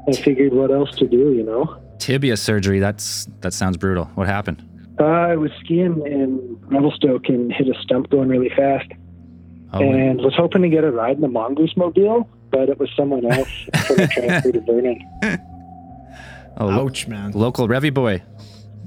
I 0.08 0.12
figured 0.12 0.52
what 0.55 0.70
else 0.70 0.91
to 0.96 1.06
do, 1.06 1.33
you 1.33 1.42
know. 1.44 1.77
Tibia 1.98 2.36
surgery. 2.36 2.78
That's 2.80 3.27
that 3.41 3.52
sounds 3.52 3.77
brutal. 3.77 4.06
What 4.14 4.27
happened? 4.27 4.64
Uh, 4.98 5.05
I 5.05 5.36
was 5.36 5.50
skiing 5.61 6.02
in 6.06 6.58
Revelstoke 6.62 7.28
and 7.28 7.52
hit 7.52 7.68
a 7.68 7.74
stump 7.83 8.08
going 8.11 8.28
really 8.28 8.48
fast, 8.51 8.90
Oh, 9.74 9.80
and 9.83 10.20
was 10.20 10.34
hoping 10.34 10.62
to 10.62 10.68
get 10.68 10.83
a 10.84 10.90
ride 10.90 11.17
in 11.17 11.20
the 11.20 11.28
mongoose 11.28 11.77
mobile, 11.77 12.28
but 12.51 12.68
it 12.70 12.78
was 12.80 12.89
someone 12.96 13.24
else 13.30 13.48
from 13.86 13.96
the 13.96 14.07
transfer 14.12 14.52
to 14.52 14.61
Vernon. 14.61 14.98
Oh 16.58 16.67
lo- 16.67 16.85
Ouch, 16.86 17.08
man. 17.08 17.30
local 17.33 17.67
Revy 17.69 17.92
boy. 17.92 18.23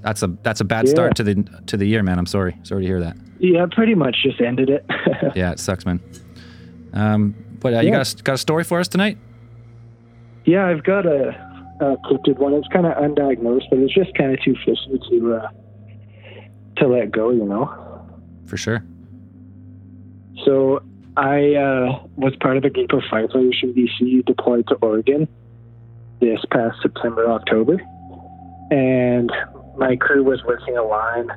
That's 0.01 0.23
a 0.23 0.27
that's 0.43 0.61
a 0.61 0.65
bad 0.65 0.85
Yeah. 0.87 0.91
start 0.91 1.15
to 1.17 1.23
the 1.23 1.43
to 1.67 1.77
the 1.77 1.85
year, 1.85 2.03
man. 2.03 2.17
I'm 2.19 2.25
sorry. 2.25 2.57
Sorry 2.63 2.81
to 2.83 2.87
hear 2.87 2.99
that. 3.01 3.15
Yeah, 3.39 3.65
pretty 3.71 3.95
much 3.95 4.17
just 4.23 4.39
ended 4.41 4.69
it. 4.69 4.85
Yeah, 5.35 5.51
it 5.51 5.59
sucks, 5.59 5.85
man. 5.85 5.99
Um, 6.93 7.35
but 7.59 7.73
uh, 7.73 7.79
you 7.81 7.91
got 7.91 8.11
a, 8.19 8.23
got 8.23 8.33
a 8.33 8.37
story 8.37 8.63
for 8.63 8.79
us 8.79 8.87
tonight? 8.87 9.17
yeah, 10.45 10.65
I've 10.67 10.83
got 10.83 11.05
a, 11.05 11.29
a 11.79 11.95
cryptid 12.07 12.37
one. 12.39 12.53
It's 12.53 12.67
kind 12.69 12.85
of 12.87 12.93
undiagnosed, 12.97 13.69
but 13.69 13.79
it's 13.79 13.93
just 13.93 14.13
kind 14.15 14.31
of 14.33 14.43
too 14.43 14.55
fishy 14.65 14.99
to 15.09 15.33
uh, 15.35 15.47
to 16.77 16.87
let 16.87 17.11
go, 17.11 17.29
you 17.31 17.45
know. 17.45 17.69
For 18.45 18.57
sure. 18.57 18.83
So 20.45 20.81
I 21.17 21.53
uh, 21.55 22.03
was 22.15 22.33
part 22.41 22.57
of 22.57 22.63
a 22.65 22.69
group 22.69 22.91
of 22.93 23.01
firefighters 23.11 23.59
from 23.59 23.73
BC 23.73 24.25
deployed 24.25 24.67
to 24.69 24.75
Oregon 24.75 25.27
this 26.21 26.39
past 26.51 26.77
September, 26.81 27.29
October. 27.29 27.81
And 28.71 29.31
my 29.77 29.95
crew 29.97 30.23
was 30.23 30.41
working 30.45 30.77
a 30.77 30.83
line, 30.83 31.27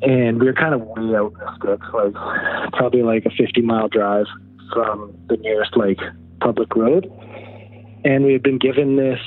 and 0.00 0.40
we 0.40 0.46
were 0.46 0.54
kind 0.54 0.74
of 0.74 0.80
way 0.82 1.14
out 1.14 1.32
in 1.32 1.38
the 1.38 1.54
sticks, 1.56 1.86
like 1.92 2.72
probably 2.72 3.02
like 3.02 3.26
a 3.26 3.30
50 3.30 3.60
mile 3.62 3.88
drive 3.88 4.26
from 4.72 5.14
the 5.28 5.36
nearest 5.36 5.76
like 5.76 5.98
public 6.40 6.74
road. 6.74 7.10
And 8.04 8.24
we 8.24 8.32
had 8.32 8.42
been 8.42 8.58
given 8.58 8.96
this 8.96 9.20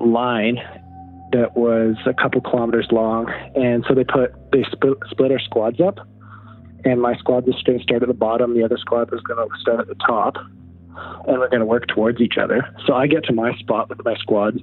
line 0.00 0.56
that 1.32 1.56
was 1.56 1.96
a 2.06 2.14
couple 2.14 2.40
kilometers 2.40 2.88
long, 2.90 3.30
and 3.54 3.84
so 3.86 3.94
they 3.94 4.04
put 4.04 4.32
they 4.50 4.64
split, 4.72 4.98
split 5.10 5.30
our 5.30 5.40
squads 5.40 5.80
up 5.80 6.00
and 6.86 7.00
my 7.00 7.16
squad 7.16 7.46
was 7.46 7.60
going 7.64 7.78
to 7.78 7.82
start 7.82 8.02
at 8.02 8.08
the 8.08 8.14
bottom. 8.14 8.54
The 8.54 8.64
other 8.64 8.78
squad 8.78 9.10
was 9.10 9.20
going 9.22 9.38
to 9.38 9.60
start 9.60 9.80
at 9.80 9.88
the 9.88 9.96
top, 10.06 10.36
and 11.26 11.38
we're 11.38 11.48
going 11.48 11.60
to 11.60 11.66
work 11.66 11.86
towards 11.88 12.20
each 12.20 12.38
other. 12.40 12.68
So 12.86 12.94
I 12.94 13.06
get 13.06 13.24
to 13.24 13.32
my 13.32 13.56
spot 13.58 13.88
with 13.88 14.04
my 14.04 14.14
squad, 14.16 14.62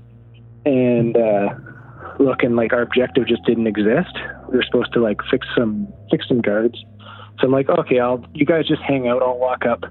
and 0.66 1.18
uh, 1.18 1.50
looking 2.20 2.56
like 2.56 2.74
our 2.74 2.82
objective 2.82 3.28
just 3.28 3.44
didn't 3.46 3.68
exist. 3.68 4.16
We 4.50 4.58
were 4.58 4.64
supposed 4.64 4.94
to 4.94 5.02
like 5.02 5.20
fix 5.30 5.48
some 5.58 5.92
fix 6.12 6.28
some 6.28 6.42
guards. 6.42 6.84
So 7.40 7.48
I'm 7.48 7.52
like, 7.52 7.70
okay, 7.70 8.00
I'll 8.00 8.26
you 8.34 8.46
guys 8.46 8.68
just 8.68 8.82
hang 8.82 9.08
out. 9.08 9.22
I'll 9.22 9.40
walk 9.40 9.66
up 9.66 9.84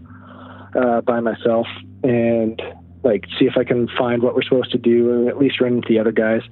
uh, 0.74 1.00
by 1.02 1.20
myself 1.20 1.66
and 2.02 2.60
like 3.02 3.24
see 3.38 3.46
if 3.46 3.56
I 3.56 3.64
can 3.64 3.88
find 3.98 4.22
what 4.22 4.34
we're 4.34 4.42
supposed 4.42 4.72
to 4.72 4.78
do, 4.78 5.12
and 5.12 5.28
at 5.28 5.38
least 5.38 5.60
run 5.60 5.74
into 5.74 5.88
the 5.88 5.98
other 5.98 6.12
guys. 6.12 6.42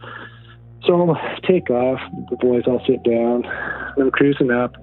So 0.84 0.94
I'll 0.94 1.40
take 1.46 1.70
off. 1.70 2.00
The 2.30 2.36
boys 2.36 2.64
all 2.66 2.82
sit 2.86 3.02
down. 3.02 3.44
I'm 3.98 4.10
cruising 4.10 4.50
up 4.50 4.74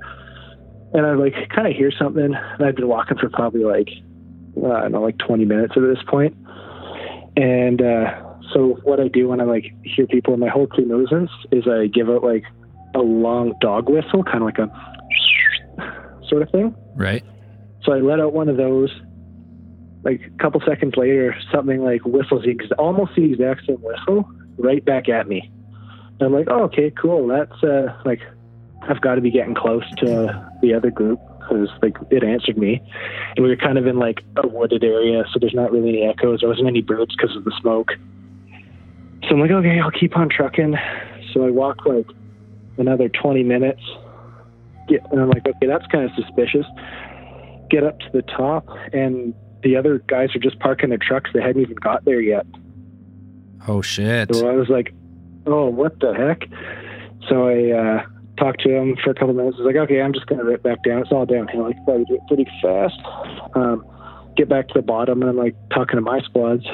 and 0.94 1.06
I 1.06 1.14
like 1.14 1.34
kind 1.54 1.68
of 1.68 1.74
hear 1.76 1.92
something, 1.92 2.34
and 2.34 2.66
I've 2.66 2.76
been 2.76 2.88
walking 2.88 3.18
for 3.18 3.30
probably 3.30 3.64
like 3.64 3.90
uh, 4.64 4.70
I 4.70 4.82
don't 4.84 4.94
know, 4.94 5.02
like 5.02 5.18
20 5.18 5.46
minutes 5.46 5.74
at 5.76 5.82
this 5.82 6.04
point. 6.08 6.36
And 7.36 7.82
uh, 7.82 8.24
so 8.54 8.80
what 8.84 9.00
I 9.00 9.08
do 9.08 9.30
when 9.30 9.42
I 9.42 9.44
like 9.44 9.74
hear 9.84 10.08
people 10.08 10.34
and 10.34 10.42
my 10.42 10.50
whole 10.50 10.68
crew 10.68 10.86
knows 10.86 11.10
this 11.12 11.30
is 11.52 11.68
I 11.68 11.88
give 11.88 12.10
out 12.10 12.24
like 12.24 12.44
a 12.96 13.00
long 13.00 13.54
dog 13.62 13.90
whistle, 13.90 14.24
kind 14.24 14.38
of 14.38 14.44
like 14.44 14.58
a 14.58 16.22
sort 16.28 16.42
of 16.42 16.50
thing. 16.50 16.76
Right. 16.96 17.24
So 17.84 17.94
I 17.94 18.00
let 18.00 18.20
out 18.20 18.34
one 18.34 18.50
of 18.50 18.58
those. 18.58 18.92
Like 20.04 20.22
a 20.22 20.42
couple 20.42 20.62
seconds 20.66 20.94
later, 20.96 21.36
something 21.52 21.84
like 21.84 22.06
whistles 22.06 22.44
the 22.44 22.52
ex- 22.52 22.72
almost 22.78 23.12
the 23.16 23.26
exact 23.26 23.66
same 23.68 23.82
whistle 23.82 24.30
right 24.58 24.84
back 24.86 25.10
at 25.10 25.28
me. 25.28 25.52
And 26.20 26.22
I'm 26.22 26.34
like, 26.34 26.48
oh, 26.50 26.64
okay, 26.66 26.92
cool. 26.92 27.28
That's 27.28 27.62
uh, 27.64 28.00
like 28.06 28.22
I've 28.84 29.02
got 29.02 29.16
to 29.16 29.22
be 29.22 29.32
getting 29.32 29.56
close 29.56 29.84
to 29.98 30.50
the 30.62 30.74
other 30.74 30.92
group 30.92 31.20
because 31.48 31.70
like 31.82 31.96
it 32.10 32.24
answered 32.24 32.58
me, 32.58 32.82
and 33.36 33.44
we 33.44 33.50
were 33.50 33.56
kind 33.56 33.78
of 33.78 33.88
in 33.88 34.00
like 34.00 34.24
a 34.38 34.48
wooded 34.48 34.84
area, 34.84 35.24
so 35.32 35.40
there's 35.40 35.54
not 35.54 35.72
really 35.72 35.90
any 35.90 36.04
echoes. 36.04 36.42
There 36.42 36.50
wasn't 36.50 36.68
any 36.68 36.82
birds 36.82 37.16
because 37.16 37.36
of 37.36 37.44
the 37.44 37.54
smoke. 37.62 37.92
So 39.24 39.30
I'm 39.30 39.40
like, 39.40 39.52
okay, 39.52 39.80
I'll 39.80 39.92
keep 39.92 40.16
on 40.18 40.30
trucking. 40.30 40.76
So 41.34 41.46
I 41.46 41.50
walk 41.50 41.86
like 41.86 42.08
another 42.78 43.10
20 43.10 43.44
minutes. 43.44 43.82
Get, 44.88 45.02
and 45.12 45.20
I'm 45.20 45.30
like, 45.30 45.46
okay, 45.46 45.68
that's 45.68 45.86
kind 45.88 46.06
of 46.06 46.12
suspicious. 46.16 46.66
Get 47.70 47.84
up 47.84 48.00
to 48.00 48.10
the 48.14 48.22
top, 48.22 48.68
and 48.94 49.34
the 49.64 49.76
other 49.76 50.00
guys 50.08 50.36
are 50.36 50.40
just 50.40 50.60
parking 50.60 50.90
their 50.90 51.00
trucks. 51.00 51.30
They 51.34 51.42
hadn't 51.42 51.62
even 51.62 51.76
got 51.76 52.06
there 52.06 52.22
yet. 52.22 52.46
Oh 53.68 53.82
shit. 53.82 54.34
So 54.34 54.48
I 54.48 54.54
was 54.54 54.70
like, 54.70 54.94
oh, 55.46 55.68
what 55.68 56.00
the 56.00 56.14
heck? 56.14 56.48
So 57.28 57.48
I 57.48 57.72
uh, 57.72 58.06
talked 58.38 58.62
to 58.62 58.70
him 58.70 58.96
for 59.04 59.12
a 59.12 59.14
couple 59.14 59.34
minutes. 59.34 59.58
Was 59.58 59.66
like, 59.66 59.76
okay, 59.76 60.02
I'm 60.02 60.14
just 60.14 60.28
going 60.28 60.40
to 60.40 60.46
rip 60.46 60.64
back 60.64 60.84
down. 60.84 61.02
It's 61.02 61.12
all 61.12 61.26
downhill. 61.26 61.66
I 61.66 61.74
could 61.74 61.86
probably 61.86 62.06
do 62.06 62.16
it 62.16 62.22
pretty 62.28 62.46
fast. 62.62 63.00
Um, 63.54 63.86
get 64.36 64.50
back 64.50 64.68
to 64.70 64.74
the 64.76 64.82
bottom, 64.82 65.22
and 65.22 65.30
I'm 65.30 65.38
like 65.38 65.56
talking 65.70 65.96
to 65.98 66.02
my 66.02 66.22
squads, 66.22 66.66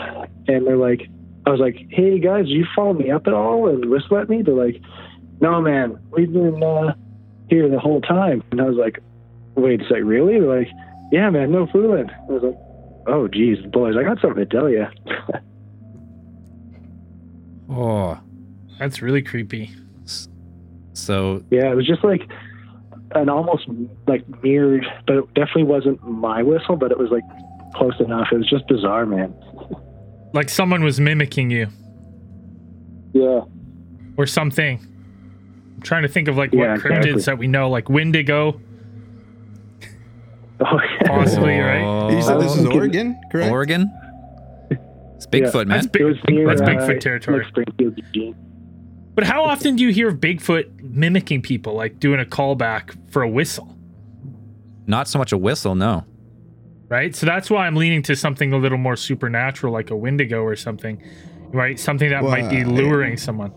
and 0.47 0.67
they're 0.67 0.77
like, 0.77 1.07
I 1.45 1.49
was 1.49 1.59
like, 1.59 1.75
hey 1.89 2.19
guys, 2.19 2.45
you 2.47 2.65
follow 2.75 2.93
me 2.93 3.11
up 3.11 3.27
at 3.27 3.33
all 3.33 3.67
and 3.67 3.89
whistle 3.89 4.17
at 4.17 4.29
me? 4.29 4.41
They're 4.41 4.53
like, 4.53 4.81
no, 5.41 5.61
man, 5.61 5.99
we've 6.11 6.31
been 6.31 6.63
uh, 6.63 6.95
here 7.49 7.67
the 7.67 7.79
whole 7.79 8.01
time. 8.01 8.43
And 8.51 8.61
I 8.61 8.65
was 8.65 8.77
like, 8.77 8.99
wait 9.55 9.81
a 9.81 9.83
sec, 9.85 9.97
really? 10.03 10.39
They're 10.39 10.59
like, 10.59 10.69
yeah, 11.11 11.29
man, 11.29 11.51
no 11.51 11.67
fooling. 11.67 12.09
I 12.09 12.31
was 12.31 12.43
like, 12.43 12.57
oh, 13.07 13.27
geez, 13.27 13.57
boys, 13.71 13.95
I 13.97 14.03
got 14.03 14.21
something 14.21 14.45
to 14.45 14.45
tell 14.45 14.69
you. 14.69 14.85
Oh. 17.69 18.19
That's 18.77 19.01
really 19.01 19.21
creepy. 19.21 19.71
So 20.93 21.43
Yeah, 21.51 21.71
it 21.71 21.75
was 21.75 21.85
just 21.87 22.03
like 22.03 22.21
an 23.15 23.29
almost 23.29 23.67
like 24.07 24.23
mirrored, 24.43 24.85
but 25.07 25.17
it 25.17 25.33
definitely 25.33 25.63
wasn't 25.63 26.01
my 26.07 26.41
whistle, 26.43 26.75
but 26.75 26.91
it 26.91 26.97
was 26.97 27.09
like 27.11 27.23
close 27.75 27.99
enough. 27.99 28.27
It 28.31 28.37
was 28.37 28.49
just 28.49 28.67
bizarre, 28.67 29.05
man. 29.05 29.33
like 30.33 30.49
someone 30.49 30.83
was 30.83 30.99
mimicking 30.99 31.49
you 31.51 31.67
Yeah. 33.13 33.41
or 34.17 34.25
something. 34.25 34.79
I'm 35.75 35.81
trying 35.81 36.03
to 36.03 36.07
think 36.07 36.27
of 36.27 36.37
like 36.37 36.53
Yeah, 36.53 36.73
what 36.73 36.81
cryptids 36.81 37.05
exactly. 37.05 37.21
that 37.23 37.37
we 37.39 37.47
know, 37.47 37.69
like 37.69 37.89
Wendigo, 37.89 38.59
Oh, 40.59 40.79
yeah. 41.01 41.07
possibly, 41.07 41.57
right? 41.59 41.81
Oh, 41.83 42.09
You 42.09 42.21
said 42.21 42.39
this 42.39 42.55
is 42.55 42.65
Oregon, 42.67 43.19
correct? 43.31 43.51
Oregon? 43.51 43.91
It's 45.15 45.25
Bigfoot, 45.27 45.67
man. 45.67 45.77
That's 45.79 45.87
big. 45.87 46.01
It 46.01 46.05
was 46.05 46.17
near, 46.29 46.47
that's 46.47 46.61
uh, 46.61 46.65
Bigfoot 46.65 46.99
territory. 46.99 47.39
Like 47.39 47.47
Springfield, 47.47 47.97
Eugene. 47.97 48.35
But 49.15 49.25
how 49.25 49.43
often 49.43 49.75
do 49.75 49.83
you 49.83 49.89
hear 49.91 50.09
of 50.09 50.15
Bigfoot 50.15 50.81
mimicking 50.81 51.41
people, 51.41 51.73
like 51.75 51.99
doing 51.99 52.19
a 52.19 52.25
callback 52.25 52.97
for 53.11 53.21
a 53.21 53.29
whistle? 53.29 53.75
Not 54.87 55.07
so 55.07 55.19
much 55.19 55.31
a 55.31 55.37
whistle, 55.37 55.75
no. 55.75 56.05
Right. 56.89 57.15
So 57.15 57.25
that's 57.25 57.49
why 57.49 57.65
I'm 57.65 57.75
leaning 57.75 58.01
to 58.03 58.15
something 58.15 58.53
a 58.53 58.57
little 58.57 58.77
more 58.77 58.95
supernatural, 58.95 59.71
like 59.73 59.89
a 59.89 59.95
Wendigo 59.95 60.41
or 60.41 60.55
something. 60.55 61.01
Right. 61.47 61.79
Something 61.79 62.09
that 62.09 62.23
might 62.23 62.49
be 62.49 62.63
Well, 62.63 62.73
luring 62.75 63.17
someone. 63.17 63.51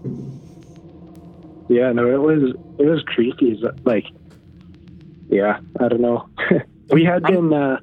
Yeah, 1.68 1.90
no, 1.92 2.08
it 2.08 2.20
was 2.20 2.54
it 2.78 2.86
was 2.86 3.02
creepy. 3.06 3.60
Like, 3.84 4.04
yeah, 5.28 5.58
I 5.80 5.88
don't 5.88 6.00
know. 6.00 6.28
we 6.90 7.04
had 7.04 7.22
been. 7.24 7.52
Uh, 7.52 7.80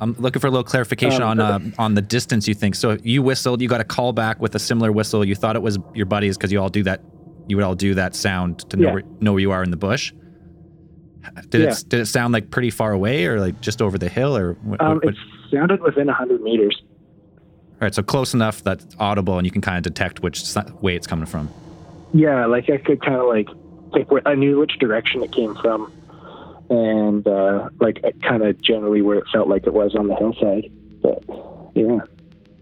I'm 0.00 0.12
looking 0.18 0.40
for 0.40 0.46
a 0.46 0.50
little 0.50 0.64
clarification 0.64 1.22
Um, 1.22 1.28
on 1.28 1.40
uh, 1.40 1.60
on 1.78 1.94
the 1.94 2.02
distance 2.02 2.46
you 2.46 2.54
think. 2.54 2.74
So 2.74 2.98
you 3.02 3.22
whistled, 3.22 3.62
you 3.62 3.68
got 3.68 3.80
a 3.80 3.84
call 3.84 4.12
back 4.12 4.40
with 4.40 4.54
a 4.54 4.58
similar 4.58 4.92
whistle. 4.92 5.24
You 5.24 5.34
thought 5.34 5.56
it 5.56 5.62
was 5.62 5.78
your 5.94 6.06
buddies 6.06 6.36
because 6.36 6.52
you 6.52 6.60
all 6.60 6.68
do 6.68 6.82
that. 6.84 7.00
You 7.48 7.56
would 7.56 7.64
all 7.64 7.74
do 7.74 7.94
that 7.94 8.14
sound 8.14 8.58
to 8.70 8.76
know 8.76 8.88
Yeah. 8.88 8.92
where, 8.94 9.02
know 9.20 9.32
where 9.32 9.40
you 9.40 9.50
are 9.52 9.62
in 9.62 9.70
the 9.70 9.76
bush. 9.76 10.12
Did 11.50 11.62
Yeah. 11.62 11.70
it 11.70 11.84
did 11.88 12.00
it 12.00 12.06
sound 12.06 12.32
like 12.34 12.50
pretty 12.50 12.70
far 12.70 12.92
away 12.92 13.26
or 13.26 13.40
like 13.40 13.60
just 13.60 13.80
over 13.82 13.98
the 13.98 14.08
hill 14.08 14.36
or 14.36 14.54
what, 14.62 14.80
um, 14.80 14.96
what- 14.96 15.04
it 15.08 15.16
sounded 15.50 15.80
within 15.80 16.08
hundred 16.08 16.40
meters. 16.42 16.82
all 17.72 17.78
right? 17.80 17.94
So 17.94 18.02
close 18.02 18.34
enough 18.34 18.62
that 18.64 18.82
it's 18.82 18.96
audible 18.98 19.38
and 19.38 19.46
you 19.46 19.50
can 19.50 19.60
kind 19.62 19.76
of 19.78 19.82
detect 19.82 20.22
which 20.22 20.42
way 20.82 20.94
it's 20.96 21.06
coming 21.06 21.26
from. 21.26 21.48
Yeah, 22.12 22.46
like 22.46 22.68
I 22.70 22.76
could 22.78 23.00
kind 23.02 23.16
of 23.16 23.26
like 23.26 23.48
think 23.92 24.10
where 24.10 24.22
I 24.26 24.34
knew 24.34 24.58
which 24.58 24.78
direction 24.78 25.22
it 25.22 25.32
came 25.32 25.54
from, 25.56 25.90
and 26.70 27.26
uh, 27.26 27.68
like 27.80 28.02
kind 28.22 28.42
of 28.42 28.60
generally 28.60 29.02
where 29.02 29.18
it 29.18 29.24
felt 29.32 29.48
like 29.48 29.66
it 29.66 29.72
was 29.72 29.94
on 29.94 30.08
the 30.08 30.14
hillside. 30.16 30.70
But 31.02 31.22
yeah, 31.74 31.98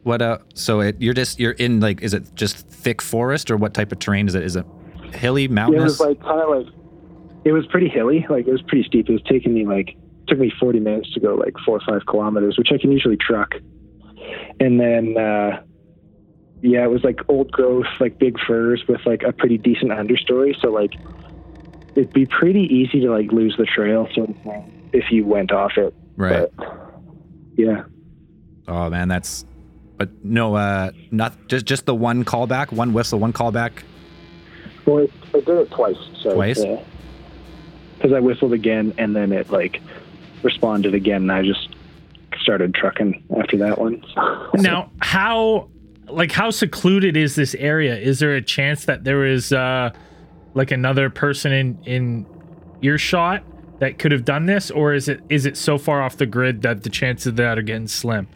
What 0.02 0.22
uh? 0.22 0.38
So 0.54 0.80
it, 0.80 1.00
you're 1.00 1.14
just 1.14 1.38
you're 1.40 1.52
in 1.52 1.80
like 1.80 2.02
is 2.02 2.14
it 2.14 2.34
just 2.34 2.68
thick 2.68 3.00
forest 3.00 3.50
or 3.50 3.56
what 3.56 3.74
type 3.74 3.92
of 3.92 3.98
terrain 3.98 4.28
is 4.28 4.34
it? 4.34 4.42
Is 4.42 4.56
it 4.56 4.66
hilly, 5.12 5.42
yeah, 5.42 5.46
it 5.46 5.52
mountainous? 5.52 5.98
was 5.98 6.00
like 6.00 6.20
kind 6.20 6.40
of 6.40 6.48
like 6.50 6.74
it 7.44 7.52
was 7.52 7.66
pretty 7.66 7.88
hilly. 7.88 8.26
Like 8.28 8.46
it 8.46 8.52
was 8.52 8.62
pretty 8.62 8.84
steep. 8.84 9.08
It 9.08 9.12
was 9.12 9.22
taking 9.22 9.54
me 9.54 9.66
like 9.66 9.96
took 10.26 10.38
me 10.38 10.52
forty 10.58 10.80
minutes 10.80 11.12
to 11.12 11.20
go 11.20 11.34
like 11.34 11.54
four 11.64 11.76
or 11.76 11.80
five 11.86 12.06
kilometers, 12.06 12.58
which 12.58 12.68
I 12.72 12.78
can 12.78 12.90
usually 12.92 13.16
truck. 13.16 13.54
And 14.60 14.80
then 14.80 15.16
uh, 15.18 15.62
yeah, 16.62 16.84
it 16.84 16.90
was 16.90 17.04
like 17.04 17.20
old 17.28 17.52
growth, 17.52 17.86
like 18.00 18.18
big 18.18 18.38
firs 18.46 18.82
with 18.88 19.00
like 19.04 19.22
a 19.22 19.32
pretty 19.32 19.58
decent 19.58 19.90
understory. 19.90 20.58
So 20.60 20.70
like 20.70 20.94
it'd 21.94 22.12
be 22.12 22.26
pretty 22.26 22.62
easy 22.62 23.00
to 23.00 23.10
like 23.10 23.32
lose 23.32 23.56
the 23.56 23.66
trail 23.66 24.08
sort 24.14 24.30
of 24.30 24.36
thing 24.42 24.90
if 24.92 25.10
you 25.10 25.24
went 25.24 25.52
off 25.52 25.72
it. 25.76 25.94
right. 26.16 26.48
But, 26.56 26.66
yeah. 27.56 27.84
Oh 28.66 28.90
man, 28.90 29.08
that's. 29.08 29.44
But 29.96 30.24
no, 30.24 30.56
uh, 30.56 30.90
not 31.12 31.46
just 31.46 31.66
just 31.66 31.86
the 31.86 31.94
one 31.94 32.24
callback, 32.24 32.72
one 32.72 32.92
whistle, 32.92 33.18
one 33.20 33.32
callback. 33.32 33.72
Well, 34.86 34.98
it, 34.98 35.12
I 35.28 35.40
did 35.40 35.48
it 35.48 35.70
twice. 35.70 35.96
So, 36.20 36.34
Twice? 36.34 36.64
Because 37.96 38.12
I 38.12 38.20
whistled 38.20 38.52
again, 38.52 38.92
and 38.98 39.14
then 39.14 39.32
it 39.32 39.50
like 39.50 39.80
responded 40.42 40.94
again, 40.94 41.22
and 41.22 41.32
I 41.32 41.42
just 41.42 41.68
started 42.40 42.74
trucking 42.74 43.22
after 43.38 43.56
that 43.58 43.78
one. 43.78 44.04
Now, 44.54 44.90
how 45.00 45.68
like 46.08 46.32
how 46.32 46.50
secluded 46.50 47.16
is 47.16 47.34
this 47.34 47.54
area? 47.54 47.96
Is 47.96 48.18
there 48.18 48.34
a 48.34 48.42
chance 48.42 48.84
that 48.86 49.04
there 49.04 49.24
is 49.24 49.52
uh 49.52 49.90
like 50.54 50.70
another 50.70 51.10
person 51.10 51.52
in 51.52 51.78
in 51.84 52.26
earshot 52.82 53.42
that 53.80 53.98
could 53.98 54.12
have 54.12 54.24
done 54.24 54.46
this, 54.46 54.70
or 54.70 54.94
is 54.94 55.08
it 55.08 55.20
is 55.28 55.46
it 55.46 55.56
so 55.56 55.78
far 55.78 56.02
off 56.02 56.16
the 56.16 56.26
grid 56.26 56.62
that 56.62 56.82
the 56.82 56.90
chances 56.90 57.26
of 57.28 57.36
that 57.36 57.58
are 57.58 57.62
getting 57.62 57.88
slim? 57.88 58.28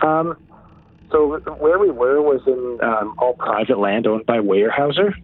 Um, 0.00 0.36
so 1.10 1.38
where 1.58 1.78
we 1.78 1.90
were 1.90 2.20
was 2.20 2.42
in 2.46 2.78
um, 2.86 3.14
all 3.18 3.34
private 3.34 3.78
land 3.78 4.06
owned 4.06 4.26
by 4.26 4.38
Weyerhaeuser, 4.38 5.14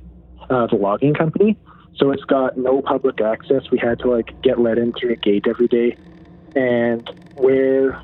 uh, 0.49 0.67
the 0.69 0.77
logging 0.77 1.15
company. 1.15 1.59
So 1.97 2.13
it's 2.13 2.25
got 2.25 2.57
no 2.57 2.81
public 2.81 3.21
access. 3.21 3.71
We 3.71 3.79
had 3.79 3.99
to 4.01 4.11
like 4.11 4.41
get 4.43 4.61
let 4.61 4.79
in 4.79 4.93
through 4.93 5.13
a 5.13 5.17
gate 5.17 5.47
every 5.49 5.69
day, 5.69 5.97
and 6.55 7.09
where 7.35 8.01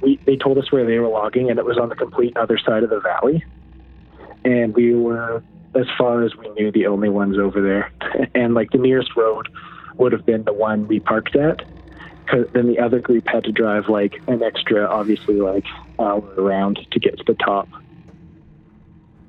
we 0.00 0.20
they 0.26 0.36
told 0.36 0.58
us 0.58 0.70
where 0.70 0.84
they 0.84 0.98
were 0.98 1.08
logging, 1.08 1.48
and 1.48 1.58
it 1.58 1.64
was 1.64 1.78
on 1.78 1.88
the 1.88 1.96
complete 1.96 2.36
other 2.36 2.58
side 2.58 2.82
of 2.82 2.90
the 2.90 3.00
valley, 3.00 3.44
and 4.44 4.74
we 4.74 4.94
were 4.94 5.42
as 5.74 5.86
far 5.98 6.22
as 6.22 6.34
we 6.36 6.48
knew 6.50 6.70
the 6.70 6.86
only 6.86 7.08
ones 7.08 7.38
over 7.38 7.60
there, 7.60 7.90
and 8.34 8.54
like 8.54 8.70
the 8.70 8.78
nearest 8.78 9.16
road 9.16 9.48
would 9.96 10.12
have 10.12 10.24
been 10.26 10.44
the 10.44 10.52
one 10.52 10.86
we 10.88 11.00
parked 11.00 11.36
at. 11.36 11.62
'Cause 12.28 12.46
then 12.52 12.66
the 12.68 12.78
other 12.78 13.00
group 13.00 13.26
had 13.26 13.42
to 13.44 13.52
drive 13.52 13.88
like 13.88 14.22
an 14.28 14.42
extra, 14.42 14.86
obviously 14.86 15.34
like 15.40 15.64
hour 15.98 16.22
around 16.38 16.78
to 16.92 17.00
get 17.00 17.18
to 17.18 17.24
the 17.26 17.34
top. 17.34 17.68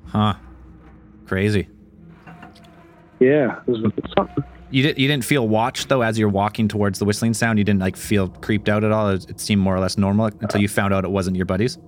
Huh. 0.06 0.34
Crazy. 1.26 1.68
Yeah, 3.18 3.58
it 3.66 3.70
was 3.70 3.92
something. 4.16 4.44
You 4.70 4.82
did. 4.84 4.98
You 4.98 5.08
didn't 5.08 5.24
feel 5.24 5.46
watched 5.48 5.88
though 5.88 6.02
as 6.02 6.18
you're 6.18 6.28
walking 6.28 6.68
towards 6.68 6.98
the 6.98 7.04
whistling 7.04 7.34
sound. 7.34 7.58
You 7.58 7.64
didn't 7.64 7.80
like 7.80 7.96
feel 7.96 8.28
creeped 8.28 8.68
out 8.68 8.84
at 8.84 8.92
all. 8.92 9.08
It, 9.10 9.28
it 9.28 9.40
seemed 9.40 9.60
more 9.60 9.74
or 9.74 9.80
less 9.80 9.98
normal 9.98 10.26
until 10.26 10.60
you 10.60 10.68
found 10.68 10.94
out 10.94 11.04
it 11.04 11.10
wasn't 11.10 11.36
your 11.36 11.46
buddies. 11.46 11.78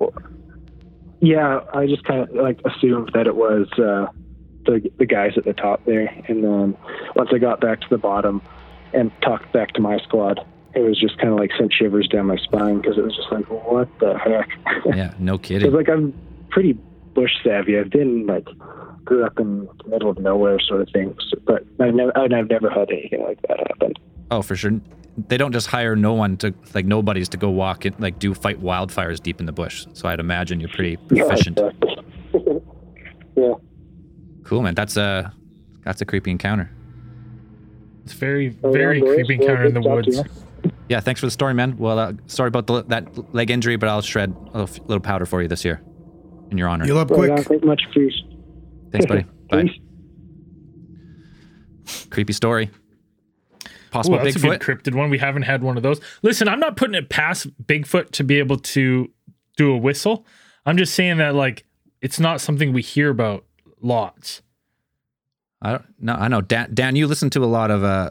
Yeah, 1.21 1.61
I 1.73 1.87
just 1.87 2.05
kind 2.05 2.21
of 2.21 2.31
like 2.35 2.61
assumed 2.65 3.11
that 3.15 3.27
it 3.27 3.35
was 3.37 3.67
uh, 3.79 4.07
the 4.67 4.91
the 4.99 5.07
guys 5.07 5.33
at 5.37 5.45
the 5.45 5.53
top 5.55 5.85
there, 5.87 6.07
and 6.29 6.43
then 6.45 6.77
once 7.15 7.31
I 7.33 7.39
got 7.39 7.61
back 7.61 7.81
to 7.81 7.87
the 7.89 7.99
bottom 7.99 8.43
and 8.93 9.11
talked 9.23 9.53
back 9.53 9.73
to 9.75 9.81
my 9.81 9.99
squad, 9.99 10.41
it 10.75 10.81
was 10.81 10.99
just 11.01 11.17
kind 11.19 11.31
of 11.31 11.39
like 11.39 11.51
sent 11.59 11.73
shivers 11.73 12.09
down 12.09 12.27
my 12.27 12.37
spine 12.37 12.81
because 12.81 12.99
it 12.99 13.05
was 13.05 13.17
just 13.17 13.31
like, 13.33 13.45
what 13.51 13.89
the 13.99 14.17
heck? 14.19 14.49
Yeah. 14.97 15.15
No 15.19 15.39
Because 15.39 15.49
kidding. 15.49 15.73
like 15.73 15.89
I'm 15.89 16.13
pretty 16.51 16.73
bush 17.15 17.33
savvy. 17.43 17.79
I've 17.79 17.91
been 17.91 18.27
like 18.27 18.47
grew 19.05 19.25
up 19.25 19.39
in 19.39 19.67
the 19.85 19.89
middle 19.89 20.11
of 20.11 20.19
nowhere 20.19 20.59
sort 20.61 20.81
of 20.83 20.89
thing, 20.93 21.17
so, 21.31 21.39
but 21.47 21.65
I've 21.81 21.95
never 21.95 22.17
I've 22.19 22.31
never 22.49 22.69
had 22.71 22.91
anything 22.91 23.23
like 23.23 23.41
that 23.49 23.59
happen. 23.59 23.93
Oh, 24.31 24.43
for 24.43 24.57
sure. 24.57 24.73
They 25.29 25.39
don't 25.39 25.53
just 25.53 25.69
hire 25.69 25.97
no 25.97 26.13
one 26.13 26.37
to 26.39 26.53
like 26.75 26.85
nobodies 26.85 27.31
to 27.31 27.39
go 27.39 27.49
walk 27.49 27.87
and 27.87 27.99
like 27.99 28.19
do 28.19 28.35
fight 28.35 28.61
wildfires 28.63 29.23
deep 29.23 29.41
in 29.41 29.47
the 29.47 29.53
bush. 29.53 29.87
So 29.95 30.09
I'd 30.09 30.21
imagine 30.21 30.61
you're 30.61 30.69
pretty 30.69 30.97
proficient. 31.09 31.59
Yeah, 32.37 32.43
exactly. 32.43 32.61
yeah. 33.37 33.55
Cool, 34.47 34.63
man. 34.63 34.75
That's 34.75 34.97
a 34.97 35.33
that's 35.85 36.01
a 36.01 36.05
creepy 36.05 36.31
encounter. 36.31 36.71
It's 38.05 38.13
very 38.13 38.57
Oh, 38.63 38.73
very 38.73 38.99
yeah, 38.99 39.05
boys. 39.05 39.15
creepy 39.15 39.37
Well, 39.39 39.49
encounter 39.49 39.65
in 39.67 39.75
the 39.75 39.81
good 39.81 39.89
talk 39.89 40.05
to 40.05 40.17
woods. 40.19 40.31
Yeah, 40.89 41.01
thanks 41.01 41.19
for 41.21 41.27
the 41.27 41.31
story, 41.33 41.53
man. 41.55 41.77
Well, 41.79 41.99
uh, 41.99 42.13
sorry 42.29 42.47
about 42.49 42.67
the, 42.69 42.85
that 42.85 43.35
leg 43.35 43.51
injury, 43.51 43.75
but 43.77 43.89
I'll 43.89 44.03
shred 44.03 44.31
a 44.55 44.59
little, 44.63 44.85
little 44.87 45.01
powder 45.01 45.27
for 45.27 45.43
you 45.43 45.49
this 45.49 45.65
year 45.65 45.83
in 46.53 46.59
your 46.59 46.69
honor. 46.69 46.85
Heal 46.85 46.99
up 46.99 47.11
Well, 47.11 47.19
quick. 47.19 47.31
yeah, 47.31 47.43
thank 47.43 47.63
you 47.63 47.69
much 47.69 47.83
for 47.93 48.01
your 48.01 48.11
Thanks, 48.93 49.07
buddy. 49.07 49.25
Bye. 49.51 49.63
Peace. 51.85 52.07
Creepy 52.11 52.33
story. 52.33 52.71
Ooh, 52.71 53.69
Possible 53.91 54.19
that's 54.19 54.37
a 54.37 54.39
Bigfoot. 54.39 54.61
good 54.61 54.85
cryptid 54.85 54.95
one. 54.95 55.11
We 55.11 55.19
haven't 55.19 55.43
had 55.43 55.63
one 55.63 55.77
of 55.77 55.83
those. 55.83 56.01
Listen, 56.23 56.49
I'm 56.49 56.61
not 56.61 56.77
putting 56.77 56.95
it 56.95 57.09
past 57.09 57.47
Bigfoot 57.65 58.11
to 58.13 58.25
be 58.25 58.39
able 58.39 58.59
to 58.59 59.11
do 59.57 59.73
a 59.73 59.77
whistle. 59.77 60.25
I'm 60.67 60.77
just 60.77 60.95
saying 60.95 61.19
that 61.19 61.35
like 61.35 61.65
it's 62.03 62.21
not 62.21 62.41
something 62.41 62.73
we 62.73 62.83
hear 62.83 63.11
about 63.11 63.45
lots. 63.81 64.43
I 65.63 65.73
don't 65.73 65.85
no, 65.99 66.15
I 66.15 66.29
know. 66.29 66.41
Dan, 66.41 66.71
Dan, 66.75 66.97
you 66.97 67.07
listen 67.07 67.31
to 67.31 67.45
a 67.45 67.47
lot 67.47 67.71
of 67.71 67.83
uh, 67.83 68.11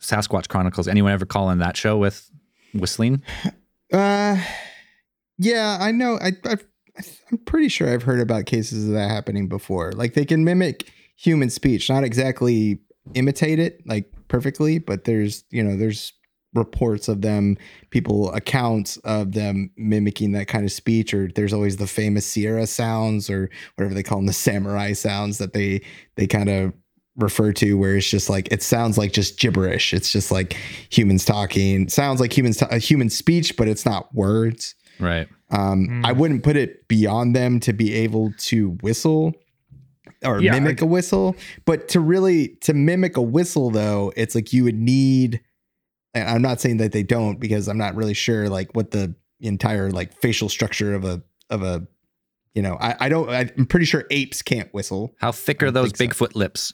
Sasquatch 0.00 0.48
Chronicles. 0.48 0.86
Anyone 0.88 1.12
ever 1.12 1.26
call 1.26 1.50
in 1.50 1.58
that 1.58 1.76
show 1.76 1.98
with 1.98 2.30
whistling? 2.74 3.22
Uh, 3.92 4.42
yeah, 5.36 5.76
I 5.78 5.92
know. 5.92 6.18
I, 6.18 6.32
I 6.46 6.56
I'm 7.30 7.38
pretty 7.38 7.68
sure 7.68 7.92
I've 7.92 8.02
heard 8.02 8.20
about 8.20 8.46
cases 8.46 8.86
of 8.86 8.94
that 8.94 9.10
happening 9.10 9.48
before. 9.48 9.92
Like 9.92 10.14
they 10.14 10.24
can 10.24 10.44
mimic 10.44 10.90
human 11.16 11.50
speech, 11.50 11.88
not 11.88 12.04
exactly 12.04 12.80
imitate 13.14 13.58
it 13.58 13.86
like 13.86 14.12
perfectly, 14.28 14.78
but 14.78 15.04
there's 15.04 15.44
you 15.50 15.62
know 15.62 15.76
there's 15.76 16.12
reports 16.54 17.08
of 17.08 17.22
them, 17.22 17.56
people 17.90 18.30
accounts 18.32 18.96
of 18.98 19.32
them 19.32 19.70
mimicking 19.76 20.32
that 20.32 20.48
kind 20.48 20.64
of 20.64 20.72
speech. 20.72 21.14
Or 21.14 21.28
there's 21.34 21.52
always 21.52 21.76
the 21.78 21.86
famous 21.86 22.26
Sierra 22.26 22.66
sounds 22.66 23.30
or 23.30 23.48
whatever 23.76 23.94
they 23.94 24.02
call 24.02 24.18
them, 24.18 24.26
the 24.26 24.32
samurai 24.32 24.92
sounds 24.92 25.38
that 25.38 25.52
they 25.54 25.80
they 26.16 26.26
kind 26.26 26.48
of 26.50 26.72
refer 27.16 27.52
to 27.52 27.74
where 27.74 27.96
it's 27.96 28.08
just 28.08 28.30
like 28.30 28.50
it 28.50 28.62
sounds 28.62 28.96
like 28.96 29.12
just 29.12 29.38
gibberish 29.38 29.92
it's 29.92 30.10
just 30.10 30.32
like 30.32 30.56
humans 30.88 31.26
talking 31.26 31.86
sounds 31.86 32.20
like 32.20 32.34
humans 32.34 32.56
ta- 32.56 32.68
a 32.70 32.78
human 32.78 33.10
speech 33.10 33.54
but 33.58 33.68
it's 33.68 33.84
not 33.84 34.14
words 34.14 34.74
Right. 34.98 35.28
um 35.50 35.86
Mm. 35.88 36.06
i 36.06 36.12
wouldn't 36.12 36.42
put 36.42 36.56
it 36.56 36.88
beyond 36.88 37.36
them 37.36 37.60
to 37.60 37.74
be 37.74 37.92
able 37.92 38.32
to 38.38 38.78
whistle 38.80 39.34
or 40.24 40.40
Yeah, 40.40 40.52
mimic 40.52 40.82
I- 40.82 40.86
a 40.86 40.88
whistle 40.88 41.36
but 41.66 41.86
to 41.88 42.00
really 42.00 42.56
to 42.62 42.72
mimic 42.72 43.18
a 43.18 43.22
whistle 43.22 43.68
though 43.68 44.10
it's 44.16 44.34
like 44.34 44.54
you 44.54 44.64
would 44.64 44.78
need 44.78 45.34
and 45.34 45.40
i'm 46.14 46.42
not 46.42 46.60
saying 46.60 46.76
that 46.78 46.92
they 46.92 47.02
don't 47.02 47.40
because 47.40 47.68
i'm 47.68 47.78
not 47.78 47.94
really 47.94 48.14
sure 48.14 48.48
like 48.48 48.74
what 48.74 48.90
the 48.90 49.14
entire 49.40 49.90
like 49.90 50.12
facial 50.20 50.48
structure 50.48 50.94
of 50.94 51.04
a 51.04 51.22
of 51.50 51.62
a 51.62 51.86
you 52.54 52.62
know 52.62 52.76
I, 52.80 52.94
I 53.00 53.08
don't 53.08 53.28
I'm 53.30 53.66
pretty 53.66 53.86
sure 53.86 54.04
apes 54.10 54.42
can't 54.42 54.72
whistle 54.74 55.14
How 55.18 55.32
thick 55.32 55.62
are 55.62 55.70
those 55.70 55.92
think 55.92 56.14
so. 56.14 56.26
Bigfoot 56.26 56.34
lips? 56.34 56.72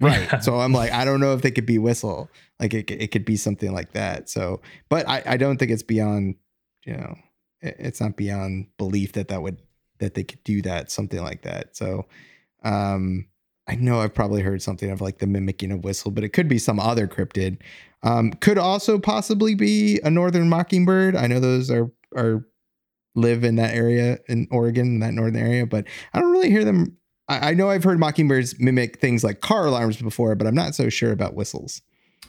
right 0.00 0.42
so 0.42 0.58
I'm 0.60 0.72
like 0.72 0.92
I 0.92 1.04
don't 1.04 1.20
know 1.20 1.34
if 1.34 1.42
they 1.42 1.50
could 1.50 1.66
be 1.66 1.78
whistle 1.78 2.30
like 2.58 2.72
it, 2.74 2.90
it 2.90 3.08
could 3.12 3.24
be 3.24 3.36
something 3.36 3.72
like 3.72 3.92
that 3.92 4.28
so 4.30 4.60
but 4.88 5.06
I 5.08 5.22
I 5.26 5.36
don't 5.36 5.58
think 5.58 5.70
it's 5.70 5.82
beyond 5.82 6.36
you 6.86 6.94
know 6.94 7.16
it- 7.60 7.76
it's 7.78 8.00
not 8.00 8.16
beyond 8.16 8.68
belief 8.78 9.12
that 9.12 9.28
that 9.28 9.42
would 9.42 9.60
that 9.98 10.14
they 10.14 10.24
could 10.24 10.42
do 10.44 10.62
that 10.62 10.90
something 10.90 11.22
like 11.22 11.42
that 11.42 11.76
so 11.76 12.06
um 12.64 13.26
I 13.68 13.76
know 13.76 14.00
I've 14.00 14.14
probably 14.14 14.42
heard 14.42 14.62
something 14.62 14.90
of 14.90 15.00
like 15.00 15.18
the 15.18 15.28
mimicking 15.28 15.70
of 15.70 15.84
whistle, 15.84 16.10
but 16.10 16.24
it 16.24 16.30
could 16.30 16.48
be 16.48 16.58
some 16.58 16.80
other 16.80 17.06
cryptid. 17.06 17.58
Um, 18.02 18.32
could 18.32 18.56
also 18.58 18.98
possibly 18.98 19.54
be 19.54 20.00
a 20.02 20.10
northern 20.10 20.48
mockingbird. 20.48 21.14
I 21.16 21.26
know 21.26 21.40
those 21.40 21.70
are 21.70 21.90
are 22.16 22.44
live 23.14 23.44
in 23.44 23.56
that 23.56 23.74
area 23.74 24.18
in 24.28 24.46
Oregon, 24.50 24.86
in 24.86 25.00
that 25.00 25.12
northern 25.14 25.36
area, 25.36 25.66
but 25.66 25.84
I 26.14 26.20
don't 26.20 26.30
really 26.32 26.50
hear 26.50 26.64
them. 26.64 26.96
I, 27.28 27.50
I 27.50 27.54
know 27.54 27.68
I've 27.70 27.84
heard 27.84 27.98
mockingbirds 27.98 28.58
mimic 28.60 29.00
things 29.00 29.22
like 29.24 29.40
car 29.40 29.66
alarms 29.66 29.96
before, 30.00 30.34
but 30.34 30.46
I'm 30.46 30.54
not 30.54 30.74
so 30.74 30.88
sure 30.88 31.12
about 31.12 31.34
whistles. 31.34 31.82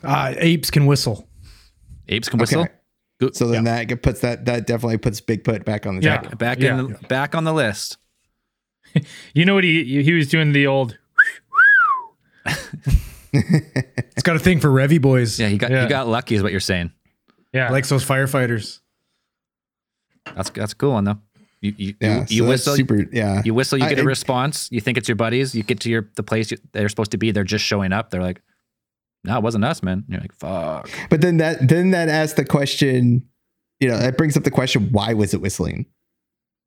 Uh, 0.04 0.34
apes 0.38 0.70
can 0.72 0.86
whistle. 0.88 1.30
Apes 2.10 2.28
can 2.30 2.40
whistle. 2.40 2.62
Okay. 2.62 3.30
So 3.34 3.48
then 3.48 3.66
that 3.66 4.02
puts 4.02 4.22
that 4.22 4.46
that 4.46 4.66
definitely 4.66 4.98
puts 4.98 5.22
Bigfoot 5.22 5.64
back 5.64 5.86
on 5.86 5.96
the 5.98 6.02
Yeah. 6.02 6.18
table. 6.22 6.36
Back 6.38 6.60
Yeah. 6.60 6.80
in 6.80 6.98
back 7.08 7.36
on 7.36 7.44
the 7.44 7.54
list. 7.54 7.98
You 9.34 9.46
know 9.46 9.54
what 9.56 9.64
he 9.64 10.04
he 10.04 10.12
was 10.12 10.28
doing 10.28 10.52
the 10.52 10.68
old 10.68 10.98
It's 14.14 14.24
got 14.24 14.36
a 14.36 14.40
thing 14.40 14.60
for 14.60 14.68
Revy 14.70 15.02
boys. 15.02 15.40
Yeah, 15.40 15.48
he 15.48 15.58
got 15.58 15.72
Yeah. 15.72 15.84
he 15.84 15.90
got 15.90 16.08
lucky, 16.08 16.36
is 16.36 16.44
what 16.44 16.52
you're 16.52 16.60
saying. 16.62 16.92
yeah. 17.54 17.70
Likes 17.72 17.90
those 17.90 18.06
firefighters. 18.06 18.80
That's 20.36 20.50
that's 20.52 20.74
a 20.74 20.76
cool 20.76 20.92
one 20.94 21.04
though. 21.06 21.20
You 21.62 21.74
you 21.78 21.96
Yeah, 22.02 22.20
you, 22.20 22.26
you 22.30 22.44
so 22.44 22.50
whistle. 22.50 22.76
super. 22.76 23.06
Yeah, 23.12 23.42
You 23.46 23.54
whistle, 23.54 23.78
you 23.78 23.88
get 23.88 23.98
a 24.00 24.02
I- 24.02 24.06
response. 24.06 24.68
You 24.72 24.82
think 24.82 24.98
it's 24.98 25.08
your 25.08 25.16
buddies. 25.16 25.56
You 25.56 25.64
get 25.64 25.80
to 25.82 25.90
your 25.90 26.10
the 26.16 26.24
place 26.24 26.52
you, 26.52 26.58
they're 26.74 26.90
supposed 26.90 27.12
to 27.12 27.18
be. 27.18 27.32
They're 27.32 27.44
just 27.44 27.66
showing 27.66 27.94
up. 27.94 28.10
They're 28.10 28.22
like, 28.22 28.42
"No, 29.24 29.38
it 29.38 29.44
wasn't 29.44 29.66
us, 29.66 29.82
man." 29.84 30.00
And 30.00 30.06
you're 30.10 30.22
like, 30.22 30.34
"Fuck." 30.34 30.90
But 31.10 31.22
then 31.22 31.38
that 31.38 31.68
then 31.68 31.92
that 31.92 32.10
asks 32.10 32.34
the 32.34 32.46
question, 32.46 33.24
you 33.80 33.88
know, 33.90 33.98
that 33.98 34.18
brings 34.18 34.36
up 34.38 34.44
the 34.44 34.52
question: 34.52 34.90
Why 34.92 35.14
was 35.14 35.34
it 35.34 35.42
whistling? 35.42 35.86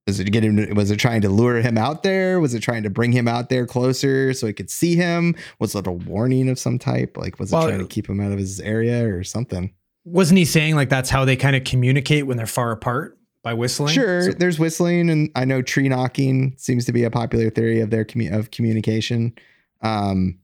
Was 0.07 0.21
it 0.21 0.25
to 0.25 0.31
get 0.31 0.45
him? 0.45 0.75
Was 0.75 0.91
it 0.91 0.97
trying 0.99 1.23
to 1.23 1.31
lure 1.31 1.63
him 1.63 1.79
out 1.79 2.03
there? 2.03 2.39
Was 2.39 2.53
it 2.55 2.61
trying 2.61 2.83
to 2.83 2.91
bring 2.91 3.13
him 3.13 3.27
out 3.27 3.49
there 3.49 3.67
closer 3.67 4.35
so 4.35 4.47
he 4.47 4.53
could 4.53 4.69
see 4.69 4.97
him? 4.97 5.35
Was 5.61 5.75
it 5.75 5.87
a 5.87 5.93
warning 5.93 6.51
of 6.51 6.59
some 6.59 6.79
type? 6.79 7.17
Like, 7.17 7.39
was 7.39 7.51
it 7.53 7.57
Well, 7.57 7.69
trying 7.69 7.79
to 7.79 7.87
keep 7.87 8.09
him 8.09 8.21
out 8.21 8.31
of 8.31 8.39
his 8.39 8.61
area 8.61 9.07
or 9.09 9.25
something? 9.25 9.73
Wasn't 10.05 10.37
he 10.37 10.45
saying 10.45 10.75
like 10.75 10.91
that's 10.91 11.09
how 11.09 11.25
they 11.25 11.37
kind 11.37 11.57
of 11.57 11.65
communicate 11.65 12.27
when 12.27 12.37
they're 12.37 12.45
far 12.47 12.71
apart 12.71 13.19
by 13.43 13.55
whistling? 13.55 13.95
Sure, 13.95 14.23
So- 14.25 14.33
there's 14.33 14.59
whistling, 14.59 15.09
and 15.09 15.31
I 15.35 15.47
know 15.47 15.63
tree 15.63 15.89
knocking 15.89 16.55
seems 16.59 16.85
to 16.85 16.93
be 16.93 17.05
a 17.05 17.11
popular 17.11 17.49
theory 17.49 17.81
of 17.81 17.89
their 17.89 18.05
commu- 18.05 18.31
of 18.37 18.51
communication. 18.51 19.33
Um, 19.81 20.39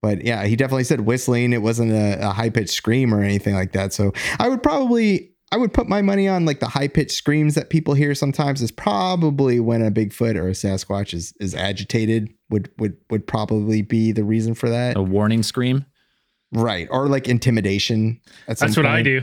but 0.00 0.24
yeah, 0.24 0.46
he 0.46 0.56
definitely 0.56 0.84
said 0.84 1.02
whistling. 1.02 1.52
It 1.52 1.60
wasn't 1.60 1.92
a, 1.92 2.26
a 2.28 2.32
high 2.32 2.48
pitched 2.48 2.72
scream 2.72 3.12
or 3.14 3.22
anything 3.22 3.54
like 3.54 3.72
that. 3.72 3.92
So 3.92 4.12
I 4.40 4.48
would 4.48 4.62
probably 4.62 5.31
I 5.52 5.56
would 5.58 5.74
put 5.74 5.86
my 5.86 6.00
money 6.00 6.26
on 6.28 6.46
like 6.46 6.60
the 6.60 6.66
high 6.66 6.88
pitched 6.88 7.12
screams 7.12 7.54
that 7.56 7.68
people 7.68 7.92
hear 7.92 8.14
sometimes 8.14 8.62
is 8.62 8.70
probably 8.70 9.60
when 9.60 9.82
a 9.82 9.90
Bigfoot 9.90 10.34
or 10.34 10.48
a 10.48 10.52
Sasquatch 10.52 11.12
is 11.12 11.34
is 11.40 11.54
agitated. 11.54 12.32
Would 12.48 12.70
would 12.78 12.96
would 13.10 13.26
probably 13.26 13.82
be 13.82 14.12
the 14.12 14.24
reason 14.24 14.54
for 14.54 14.70
that, 14.70 14.96
A 14.96 15.02
warning 15.02 15.42
scream. 15.42 15.84
right? 16.52 16.88
Or 16.90 17.06
like 17.06 17.28
intimidation. 17.28 18.18
At 18.48 18.58
some 18.58 18.68
That's 18.68 18.76
what 18.78 18.86
I 18.86 19.02
do. 19.02 19.20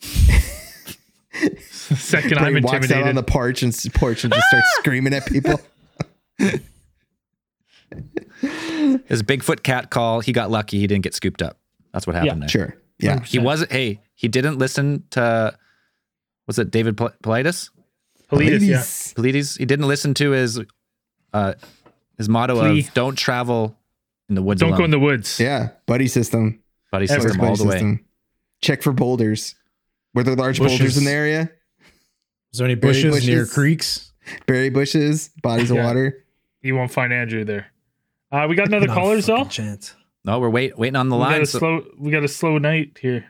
Second, 1.70 2.38
I'm 2.38 2.54
He 2.54 2.60
walks 2.60 2.92
out 2.92 3.08
on 3.08 3.16
the 3.16 3.22
porch 3.24 3.64
and 3.64 3.74
porch 3.94 4.22
and 4.22 4.32
just 4.32 4.46
starts 4.46 4.66
screaming 4.78 5.12
at 5.14 5.26
people. 5.26 5.60
His 9.06 9.22
Bigfoot 9.24 9.64
cat 9.64 9.90
call. 9.90 10.20
He 10.20 10.32
got 10.32 10.50
lucky. 10.52 10.78
He 10.78 10.86
didn't 10.86 11.02
get 11.02 11.14
scooped 11.14 11.42
up. 11.42 11.58
That's 11.92 12.06
what 12.06 12.14
happened 12.14 12.42
there. 12.42 12.48
Sure. 12.48 12.76
Yeah. 12.98 13.20
He 13.22 13.38
wasn't. 13.38 13.72
Hey, 13.72 14.00
he 14.14 14.28
didn't 14.28 14.58
listen 14.58 15.04
to. 15.10 15.56
Was 16.46 16.58
it 16.58 16.70
David 16.70 16.96
Pol- 16.96 17.12
Paulides? 17.22 17.70
Paulides, 18.30 18.62
yeah. 18.62 18.78
Paulides. 18.78 19.58
He 19.58 19.64
didn't 19.64 19.86
listen 19.88 20.14
to 20.14 20.30
his 20.30 20.60
uh 21.32 21.54
his 22.18 22.28
motto 22.28 22.58
Plea. 22.60 22.80
of 22.80 22.94
"Don't 22.94 23.16
travel 23.16 23.76
in 24.28 24.34
the 24.34 24.42
woods 24.42 24.60
Don't 24.60 24.70
alone." 24.70 24.78
go 24.78 24.84
in 24.84 24.90
the 24.90 24.98
woods. 24.98 25.40
Yeah. 25.40 25.70
Buddy 25.86 26.06
system. 26.06 26.60
buddy 26.92 27.08
Ever. 27.10 27.20
system 27.22 27.38
Buddy 27.40 27.50
all 27.50 27.56
the 27.56 27.64
way. 27.64 27.70
system. 27.72 28.04
Check 28.62 28.82
for 28.82 28.92
boulders. 28.92 29.54
Were 30.14 30.22
there 30.22 30.36
large 30.36 30.58
boulders 30.58 30.96
in 30.96 31.04
the 31.04 31.10
area? 31.10 31.50
Is 32.52 32.58
there 32.58 32.66
any 32.66 32.76
Berry 32.76 32.92
bushes, 33.02 33.26
near 33.26 33.46
creeks? 33.46 34.12
Berry 34.46 34.70
bushes, 34.70 35.28
bodies 35.42 35.70
of 35.72 35.78
water. 35.78 36.24
You 36.62 36.76
won't 36.76 36.92
find 36.92 37.12
Andrew 37.12 37.44
there. 37.44 37.66
Uh, 38.30 38.46
we 38.48 38.54
got 38.54 38.68
another 38.68 38.86
caller, 38.86 39.20
fucking 39.20 39.34
though. 39.44 39.48
Chance. 39.48 39.94
No, 40.24 40.38
we're 40.40 40.50
wait 40.50 40.78
waiting 40.78 40.96
on 40.96 41.08
the 41.08 41.16
We 41.16 41.22
got 41.22 41.30
line. 41.32 41.42
a 41.42 41.46
So, 41.46 41.58
slow. 41.58 41.84
We 41.98 42.10
got 42.10 42.24
a 42.24 42.28
slow 42.28 42.58
night 42.58 42.98
here. 43.00 43.26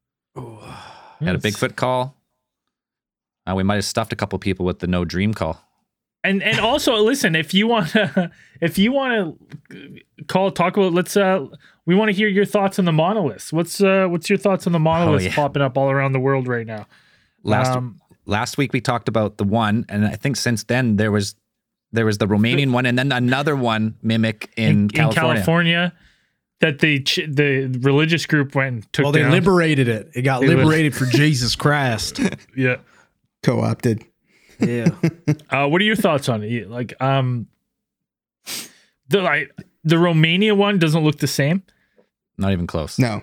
had 0.36 1.34
a 1.36 1.38
Bigfoot 1.38 1.76
call. 1.76 2.16
Uh, 3.48 3.54
we 3.54 3.62
might 3.62 3.76
have 3.76 3.84
stuffed 3.84 4.12
a 4.12 4.16
couple 4.16 4.38
people 4.38 4.64
with 4.66 4.78
the 4.80 4.86
no 4.86 5.04
dream 5.04 5.34
call. 5.34 5.60
And 6.22 6.42
and 6.42 6.58
also 6.58 6.96
listen, 6.96 7.34
if 7.36 7.52
you 7.52 7.66
want 7.66 7.90
to, 7.90 8.30
if 8.60 8.78
you 8.78 8.92
want 8.92 9.38
to 9.70 10.00
call, 10.26 10.50
talk 10.50 10.76
about, 10.76 10.92
let's. 10.92 11.16
uh 11.16 11.46
We 11.86 11.94
want 11.94 12.08
to 12.08 12.14
hear 12.14 12.28
your 12.28 12.46
thoughts 12.46 12.78
on 12.78 12.86
the 12.86 12.92
monoliths. 12.92 13.52
What's 13.52 13.80
uh 13.82 14.06
What's 14.08 14.30
your 14.30 14.38
thoughts 14.38 14.66
on 14.66 14.72
the 14.72 14.78
monoliths 14.78 15.24
Oh, 15.24 15.28
yeah. 15.28 15.34
popping 15.34 15.60
up 15.62 15.76
all 15.76 15.90
around 15.90 16.12
the 16.12 16.20
world 16.20 16.48
right 16.48 16.66
now? 16.66 16.86
Last 17.42 17.76
Um, 17.76 18.00
last 18.24 18.56
week 18.56 18.72
we 18.72 18.80
talked 18.80 19.06
about 19.08 19.36
the 19.36 19.44
one, 19.44 19.84
and 19.90 20.06
I 20.06 20.16
think 20.16 20.36
since 20.36 20.64
then 20.64 20.96
there 20.96 21.12
was 21.12 21.34
there 21.92 22.06
was 22.06 22.16
the 22.18 22.26
Romanian 22.26 22.72
one, 22.72 22.86
and 22.86 22.98
then 22.98 23.12
another 23.12 23.54
one 23.54 23.94
mimic 24.02 24.50
in, 24.56 24.88
California. 24.88 25.34
California, 25.34 25.92
that 26.60 26.78
the 26.78 27.00
ch- 27.02 27.26
the 27.28 27.66
religious 27.82 28.26
group 28.26 28.54
went 28.54 28.74
and 28.74 28.92
took 28.92 29.04
Well, 29.04 29.12
they 29.12 29.20
down. 29.22 29.32
liberated 29.32 29.88
it. 29.88 30.10
It 30.14 30.22
got 30.22 30.40
They 30.40 30.48
li- 30.48 30.54
liberated 30.56 30.94
for 30.94 31.04
Jesus 31.10 31.56
Christ. 31.56 32.20
yeah. 32.56 32.76
Co 33.42 33.60
opted. 33.60 34.04
Yeah. 34.60 34.88
Uh, 35.50 35.66
what 35.68 35.80
are 35.80 35.84
your 35.84 35.96
thoughts 35.96 36.28
on 36.28 36.42
it? 36.42 36.68
Like, 36.70 36.94
um, 37.00 37.46
the 39.08 39.20
like 39.22 39.50
the 39.84 39.98
Romania 39.98 40.54
one 40.54 40.78
doesn't 40.78 41.02
look 41.04 41.18
the 41.18 41.26
same, 41.26 41.62
Not 42.38 42.52
even 42.52 42.66
close. 42.66 42.98
No. 42.98 43.22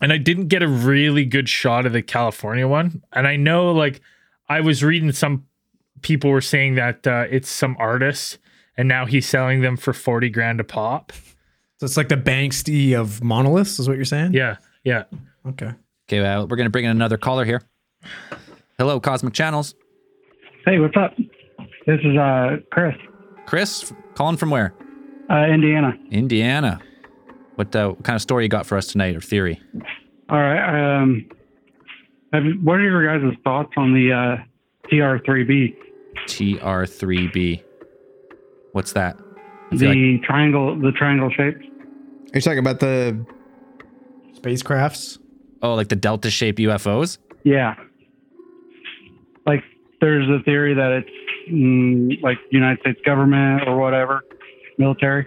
and 0.00 0.12
I 0.12 0.16
didn't 0.18 0.48
get 0.48 0.62
a 0.62 0.68
really 0.68 1.24
good 1.24 1.48
shot 1.48 1.86
of 1.86 1.92
the 1.92 2.02
California 2.02 2.66
one. 2.66 3.02
And 3.12 3.26
I 3.26 3.36
know, 3.36 3.72
like, 3.72 4.00
I 4.48 4.60
was 4.60 4.82
reading 4.82 5.12
some 5.12 5.46
people 6.02 6.30
were 6.30 6.40
saying 6.40 6.74
that 6.74 7.06
uh, 7.06 7.26
it's 7.30 7.48
some 7.48 7.76
artist, 7.78 8.38
and 8.76 8.88
now 8.88 9.06
he's 9.06 9.26
selling 9.28 9.60
them 9.60 9.76
for 9.76 9.92
forty 9.92 10.28
grand 10.30 10.60
a 10.60 10.64
pop. 10.64 11.12
So 11.84 11.86
it's 11.86 11.98
like 11.98 12.08
the 12.08 12.16
Banksy 12.16 12.98
of 12.98 13.22
monoliths, 13.22 13.78
is 13.78 13.86
what 13.86 13.96
you're 13.98 14.06
saying? 14.06 14.32
Yeah, 14.32 14.56
yeah. 14.84 15.04
Okay. 15.46 15.70
Okay, 16.08 16.24
uh, 16.24 16.46
we're 16.46 16.56
gonna 16.56 16.70
bring 16.70 16.86
in 16.86 16.90
another 16.90 17.18
caller 17.18 17.44
here. 17.44 17.60
Hello, 18.78 18.98
Cosmic 19.00 19.34
Channels. 19.34 19.74
Hey, 20.64 20.78
what's 20.78 20.96
up? 20.96 21.14
This 21.86 22.00
is 22.02 22.16
uh 22.16 22.56
Chris, 22.70 22.94
Chris, 23.44 23.92
calling 24.14 24.38
from 24.38 24.48
where? 24.48 24.72
uh, 25.28 25.44
Indiana. 25.44 25.92
Indiana. 26.10 26.80
What, 27.56 27.76
uh, 27.76 27.88
what 27.88 28.02
kind 28.02 28.16
of 28.16 28.22
story 28.22 28.44
you 28.44 28.48
got 28.48 28.64
for 28.64 28.78
us 28.78 28.86
tonight, 28.86 29.14
or 29.14 29.20
theory? 29.20 29.60
All 30.30 30.38
right. 30.38 31.02
Um, 31.02 31.28
have, 32.32 32.44
what 32.62 32.76
are 32.76 32.82
your 32.82 33.18
guys' 33.18 33.36
thoughts 33.44 33.72
on 33.76 33.92
the 33.92 34.10
uh, 34.10 34.90
TR3B, 34.90 35.74
TR3B. 36.28 37.62
What's 38.72 38.94
that? 38.94 39.18
The 39.72 40.16
like 40.16 40.22
triangle, 40.22 40.80
the 40.80 40.92
triangle 40.92 41.28
shape? 41.36 41.58
You're 42.34 42.40
talking 42.40 42.58
about 42.58 42.80
the 42.80 43.24
Spacecrafts. 44.40 45.18
oh, 45.62 45.74
like 45.74 45.88
the 45.88 45.96
delta 45.96 46.30
shaped 46.30 46.58
UFOs. 46.58 47.18
Yeah. 47.44 47.74
Like, 49.46 49.62
there's 50.00 50.28
a 50.28 50.42
theory 50.42 50.74
that 50.74 50.90
it's 50.92 51.10
mm, 51.50 52.20
like 52.22 52.38
United 52.50 52.80
States 52.80 53.00
government 53.06 53.68
or 53.68 53.78
whatever, 53.78 54.22
military, 54.78 55.26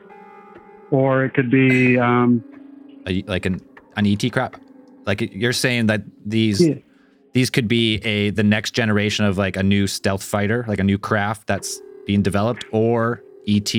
or 0.91 1.25
it 1.25 1.33
could 1.33 1.49
be 1.49 1.97
um, 1.97 2.43
A, 3.07 3.23
like 3.27 3.45
an 3.45 3.61
an 3.95 4.05
ET 4.05 4.29
crap. 4.31 4.59
Like 5.05 5.21
you're 5.33 5.53
saying 5.53 5.87
that 5.87 6.01
these 6.25 6.61
Yeah. 6.67 6.75
these 7.33 7.49
could 7.49 7.67
be 7.67 7.95
a 8.03 8.31
the 8.31 8.43
next 8.43 8.71
generation 8.71 9.25
of 9.25 9.37
like 9.37 9.55
a 9.55 9.63
new 9.63 9.87
stealth 9.87 10.23
fighter, 10.23 10.65
like 10.67 10.79
a 10.79 10.83
new 10.83 10.97
craft 10.99 11.47
that's 11.47 11.81
being 12.05 12.21
developed, 12.21 12.65
or 12.71 13.23
ET 13.47 13.73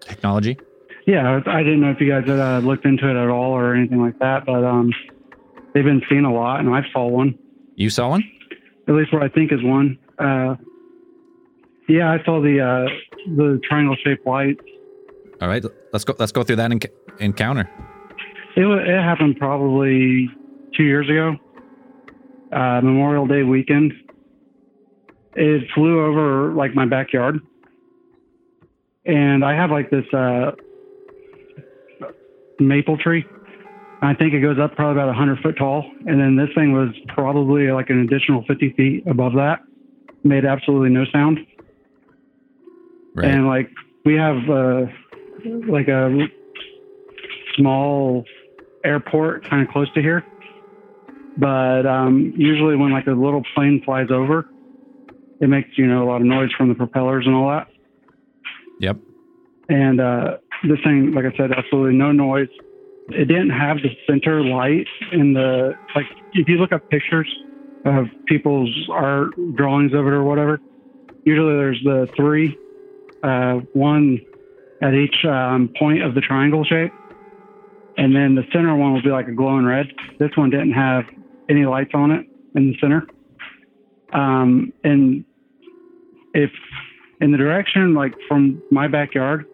technology. 0.00 0.56
Yeah, 1.06 1.40
I 1.46 1.62
didn't 1.62 1.80
know 1.80 1.90
if 1.90 2.00
you 2.00 2.08
guys 2.08 2.26
had 2.28 2.38
uh, 2.38 2.58
looked 2.58 2.84
into 2.84 3.08
it 3.08 3.16
at 3.20 3.28
all 3.28 3.52
or 3.52 3.74
anything 3.74 4.00
like 4.00 4.18
that, 4.20 4.46
but 4.46 4.62
um, 4.64 4.92
they've 5.74 5.84
been 5.84 6.02
seen 6.08 6.24
a 6.24 6.32
lot, 6.32 6.60
and 6.60 6.68
I 6.72 6.82
saw 6.92 7.08
one. 7.08 7.36
You 7.74 7.90
saw 7.90 8.08
one? 8.10 8.22
At 8.86 8.94
least 8.94 9.12
what 9.12 9.22
I 9.22 9.28
think 9.28 9.52
is 9.52 9.62
one. 9.62 9.98
Uh, 10.18 10.54
yeah, 11.88 12.12
I 12.12 12.22
saw 12.24 12.40
the 12.40 12.60
uh, 12.60 12.88
the 13.36 13.60
triangle 13.68 13.96
shaped 14.04 14.24
light. 14.26 14.58
All 15.40 15.48
right, 15.48 15.64
let's 15.92 16.04
go. 16.04 16.14
Let's 16.18 16.30
go 16.32 16.44
through 16.44 16.56
that 16.56 16.70
enc- 16.70 16.90
encounter. 17.18 17.68
It 18.56 18.64
wa- 18.64 18.76
it 18.76 19.00
happened 19.02 19.38
probably 19.38 20.28
two 20.76 20.84
years 20.84 21.08
ago. 21.10 21.34
uh, 22.52 22.80
Memorial 22.80 23.26
Day 23.26 23.42
weekend. 23.42 23.92
It 25.34 25.68
flew 25.74 26.04
over 26.04 26.52
like 26.52 26.74
my 26.74 26.84
backyard, 26.86 27.40
and 29.04 29.44
I 29.44 29.54
have 29.56 29.70
like 29.70 29.90
this 29.90 30.04
uh, 30.12 30.52
maple 32.68 32.96
tree. 32.96 33.24
I 34.02 34.14
think 34.14 34.34
it 34.34 34.40
goes 34.40 34.58
up 34.58 34.74
probably 34.74 35.00
about 35.00 35.06
100 35.08 35.38
foot 35.40 35.56
tall, 35.56 35.88
and 36.06 36.20
then 36.20 36.36
this 36.36 36.48
thing 36.56 36.72
was 36.72 36.88
probably 37.08 37.70
like 37.70 37.88
an 37.90 38.00
additional 38.00 38.44
50 38.48 38.72
feet 38.72 39.06
above 39.06 39.34
that. 39.34 39.60
Made 40.24 40.44
absolutely 40.44 40.90
no 40.90 41.04
sound, 41.12 41.38
Right. 43.14 43.30
and 43.30 43.46
like 43.46 43.70
we 44.04 44.14
have 44.14 44.36
uh, 44.48 44.86
like 45.68 45.88
a 45.88 46.26
small 47.56 48.24
airport 48.84 49.48
kind 49.48 49.66
of 49.66 49.72
close 49.72 49.92
to 49.94 50.00
here. 50.00 50.24
But 51.36 51.86
um, 51.86 52.32
usually 52.36 52.76
when 52.76 52.92
like 52.92 53.06
a 53.06 53.12
little 53.12 53.42
plane 53.54 53.82
flies 53.84 54.08
over, 54.10 54.48
it 55.40 55.48
makes 55.48 55.70
you 55.76 55.86
know 55.86 56.04
a 56.04 56.06
lot 56.06 56.20
of 56.20 56.26
noise 56.26 56.50
from 56.56 56.68
the 56.68 56.74
propellers 56.74 57.26
and 57.26 57.34
all 57.34 57.50
that. 57.50 57.68
Yep. 58.80 58.98
And 59.72 60.02
uh, 60.02 60.36
this 60.64 60.78
thing, 60.84 61.12
like 61.12 61.24
I 61.24 61.34
said, 61.34 61.50
absolutely 61.50 61.96
no 61.96 62.12
noise. 62.12 62.48
It 63.08 63.24
didn't 63.24 63.50
have 63.50 63.78
the 63.78 63.88
center 64.06 64.44
light 64.44 64.86
in 65.12 65.32
the 65.32 65.72
like. 65.94 66.04
If 66.34 66.46
you 66.46 66.56
look 66.58 66.72
up 66.72 66.90
pictures 66.90 67.26
of 67.86 68.04
people's 68.26 68.70
art 68.90 69.30
drawings 69.56 69.94
of 69.94 70.06
it 70.06 70.12
or 70.12 70.24
whatever, 70.24 70.60
usually 71.24 71.54
there's 71.56 71.80
the 71.84 72.06
three, 72.14 72.54
uh, 73.22 73.60
one 73.72 74.20
at 74.82 74.92
each 74.92 75.24
um, 75.24 75.72
point 75.78 76.02
of 76.02 76.14
the 76.14 76.20
triangle 76.20 76.64
shape, 76.64 76.92
and 77.96 78.14
then 78.14 78.34
the 78.34 78.44
center 78.52 78.76
one 78.76 78.92
will 78.92 79.02
be 79.02 79.08
like 79.08 79.26
a 79.26 79.32
glowing 79.32 79.64
red. 79.64 79.86
This 80.18 80.30
one 80.36 80.50
didn't 80.50 80.72
have 80.72 81.04
any 81.48 81.64
lights 81.64 81.92
on 81.94 82.10
it 82.10 82.26
in 82.54 82.72
the 82.72 82.76
center. 82.78 83.06
Um, 84.12 84.70
and 84.84 85.24
if 86.34 86.50
in 87.22 87.32
the 87.32 87.38
direction 87.38 87.94
like 87.94 88.14
from 88.28 88.62
my 88.70 88.86
backyard, 88.86 89.46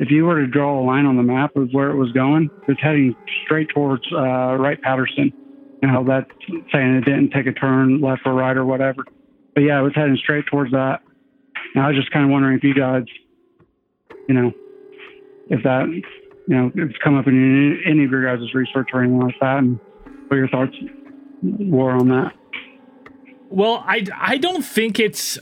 if 0.00 0.10
you 0.10 0.24
were 0.24 0.40
to 0.40 0.46
draw 0.46 0.80
a 0.80 0.82
line 0.82 1.04
on 1.04 1.16
the 1.16 1.22
map 1.22 1.54
of 1.56 1.70
where 1.72 1.90
it 1.90 1.96
was 1.96 2.10
going, 2.12 2.48
it's 2.66 2.80
heading 2.80 3.14
straight 3.44 3.68
towards 3.68 4.02
uh, 4.12 4.56
Wright 4.56 4.80
Patterson. 4.80 5.30
You 5.82 5.92
know, 5.92 6.04
that's 6.04 6.30
saying 6.72 6.96
it 6.96 7.04
didn't 7.04 7.30
take 7.30 7.46
a 7.46 7.52
turn 7.52 8.00
left 8.00 8.22
or 8.24 8.32
right 8.32 8.56
or 8.56 8.64
whatever. 8.64 9.04
But 9.54 9.60
yeah, 9.60 9.78
it 9.78 9.82
was 9.82 9.92
heading 9.94 10.16
straight 10.16 10.46
towards 10.46 10.72
that. 10.72 11.02
And 11.74 11.84
I 11.84 11.88
was 11.88 11.96
just 11.96 12.10
kind 12.12 12.24
of 12.24 12.30
wondering 12.30 12.56
if 12.56 12.64
you 12.64 12.74
guys, 12.74 13.04
you 14.26 14.34
know, 14.34 14.52
if 15.50 15.62
that, 15.64 15.86
you 15.88 16.56
know, 16.56 16.72
it's 16.74 16.96
come 17.04 17.18
up 17.18 17.26
in 17.26 17.34
any, 17.34 17.92
any 17.92 18.04
of 18.04 18.10
your 18.10 18.24
guys' 18.24 18.54
research 18.54 18.88
or 18.94 19.02
anything 19.02 19.20
like 19.20 19.34
that, 19.40 19.58
and 19.58 19.78
what 20.28 20.36
your 20.36 20.48
thoughts 20.48 20.74
were 21.42 21.90
on 21.90 22.08
that. 22.08 22.32
Well, 23.50 23.84
I 23.86 24.06
I 24.16 24.38
don't 24.38 24.64
think 24.64 24.98
it's 24.98 25.38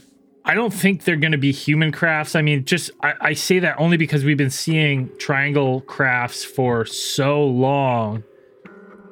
I 0.49 0.55
don't 0.55 0.73
think 0.73 1.03
they're 1.03 1.15
going 1.15 1.33
to 1.33 1.37
be 1.37 1.51
human 1.51 1.91
crafts. 1.91 2.35
I 2.35 2.41
mean, 2.41 2.65
just 2.65 2.89
I, 3.03 3.13
I 3.21 3.33
say 3.33 3.59
that 3.59 3.79
only 3.79 3.97
because 3.97 4.25
we've 4.25 4.35
been 4.35 4.49
seeing 4.49 5.15
triangle 5.19 5.81
crafts 5.81 6.43
for 6.43 6.85
so 6.85 7.43
long, 7.43 8.23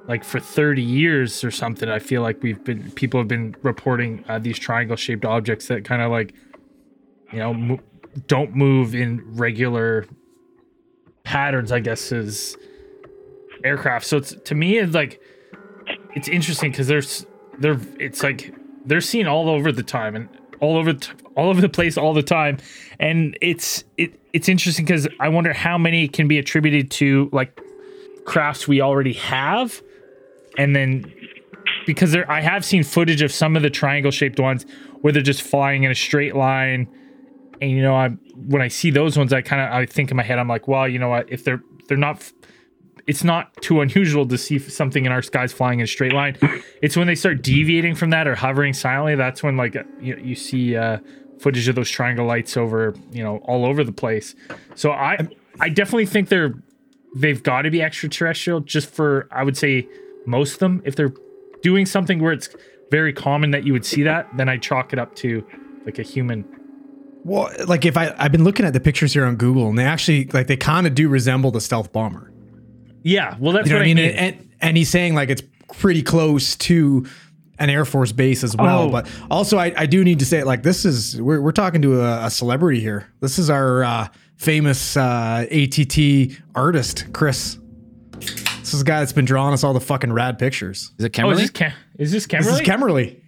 like 0.08 0.24
for 0.24 0.40
thirty 0.40 0.82
years 0.82 1.44
or 1.44 1.52
something. 1.52 1.88
I 1.90 2.00
feel 2.00 2.24
like 2.24 2.42
we've 2.42 2.64
been 2.64 2.90
people 2.90 3.20
have 3.20 3.28
been 3.28 3.56
reporting 3.62 4.26
uh, 4.28 4.40
these 4.40 4.58
triangle 4.58 4.96
shaped 4.96 5.26
objects 5.26 5.68
that 5.68 5.86
kind 5.86 6.02
of 6.02 6.10
like, 6.10 6.34
you 7.32 7.38
know, 7.38 7.54
mo- 7.54 7.82
don't 8.26 8.56
move 8.56 8.96
in 8.96 9.22
regular 9.36 10.08
patterns. 11.24 11.72
I 11.72 11.82
guess 11.82 12.12
is 12.12 12.58
aircraft. 13.64 14.08
So 14.08 14.18
it's 14.18 14.34
to 14.34 14.56
me 14.56 14.80
it's 14.80 14.96
like 14.96 15.22
it's 16.16 16.30
interesting 16.30 16.72
because 16.72 16.88
there's 16.88 17.28
they're 17.60 17.80
it's 18.00 18.24
like 18.24 18.56
they're 18.86 19.02
seen 19.02 19.28
all 19.28 19.50
over 19.50 19.72
the 19.72 19.84
time 19.84 20.16
and 20.16 20.30
all 20.60 20.78
over 20.78 20.94
t- 20.94 21.12
all 21.36 21.50
over 21.50 21.62
the 21.62 21.70
place 21.70 21.98
all 21.98 22.14
the 22.14 22.24
time. 22.24 22.58
And 23.00 23.38
it's 23.42 23.84
it 23.98 24.20
it's 24.34 24.50
interesting 24.50 24.86
because 24.86 25.08
i 25.20 25.30
wonder 25.30 25.54
how 25.54 25.78
many 25.78 26.08
can 26.08 26.28
be 26.28 26.38
attributed 26.38 26.92
to 26.92 27.30
like 27.32 27.60
crafts 28.26 28.68
we 28.68 28.82
already 28.82 29.14
have. 29.14 29.82
And 30.58 30.76
then 30.76 31.12
because 31.86 32.12
there 32.12 32.30
i 32.30 32.42
have 32.42 32.66
seen 32.66 32.84
footage 32.84 33.22
of 33.22 33.32
some 33.32 33.56
of 33.56 33.62
the 33.62 33.70
triangle 33.70 34.12
shaped 34.12 34.40
ones 34.40 34.66
where 35.02 35.14
they're 35.14 35.22
just 35.22 35.42
flying 35.42 35.84
in 35.84 35.92
a 35.92 35.96
straight 35.96 36.36
line. 36.36 36.88
And 37.62 37.72
you 37.72 37.82
know 37.82 37.96
i 37.96 38.10
when 38.36 38.62
i 38.62 38.68
see 38.68 38.92
those 38.92 39.18
ones 39.18 39.34
i 39.34 39.42
kind 39.42 39.62
of 39.62 39.72
i 39.72 39.86
think 39.86 40.12
in 40.12 40.18
my 40.18 40.24
head 40.24 40.38
i'm 40.40 40.48
like 40.48 40.68
well 40.68 40.88
you 40.88 41.00
know 41.00 41.10
what? 41.10 41.32
If 41.32 41.44
they're 41.44 41.62
they're 41.88 41.98
not 41.98 42.32
it's 43.08 43.24
not 43.24 43.56
too 43.62 43.80
unusual 43.80 44.28
to 44.28 44.38
see 44.38 44.60
something 44.60 45.06
in 45.06 45.12
our 45.12 45.22
skies 45.22 45.54
flying 45.54 45.80
in 45.80 45.86
a 45.86 45.88
straight 45.88 46.14
line. 46.14 46.38
It's 46.82 46.98
when 46.98 47.08
they 47.08 47.16
start 47.16 47.42
deviating 47.42 47.96
from 47.96 48.10
that 48.10 48.28
or 48.28 48.36
hovering 48.36 48.74
silently. 48.74 49.16
That's 49.16 49.42
when 49.42 49.56
like 49.56 49.76
you, 50.02 50.18
you 50.18 50.36
see 50.36 50.76
uh, 50.76 51.00
footage 51.40 51.68
of 51.70 51.76
those 51.76 51.90
triangle 51.90 52.26
lights 52.26 52.58
over 52.58 52.94
you 53.12 53.24
know 53.24 53.38
all 53.46 53.66
over 53.66 53.84
the 53.84 53.94
place. 53.94 54.36
So 54.76 54.92
I 54.92 55.28
I 55.60 55.70
definitely 55.70 56.06
think 56.06 56.28
they're 56.28 56.54
they've 57.16 57.42
got 57.42 57.62
to 57.62 57.72
be 57.72 57.82
extraterrestrial. 57.82 58.60
Just 58.60 58.90
for 58.90 59.28
I 59.32 59.44
would 59.44 59.58
say 59.58 59.88
most 60.26 60.54
of 60.54 60.60
them. 60.60 60.82
If 60.84 60.98
they're 60.98 61.14
doing 61.64 61.86
something 61.86 62.20
where 62.20 62.34
it's 62.34 62.50
very 62.92 63.14
common 63.14 63.52
that 63.52 63.64
you 63.66 63.74
would 63.74 63.86
see 63.86 64.04
that, 64.04 64.28
then 64.36 64.50
I 64.50 64.58
chalk 64.58 64.92
it 64.92 65.00
up 65.00 65.16
to 65.16 65.46
like 65.86 65.98
a 65.98 66.04
human. 66.04 66.46
Well, 67.24 67.52
like 67.68 67.86
if 67.86 67.96
I 67.96 68.14
I've 68.18 68.34
been 68.34 68.44
looking 68.44 68.66
at 68.66 68.74
the 68.74 68.82
pictures 68.82 69.14
here 69.14 69.26
on 69.26 69.38
Google, 69.38 69.70
and 69.70 69.80
they 69.80 69.86
actually 69.86 70.26
like 70.26 70.48
they 70.48 70.58
kind 70.58 70.86
of 70.86 70.94
do 70.94 71.08
resemble 71.08 71.52
the 71.52 71.62
stealth 71.62 71.94
bomber. 71.94 72.34
Yeah, 73.04 73.36
well 73.40 73.54
that's 73.54 73.68
You 73.68 73.74
know 73.74 73.80
what, 73.80 73.88
what 73.88 73.92
I 73.92 73.94
mean? 73.94 73.96
mean. 73.98 74.12
And 74.16 74.50
and 74.62 74.78
he's 74.78 74.90
saying 74.90 75.16
like 75.16 75.30
it's 75.30 75.44
pretty 75.74 76.02
close 76.02 76.56
to 76.56 77.06
an 77.60 77.70
Air 77.70 77.86
Force 77.86 78.12
base 78.12 78.44
as 78.44 78.56
well. 78.56 78.84
Oh. 78.84 78.90
But 78.90 79.10
also, 79.32 79.58
I, 79.58 79.74
I 79.76 79.86
do 79.88 80.04
need 80.04 80.20
to 80.20 80.26
say 80.26 80.44
like 80.44 80.64
this 80.64 80.86
is 80.86 81.20
we're 81.22 81.42
we're 81.42 81.52
talking 81.52 81.82
to 81.84 82.02
a, 82.02 82.26
a 82.26 82.30
celebrity 82.30 82.80
here. 82.80 83.12
This 83.20 83.40
is 83.40 83.50
our 83.50 83.84
uh, 83.84 84.08
famous 84.36 84.96
uh, 84.98 85.46
ATT 85.52 86.40
artist, 86.56 87.12
Chris. 87.14 87.58
This 88.20 88.74
is 88.74 88.80
the 88.80 88.86
guy 88.86 89.00
that's 89.00 89.14
been 89.14 89.26
drawing 89.26 89.54
us 89.54 89.64
all 89.64 89.74
the 89.74 89.80
fucking 89.80 90.12
rad 90.12 90.38
pictures. 90.40 90.92
Is 90.98 91.06
it 91.06 91.06
oh, 91.06 91.06
is 91.06 91.12
Kimberly? 91.12 91.42
this 91.44 91.50
Cam- 91.52 91.74
is 91.98 92.12
this 92.12 92.26
This 92.26 92.62
Kimberly? 92.62 92.62
is 92.62 92.68
Kemmerly. 92.68 93.22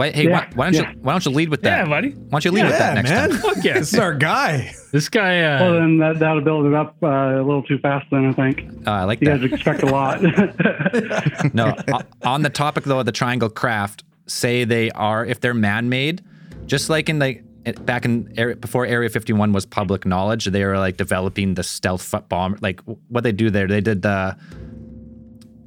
Why, 0.00 0.10
hey, 0.12 0.24
Yeah, 0.24 0.30
why, 0.30 0.48
why 0.54 0.64
don't 0.70 0.74
yeah. 0.82 0.92
you 0.92 0.98
why 1.02 1.12
don't 1.12 1.24
you 1.26 1.30
lead 1.32 1.48
with 1.50 1.60
that? 1.62 1.78
Yeah, 1.84 1.88
buddy. 1.88 2.10
Why 2.10 2.28
don't 2.30 2.44
you 2.46 2.50
lead 2.52 2.64
with 2.64 2.78
that 2.78 2.94
next 2.94 3.10
man. 3.10 3.30
time? 3.30 3.38
Fuck 3.38 3.64
yeah. 3.64 3.78
This 3.80 3.92
is 3.92 3.98
our 3.98 4.14
guy. 4.14 4.74
This 4.92 5.08
guy. 5.10 5.42
Uh, 5.42 5.60
Well, 5.62 5.74
then 5.74 5.98
that, 5.98 6.18
that'll 6.20 6.40
build 6.40 6.64
it 6.66 6.74
up 6.74 6.96
uh, 7.02 7.06
a 7.06 7.42
little 7.42 7.62
too 7.62 7.78
fast, 7.78 8.06
then 8.10 8.24
I 8.26 8.32
think. 8.32 8.64
Oh, 8.86 8.92
I 8.92 9.04
like 9.04 9.20
that. 9.20 9.40
You 9.42 9.48
that. 9.48 9.48
guys 9.50 9.52
expect 9.60 9.82
a 9.82 9.86
lot. 9.86 10.20
No, 11.54 11.74
o- 11.92 12.00
on 12.28 12.42
the 12.42 12.50
topic 12.50 12.84
though 12.84 13.00
of 13.00 13.06
the 13.06 13.12
triangle 13.12 13.50
craft, 13.50 14.04
say 14.26 14.64
they 14.64 14.90
are 14.92 15.24
if 15.26 15.40
they're 15.40 15.54
man-made, 15.54 16.22
just 16.66 16.88
like 16.88 17.08
in 17.08 17.18
like 17.18 17.44
back 17.84 18.04
in 18.06 18.32
area, 18.38 18.56
before 18.56 18.86
Area 18.86 19.10
51 19.10 19.52
was 19.52 19.66
public 19.66 20.06
knowledge, 20.06 20.46
they 20.46 20.64
were 20.64 20.78
like 20.78 20.96
developing 20.96 21.54
the 21.54 21.62
stealth 21.62 22.14
f- 22.14 22.26
bomber. 22.28 22.58
Like 22.62 22.80
what 23.08 23.22
they 23.22 23.32
do 23.32 23.50
there, 23.50 23.66
they 23.68 23.80
did 23.82 24.00
the 24.02 24.36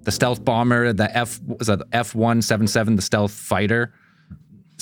the 0.04 0.12
stealth 0.12 0.44
bomber, 0.44 0.92
the 0.92 1.16
F 1.16 1.40
was 1.46 1.68
that 1.68 1.82
F 1.92 2.14
one 2.16 2.42
seven 2.42 2.68
seven, 2.68 2.96
the 2.96 3.02
stealth 3.02 3.32
fighter. 3.32 3.94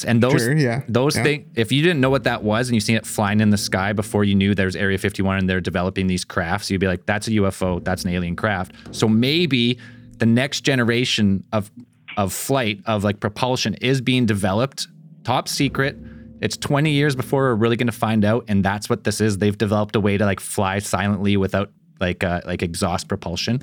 And 0.06 0.22
those, 0.22 0.42
Sure, 0.42 0.56
yeah, 0.56 0.84
those 0.88 1.16
yeah. 1.16 1.24
things. 1.24 1.48
If 1.56 1.72
you 1.72 1.82
didn't 1.82 2.02
know 2.02 2.10
what 2.10 2.24
that 2.26 2.44
was, 2.44 2.70
and 2.70 2.76
you 2.76 2.82
seen 2.82 2.96
it 2.96 3.06
flying 3.06 3.40
in 3.40 3.50
the 3.50 3.58
sky 3.58 3.94
before 3.94 4.24
you 4.24 4.36
knew 4.36 4.56
there's 4.56 4.76
Area 4.76 4.98
51 4.98 5.38
and 5.38 5.50
they're 5.50 5.62
developing 5.62 6.08
these 6.08 6.24
crafts, 6.24 6.70
you'd 6.70 6.82
be 6.82 6.88
like, 6.88 7.06
"That's 7.06 7.28
a 7.28 7.32
UFO. 7.32 7.84
That's 7.84 8.04
an 8.04 8.12
alien 8.12 8.36
craft." 8.36 8.74
So 8.92 9.08
maybe 9.08 9.80
the 10.18 10.26
next 10.26 10.62
generation 10.62 11.44
of 11.52 11.72
of 12.18 12.34
flight 12.34 12.80
of 12.86 13.04
like 13.04 13.20
propulsion 13.20 13.76
is 13.76 14.02
being 14.02 14.26
developed, 14.26 14.88
top 15.24 15.48
secret. 15.48 15.98
It's 16.42 16.58
20 16.58 16.92
years 16.92 17.16
before 17.16 17.44
we're 17.44 17.56
really 17.56 17.76
going 17.78 17.88
to 17.88 17.94
find 17.94 18.26
out, 18.26 18.46
and 18.48 18.66
that's 18.66 18.90
what 18.90 19.04
this 19.04 19.22
is. 19.22 19.38
They've 19.38 19.58
developed 19.58 19.96
a 19.96 20.00
way 20.00 20.18
to 20.18 20.26
like 20.26 20.40
fly 20.40 20.80
silently 20.80 21.38
without 21.38 21.72
like 22.00 22.24
uh, 22.24 22.42
like 22.46 22.64
exhaust 22.64 23.08
propulsion. 23.08 23.60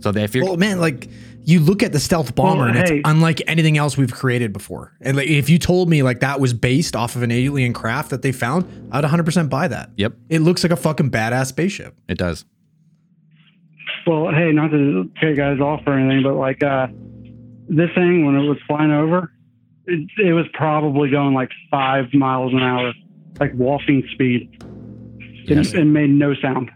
So 0.00 0.12
that 0.12 0.22
if 0.24 0.34
you're 0.34 0.44
Well, 0.44 0.56
man, 0.56 0.78
like 0.80 1.08
you 1.44 1.60
look 1.60 1.82
at 1.82 1.92
the 1.92 2.00
stealth 2.00 2.34
bomber, 2.34 2.60
Well, 2.62 2.68
and 2.70 2.78
it's 2.78 2.90
hey. 2.90 3.02
unlike 3.04 3.40
anything 3.46 3.78
else 3.78 3.96
we've 3.96 4.12
created 4.12 4.52
before. 4.52 4.92
And 5.00 5.16
like, 5.16 5.28
if 5.28 5.48
you 5.48 5.58
told 5.58 5.88
me 5.88 6.02
like 6.02 6.20
that 6.20 6.40
was 6.40 6.52
based 6.52 6.96
off 6.96 7.14
of 7.16 7.22
an 7.22 7.30
alien 7.30 7.72
craft 7.72 8.10
that 8.10 8.22
they 8.22 8.32
found, 8.32 8.64
I'd 8.92 9.04
100% 9.04 9.48
buy 9.48 9.68
that. 9.68 9.90
Yep. 9.96 10.12
It 10.28 10.40
looks 10.40 10.62
like 10.64 10.72
a 10.72 10.76
fucking 10.76 11.10
badass 11.10 11.46
spaceship. 11.46 11.94
it 12.08 12.18
does. 12.18 12.44
well, 14.06 14.30
hey, 14.32 14.52
not 14.52 14.70
to 14.70 15.10
get 15.20 15.30
you 15.30 15.36
guys 15.36 15.60
off 15.60 15.82
or 15.86 15.94
anything, 15.98 16.22
but 16.22 16.34
like 16.34 16.62
uh, 16.62 16.86
this 17.68 17.90
thing, 17.94 18.24
when 18.26 18.36
it 18.36 18.46
was 18.48 18.58
flying 18.66 18.90
over, 18.92 19.32
it, 19.86 20.08
it 20.24 20.32
was 20.32 20.46
probably 20.52 21.10
going 21.10 21.34
like 21.34 21.50
five 21.70 22.12
miles 22.12 22.52
an 22.52 22.60
hour, 22.60 22.92
like 23.40 23.52
walking 23.54 24.06
speed. 24.12 24.50
It, 25.48 25.56
Yes. 25.56 25.74
it 25.74 25.84
made 25.84 26.10
no 26.10 26.34
sound. 26.34 26.70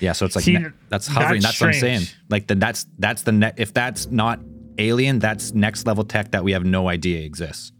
Yeah, 0.00 0.12
so 0.12 0.26
it's 0.26 0.36
like 0.36 0.44
See, 0.44 0.52
ne- 0.58 0.68
that's 0.88 1.06
hovering. 1.06 1.40
that's 1.40 1.58
That's, 1.58 1.60
what 1.60 1.68
I'm 1.68 1.80
saying. 1.80 2.02
Like 2.28 2.46
the, 2.46 2.54
that's 2.54 2.86
that's 2.98 3.22
the 3.22 3.32
ne- 3.32 3.52
if 3.56 3.72
that's 3.72 4.06
not 4.10 4.40
alien, 4.78 5.18
that's 5.18 5.54
next 5.54 5.86
level 5.86 6.04
tech 6.04 6.32
that 6.32 6.44
we 6.44 6.52
have 6.52 6.64
no 6.64 6.88
idea 6.88 7.24
exists. 7.24 7.72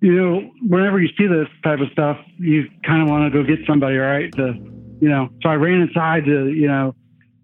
you 0.00 0.14
know, 0.14 0.50
whenever 0.68 1.00
you 1.00 1.08
see 1.18 1.26
this 1.26 1.48
type 1.64 1.80
of 1.80 1.88
stuff, 1.92 2.18
you 2.38 2.68
kind 2.84 3.02
of 3.02 3.08
want 3.08 3.32
to 3.32 3.42
go 3.42 3.46
get 3.46 3.66
somebody, 3.66 3.96
right? 3.96 4.30
To, 4.36 4.54
you 5.00 5.08
know, 5.08 5.28
so 5.42 5.48
I 5.48 5.54
ran 5.54 5.80
inside 5.80 6.24
to, 6.26 6.48
you 6.48 6.68
know, 6.68 6.94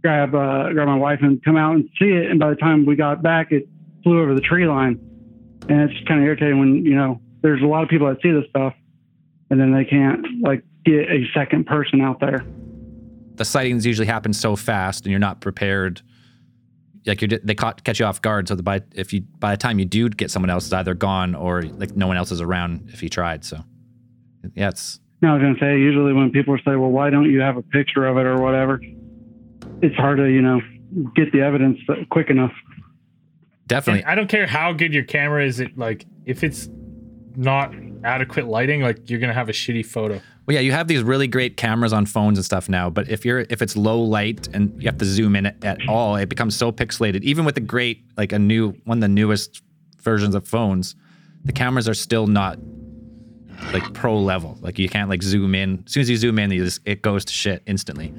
grab 0.02 0.34
uh, 0.34 0.70
grab 0.72 0.86
my 0.86 0.96
wife 0.96 1.18
and 1.22 1.42
come 1.42 1.56
out 1.56 1.74
and 1.74 1.88
see 1.98 2.10
it. 2.10 2.30
And 2.30 2.38
by 2.38 2.50
the 2.50 2.56
time 2.56 2.84
we 2.86 2.96
got 2.96 3.22
back, 3.22 3.50
it 3.50 3.68
flew 4.02 4.20
over 4.20 4.34
the 4.34 4.40
tree 4.40 4.66
line, 4.66 5.00
and 5.68 5.90
it's 5.90 6.06
kind 6.06 6.20
of 6.20 6.26
irritating 6.26 6.58
when 6.58 6.84
you 6.84 6.94
know 6.94 7.20
there's 7.42 7.62
a 7.62 7.66
lot 7.66 7.82
of 7.82 7.88
people 7.88 8.06
that 8.08 8.20
see 8.22 8.30
this 8.30 8.44
stuff, 8.50 8.74
and 9.50 9.58
then 9.58 9.72
they 9.72 9.84
can't 9.84 10.24
like 10.42 10.62
get 10.84 11.10
a 11.10 11.24
second 11.34 11.64
person 11.66 12.00
out 12.02 12.20
there. 12.20 12.44
The 13.36 13.44
sightings 13.44 13.84
usually 13.84 14.06
happen 14.06 14.32
so 14.32 14.56
fast, 14.56 15.04
and 15.04 15.10
you're 15.10 15.20
not 15.20 15.40
prepared. 15.40 16.02
Like 17.06 17.20
you, 17.20 17.28
they 17.28 17.54
caught, 17.54 17.84
catch 17.84 18.00
you 18.00 18.06
off 18.06 18.22
guard. 18.22 18.48
So 18.48 18.54
the, 18.54 18.62
by 18.62 18.82
if 18.94 19.12
you 19.12 19.22
by 19.38 19.50
the 19.50 19.56
time 19.56 19.78
you 19.78 19.84
do 19.84 20.08
get 20.08 20.30
someone 20.30 20.50
else, 20.50 20.64
it's 20.64 20.72
either 20.72 20.94
gone 20.94 21.34
or 21.34 21.62
like 21.62 21.96
no 21.96 22.06
one 22.06 22.16
else 22.16 22.32
is 22.32 22.40
around 22.40 22.90
if 22.92 23.00
he 23.00 23.08
tried. 23.08 23.44
So 23.44 23.58
yeah, 24.54 24.68
it's 24.68 25.00
No, 25.20 25.30
I 25.30 25.34
was 25.34 25.42
gonna 25.42 25.58
say 25.60 25.78
usually 25.78 26.12
when 26.12 26.30
people 26.30 26.56
say, 26.64 26.76
"Well, 26.76 26.90
why 26.90 27.10
don't 27.10 27.30
you 27.30 27.40
have 27.40 27.56
a 27.56 27.62
picture 27.62 28.06
of 28.06 28.16
it 28.16 28.26
or 28.26 28.40
whatever?" 28.40 28.80
It's 29.82 29.96
hard 29.96 30.18
to 30.18 30.30
you 30.30 30.40
know 30.40 30.60
get 31.14 31.32
the 31.32 31.40
evidence 31.40 31.78
quick 32.10 32.30
enough. 32.30 32.52
definitely 33.66 34.02
And 34.02 34.10
I 34.10 34.14
don't 34.14 34.28
care 34.28 34.46
how 34.46 34.72
good 34.72 34.94
your 34.94 35.04
camera 35.04 35.44
is. 35.44 35.60
It 35.60 35.76
like 35.76 36.06
if 36.24 36.42
it's 36.44 36.68
not 37.36 37.74
adequate 38.04 38.46
lighting, 38.46 38.82
like 38.82 39.08
you're 39.10 39.18
gonna 39.20 39.32
have 39.34 39.48
a 39.48 39.52
shitty 39.52 39.84
photo. 39.86 40.20
Well, 40.46 40.54
yeah, 40.54 40.60
you 40.60 40.72
have 40.72 40.88
these 40.88 41.02
really 41.02 41.26
great 41.26 41.56
cameras 41.56 41.92
on 41.92 42.04
phones 42.06 42.36
and 42.38 42.44
stuff 42.44 42.68
now, 42.68 42.90
but 42.90 43.08
if 43.08 43.24
you're 43.24 43.40
if 43.50 43.62
it's 43.62 43.76
low 43.76 44.00
light 44.00 44.46
and 44.52 44.74
you 44.80 44.86
have 44.88 44.98
to 44.98 45.04
zoom 45.06 45.36
in 45.36 45.46
at, 45.46 45.64
at 45.64 45.78
all, 45.88 46.16
it 46.16 46.28
becomes 46.28 46.54
so 46.54 46.70
pixelated. 46.70 47.22
Even 47.22 47.44
with 47.44 47.54
the 47.54 47.60
great 47.62 48.04
like 48.16 48.32
a 48.32 48.38
new 48.38 48.72
one 48.84 48.98
of 48.98 49.02
the 49.02 49.08
newest 49.08 49.62
versions 50.02 50.34
of 50.34 50.46
phones, 50.46 50.94
the 51.44 51.52
cameras 51.52 51.88
are 51.88 51.94
still 51.94 52.26
not 52.26 52.58
like 53.72 53.94
pro 53.94 54.18
level. 54.18 54.58
Like 54.60 54.78
you 54.78 54.88
can't 54.88 55.08
like 55.08 55.22
zoom 55.22 55.54
in. 55.54 55.82
As 55.86 55.92
soon 55.92 56.00
as 56.02 56.10
you 56.10 56.16
zoom 56.18 56.38
in, 56.38 56.50
you 56.50 56.64
just, 56.64 56.80
it 56.84 57.00
goes 57.02 57.24
to 57.24 57.32
shit 57.32 57.62
instantly. 57.66 58.12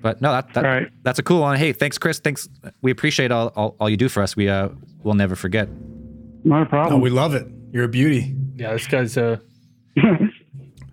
But 0.00 0.22
no, 0.22 0.30
that, 0.32 0.54
that 0.54 0.64
All 0.64 0.70
right. 0.70 0.88
that's 1.02 1.18
a 1.18 1.22
cool 1.22 1.40
one. 1.40 1.58
Hey, 1.58 1.72
thanks, 1.72 1.98
Chris. 1.98 2.20
Thanks. 2.20 2.48
We 2.82 2.90
appreciate 2.92 3.32
all, 3.32 3.48
all, 3.56 3.76
all 3.80 3.90
you 3.90 3.96
do 3.96 4.08
for 4.08 4.22
us. 4.22 4.36
We 4.36 4.48
uh 4.48 4.68
we'll 5.02 5.14
never 5.14 5.34
forget. 5.36 5.68
Not 6.44 6.62
a 6.62 6.64
Oh, 6.64 6.68
problem. 6.68 7.00
we 7.00 7.10
love 7.10 7.34
it. 7.34 7.46
You're 7.72 7.84
a 7.84 7.88
beauty. 7.88 8.34
Yeah, 8.56 8.72
this 8.72 8.86
guy's 8.86 9.16
uh 9.16 9.38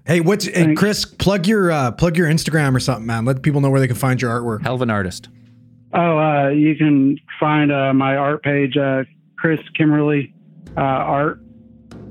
Hey, 0.07 0.19
what's 0.21 0.45
hey, 0.45 0.75
Chris? 0.75 1.03
Plug 1.03 1.47
your 1.47 1.71
uh, 1.71 1.91
plug 1.91 2.15
your 2.15 2.27
Instagram 2.29 2.75
or 2.75 2.79
something, 2.79 3.07
man. 3.07 3.25
Let 3.25 3.41
people 3.41 3.59
know 3.61 3.71
where 3.71 3.79
they 3.79 3.87
can 3.87 3.95
find 3.95 4.21
your 4.21 4.29
artwork. 4.31 4.61
Hell 4.61 4.75
of 4.75 4.81
an 4.83 4.91
artist. 4.91 5.29
oh, 5.93 6.17
uh, 6.19 6.49
you 6.49 6.75
can 6.75 7.17
find 7.39 7.71
uh, 7.71 7.91
my 7.93 8.15
art 8.15 8.43
page, 8.43 8.77
uh, 8.77 9.03
Chris 9.35 9.59
Kimberly 9.75 10.31
uh, 10.77 10.81
Art, 10.81 11.39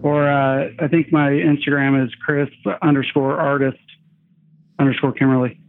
or 0.03 0.29
uh, 0.29 0.70
I 0.81 0.88
think 0.88 1.12
my 1.12 1.31
Instagram 1.31 2.05
is 2.05 2.12
Chris 2.16 2.48
underscore 2.83 3.38
artist 3.38 3.79
underscore 4.81 5.12
Kimberly. 5.12 5.61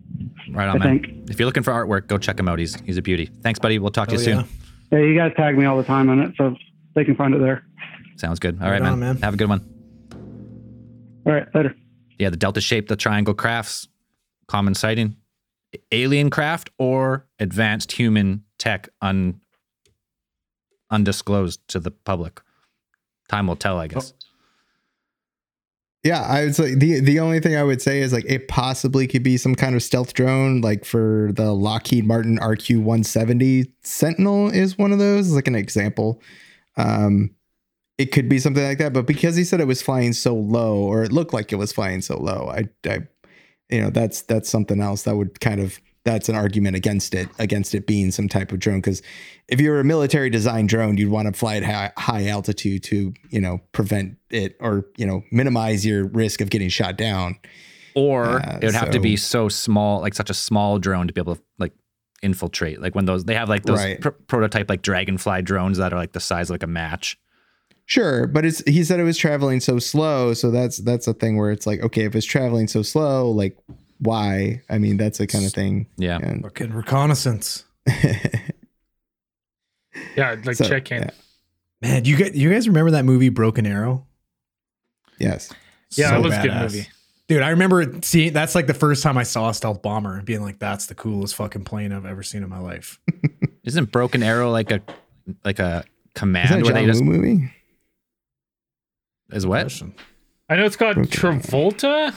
Right 0.49 0.67
on, 0.67 0.81
I 0.81 0.85
man. 0.85 1.03
think. 1.03 1.29
If 1.29 1.37
you're 1.39 1.45
looking 1.45 1.61
for 1.63 1.73
artwork, 1.73 2.07
go 2.07 2.17
check 2.17 2.39
him 2.39 2.47
out. 2.47 2.57
He's 2.57 2.73
he's 2.81 2.97
a 2.97 3.03
beauty. 3.03 3.27
Thanks, 3.43 3.59
buddy. 3.59 3.77
We'll 3.77 3.91
talk 3.91 4.07
to 4.07 4.15
you 4.15 4.21
Oh, 4.21 4.23
soon. 4.23 4.37
yeah. 4.37 4.43
Yeah, 4.93 4.99
you 5.05 5.15
guys 5.15 5.31
tag 5.37 5.57
me 5.59 5.65
all 5.65 5.77
the 5.77 5.83
time 5.83 6.09
on 6.09 6.19
it, 6.21 6.33
so 6.37 6.55
they 6.95 7.03
can 7.05 7.15
find 7.15 7.35
it 7.35 7.39
there. 7.39 7.63
Sounds 8.17 8.39
good. 8.39 8.55
All 8.61 8.67
Right 8.67 8.73
right, 8.73 8.83
man. 8.83 8.93
on, 8.93 8.99
man. 8.99 9.17
Have 9.17 9.33
a 9.33 9.37
good 9.37 9.49
one. 9.49 9.61
All 11.25 11.33
right, 11.33 11.47
later. 11.55 11.75
Yeah, 12.19 12.29
the 12.29 12.37
delta 12.37 12.61
shape, 12.61 12.87
the 12.87 12.95
triangle 12.95 13.33
crafts, 13.33 13.87
common 14.47 14.73
sighting, 14.75 15.17
alien 15.91 16.29
craft, 16.29 16.69
or 16.77 17.25
advanced 17.39 17.91
human 17.93 18.43
tech 18.57 18.89
un 19.01 19.41
undisclosed 20.91 21.67
to 21.69 21.79
the 21.79 21.91
public. 21.91 22.41
Time 23.27 23.47
will 23.47 23.55
tell, 23.55 23.79
I 23.79 23.87
guess. 23.87 24.13
Yeah, 26.03 26.21
I 26.21 26.45
would 26.45 26.55
say 26.55 26.75
the 26.75 26.99
the 26.99 27.19
only 27.19 27.39
thing 27.39 27.55
I 27.55 27.63
would 27.63 27.81
say 27.81 27.99
is 27.99 28.13
like 28.13 28.25
it 28.27 28.47
possibly 28.47 29.07
could 29.07 29.23
be 29.23 29.37
some 29.37 29.55
kind 29.55 29.73
of 29.75 29.81
stealth 29.81 30.13
drone, 30.13 30.61
like 30.61 30.85
for 30.85 31.31
the 31.33 31.51
Lockheed 31.51 32.05
Martin 32.05 32.37
RQ 32.37 32.77
170 32.77 33.65
Sentinel 33.81 34.49
is 34.51 34.77
one 34.77 34.91
of 34.91 34.99
those, 34.99 35.31
like 35.31 35.47
an 35.47 35.55
example. 35.55 36.21
Um, 36.77 37.31
it 37.97 38.11
could 38.11 38.27
be 38.27 38.39
something 38.39 38.63
like 38.63 38.77
that, 38.79 38.93
but 38.93 39.05
because 39.07 39.35
he 39.35 39.43
said 39.43 39.61
it 39.61 39.67
was 39.67 39.81
flying 39.81 40.13
so 40.13 40.35
low, 40.35 40.77
or 40.77 41.03
it 41.03 41.11
looked 41.11 41.33
like 41.33 41.53
it 41.53 41.55
was 41.55 41.71
flying 41.71 42.01
so 42.01 42.17
low, 42.19 42.49
I, 42.49 42.69
I, 42.89 43.07
you 43.69 43.81
know, 43.81 43.89
that's 43.89 44.21
that's 44.23 44.49
something 44.49 44.81
else 44.81 45.03
that 45.03 45.15
would 45.15 45.39
kind 45.39 45.59
of 45.61 45.79
that's 46.03 46.29
an 46.29 46.35
argument 46.35 46.75
against 46.75 47.15
it, 47.15 47.27
against 47.39 47.73
it 47.73 47.87
being 47.87 48.11
some 48.11 48.29
type 48.29 48.51
of 48.51 48.59
drone. 48.59 48.77
Because 48.77 49.01
if 49.47 49.59
you're 49.59 49.79
a 49.79 49.83
military 49.83 50.29
design 50.29 50.67
drone, 50.67 50.97
you'd 50.97 51.09
want 51.09 51.27
to 51.27 51.33
fly 51.33 51.55
at 51.55 51.63
high, 51.63 51.91
high 51.97 52.27
altitude 52.27 52.83
to, 52.83 53.11
you 53.29 53.41
know, 53.41 53.59
prevent 53.71 54.17
it 54.29 54.55
or, 54.59 54.85
you 54.97 55.07
know, 55.07 55.23
minimize 55.31 55.83
your 55.83 56.05
risk 56.05 56.41
of 56.41 56.51
getting 56.51 56.69
shot 56.69 56.95
down. 56.95 57.39
Or 57.95 58.39
Uh, 58.39 58.59
it 58.61 58.65
would 58.65 58.75
have 58.75 58.91
to 58.91 58.99
be 58.99 59.17
so 59.17 59.49
small, 59.49 60.01
like 60.01 60.13
such 60.13 60.29
a 60.29 60.35
small 60.35 60.77
drone 60.77 61.07
to 61.07 61.13
be 61.13 61.21
able 61.21 61.37
to 61.37 61.41
like 61.57 61.73
infiltrate. 62.21 62.79
Like 62.81 62.93
when 62.93 63.05
those 63.05 63.23
they 63.23 63.33
have 63.33 63.49
like 63.49 63.63
those 63.63 63.79
Right. 63.79 63.99
pr- 63.99 64.09
prototype 64.09 64.69
like 64.69 64.83
dragonfly 64.83 65.41
drones 65.41 65.79
that 65.79 65.91
are 65.91 65.97
like 65.97 66.11
the 66.11 66.19
size 66.19 66.51
of 66.51 66.53
like 66.53 66.63
a 66.63 66.67
match. 66.67 67.17
Sure, 67.87 68.25
but 68.27 68.45
it's 68.45 68.63
he 68.67 68.83
said 68.83 68.99
it 68.99 69.03
was 69.03 69.17
traveling 69.17 69.59
so 69.59 69.77
slow, 69.79 70.33
so 70.33 70.49
that's 70.51 70.77
that's 70.77 71.07
a 71.07 71.13
thing 71.13 71.37
where 71.37 71.51
it's 71.51 71.67
like, 71.67 71.81
okay, 71.81 72.03
if 72.05 72.15
it's 72.15 72.25
traveling 72.25 72.67
so 72.67 72.81
slow, 72.81 73.29
like 73.29 73.57
why? 73.99 74.61
I 74.69 74.77
mean, 74.79 74.97
that's 74.97 75.19
a 75.19 75.27
kind 75.27 75.45
of 75.45 75.53
thing. 75.53 75.87
Yeah. 75.97 76.17
And 76.21 76.41
Fucking 76.43 76.73
reconnaissance. 76.73 77.63
yeah, 80.15 80.35
like 80.43 80.55
So, 80.55 80.65
check 80.67 80.91
in. 80.91 81.03
yeah. 81.03 81.09
Man, 81.81 82.05
you 82.05 82.15
get 82.17 82.35
you 82.35 82.49
guys 82.51 82.67
remember 82.67 82.91
that 82.91 83.05
movie 83.05 83.29
Broken 83.29 83.65
Arrow? 83.65 84.05
yes. 85.19 85.51
Yeah, 85.91 86.09
So 86.09 86.13
that 86.15 86.21
was 86.23 86.33
a 86.33 86.41
good 86.41 86.53
movie. 86.55 86.87
Dude, 87.27 87.41
I 87.41 87.49
remember 87.49 87.99
seeing 88.03 88.33
that's 88.33 88.53
like 88.55 88.67
the 88.67 88.73
first 88.73 89.01
time 89.01 89.17
I 89.17 89.23
saw 89.23 89.49
a 89.49 89.53
stealth 89.53 89.81
bomber 89.81 90.21
being 90.23 90.41
like, 90.41 90.59
that's 90.59 90.87
the 90.87 90.95
coolest 90.95 91.35
fucking 91.35 91.63
plane 91.63 91.91
I've 91.93 92.05
ever 92.05 92.21
seen 92.23 92.43
in 92.43 92.49
my 92.49 92.59
life. 92.59 92.99
Isn't 93.63 93.91
Broken 93.91 94.21
Arrow 94.23 94.51
like 94.51 94.71
a 94.71 94.81
like 95.43 95.59
a 95.59 95.85
command 96.15 96.45
Is 96.45 96.49
that 96.51 96.55
command 96.55 96.61
a 96.61 96.63
where 96.65 96.73
John 96.73 96.73
they 96.73 96.81
Woo 96.81 96.87
just 96.91 97.03
movie? 97.03 97.51
Is 99.31 99.45
what? 99.45 99.61
Question. 99.61 99.93
I 100.49 100.55
know 100.55 100.65
it's 100.65 100.75
called 100.75 100.97
Okay. 100.97 101.07
Travolta. 101.09 102.13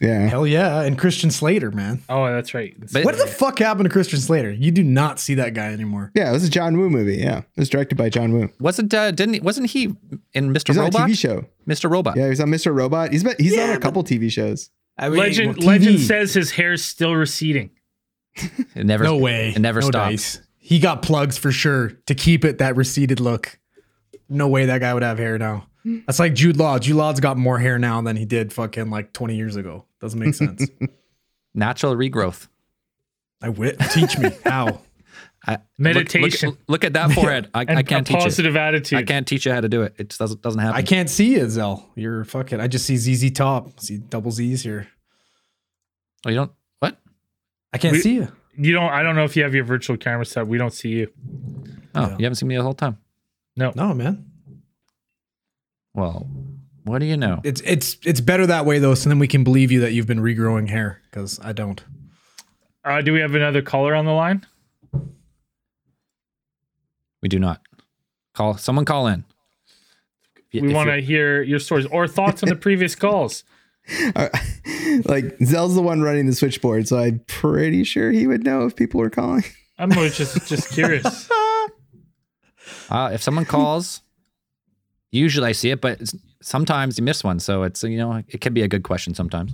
Yeah. 0.00 0.26
Hell 0.26 0.46
yeah. 0.48 0.82
And 0.82 0.98
Christian 0.98 1.30
Slater, 1.30 1.70
man. 1.70 2.02
Oh, 2.08 2.26
that's 2.26 2.54
right. 2.54 2.74
That's 2.78 2.92
But- 2.92 3.04
What 3.04 3.18
the 3.18 3.26
fuck 3.26 3.60
happened 3.60 3.88
to 3.88 3.92
Christian 3.92 4.18
Slater? 4.18 4.50
You 4.50 4.72
do 4.72 4.82
not 4.82 5.20
see 5.20 5.34
that 5.34 5.54
guy 5.54 5.72
anymore. 5.72 6.10
Yeah, 6.14 6.30
it 6.30 6.32
was 6.32 6.42
a 6.44 6.50
John 6.50 6.76
Woo 6.76 6.90
movie. 6.90 7.18
Yeah. 7.18 7.38
It 7.38 7.44
was 7.56 7.68
directed 7.68 7.96
by 7.96 8.08
John 8.08 8.32
Woo. 8.32 8.50
Wasn't 8.58 8.92
uh, 8.92 9.12
didn't 9.12 9.34
he, 9.34 9.40
wasn't 9.40 9.70
he 9.70 9.94
in 10.34 10.52
Mr. 10.52 10.68
He's 10.68 10.78
on 10.78 10.82
a 10.84 10.86
Robot? 10.86 11.08
TV 11.08 11.16
show. 11.18 11.44
Mr. 11.68 11.88
Robot. 11.90 12.16
Yeah, 12.16 12.28
he's 12.28 12.40
on 12.40 12.48
Mr. 12.48 12.74
Robot. 12.74 13.12
He's 13.12 13.22
been, 13.22 13.36
he's 13.38 13.56
on 13.56 13.70
a 13.70 13.78
couple 13.78 14.02
TV 14.02 14.30
shows. 14.30 14.70
I 14.98 15.08
mean, 15.08 15.18
legend 15.20 15.56
well, 15.58 15.68
legend 15.68 16.00
says 16.00 16.34
his 16.34 16.50
hair's 16.52 16.84
still 16.84 17.14
receding. 17.14 17.70
It 18.74 18.86
never 18.86 19.04
No 19.04 19.16
way. 19.18 19.50
It 19.54 19.60
never 19.60 19.80
no 19.82 19.88
stopped. 19.90 20.10
dice. 20.10 20.40
He 20.56 20.78
got 20.80 21.02
plugs 21.02 21.36
for 21.38 21.52
sure 21.52 21.90
to 22.06 22.14
keep 22.14 22.44
it 22.44 22.58
that 22.58 22.74
receded 22.76 23.20
look. 23.20 23.58
No 24.28 24.48
way 24.48 24.66
that 24.66 24.80
guy 24.80 24.94
would 24.94 25.02
have 25.02 25.18
hair 25.18 25.38
now. 25.38 25.66
That's 25.84 26.18
like 26.18 26.34
Jude 26.34 26.56
Law. 26.56 26.78
Jude 26.78 26.96
Law's 26.96 27.18
got 27.20 27.36
more 27.36 27.58
hair 27.58 27.78
now 27.78 28.00
than 28.02 28.16
he 28.16 28.24
did 28.24 28.52
fucking 28.52 28.90
like 28.90 29.12
20 29.12 29.36
years 29.36 29.56
ago. 29.56 29.84
Doesn't 30.00 30.18
make 30.18 30.34
sense. 30.34 30.66
Natural 31.54 31.94
regrowth. 31.96 32.48
I 33.42 33.48
wit. 33.48 33.78
Teach 33.90 34.16
me 34.18 34.30
how. 34.44 34.80
I, 35.46 35.58
Meditation. 35.76 36.50
Look, 36.50 36.58
look, 36.60 36.68
look 36.68 36.84
at 36.84 36.92
that 36.92 37.10
forehead. 37.10 37.50
I, 37.52 37.62
And 37.68 37.76
I 37.76 37.82
can't 37.82 38.08
a 38.08 38.12
teach 38.12 38.20
it. 38.20 38.24
positive 38.24 38.56
attitude. 38.56 38.98
I 39.00 39.02
can't 39.02 39.26
teach 39.26 39.44
you 39.44 39.52
how 39.52 39.60
to 39.60 39.68
do 39.68 39.82
it. 39.82 39.94
It 39.98 40.10
just 40.10 40.20
doesn't 40.20 40.40
doesn't 40.40 40.60
happen. 40.60 40.76
I 40.76 40.82
can't 40.82 41.10
see 41.10 41.32
you, 41.34 41.48
Zell. 41.50 41.90
You're 41.96 42.24
fucking. 42.24 42.60
I 42.60 42.68
just 42.68 42.86
see 42.86 42.96
ZZ 42.96 43.32
Top. 43.32 43.80
See 43.80 43.98
double 43.98 44.30
Z's 44.30 44.62
here. 44.62 44.86
Oh, 46.24 46.30
you 46.30 46.36
don't. 46.36 46.52
What? 46.78 46.96
I 47.72 47.78
can't 47.78 47.92
We- 47.94 48.00
see 48.02 48.14
you. 48.14 48.28
You 48.56 48.72
don't. 48.72 48.84
I 48.92 49.02
don't 49.02 49.16
know 49.16 49.24
if 49.24 49.34
you 49.36 49.42
have 49.42 49.54
your 49.54 49.64
virtual 49.64 49.96
camera 49.96 50.24
set. 50.26 50.46
We 50.46 50.58
don't 50.58 50.72
see 50.72 50.90
you. 50.90 51.08
Oh, 51.94 52.02
Yeah. 52.02 52.16
you 52.18 52.24
haven't 52.24 52.36
seen 52.36 52.48
me 52.48 52.56
the 52.56 52.62
whole 52.62 52.74
time. 52.74 52.98
No. 53.56 53.72
No, 53.74 53.92
man. 53.94 54.30
Well, 55.94 56.26
what 56.84 56.98
do 56.98 57.06
you 57.06 57.16
know? 57.16 57.40
It's 57.44 57.60
it's 57.62 57.96
it's 58.04 58.20
better 58.20 58.46
that 58.46 58.66
way 58.66 58.78
though, 58.78 58.94
so 58.94 59.08
then 59.08 59.18
we 59.18 59.28
can 59.28 59.44
believe 59.44 59.70
you 59.70 59.80
that 59.80 59.92
you've 59.92 60.06
been 60.06 60.20
regrowing 60.20 60.68
hair 60.68 61.00
because 61.10 61.38
I 61.42 61.52
don't. 61.52 61.82
Uh, 62.84 63.00
do 63.00 63.12
we 63.12 63.20
have 63.20 63.34
another 63.34 63.62
caller 63.62 63.94
on 63.94 64.04
the 64.04 64.12
line? 64.12 64.44
We 67.22 67.28
do 67.28 67.38
not. 67.38 67.60
Call 68.34 68.56
someone. 68.56 68.84
Call 68.84 69.06
in. 69.06 69.24
If 70.50 70.62
We 70.62 70.74
want 70.74 70.90
to 70.90 71.00
hear 71.00 71.42
your 71.42 71.60
stories 71.60 71.86
or 71.86 72.08
thoughts 72.08 72.42
on 72.42 72.48
the 72.48 72.56
previous 72.56 72.94
calls. 72.94 73.44
Uh, 74.14 74.28
like 75.06 75.36
Zell's 75.44 75.74
the 75.74 75.82
one 75.82 76.02
running 76.02 76.26
the 76.26 76.34
switchboard, 76.34 76.86
so 76.86 76.98
I'm 76.98 77.18
pretty 77.26 77.82
sure 77.82 78.12
he 78.12 78.28
would 78.28 78.44
know 78.44 78.64
if 78.64 78.76
people 78.76 79.00
were 79.00 79.10
calling. 79.10 79.42
I'm 79.76 79.90
just 79.90 80.46
just 80.46 80.70
curious. 80.70 81.28
Uh, 82.88 83.10
if 83.12 83.22
someone 83.22 83.44
calls, 83.44 84.02
usually 85.12 85.48
I 85.48 85.52
see 85.52 85.70
it, 85.70 85.80
but 85.80 86.00
it's, 86.00 86.14
sometimes 86.42 86.98
you 86.98 87.04
miss 87.04 87.22
one. 87.22 87.38
So 87.38 87.62
it's 87.62 87.82
you 87.84 87.96
know 87.98 88.22
it 88.28 88.40
can 88.40 88.52
be 88.52 88.62
a 88.62 88.68
good 88.68 88.82
question 88.82 89.14
sometimes. 89.14 89.52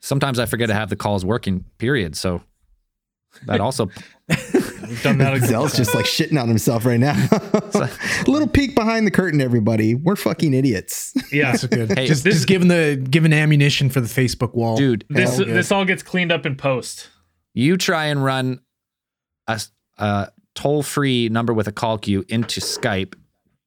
Sometimes 0.00 0.38
I 0.38 0.46
forget 0.46 0.68
to 0.68 0.74
have 0.74 0.88
the 0.88 0.96
calls 0.96 1.24
working. 1.24 1.64
Period. 1.78 2.16
So 2.16 2.42
that 3.46 3.60
also 3.60 3.90
We've 4.28 5.02
done 5.02 5.18
that. 5.18 5.40
Zell's 5.42 5.76
just 5.76 5.94
like 5.94 6.04
shitting 6.04 6.40
on 6.40 6.48
himself 6.48 6.84
right 6.84 6.98
now. 6.98 7.12
A 7.74 7.90
Little 8.30 8.48
peek 8.48 8.74
behind 8.74 9.06
the 9.06 9.10
curtain, 9.10 9.40
everybody. 9.40 9.94
We're 9.94 10.16
fucking 10.16 10.52
idiots. 10.52 11.14
yeah. 11.32 11.52
That's 11.52 11.66
good. 11.66 11.96
Hey, 11.96 12.06
just 12.06 12.24
this- 12.24 12.34
just 12.34 12.46
giving 12.48 12.68
the 12.68 12.96
giving 13.10 13.32
ammunition 13.32 13.88
for 13.90 14.00
the 14.00 14.08
Facebook 14.08 14.54
wall, 14.54 14.76
dude. 14.76 15.04
This 15.08 15.36
Hell 15.36 15.46
this 15.46 15.70
all 15.70 15.84
gets 15.84 16.02
cleaned 16.02 16.32
up 16.32 16.44
in 16.46 16.56
post. 16.56 17.08
you 17.54 17.76
try 17.76 18.06
and 18.06 18.24
run 18.24 18.60
a, 19.46 19.60
a 19.98 20.28
toll 20.54 20.82
free 20.82 21.28
number 21.28 21.52
with 21.52 21.68
a 21.68 21.72
call 21.72 21.98
queue 21.98 22.24
into 22.28 22.60
Skype 22.60 23.14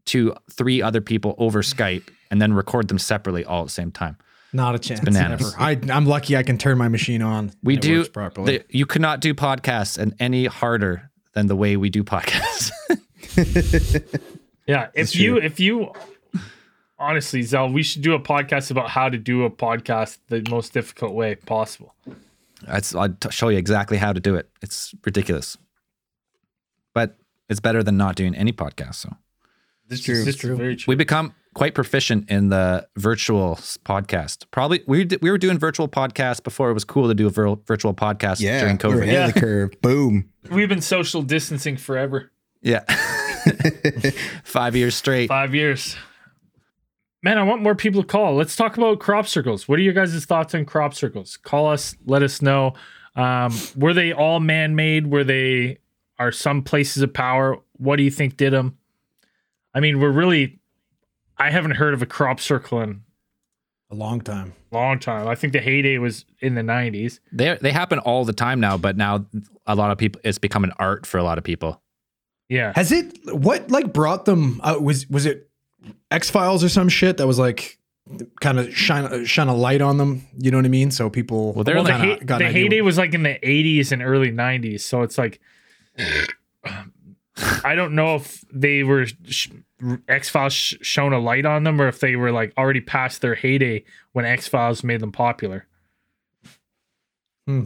to 0.05 0.33
three 0.51 0.81
other 0.81 1.01
people 1.01 1.35
over 1.37 1.61
Skype 1.61 2.03
and 2.31 2.41
then 2.41 2.53
record 2.53 2.87
them 2.87 2.99
separately 2.99 3.43
all 3.45 3.61
at 3.61 3.67
the 3.67 3.71
same 3.71 3.91
time. 3.91 4.17
Not 4.51 4.75
a 4.75 4.79
chance. 4.79 4.99
bananas. 4.99 5.41
Never. 5.57 5.63
I, 5.63 5.79
I'm 5.95 6.05
lucky 6.05 6.37
I 6.37 6.43
can 6.43 6.57
turn 6.57 6.77
my 6.77 6.87
machine 6.87 7.21
on. 7.21 7.51
We 7.63 7.75
do. 7.77 7.99
works 7.99 8.09
properly. 8.09 8.57
the- 8.59 8.65
you 8.69 8.85
could 8.85 9.01
not 9.01 9.19
do 9.19 9.33
podcasts 9.33 9.97
and 9.97 10.13
any 10.19 10.45
harder 10.45 11.09
than 11.33 11.47
the 11.47 11.55
way 11.55 11.75
we 11.77 11.89
do 11.89 12.03
podcasts. 12.03 12.71
Yeah, 14.65 14.87
if 14.93 15.13
you 15.15 15.35
if 15.37 15.59
you 15.59 15.91
honestly, 16.97 17.41
Zell, 17.41 17.69
we 17.69 17.83
should 17.83 18.01
do 18.01 18.13
a 18.13 18.19
podcast 18.19 18.71
about 18.71 18.89
how 18.89 19.09
to 19.09 19.17
do 19.17 19.43
a 19.43 19.49
podcast 19.51 20.19
the 20.29 20.41
most 20.49 20.71
difficult 20.71 21.13
way 21.13 21.35
possible. 21.35 21.93
That's, 22.65 22.95
I'll 22.95 23.09
t- 23.09 23.29
show 23.29 23.49
you 23.49 23.57
exactly 23.57 23.97
how 23.97 24.13
to 24.13 24.21
do 24.21 24.35
it. 24.35 24.49
It's 24.61 24.95
ridiculous, 25.03 25.57
but 26.93 27.17
it's 27.49 27.59
better 27.59 27.83
than 27.83 27.97
not 27.97 28.15
doing 28.15 28.35
any 28.35 28.53
podcast. 28.53 28.95
So 28.95 29.13
This 29.93 30.01
true. 30.05 30.23
It's 30.27 30.37
True. 30.37 30.51
is 30.53 30.57
very 30.57 30.75
true. 30.75 30.91
we 30.91 30.95
become 30.95 31.33
quite 31.53 31.75
proficient 31.75 32.29
in 32.29 32.49
the 32.49 32.87
virtual 32.97 33.55
podcast. 33.85 34.45
Probably 34.51 34.83
we 34.87 35.05
did, 35.05 35.21
we 35.21 35.29
were 35.31 35.37
doing 35.37 35.59
virtual 35.59 35.87
podcasts 35.87 36.43
before 36.43 36.69
it 36.69 36.73
was 36.73 36.83
cool 36.83 37.07
to 37.07 37.13
do 37.13 37.27
a 37.27 37.29
vir- 37.29 37.55
virtual 37.67 37.93
podcast 37.93 38.39
Yeah, 38.39 38.59
during 38.61 38.79
we 38.83 38.89
were 38.89 39.01
COVID. 39.05 39.07
ahead 39.09 39.29
of 39.29 39.33
the 39.35 39.39
curve. 39.39 39.81
Boom. 39.81 40.29
We've 40.49 40.69
been 40.69 40.81
social 40.81 41.21
distancing 41.21 41.77
forever. 41.77 42.31
Yeah, 42.61 42.79
five 44.43 44.75
years 44.75 44.95
straight. 44.95 45.27
Five 45.27 45.53
years. 45.53 45.95
Man, 47.21 47.37
I 47.37 47.43
want 47.43 47.61
more 47.61 47.75
people 47.75 48.01
to 48.01 48.07
call. 48.07 48.35
Let's 48.35 48.55
talk 48.55 48.75
about 48.77 48.99
crop 48.99 49.27
circles. 49.27 49.67
What 49.67 49.79
are 49.79 49.81
your 49.81 49.93
guys' 49.93 50.25
thoughts 50.25 50.53
on 50.53 50.65
crop 50.65 50.93
circles? 50.93 51.37
Call 51.37 51.67
us, 51.69 51.95
let 52.05 52.21
us 52.21 52.41
know. 52.41 52.73
Um, 53.15 53.53
were 53.77 53.93
they 53.93 54.11
all 54.11 54.39
man 54.39 54.75
made? 54.75 55.07
Were 55.07 55.23
they 55.23 55.79
are 56.19 56.31
some 56.31 56.63
places 56.63 57.01
of 57.03 57.13
power? 57.13 57.57
What 57.73 57.95
do 57.97 58.03
you 58.03 58.11
think 58.11 58.37
did 58.37 58.53
them? 58.53 58.77
I 59.73 59.79
mean, 59.79 59.99
we're 59.99 60.11
really 60.11 60.59
I 61.37 61.49
haven't 61.49 61.71
heard 61.71 61.93
of 61.93 62.01
a 62.01 62.05
crop 62.05 62.39
circle 62.39 62.81
in 62.81 63.01
a 63.91 63.95
long 63.95 64.21
time. 64.21 64.53
long 64.71 64.99
time. 64.99 65.27
I 65.27 65.35
think 65.35 65.53
the 65.53 65.59
heyday 65.59 65.97
was 65.97 66.25
in 66.41 66.55
the 66.55 66.61
90s. 66.61 67.19
They 67.31 67.57
they 67.61 67.71
happen 67.71 67.99
all 67.99 68.25
the 68.25 68.33
time 68.33 68.59
now, 68.59 68.77
but 68.77 68.97
now 68.97 69.25
a 69.65 69.75
lot 69.75 69.91
of 69.91 69.97
people 69.97 70.21
it's 70.23 70.37
become 70.39 70.63
an 70.63 70.71
art 70.79 71.05
for 71.05 71.17
a 71.17 71.23
lot 71.23 71.37
of 71.37 71.43
people. 71.43 71.81
Yeah. 72.49 72.73
Has 72.75 72.91
it? 72.91 73.17
What 73.33 73.71
like 73.71 73.93
brought 73.93 74.25
them? 74.25 74.59
Uh, 74.63 74.77
was 74.79 75.09
was 75.09 75.25
it 75.25 75.49
X 76.11 76.29
Files 76.29 76.63
or 76.63 76.69
some 76.69 76.89
shit 76.89 77.17
that 77.17 77.25
was 77.27 77.39
like 77.39 77.79
kind 78.41 78.59
of 78.59 78.75
shine 78.75 79.25
shine 79.25 79.47
a 79.47 79.55
light 79.55 79.81
on 79.81 79.97
them? 79.97 80.27
You 80.37 80.51
know 80.51 80.57
what 80.57 80.65
I 80.65 80.69
mean? 80.69 80.91
So 80.91 81.09
people. 81.09 81.53
Well, 81.53 81.63
they're 81.63 81.75
Well, 81.75 81.83
the, 81.85 81.91
kinda 81.91 82.15
hey- 82.15 82.25
got 82.25 82.39
the 82.39 82.49
heyday 82.51 82.81
what- 82.81 82.85
was 82.87 82.97
like 82.97 83.13
in 83.13 83.23
the 83.23 83.39
80s 83.41 83.91
and 83.91 84.01
early 84.03 84.31
90s. 84.31 84.81
So 84.81 85.01
it's 85.03 85.17
like, 85.17 85.39
I 87.63 87.75
don't 87.75 87.95
know 87.95 88.15
if 88.15 88.43
they 88.53 88.83
were 88.83 89.07
sh- 89.25 89.49
X 90.07 90.29
Files 90.29 90.53
sh- 90.53 90.75
shone 90.81 91.13
a 91.13 91.19
light 91.19 91.45
on 91.45 91.63
them 91.63 91.81
or 91.81 91.87
if 91.87 91.99
they 91.99 92.15
were 92.15 92.31
like 92.31 92.53
already 92.57 92.81
past 92.81 93.21
their 93.21 93.35
heyday 93.35 93.83
when 94.11 94.25
X 94.25 94.47
Files 94.47 94.83
made 94.83 94.99
them 94.99 95.11
popular. 95.11 95.65
Hmm. 97.47 97.65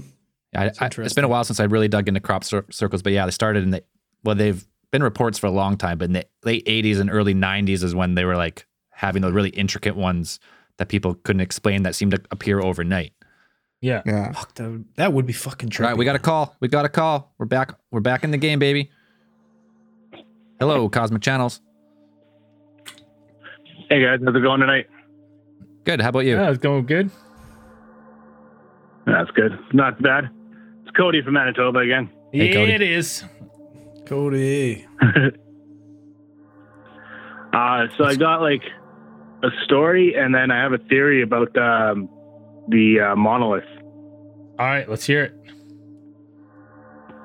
I, 0.55 0.71
I, 0.79 0.89
it's 0.97 1.13
been 1.13 1.25
a 1.25 1.27
while 1.27 1.43
since 1.43 1.59
I 1.59 1.65
really 1.65 1.87
dug 1.87 2.07
into 2.07 2.19
crop 2.19 2.43
cir- 2.43 2.65
circles, 2.71 3.01
but 3.01 3.13
yeah, 3.13 3.25
they 3.25 3.31
started 3.31 3.63
in 3.63 3.71
the 3.71 3.83
well, 4.23 4.35
they've 4.35 4.65
been 4.91 5.03
reports 5.03 5.37
for 5.37 5.47
a 5.47 5.51
long 5.51 5.77
time, 5.77 5.97
but 5.97 6.05
in 6.05 6.13
the 6.13 6.25
late 6.43 6.65
'80s 6.65 6.99
and 6.99 7.11
early 7.11 7.35
'90s 7.35 7.83
is 7.83 7.93
when 7.93 8.15
they 8.15 8.25
were 8.25 8.37
like 8.37 8.65
having 8.89 9.21
the 9.21 9.31
really 9.31 9.49
intricate 9.49 9.95
ones 9.95 10.39
that 10.77 10.87
people 10.87 11.15
couldn't 11.15 11.41
explain 11.41 11.83
that 11.83 11.95
seemed 11.95 12.11
to 12.11 12.21
appear 12.31 12.59
overnight. 12.61 13.13
Yeah. 13.81 14.01
Yeah. 14.05 14.31
Fuck, 14.31 14.55
that, 14.55 14.85
that 14.95 15.13
would 15.13 15.25
be 15.25 15.33
fucking 15.33 15.69
trippy. 15.69 15.81
All 15.81 15.89
right, 15.89 15.97
we 15.97 16.05
got 16.05 16.15
a 16.15 16.19
call. 16.19 16.55
We 16.59 16.67
got 16.67 16.85
a 16.85 16.89
call. 16.89 17.33
We're 17.37 17.45
back. 17.45 17.77
We're 17.91 17.99
back 17.99 18.23
in 18.23 18.31
the 18.31 18.37
game, 18.37 18.57
baby. 18.59 18.89
Hello, 20.59 20.89
Cosmic 20.89 21.21
Channels. 21.21 21.61
Hey 23.89 24.01
guys, 24.03 24.19
how's 24.25 24.35
it 24.35 24.41
going 24.41 24.59
tonight? 24.59 24.87
Good. 25.83 26.01
How 26.01 26.09
about 26.09 26.25
you? 26.25 26.35
Yeah, 26.35 26.49
it's 26.49 26.57
going 26.57 26.85
good. 26.85 27.09
That's 29.05 29.31
good. 29.31 29.57
Not 29.73 30.01
bad. 30.01 30.29
It's 30.81 30.91
Cody 30.97 31.21
from 31.21 31.35
Manitoba 31.35 31.79
again. 31.79 32.09
Hey, 32.33 32.49
yeah, 32.49 32.53
Cody. 32.53 32.71
it 32.73 32.81
is. 32.81 33.23
Cody. 34.05 34.85
Uh, 37.53 37.87
so 37.97 38.03
I 38.03 38.13
got 38.15 38.41
like 38.41 38.61
a 39.41 39.47
story, 39.65 40.13
and 40.15 40.35
then 40.35 40.51
I 40.51 40.61
have 40.61 40.73
a 40.73 40.77
theory 40.77 41.23
about 41.23 41.57
um, 41.57 42.07
the 42.67 42.99
uh, 42.99 43.15
monolith. 43.15 43.63
All 44.59 44.65
right, 44.67 44.87
let's 44.87 45.05
hear 45.05 45.23
it. 45.23 45.33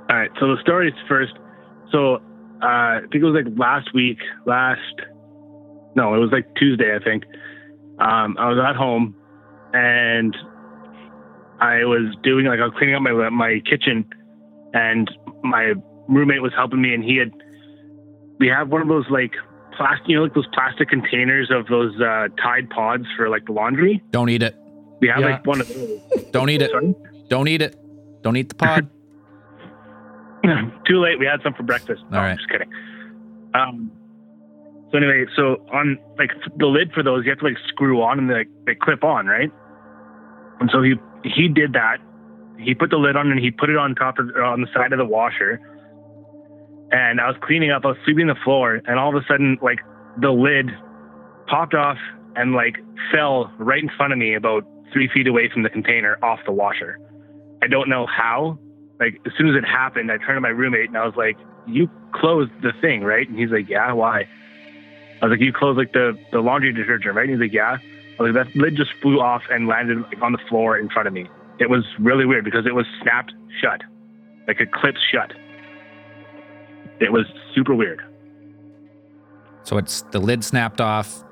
All 0.09 0.17
right, 0.17 0.31
so 0.41 0.55
the 0.55 0.61
story 0.63 0.89
is 0.89 0.95
first. 1.07 1.35
So 1.91 2.23
uh, 2.63 2.67
I 2.67 3.01
think 3.11 3.17
it 3.17 3.25
was 3.25 3.35
like 3.45 3.53
last 3.59 3.93
week, 3.95 4.19
last 4.47 4.81
no, 5.95 6.15
it 6.15 6.19
was 6.19 6.31
like 6.33 6.47
Tuesday, 6.57 6.95
I 6.97 7.03
think. 7.03 7.25
Um, 7.99 8.37
I 8.39 8.49
was 8.49 8.59
at 8.67 8.77
home, 8.77 9.15
and 9.75 10.35
I 11.61 11.85
was 11.85 12.15
doing 12.23 12.47
like 12.47 12.61
I 12.61 12.65
was 12.65 12.73
cleaning 12.79 12.95
up 12.95 13.03
my 13.03 13.29
my 13.31 13.61
kitchen, 13.69 14.09
and 14.73 15.11
my 15.43 15.75
roommate 16.09 16.43
was 16.43 16.53
helping 16.57 16.81
me, 16.81 16.95
and 16.95 17.05
he 17.05 17.17
had 17.19 17.31
we 18.41 18.49
have 18.49 18.69
one 18.71 18.81
of 18.83 18.89
those 18.89 19.05
like 19.11 19.33
plastic, 19.77 20.09
you 20.09 20.17
know, 20.17 20.23
like 20.25 20.35
those 20.35 20.47
plastic 20.53 20.89
containers 20.89 21.51
of 21.51 21.67
those 21.67 21.93
uh, 22.01 22.29
Tide 22.43 22.69
Pods 22.71 23.05
for 23.17 23.29
like 23.29 23.47
the 23.47 23.53
laundry. 23.53 24.03
Don't 24.11 24.29
eat 24.31 24.43
it. 24.43 24.57
We 25.01 25.09
have 25.09 25.21
Yeah. 25.21 25.27
like 25.33 25.47
one 25.47 25.61
of 25.61 25.69
those. 25.69 26.01
Don't 26.33 26.49
eat 26.51 26.63
it. 26.63 26.71
Sorry? 26.71 26.95
Don't 27.29 27.49
eat 27.49 27.63
it. 27.63 27.77
Don't 28.23 28.37
eat 28.37 28.49
the 28.49 28.55
pod. 28.55 28.89
Too 30.87 31.01
late. 31.01 31.19
We 31.19 31.27
had 31.27 31.41
some 31.43 31.55
for 31.55 31.63
breakfast. 31.63 32.03
No, 32.11 32.19
All 32.19 32.25
I'm 32.25 32.37
just 32.37 32.49
kidding. 32.49 32.71
Um. 33.55 33.91
So 34.91 34.99
anyway, 34.99 35.25
so 35.35 35.65
on 35.73 35.99
like 36.19 36.31
the 36.57 36.67
lid 36.67 36.93
for 36.93 37.03
those, 37.03 37.25
you 37.25 37.31
have 37.31 37.39
to 37.39 37.47
like 37.47 37.57
screw 37.69 38.03
on 38.03 38.19
and 38.19 38.29
they, 38.29 38.45
they 38.67 38.75
clip 38.75 39.05
on, 39.05 39.27
right? 39.27 39.51
And 40.61 40.71
so 40.73 40.83
he 40.83 40.95
he 41.25 41.49
did 41.49 41.73
that. 41.73 41.99
He 42.59 42.75
put 42.75 42.91
the 42.91 42.99
lid 42.99 43.17
on 43.17 43.31
and 43.31 43.41
he 43.41 43.51
put 43.51 43.71
it 43.71 43.77
on 43.77 43.95
top 43.95 44.19
of 44.19 44.27
on 44.37 44.61
the 44.61 44.69
side 44.75 44.93
of 44.93 44.99
the 44.99 45.07
washer. 45.07 45.61
And 46.91 47.21
I 47.21 47.29
was 47.29 47.37
cleaning 47.43 47.71
up. 47.71 47.85
I 47.85 47.89
was 47.89 47.97
sweeping 48.05 48.27
the 48.27 48.37
floor, 48.45 48.83
and 48.85 48.99
all 48.99 49.09
of 49.09 49.23
a 49.23 49.27
sudden, 49.27 49.57
like 49.63 49.79
the 50.21 50.31
lid 50.31 50.71
popped 51.47 51.75
off 51.75 51.97
and 52.37 52.53
like 52.53 52.77
fell 53.11 53.53
right 53.59 53.83
in 53.83 53.91
front 53.97 54.13
of 54.13 54.19
me, 54.19 54.35
about 54.35 54.65
three 54.93 55.09
feet 55.15 55.27
away 55.27 55.49
from 55.53 55.63
the 55.63 55.71
container, 55.71 56.19
off 56.23 56.41
the 56.45 56.53
washer. 56.53 56.99
I 57.63 57.67
don't 57.67 57.89
know 57.89 58.07
how, 58.07 58.59
like 59.03 59.21
as 59.27 59.33
soon 59.37 59.49
as 59.49 59.57
it 59.57 59.67
happened, 59.67 60.11
I 60.13 60.17
turned 60.19 60.37
to 60.37 60.41
my 60.41 60.49
roommate 60.49 60.89
and 60.89 60.97
I 60.97 61.05
was 61.05 61.17
like, 61.17 61.37
"You 61.67 61.91
closed 62.15 62.53
the 62.63 62.73
thing, 62.81 63.03
right?" 63.03 63.29
And 63.29 63.37
he's 63.37 63.51
like, 63.51 63.69
"Yeah, 63.69 63.93
why?" 63.93 64.29
I 65.21 65.27
was 65.27 65.31
like, 65.33 65.41
"You 65.41 65.53
closed 65.53 65.77
like 65.77 65.93
the 65.93 66.17
the 66.31 66.41
laundry 66.41 66.73
detergent, 66.73 67.15
right?" 67.15 67.29
And 67.29 67.31
he's 67.31 67.41
like, 67.41 67.53
"Yeah." 67.53 67.79
I 68.19 68.23
was 68.23 68.33
like, 68.33 68.47
"That 68.47 68.57
lid 68.57 68.77
just 68.77 68.93
flew 69.03 69.21
off 69.21 69.43
and 69.51 69.67
landed 69.67 70.03
like 70.03 70.23
on 70.23 70.33
the 70.33 70.43
floor 70.49 70.79
in 70.79 70.89
front 70.89 71.09
of 71.09 71.15
me." 71.15 71.29
It 71.59 71.69
was 71.69 71.85
really 71.99 72.27
weird 72.27 72.45
because 72.45 72.65
it 72.65 72.75
was 72.75 72.87
snapped 73.03 73.33
shut, 73.61 73.83
like 74.47 74.61
it 74.61 74.71
clips 74.73 75.01
shut. 75.13 75.33
It 77.01 77.13
was 77.13 77.27
super 77.55 77.75
weird. 77.75 78.01
So 79.65 79.79
it's 79.79 80.03
the 80.13 80.21
lid 80.21 80.45
snapped 80.45 80.81
off 80.81 81.25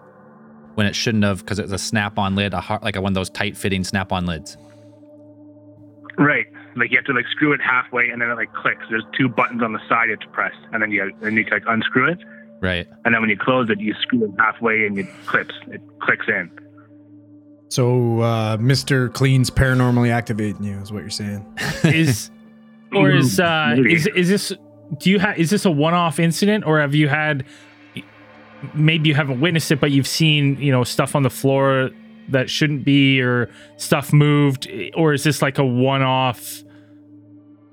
when 0.74 0.87
it 0.87 0.96
shouldn't 0.96 1.24
have 1.24 1.40
because 1.40 1.59
it's 1.59 1.72
a 1.72 1.78
snap-on 1.78 2.35
lid, 2.35 2.54
a 2.54 2.61
hard, 2.61 2.83
like 2.83 2.96
a, 2.96 3.00
one 3.00 3.11
of 3.11 3.14
those 3.14 3.30
tight-fitting 3.30 3.85
snap-on 3.85 4.24
lids. 4.26 4.56
Right. 6.16 6.46
Like 6.76 6.90
you 6.90 6.98
have 6.98 7.04
to 7.06 7.12
like 7.12 7.26
screw 7.33 7.52
it 7.52 7.61
halfway 7.61 8.11
and 8.11 8.20
then 8.22 8.30
it 8.30 8.35
like 8.35 8.52
clicks. 8.54 8.83
There's 8.90 9.04
two 9.18 9.28
buttons 9.28 9.62
on 9.62 9.72
the 9.72 9.80
side 9.88 10.04
you 10.06 10.11
have 10.12 10.20
to 10.20 10.28
press, 10.28 10.54
and 10.72 10.83
then 10.83 10.90
you 10.90 11.11
then 11.20 11.37
you 11.37 11.44
like 11.50 11.64
unscrew 11.66 12.12
it, 12.12 12.18
Right. 12.61 12.87
and 13.04 13.14
then 13.14 13.20
when 13.20 13.30
you 13.30 13.37
close 13.37 13.68
it, 13.70 13.80
you 13.80 13.94
screw 14.02 14.24
it 14.24 14.30
halfway 14.38 14.87
and 14.87 14.98
it 14.98 15.06
clips. 15.26 15.54
It 15.68 15.80
clicks 16.00 16.26
in. 16.28 16.50
So 17.68 18.20
uh, 18.20 18.56
Mr. 18.56 19.12
Clean's 19.12 19.50
paranormally 19.50 20.11
activating 20.11 20.64
you 20.64 20.78
is 20.78 20.92
what 20.92 21.00
you're 21.00 21.11
saying. 21.11 21.46
Is 21.85 22.30
or 22.92 23.11
is 23.11 23.38
uh 23.38 23.74
Maybe. 23.76 23.94
is 23.94 24.06
is 24.09 24.28
this 24.28 24.52
do 24.98 25.11
you 25.11 25.20
have 25.20 25.38
is 25.38 25.50
this 25.50 25.64
a 25.64 25.70
one-off 25.70 26.18
incident 26.18 26.64
or 26.66 26.80
have 26.80 26.92
you 26.96 27.06
had 27.09 27.44
maybe 28.74 29.09
you 29.09 29.14
haven't 29.14 29.40
witnessed 29.40 29.70
it 29.70 29.80
but 29.80 29.90
you've 29.92 30.09
seen, 30.09 30.61
you 30.61 30.72
know, 30.72 30.83
stuff 30.85 31.14
on 31.14 31.22
the 31.22 31.30
floor 31.30 31.90
that 32.31 32.51
shouldn't 32.51 32.85
be 32.85 33.21
or 33.21 33.51
stuff 33.77 34.12
moved 34.12 34.69
or 34.95 35.12
is 35.12 35.25
this 35.25 35.43
like 35.43 35.59
a 35.59 35.64
one-off 35.64 36.62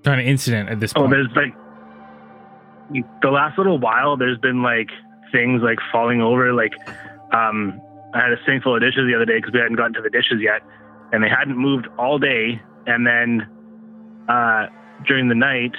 kind 0.04 0.22
of 0.22 0.28
incident 0.28 0.70
at 0.70 0.80
this 0.80 0.94
point? 0.94 1.06
Oh, 1.06 1.10
point? 1.10 1.30
there's 1.34 1.46
like 1.46 1.56
the 3.22 3.30
last 3.30 3.58
little 3.58 3.78
while. 3.78 4.18
There's 4.18 4.38
been 4.40 4.64
like 4.64 4.90
things 5.32 5.62
like 5.62 5.80
falling 5.92 6.22
over. 6.22 6.54
Like 6.54 6.74
um, 7.34 7.80
I 8.14 8.22
had 8.22 8.32
a 8.32 8.38
sink 8.46 8.64
full 8.64 8.76
of 8.76 8.82
dishes 8.82 9.04
the 9.08 9.16
other 9.16 9.26
day 9.26 9.38
because 9.38 9.54
we 9.54 9.60
hadn't 9.60 9.76
gotten 9.76 9.94
to 9.94 10.02
the 10.02 10.10
dishes 10.10 10.40
yet, 10.42 10.62
and 11.12 11.24
they 11.24 11.30
hadn't 11.30 11.58
moved 11.58 11.88
all 11.98 12.20
day. 12.20 12.62
And 12.86 13.06
then 13.06 13.48
uh, 14.30 14.68
during 15.06 15.28
the 15.28 15.36
night, 15.36 15.76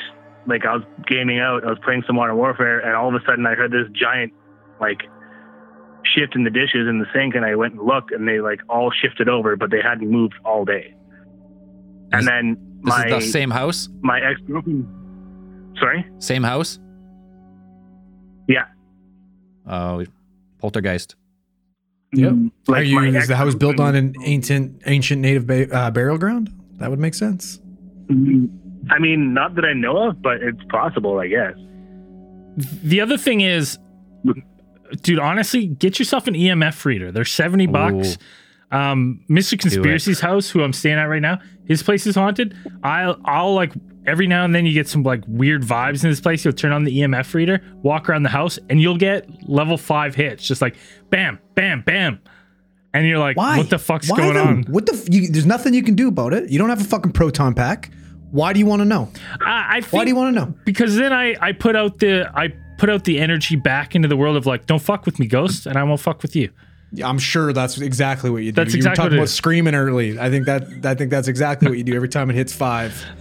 like 0.46 0.64
I 0.66 0.74
was 0.74 0.84
gaming 1.06 1.40
out, 1.40 1.64
I 1.64 1.70
was 1.70 1.78
playing 1.84 2.04
some 2.06 2.16
Modern 2.16 2.36
Warfare, 2.36 2.80
and 2.80 2.94
all 2.94 3.08
of 3.08 3.14
a 3.14 3.24
sudden 3.26 3.46
I 3.46 3.54
heard 3.54 3.72
this 3.72 3.88
giant 3.92 4.32
like 4.80 5.02
shift 6.14 6.34
in 6.36 6.44
the 6.44 6.50
dishes 6.50 6.86
in 6.88 6.98
the 6.98 7.06
sink, 7.14 7.34
and 7.34 7.44
I 7.44 7.54
went 7.54 7.74
and 7.74 7.82
looked, 7.86 8.10
and 8.12 8.26
they 8.28 8.40
like 8.40 8.60
all 8.68 8.90
shifted 8.90 9.28
over, 9.28 9.56
but 9.56 9.70
they 9.70 9.80
hadn't 9.82 10.10
moved 10.10 10.34
all 10.44 10.64
day. 10.64 10.94
Is- 10.94 10.94
And 12.12 12.26
then 12.26 12.56
This 12.82 12.94
my 12.94 13.04
is 13.06 13.24
the 13.26 13.30
same 13.32 13.50
house. 13.50 13.88
my 14.02 14.20
ex 14.20 14.40
girlfriend. 14.46 14.86
Sorry. 15.78 16.04
Same 16.18 16.42
house. 16.42 16.78
Yeah. 18.48 18.64
Oh, 19.66 20.04
poltergeist. 20.58 21.14
Yep. 22.14 22.32
Mm, 22.32 22.50
Are 22.70 22.82
you? 22.82 23.00
Is 23.02 23.28
the 23.28 23.36
house 23.36 23.54
built 23.54 23.78
on 23.78 23.94
an 23.94 24.14
ancient 24.24 24.80
ancient 24.86 25.20
native 25.20 25.46
ba- 25.46 25.70
uh, 25.74 25.90
burial 25.90 26.16
ground? 26.16 26.50
That 26.78 26.88
would 26.90 26.98
make 26.98 27.12
sense. 27.14 27.60
I 28.10 28.98
mean, 28.98 29.34
not 29.34 29.54
that 29.56 29.66
I 29.66 29.74
know 29.74 30.08
of, 30.08 30.22
but 30.22 30.42
it's 30.42 30.62
possible, 30.70 31.18
I 31.18 31.26
guess. 31.28 31.54
The 32.82 33.00
other 33.02 33.18
thing 33.18 33.42
is, 33.42 33.78
dude, 35.02 35.18
honestly, 35.18 35.66
get 35.66 35.98
yourself 35.98 36.26
an 36.26 36.34
EMF 36.34 36.84
reader. 36.84 37.10
They're 37.12 37.24
70 37.24 37.66
bucks. 37.66 38.18
Um, 38.70 39.24
Mr. 39.30 39.58
Conspiracy's 39.58 40.20
house, 40.20 40.50
who 40.50 40.62
I'm 40.62 40.72
staying 40.74 40.98
at 40.98 41.04
right 41.04 41.22
now, 41.22 41.38
his 41.66 41.82
place 41.82 42.06
is 42.06 42.14
haunted. 42.14 42.54
I'll, 42.82 43.18
I'll 43.24 43.54
like 43.54 43.72
every 44.06 44.26
now 44.26 44.44
and 44.44 44.54
then 44.54 44.66
you 44.66 44.72
get 44.74 44.88
some 44.88 45.02
like 45.02 45.22
weird 45.26 45.62
vibes 45.62 46.04
in 46.04 46.10
this 46.10 46.20
place. 46.20 46.44
You'll 46.44 46.52
turn 46.54 46.72
on 46.72 46.84
the 46.84 46.98
EMF 47.00 47.32
reader, 47.34 47.62
walk 47.82 48.08
around 48.10 48.24
the 48.24 48.28
house, 48.28 48.58
and 48.68 48.80
you'll 48.80 48.98
get 48.98 49.26
level 49.48 49.78
five 49.78 50.14
hits, 50.14 50.46
just 50.46 50.60
like 50.60 50.76
bam, 51.10 51.38
bam, 51.54 51.82
bam. 51.82 52.20
And 52.92 53.06
you're 53.06 53.18
like, 53.18 53.36
Why? 53.36 53.58
what 53.58 53.70
the 53.70 53.78
fuck's 53.78 54.10
Why 54.10 54.16
going 54.18 54.34
though? 54.34 54.44
on? 54.44 54.62
What 54.64 54.86
the? 54.86 54.92
F- 54.94 55.08
you, 55.12 55.28
there's 55.30 55.46
nothing 55.46 55.72
you 55.74 55.82
can 55.82 55.94
do 55.94 56.08
about 56.08 56.32
it. 56.32 56.50
You 56.50 56.58
don't 56.58 56.68
have 56.70 56.80
a 56.80 56.84
fucking 56.84 57.12
proton 57.12 57.54
pack. 57.54 57.90
Why 58.30 58.52
do 58.52 58.58
you 58.58 58.66
want 58.66 58.80
to 58.80 58.84
know? 58.86 59.10
I, 59.40 59.76
I 59.76 59.80
think 59.80 59.92
Why 59.92 60.04
do 60.04 60.10
you 60.10 60.16
want 60.16 60.34
to 60.34 60.40
know? 60.40 60.54
because 60.64 60.96
then 60.96 61.12
I 61.12 61.34
I 61.40 61.52
put 61.52 61.76
out 61.76 61.98
the 61.98 62.30
I 62.34 62.52
put 62.78 62.88
out 62.88 63.04
the 63.04 63.18
energy 63.20 63.56
back 63.56 63.94
into 63.94 64.08
the 64.08 64.16
world 64.16 64.36
of 64.36 64.46
like, 64.46 64.64
don't 64.66 64.80
fuck 64.80 65.04
with 65.04 65.18
me, 65.18 65.26
ghost, 65.26 65.66
and 65.66 65.76
I 65.76 65.82
won't 65.84 66.00
fuck 66.00 66.22
with 66.22 66.34
you. 66.34 66.50
I'm 67.04 67.18
sure 67.18 67.52
that's 67.52 67.78
exactly 67.78 68.30
what 68.30 68.38
you 68.44 68.52
do. 68.52 68.56
That's 68.64 68.72
you 68.72 68.78
exactly 68.78 69.02
were 69.02 69.04
what 69.04 69.10
talking 69.10 69.12
it 69.12 69.18
about 69.18 69.24
is. 69.24 69.34
screaming 69.34 69.74
early. 69.74 70.18
I 70.18 70.30
think 70.30 70.46
that 70.46 70.62
I 70.86 70.94
think 70.94 71.10
that's 71.10 71.28
exactly 71.28 71.68
what 71.68 71.76
you 71.76 71.84
do 71.84 71.94
every 71.94 72.08
time 72.08 72.30
it 72.30 72.36
hits 72.36 72.54
five. 72.54 73.04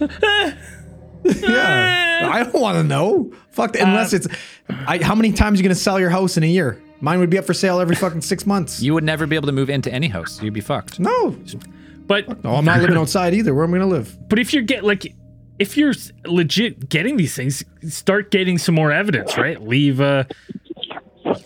yeah, 1.24 2.30
I 2.32 2.44
don't 2.44 2.60
want 2.60 2.76
to 2.76 2.84
know. 2.84 3.32
Fuck, 3.50 3.72
that. 3.74 3.82
unless 3.82 4.12
it's. 4.12 4.26
I, 4.70 4.98
how 5.02 5.14
many 5.14 5.32
times 5.32 5.58
are 5.58 5.62
you 5.62 5.68
gonna 5.68 5.74
sell 5.74 6.00
your 6.00 6.10
house 6.10 6.36
in 6.36 6.42
a 6.44 6.46
year? 6.46 6.82
Mine 7.00 7.18
would 7.20 7.30
be 7.30 7.38
up 7.38 7.44
for 7.44 7.54
sale 7.54 7.80
every 7.80 7.94
fucking 7.94 8.22
six 8.22 8.46
months. 8.46 8.82
You 8.82 8.94
would 8.94 9.04
never 9.04 9.26
be 9.26 9.36
able 9.36 9.46
to 9.46 9.52
move 9.52 9.70
into 9.70 9.92
any 9.92 10.08
house. 10.08 10.42
You'd 10.42 10.54
be 10.54 10.60
fucked. 10.60 10.98
no, 10.98 11.36
But 12.06 12.42
no, 12.42 12.54
I'm 12.56 12.64
not 12.64 12.80
living 12.80 12.96
outside 12.96 13.34
either. 13.34 13.54
Where 13.54 13.64
am 13.64 13.74
I 13.74 13.78
gonna 13.78 13.90
live? 13.90 14.16
but 14.28 14.38
if 14.38 14.52
you're 14.52 14.62
get 14.62 14.82
like 14.84 15.14
if 15.58 15.76
you're 15.76 15.94
legit 16.26 16.88
getting 16.88 17.16
these 17.16 17.34
things, 17.34 17.64
start 17.88 18.30
getting 18.30 18.58
some 18.58 18.74
more 18.74 18.92
evidence, 18.92 19.36
right? 19.36 19.60
Leave 19.62 20.00
a 20.00 20.26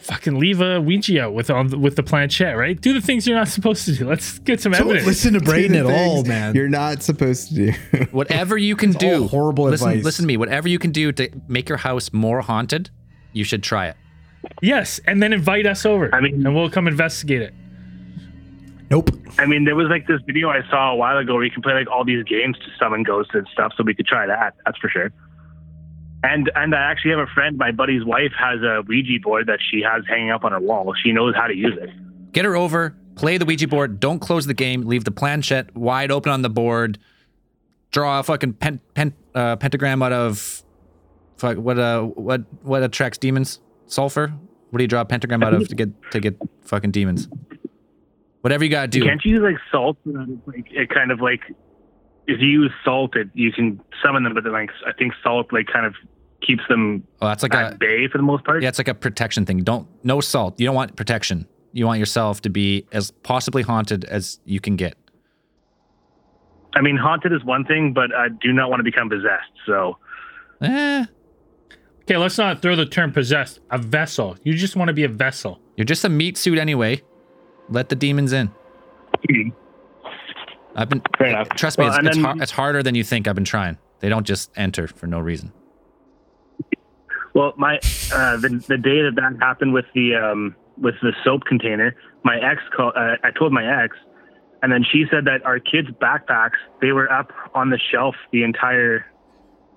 fucking 0.03 0.39
leave 0.39 0.61
a 0.61 0.81
Ouija 0.81 1.23
out 1.23 1.35
with 1.35 1.51
on 1.51 1.69
the, 1.69 1.79
with 1.79 1.97
the 1.97 2.03
planchette, 2.03 2.57
right? 2.57 2.81
Do 2.81 2.93
the 2.93 3.01
things 3.01 3.27
you're 3.27 3.37
not 3.37 3.49
supposed 3.49 3.85
to 3.87 3.95
do. 3.95 4.09
Let's 4.09 4.39
get 4.41 4.61
some 4.61 4.73
Don't 4.73 4.83
evidence. 4.83 5.07
listen 5.07 5.35
to 5.35 5.41
Braden 5.41 5.77
at 5.77 5.87
all, 5.87 6.25
man. 6.25 6.55
You're 6.55 6.69
not 6.69 7.03
supposed 7.03 7.49
to 7.49 7.55
do. 7.55 7.73
Whatever 8.13 8.57
you 8.57 8.77
can 8.77 8.93
do. 8.93 9.23
all 9.23 9.29
horrible 9.29 9.65
listen, 9.65 9.89
advice. 9.89 10.05
Listen 10.05 10.25
to 10.25 10.27
me. 10.29 10.37
Whatever 10.37 10.69
you 10.69 10.79
can 10.79 10.93
do 10.93 11.13
to 11.13 11.29
make 11.49 11.69
your 11.69 11.79
house 11.79 12.13
more 12.13 12.41
haunted, 12.43 12.91
you 13.33 13.45
should 13.45 13.63
try 13.63 13.89
it. 13.89 13.97
Yes, 14.61 15.01
and 15.07 15.23
then 15.23 15.33
invite 15.33 15.67
us 15.67 15.87
over, 15.87 16.13
I 16.15 16.21
mean- 16.21 16.45
and 16.47 16.55
we'll 16.55 16.71
come 16.71 16.87
investigate 16.89 17.43
it. 17.43 17.55
Nope. 18.93 19.09
I 19.39 19.47
mean, 19.47 19.65
there 19.65 19.75
was 19.75 19.87
like 19.89 20.07
this 20.07 20.21
video 20.27 20.51
I 20.51 20.61
saw 20.69 20.93
a 20.93 20.97
while 20.97 21.17
ago 21.17 21.33
where 21.33 21.45
you 21.45 21.51
can 21.51 21.63
play 21.63 21.73
like 21.73 21.91
all 21.91 22.05
these 22.05 22.23
games 22.25 22.59
to 22.59 22.67
summon 22.79 23.05
ghosts 23.05 23.33
and 23.33 23.49
stuff, 23.51 23.73
so 23.75 23.85
we 23.85 23.95
could 23.95 24.07
try 24.07 24.27
that. 24.27 24.55
That's 24.67 24.77
for 24.77 24.91
sure. 24.91 25.11
And 26.23 26.53
and 26.55 26.75
I 26.75 26.91
actually 26.91 27.13
have 27.13 27.21
a 27.21 27.27
friend, 27.33 27.57
my 27.57 27.73
buddy's 27.73 28.05
wife 28.05 28.33
has 28.39 28.61
a 28.61 28.83
Ouija 28.87 29.19
board 29.23 29.47
that 29.47 29.61
she 29.71 29.81
has 29.81 30.05
hanging 30.07 30.31
up 30.31 30.45
on 30.45 30.53
her 30.53 30.61
wall. 30.61 30.93
She 31.03 31.11
knows 31.11 31.35
how 31.35 31.47
to 31.47 31.57
use 31.57 31.73
it. 31.81 31.89
Get 32.33 32.45
her 32.45 32.55
over. 32.55 32.95
Play 33.15 33.39
the 33.39 33.47
Ouija 33.47 33.67
board. 33.67 33.99
Don't 33.99 34.19
close 34.19 34.45
the 34.45 34.53
game. 34.53 34.83
Leave 34.83 35.05
the 35.05 35.11
planchette 35.11 35.75
wide 35.75 36.11
open 36.11 36.31
on 36.31 36.43
the 36.43 36.51
board. 36.51 36.99
Draw 37.93 38.21
a 38.21 38.23
fucking 38.23 38.53
pen, 38.55 38.79
pen, 38.93 39.15
uh, 39.35 39.57
pentagram 39.57 40.03
out 40.03 40.13
of 40.13 40.63
fuck, 41.39 41.57
what 41.57 41.79
uh 41.79 42.03
what 42.03 42.43
what 42.63 42.83
attracts 42.83 43.17
demons? 43.17 43.59
Sulfur. 43.87 44.35
What 44.69 44.79
do 44.79 44.85
you 44.85 44.89
draw 44.89 45.01
a 45.01 45.07
pentagram 45.07 45.43
out 45.43 45.55
of 45.55 45.67
to 45.69 45.75
get 45.75 46.11
to 46.11 46.21
get 46.21 46.37
fucking 46.61 46.91
demons? 46.91 47.27
Whatever 48.43 48.65
you 48.65 48.71
gotta 48.71 48.89
do. 48.89 49.03
Can't 49.05 49.25
you 49.25 49.33
use 49.37 49.41
like 49.43 49.57
salt? 49.71 49.97
Like 50.05 50.67
it 50.71 50.91
kind 50.91 51.11
of 51.11 51.21
like 51.21 51.41
if 52.29 52.41
you 52.41 52.49
use 52.49 52.71
salt, 52.85 53.17
it 53.17 53.29
you 53.35 53.51
can 53.53 53.81
summon 54.05 54.23
them, 54.25 54.35
but 54.35 54.45
then 54.45 54.53
like 54.53 54.71
I 54.87 54.93
think 54.93 55.15
salt 55.23 55.53
like 55.53 55.67
kind 55.73 55.87
of 55.87 55.95
keeps 56.41 56.63
them 56.69 57.05
Oh, 57.21 57.29
that's 57.29 57.43
like 57.45 57.55
at 57.55 57.75
a 57.75 57.77
bay 57.77 58.09
for 58.09 58.19
the 58.19 58.25
most 58.25 58.45
part. 58.45 58.63
yeah, 58.63 58.69
it's 58.69 58.79
like 58.79 58.89
a 58.89 58.95
protection 58.95 59.47
thing. 59.47 59.59
Don't 59.59 59.87
no 60.05 60.21
salt. 60.21 60.59
You 60.61 60.67
don't 60.67 60.75
want 60.75 60.95
protection. 60.97 61.47
You 61.73 61.87
want 61.87 61.99
yourself 62.01 62.43
to 62.43 62.51
be 62.51 62.87
as 62.93 63.11
possibly 63.11 63.63
haunted 63.63 64.05
as 64.05 64.39
you 64.45 64.61
can 64.61 64.77
get. 64.77 64.95
I 66.75 66.81
mean, 66.81 66.97
haunted 66.97 67.33
is 67.33 67.45
one 67.45 67.65
thing, 67.65 67.93
but 67.93 68.15
I 68.15 68.29
do 68.29 68.53
not 68.53 68.71
want 68.71 68.81
to 68.81 68.85
become 68.85 69.09
possessed. 69.09 69.53
So 69.67 69.99
Eh, 70.61 71.05
Okay, 72.03 72.17
let's 72.17 72.37
not 72.39 72.61
throw 72.61 72.75
the 72.75 72.87
term 72.87 73.13
possessed. 73.13 73.61
A 73.71 73.79
vessel. 73.79 74.37
You 74.43 74.55
just 74.55 74.75
want 74.75 74.89
to 74.89 74.93
be 74.93 75.05
a 75.05 75.09
vessel. 75.09 75.61
you're 75.77 75.85
just 75.85 76.05
a 76.05 76.09
meat 76.09 76.37
suit 76.37 76.59
anyway. 76.59 77.01
Let 77.73 77.89
the 77.89 77.97
demons 77.97 78.33
in. 78.35 78.51
I've 80.77 80.89
been 80.91 81.03
Fair 81.17 81.29
enough. 81.29 81.49
trust 81.51 81.79
me, 81.79 81.85
Well, 81.87 81.99
it's, 81.99 82.07
it's, 82.09 82.17
then- 82.17 82.25
har- 82.25 82.37
it's 82.43 82.53
harder 82.53 82.83
than 82.83 82.95
you 82.95 83.03
think. 83.05 83.27
I've 83.27 83.35
been 83.35 83.45
trying. 83.45 83.79
They 84.01 84.09
don't 84.09 84.27
just 84.27 84.51
enter 84.57 84.87
for 84.87 85.07
no 85.07 85.21
reason. 85.21 85.53
Well, 87.35 87.55
my 87.57 87.77
uh, 88.13 88.37
the 88.37 88.63
the 88.69 88.77
day 88.77 89.01
that 89.03 89.13
that 89.17 89.37
happened 89.41 89.73
with 89.73 89.87
the 89.95 90.15
um, 90.17 90.55
with 90.77 90.97
the 91.01 91.13
soap 91.25 91.45
container, 91.45 91.95
my 92.25 92.37
ex 92.39 92.61
called. 92.77 92.93
Uh, 92.95 93.17
I 93.25 93.31
told 93.31 93.53
my 93.55 93.85
ex, 93.85 93.97
and 94.63 94.71
then 94.71 94.85
she 94.91 95.07
said 95.11 95.25
that 95.25 95.43
our 95.47 95.59
kids' 95.59 95.89
backpacks 95.93 96.59
they 96.83 96.93
were 96.93 97.11
up 97.11 97.33
on 97.55 97.71
the 97.71 97.79
shelf 97.91 98.15
the 98.33 98.43
entire 98.43 99.07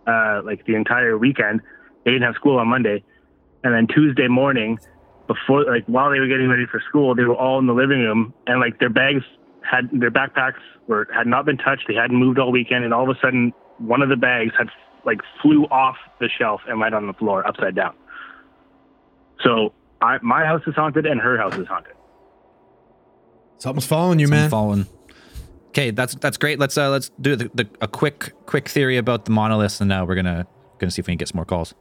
uh, 0.05 0.41
like 0.43 0.65
the 0.65 0.75
entire 0.75 1.17
weekend. 1.17 1.61
They 2.03 2.11
didn't 2.11 2.23
have 2.25 2.35
school 2.35 2.59
on 2.59 2.67
Monday, 2.67 3.03
and 3.63 3.73
then 3.73 3.87
Tuesday 3.87 4.27
morning, 4.27 4.77
before 5.27 5.65
like 5.65 5.85
while 5.85 6.11
they 6.11 6.19
were 6.19 6.27
getting 6.27 6.49
ready 6.49 6.65
for 6.65 6.81
school, 6.87 7.15
they 7.15 7.23
were 7.23 7.35
all 7.35 7.59
in 7.59 7.67
the 7.67 7.73
living 7.73 7.99
room, 7.99 8.33
and 8.47 8.59
like 8.59 8.79
their 8.79 8.89
bags 8.89 9.23
had 9.61 9.89
their 9.91 10.11
backpacks 10.11 10.61
were 10.87 11.07
had 11.13 11.27
not 11.27 11.45
been 11.45 11.57
touched. 11.57 11.85
They 11.87 11.95
hadn't 11.95 12.17
moved 12.17 12.39
all 12.39 12.51
weekend, 12.51 12.83
and 12.83 12.93
all 12.93 13.09
of 13.09 13.15
a 13.15 13.19
sudden, 13.19 13.53
one 13.77 14.01
of 14.01 14.09
the 14.09 14.15
bags 14.15 14.53
had 14.57 14.67
like 15.05 15.21
flew 15.41 15.65
off 15.65 15.97
the 16.19 16.29
shelf 16.29 16.61
and 16.67 16.79
right 16.79 16.93
on 16.93 17.07
the 17.07 17.13
floor 17.13 17.45
upside 17.47 17.75
down. 17.75 17.95
So 19.41 19.73
I, 20.01 20.17
my 20.21 20.45
house 20.45 20.61
is 20.67 20.75
haunted 20.75 21.05
and 21.05 21.19
her 21.19 21.37
house 21.37 21.55
is 21.55 21.67
haunted. 21.67 21.93
Something's 23.57 23.85
following 23.85 24.19
you, 24.19 24.25
I'm 24.25 24.31
man. 24.31 24.49
falling. 24.49 24.87
Okay, 25.69 25.91
that's 25.91 26.15
that's 26.15 26.37
great. 26.37 26.59
Let's 26.59 26.77
uh 26.77 26.89
let's 26.89 27.09
do 27.19 27.35
the, 27.35 27.51
the, 27.53 27.67
a 27.81 27.87
quick 27.87 28.33
quick 28.45 28.69
theory 28.69 28.97
about 28.97 29.25
the 29.25 29.31
monoliths, 29.31 29.81
and 29.81 29.89
now 29.89 30.05
we're 30.05 30.15
gonna 30.15 30.47
gonna 30.79 30.91
see 30.91 31.01
if 31.01 31.07
we 31.07 31.11
can 31.11 31.17
get 31.17 31.27
some 31.29 31.37
more 31.37 31.45
calls. 31.45 31.73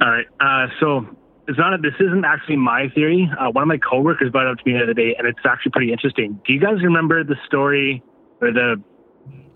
All 0.00 0.10
right. 0.10 0.26
Uh, 0.40 0.68
so 0.78 1.06
it's 1.48 1.58
not. 1.58 1.74
A, 1.74 1.78
this 1.78 1.94
isn't 1.98 2.24
actually 2.24 2.56
my 2.56 2.88
theory. 2.94 3.28
Uh, 3.38 3.50
one 3.50 3.62
of 3.62 3.68
my 3.68 3.78
coworkers 3.78 4.30
brought 4.30 4.46
it 4.46 4.52
up 4.52 4.58
to 4.58 4.70
me 4.70 4.76
the 4.78 4.84
other 4.84 4.94
day, 4.94 5.14
and 5.18 5.26
it's 5.26 5.40
actually 5.44 5.72
pretty 5.72 5.90
interesting. 5.92 6.40
Do 6.46 6.52
you 6.52 6.60
guys 6.60 6.82
remember 6.82 7.24
the 7.24 7.36
story 7.46 8.02
or 8.40 8.52
the 8.52 8.80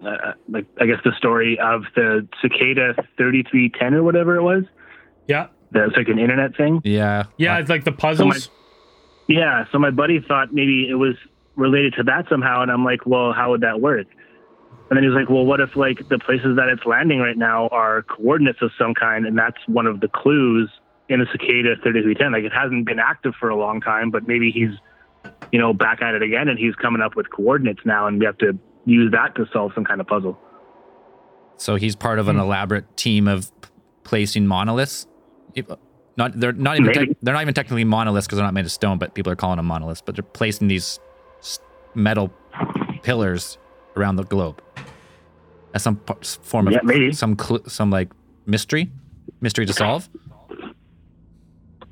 uh, 0.05 0.33
like 0.48 0.66
I 0.81 0.87
guess 0.87 0.98
the 1.05 1.12
story 1.16 1.59
of 1.62 1.83
the 1.94 2.26
cicada 2.40 2.94
3310 3.16 3.94
or 3.94 4.02
whatever 4.02 4.37
it 4.37 4.42
was? 4.42 4.64
Yeah. 5.28 5.48
That's 5.70 5.96
like 5.96 6.09
an 6.09 6.18
internet 6.18 6.57
thing. 6.57 6.81
Yeah. 6.85 7.24
Yeah, 7.37 7.57
Uh, 7.57 7.61
it's 7.61 7.70
like 7.70 7.85
the 7.85 7.92
puzzles. 7.92 8.50
Yeah, 9.28 9.64
so 9.70 9.78
my 9.78 9.90
buddy 9.90 10.20
thought 10.20 10.52
maybe 10.52 10.88
it 10.90 10.94
was 10.96 11.14
related 11.55 11.94
to 11.98 12.02
that 12.05 12.26
somehow, 12.28 12.62
and 12.62 12.70
I'm 12.70 12.85
like, 12.85 13.07
well, 13.07 13.33
how 13.33 13.50
would 13.50 13.61
that 13.62 13.81
work? 13.81 14.07
And 14.90 14.96
then 14.96 15.02
he 15.05 15.09
was 15.09 15.16
like, 15.16 15.31
well, 15.31 15.46
what 15.46 15.61
if 15.61 15.76
like 15.76 16.09
the 16.09 16.18
places 16.18 16.57
that 16.57 16.68
it's 16.68 16.85
landing 16.85 17.20
right 17.20 17.38
now 17.38 17.69
are 17.69 18.02
coordinates 18.02 18.58
of 18.60 18.71
some 18.79 18.92
kind, 18.94 19.25
and 19.25 19.38
that's 19.38 19.56
one 19.66 19.87
of 19.87 20.00
the 20.00 20.08
clues 20.08 20.69
in 21.09 21.21
a 21.21 21.27
cicada 21.27 21.77
3310. 21.83 22.33
Like 22.33 22.44
it 22.44 22.53
hasn't 22.53 22.87
been 22.87 22.98
active 22.98 23.35
for 23.38 23.48
a 23.48 23.57
long 23.57 23.81
time, 23.81 24.11
but 24.11 24.27
maybe 24.27 24.50
he's, 24.50 24.71
you 25.50 25.59
know, 25.59 25.73
back 25.73 26.03
at 26.03 26.15
it 26.15 26.23
again, 26.23 26.48
and 26.48 26.59
he's 26.59 26.75
coming 26.77 27.03
up 27.03 27.17
with 27.17 27.31
coordinates 27.31 27.81
now, 27.85 28.07
and 28.07 28.19
we 28.19 28.27
have 28.27 28.38
to 28.38 28.59
use 28.85 29.13
that 29.13 29.35
to 29.37 29.46
solve 29.53 29.73
some 29.75 29.85
kind 29.85 30.00
of 30.00 30.07
puzzle. 30.07 30.38
so 31.57 31.77
he's 31.77 31.94
part 31.94 32.19
of 32.19 32.29
an 32.29 32.37
hmm. 32.37 32.42
elaborate 32.42 32.96
team 32.96 33.29
of 33.29 33.53
placing 34.05 34.46
monoliths. 34.46 35.07
Not 36.17 36.38
they're 36.38 36.53
not 36.53 36.77
even 36.77 36.87
Maybe. 36.87 37.07
tec- 37.07 37.17
they're 37.23 37.35
not 37.35 37.42
even 37.42 37.55
technically 37.55 37.85
monoliths 37.85 38.27
because 38.27 38.37
they're 38.37 38.46
not 38.46 38.55
made 38.55 38.65
of 38.67 38.73
stone, 38.73 38.98
but 38.98 39.15
people 39.15 39.33
are 39.33 39.37
calling 39.37 39.57
them 39.57 39.67
monoliths. 39.67 40.03
But 40.05 40.17
they're 40.17 40.23
placing 40.23 40.69
these 40.69 40.98
metal 41.94 42.31
pillars 43.03 43.59
around 43.96 44.17
the 44.17 44.25
globe 44.25 44.63
as 45.75 45.83
some 45.83 45.96
p- 45.96 46.15
form 46.42 46.67
of 46.67 46.73
Yeah, 46.75 46.81
maybe. 46.83 47.13
some 47.13 47.38
cl- 47.38 47.65
some 47.67 47.90
like 47.90 48.11
mystery, 48.46 48.90
mystery 49.40 49.65
to 49.67 49.73
solve. 49.73 50.09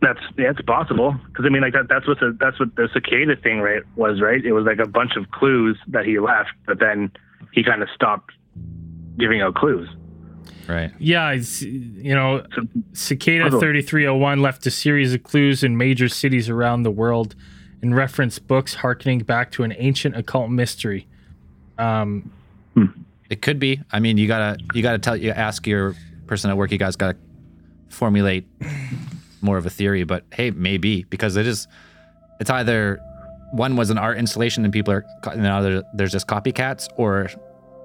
That's 0.02 0.20
yeah, 0.38 0.50
it's 0.50 0.62
possible 0.62 1.14
because 1.26 1.44
I 1.44 1.50
mean, 1.50 1.62
like 1.62 1.74
that, 1.74 1.88
that's 1.88 2.06
what 2.08 2.18
the 2.20 2.36
that's 2.40 2.58
what 2.58 2.74
the 2.76 2.88
cicada 2.94 3.36
thing 3.36 3.60
right 3.60 3.82
was, 3.96 4.20
right? 4.20 4.42
It 4.44 4.52
was 4.52 4.64
like 4.64 4.78
a 4.78 4.88
bunch 4.88 5.16
of 5.16 5.30
clues 5.30 5.76
that 5.88 6.06
he 6.06 6.18
left, 6.18 6.50
but 6.66 6.78
then 6.80 7.12
he 7.52 7.62
kind 7.62 7.82
of 7.82 7.88
stopped 7.94 8.32
giving 9.18 9.42
out 9.42 9.54
clues. 9.54 9.88
Right. 10.68 10.92
Yeah, 10.98 11.30
it's, 11.32 11.62
you 11.62 12.14
know, 12.14 12.44
So, 12.54 12.62
Cicada 12.92 13.50
3301 13.50 14.40
left 14.40 14.64
a 14.66 14.70
series 14.70 15.12
of 15.12 15.22
clues 15.24 15.64
in 15.64 15.76
major 15.76 16.08
cities 16.08 16.48
around 16.48 16.84
the 16.84 16.92
world 16.92 17.34
and 17.82 17.94
referenced 17.96 18.46
books 18.46 18.74
harkening 18.74 19.18
back 19.20 19.50
to 19.52 19.64
an 19.64 19.74
ancient 19.78 20.16
occult 20.16 20.48
mystery. 20.50 21.08
Um, 21.76 22.30
It 23.28 23.42
could 23.42 23.58
be. 23.58 23.80
I 23.92 24.00
mean, 24.00 24.16
you 24.16 24.26
gotta 24.26 24.58
you 24.74 24.82
gotta 24.82 24.98
tell 24.98 25.16
you 25.16 25.30
ask 25.30 25.66
your 25.66 25.94
person 26.26 26.50
at 26.50 26.56
work. 26.56 26.72
You 26.72 26.78
guys 26.78 26.96
gotta 26.96 27.16
formulate 27.88 28.46
more 29.42 29.56
of 29.58 29.66
a 29.66 29.70
theory, 29.70 30.04
but 30.04 30.24
hey, 30.32 30.50
maybe 30.50 31.04
because 31.04 31.36
it 31.36 31.46
is. 31.46 31.66
It's 32.40 32.50
either 32.50 33.00
one 33.52 33.76
was 33.76 33.90
an 33.90 33.98
art 33.98 34.16
installation 34.16 34.64
and 34.64 34.72
people 34.72 34.94
are 34.94 35.04
and 35.30 35.42
now 35.42 35.60
there- 35.60 35.82
there's 35.94 36.12
just 36.12 36.26
copycats, 36.26 36.88
or 36.96 37.28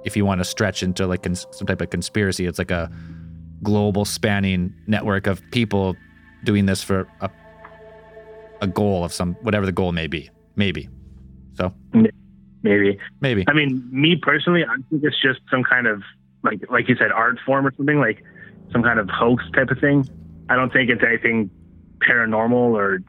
if 0.05 0.15
you 0.15 0.23
want 0.25 0.39
to 0.39 0.45
stretch 0.45 0.83
into 0.83 1.07
like 1.07 1.23
cons- 1.23 1.47
some 1.51 1.65
type 1.67 1.81
of 1.81 1.89
conspiracy, 1.89 2.45
it's 2.45 2.59
like 2.59 2.71
a 2.71 2.89
global 3.63 4.05
spanning 4.05 4.73
network 4.87 5.27
of 5.27 5.41
people 5.51 5.95
doing 6.43 6.65
this 6.67 6.83
for 6.83 7.07
a 7.21 7.29
a 8.61 8.67
goal 8.67 9.03
of 9.03 9.11
some 9.11 9.33
whatever 9.41 9.65
the 9.65 9.71
goal 9.71 9.91
may 9.91 10.07
be. 10.07 10.29
Maybe. 10.55 10.87
So 11.55 11.73
Maybe. 12.63 12.97
maybe. 13.21 13.43
I 13.47 13.53
mean, 13.53 13.87
me 13.91 14.15
personally, 14.15 14.63
I 14.63 14.75
think 14.89 15.03
it's 15.03 15.21
just 15.21 15.39
some 15.51 15.63
kind 15.63 15.87
of 15.87 16.01
like 16.43 16.59
like 16.69 16.87
you 16.87 16.95
said, 16.95 17.11
art 17.11 17.37
form 17.45 17.67
or 17.67 17.73
something 17.75 17.99
like 17.99 18.23
some 18.71 18.81
kind 18.83 18.99
of 18.99 19.09
hoax 19.09 19.43
type 19.53 19.69
of 19.69 19.79
thing. 19.79 20.07
I 20.49 20.55
don't 20.55 20.71
think 20.71 20.89
it's 20.89 21.03
anything 21.03 21.49
paranormal 22.07 22.51
or 22.53 22.99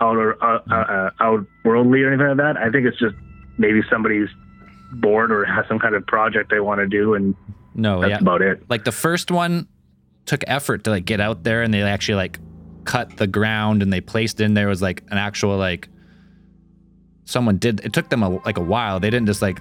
out 0.00 0.16
or 0.16 0.42
uh, 0.42 0.60
uh, 0.70 0.74
uh, 0.74 1.10
outworldly 1.20 2.02
or 2.02 2.08
anything 2.12 2.28
like 2.28 2.36
that. 2.36 2.56
I 2.56 2.70
think 2.70 2.86
it's 2.86 2.98
just 2.98 3.16
maybe 3.58 3.80
somebody's 3.90 4.28
bored 4.92 5.32
or 5.32 5.44
has 5.44 5.66
some 5.68 5.78
kind 5.78 5.94
of 5.94 6.06
project 6.06 6.50
they 6.50 6.60
want 6.60 6.80
to 6.80 6.86
do, 6.86 7.14
and 7.14 7.34
No, 7.74 8.00
that's 8.00 8.10
yeah. 8.12 8.18
about 8.18 8.42
it. 8.42 8.62
like 8.70 8.84
the 8.84 8.92
first 8.92 9.30
one 9.30 9.66
took 10.24 10.44
effort 10.46 10.84
to 10.84 10.90
like 10.90 11.04
get 11.04 11.20
out 11.20 11.42
there 11.42 11.62
and 11.62 11.72
they 11.72 11.82
actually 11.82 12.14
like 12.16 12.38
cut 12.84 13.16
the 13.16 13.26
ground 13.26 13.82
and 13.82 13.92
they 13.92 14.00
placed 14.00 14.40
in 14.40 14.54
there 14.54 14.68
was 14.68 14.80
like 14.82 15.02
an 15.10 15.16
actual 15.18 15.56
like 15.56 15.88
someone 17.24 17.56
did 17.58 17.80
it 17.84 17.92
took 17.92 18.08
them 18.10 18.22
a, 18.22 18.28
like 18.44 18.56
a 18.58 18.62
while 18.62 19.00
they 19.00 19.08
didn't 19.10 19.26
just 19.26 19.42
like 19.42 19.58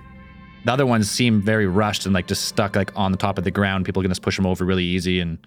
the 0.65 0.71
other 0.71 0.85
ones 0.85 1.09
seem 1.09 1.41
very 1.41 1.67
rushed 1.67 2.05
and 2.05 2.13
like 2.13 2.27
just 2.27 2.45
stuck 2.45 2.75
like 2.75 2.91
on 2.97 3.11
the 3.11 3.17
top 3.17 3.37
of 3.37 3.43
the 3.45 3.51
ground 3.51 3.85
people 3.85 4.01
can 4.01 4.11
just 4.11 4.21
push 4.21 4.35
them 4.35 4.45
over 4.45 4.65
really 4.65 4.83
easy 4.83 5.19
and 5.21 5.37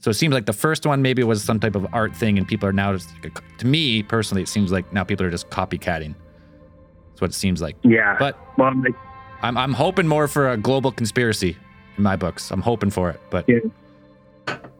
so 0.00 0.10
it 0.10 0.14
seems 0.14 0.32
like 0.32 0.46
the 0.46 0.52
first 0.52 0.86
one 0.86 1.02
maybe 1.02 1.22
was 1.24 1.42
some 1.42 1.58
type 1.60 1.74
of 1.74 1.86
art 1.92 2.14
thing 2.16 2.38
and 2.38 2.46
people 2.46 2.68
are 2.68 2.72
now 2.72 2.92
just 2.92 3.10
to 3.58 3.66
me 3.66 4.02
personally 4.02 4.42
it 4.42 4.48
seems 4.48 4.70
like 4.72 4.90
now 4.92 5.04
people 5.04 5.24
are 5.26 5.30
just 5.30 5.48
copycatting 5.50 6.14
that's 7.10 7.20
what 7.20 7.30
it 7.30 7.34
seems 7.34 7.60
like 7.60 7.76
Yeah. 7.82 8.16
but 8.18 8.36
well, 8.56 8.72
like, 8.82 8.94
I'm 9.42 9.56
I'm 9.56 9.72
hoping 9.72 10.06
more 10.08 10.26
for 10.28 10.50
a 10.50 10.56
global 10.56 10.90
conspiracy 10.92 11.56
in 11.96 12.02
my 12.02 12.16
books. 12.16 12.50
I'm 12.50 12.60
hoping 12.62 12.90
for 12.90 13.10
it. 13.10 13.20
But 13.30 13.44
Yeah. 13.48 13.58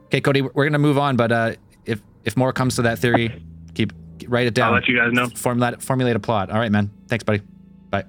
okay, 0.07 0.19
Cody, 0.21 0.41
we're 0.41 0.65
gonna 0.65 0.79
move 0.79 0.97
on. 0.97 1.15
But 1.15 1.31
uh, 1.31 1.53
if 1.85 2.01
if 2.25 2.35
more 2.35 2.51
comes 2.51 2.75
to 2.75 2.81
that 2.83 2.99
theory, 2.99 3.41
keep 3.73 3.93
write 4.27 4.47
it 4.47 4.53
down. 4.53 4.67
I'll 4.67 4.73
let 4.73 4.87
you 4.89 4.97
guys 4.97 5.13
know. 5.13 5.27
Formulate 5.29 5.81
formulate 5.81 6.15
a 6.17 6.19
plot. 6.19 6.49
All 6.49 6.59
right, 6.59 6.71
man. 6.71 6.91
Thanks, 7.07 7.23
buddy. 7.23 7.41
Bye. 7.89 8.03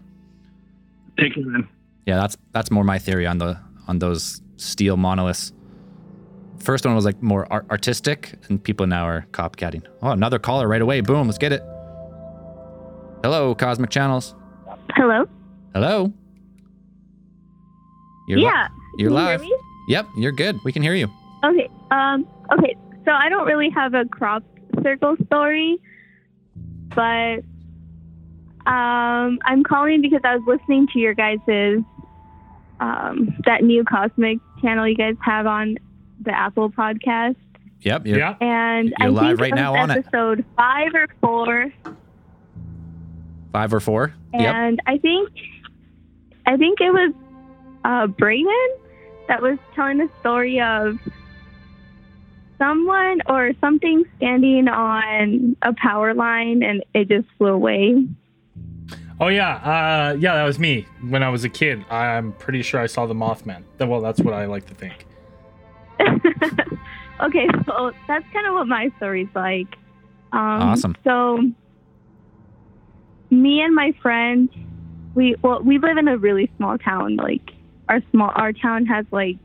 Take 1.18 1.36
it, 1.36 1.46
man. 1.46 1.68
Yeah, 2.06 2.16
that's 2.16 2.36
that's 2.52 2.70
more 2.72 2.82
my 2.84 2.98
theory 2.98 3.26
on 3.26 3.38
the 3.38 3.56
on 3.86 3.98
those 4.00 4.40
steel 4.56 4.96
monoliths. 4.96 5.52
First 6.60 6.84
one 6.84 6.94
was 6.94 7.04
like 7.04 7.22
more 7.22 7.46
art- 7.50 7.66
artistic, 7.70 8.34
and 8.48 8.62
people 8.62 8.86
now 8.86 9.04
are 9.06 9.26
copycatting. 9.32 9.82
Oh, 10.02 10.10
another 10.10 10.38
caller 10.38 10.68
right 10.68 10.82
away. 10.82 11.00
Boom, 11.00 11.26
let's 11.26 11.38
get 11.38 11.52
it. 11.52 11.62
Hello, 13.22 13.54
Cosmic 13.54 13.90
Channels. 13.90 14.34
Hello. 14.94 15.26
Hello. 15.74 16.12
You're 18.28 18.38
yeah. 18.38 18.68
you're 18.98 19.10
live. 19.10 19.42
You? 19.42 19.58
Yep, 19.88 20.06
you're 20.18 20.32
good. 20.32 20.56
We 20.64 20.72
can 20.72 20.82
hear 20.82 20.94
you. 20.94 21.08
Okay. 21.44 21.68
Um. 21.90 22.26
Okay. 22.52 22.76
So 23.04 23.12
I 23.12 23.28
don't 23.28 23.46
really 23.46 23.70
have 23.70 23.94
a 23.94 24.04
crop 24.04 24.42
circle 24.82 25.16
story, 25.26 25.80
but 26.94 27.40
um, 28.66 29.38
I'm 29.44 29.64
calling 29.66 30.02
because 30.02 30.20
I 30.24 30.36
was 30.36 30.44
listening 30.46 30.86
to 30.92 30.98
your 30.98 31.14
guys's 31.14 31.82
um 32.80 33.36
that 33.44 33.62
new 33.62 33.84
cosmic 33.84 34.38
channel 34.62 34.88
you 34.88 34.96
guys 34.96 35.14
have 35.22 35.46
on 35.46 35.76
the 36.22 36.36
Apple 36.36 36.70
podcast, 36.70 37.36
Yep. 37.82 38.06
You're, 38.06 38.18
Yeah. 38.18 38.34
and 38.40 38.92
I 39.00 39.04
You're 39.04 39.12
live 39.12 39.26
think 39.38 39.40
right 39.40 39.48
it 39.48 39.54
was 39.54 39.60
now 39.60 39.74
on 39.76 39.90
it. 39.90 39.98
episode 39.98 40.44
five 40.56 40.94
or 40.94 41.06
four, 41.20 41.72
Five 43.52 43.74
or 43.74 43.80
four. 43.80 44.14
Yep. 44.32 44.54
and 44.54 44.80
I 44.86 44.98
think 44.98 45.28
I 46.46 46.56
think 46.56 46.80
it 46.80 46.90
was 46.92 47.12
uh, 47.84 48.06
Brayden 48.06 48.68
that 49.28 49.40
was 49.42 49.58
telling 49.74 49.98
the 49.98 50.08
story 50.20 50.60
of 50.60 50.98
someone 52.58 53.22
or 53.26 53.52
something 53.60 54.04
standing 54.18 54.68
on 54.68 55.56
a 55.62 55.72
power 55.74 56.12
line 56.14 56.62
and 56.62 56.84
it 56.94 57.08
just 57.08 57.26
flew 57.38 57.48
away. 57.48 58.06
Oh 59.18 59.28
yeah, 59.28 59.54
uh, 59.56 60.16
yeah, 60.18 60.34
that 60.34 60.44
was 60.44 60.58
me 60.58 60.86
when 61.08 61.22
I 61.22 61.28
was 61.28 61.44
a 61.44 61.48
kid. 61.48 61.84
I'm 61.90 62.32
pretty 62.32 62.62
sure 62.62 62.80
I 62.80 62.86
saw 62.86 63.06
the 63.06 63.14
Mothman. 63.14 63.62
Th- 63.78 63.88
Well, 63.88 64.00
that's 64.00 64.20
what 64.20 64.32
I 64.34 64.46
like 64.46 64.66
to 64.66 64.74
think. 64.74 65.06
okay, 67.22 67.46
so 67.66 67.92
that's 68.08 68.24
kind 68.32 68.46
of 68.46 68.54
what 68.54 68.66
my 68.66 68.90
story's 68.96 69.28
like. 69.34 69.68
Um, 70.32 70.40
Awesome. 70.72 70.96
So, 71.04 71.38
me 73.30 73.60
and 73.62 73.74
my 73.74 73.92
friend, 74.02 74.48
we 75.14 75.36
well, 75.42 75.62
we 75.62 75.78
live 75.78 75.96
in 75.96 76.08
a 76.08 76.16
really 76.16 76.50
small 76.56 76.78
town. 76.78 77.16
Like 77.16 77.50
our 77.88 78.00
small, 78.10 78.30
our 78.34 78.52
town 78.52 78.86
has 78.86 79.06
like 79.10 79.38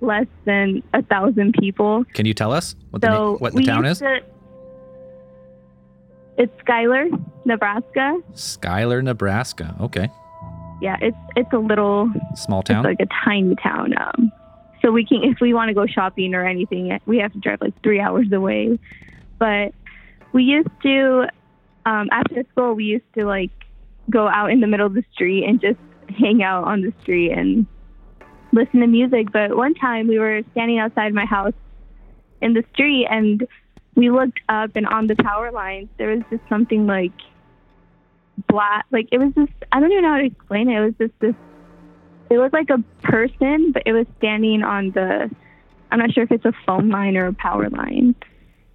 less 0.00 0.26
than 0.44 0.82
a 0.94 1.02
thousand 1.02 1.54
people. 1.58 2.04
Can 2.14 2.26
you 2.26 2.34
tell 2.34 2.52
us 2.52 2.76
what 2.90 3.02
the 3.02 3.08
So 3.08 3.32
na- 3.32 3.38
what 3.38 3.54
the 3.54 3.64
town 3.64 3.84
is? 3.84 3.98
to- 3.98 4.20
it's 6.38 6.52
Schuyler, 6.60 7.06
Nebraska. 7.46 8.18
Schuyler, 8.34 9.00
Nebraska. 9.00 9.74
Okay. 9.80 10.10
Yeah, 10.82 10.96
it's 11.00 11.16
it's 11.34 11.52
a 11.54 11.58
little 11.58 12.10
Small 12.34 12.60
It's 12.60 12.68
town. 12.68 12.84
like 12.84 13.00
a 13.00 13.06
tiny 13.24 13.54
town. 13.56 13.94
Um, 13.98 14.30
so 14.86 14.92
we 14.92 15.04
can, 15.04 15.24
if 15.24 15.40
we 15.40 15.52
want 15.52 15.68
to 15.68 15.74
go 15.74 15.84
shopping 15.84 16.32
or 16.32 16.46
anything, 16.46 16.96
we 17.06 17.18
have 17.18 17.32
to 17.32 17.40
drive 17.40 17.60
like 17.60 17.74
three 17.82 17.98
hours 17.98 18.30
away. 18.30 18.78
But 19.36 19.74
we 20.32 20.44
used 20.44 20.70
to, 20.84 21.26
um, 21.84 22.08
after 22.12 22.44
school, 22.52 22.74
we 22.74 22.84
used 22.84 23.12
to 23.18 23.24
like 23.24 23.50
go 24.08 24.28
out 24.28 24.52
in 24.52 24.60
the 24.60 24.68
middle 24.68 24.86
of 24.86 24.94
the 24.94 25.02
street 25.12 25.44
and 25.44 25.60
just 25.60 25.80
hang 26.16 26.40
out 26.44 26.64
on 26.64 26.82
the 26.82 26.92
street 27.02 27.32
and 27.32 27.66
listen 28.52 28.78
to 28.78 28.86
music. 28.86 29.32
But 29.32 29.56
one 29.56 29.74
time 29.74 30.06
we 30.06 30.20
were 30.20 30.42
standing 30.52 30.78
outside 30.78 31.12
my 31.12 31.26
house 31.26 31.54
in 32.40 32.52
the 32.52 32.62
street 32.72 33.08
and 33.10 33.44
we 33.96 34.10
looked 34.10 34.38
up 34.48 34.76
and 34.76 34.86
on 34.86 35.08
the 35.08 35.16
power 35.16 35.50
lines 35.50 35.88
there 35.98 36.14
was 36.14 36.22
just 36.30 36.42
something 36.48 36.86
like 36.86 37.12
black 38.46 38.84
like 38.92 39.08
it 39.10 39.18
was 39.18 39.32
just 39.34 39.52
I 39.72 39.80
don't 39.80 39.90
even 39.90 40.04
know 40.04 40.12
how 40.12 40.18
to 40.18 40.26
explain 40.26 40.68
it. 40.68 40.78
It 40.78 40.84
was 40.84 40.94
just 40.98 41.18
this 41.18 41.34
it 42.30 42.38
looked 42.38 42.54
like 42.54 42.70
a 42.70 42.82
person, 43.02 43.72
but 43.72 43.82
it 43.86 43.92
was 43.92 44.06
standing 44.18 44.62
on 44.62 44.90
the 44.92 45.30
I'm 45.90 45.98
not 46.00 46.12
sure 46.12 46.24
if 46.24 46.32
it's 46.32 46.44
a 46.44 46.52
phone 46.66 46.90
line 46.90 47.16
or 47.16 47.26
a 47.26 47.32
power 47.32 47.68
line. 47.70 48.14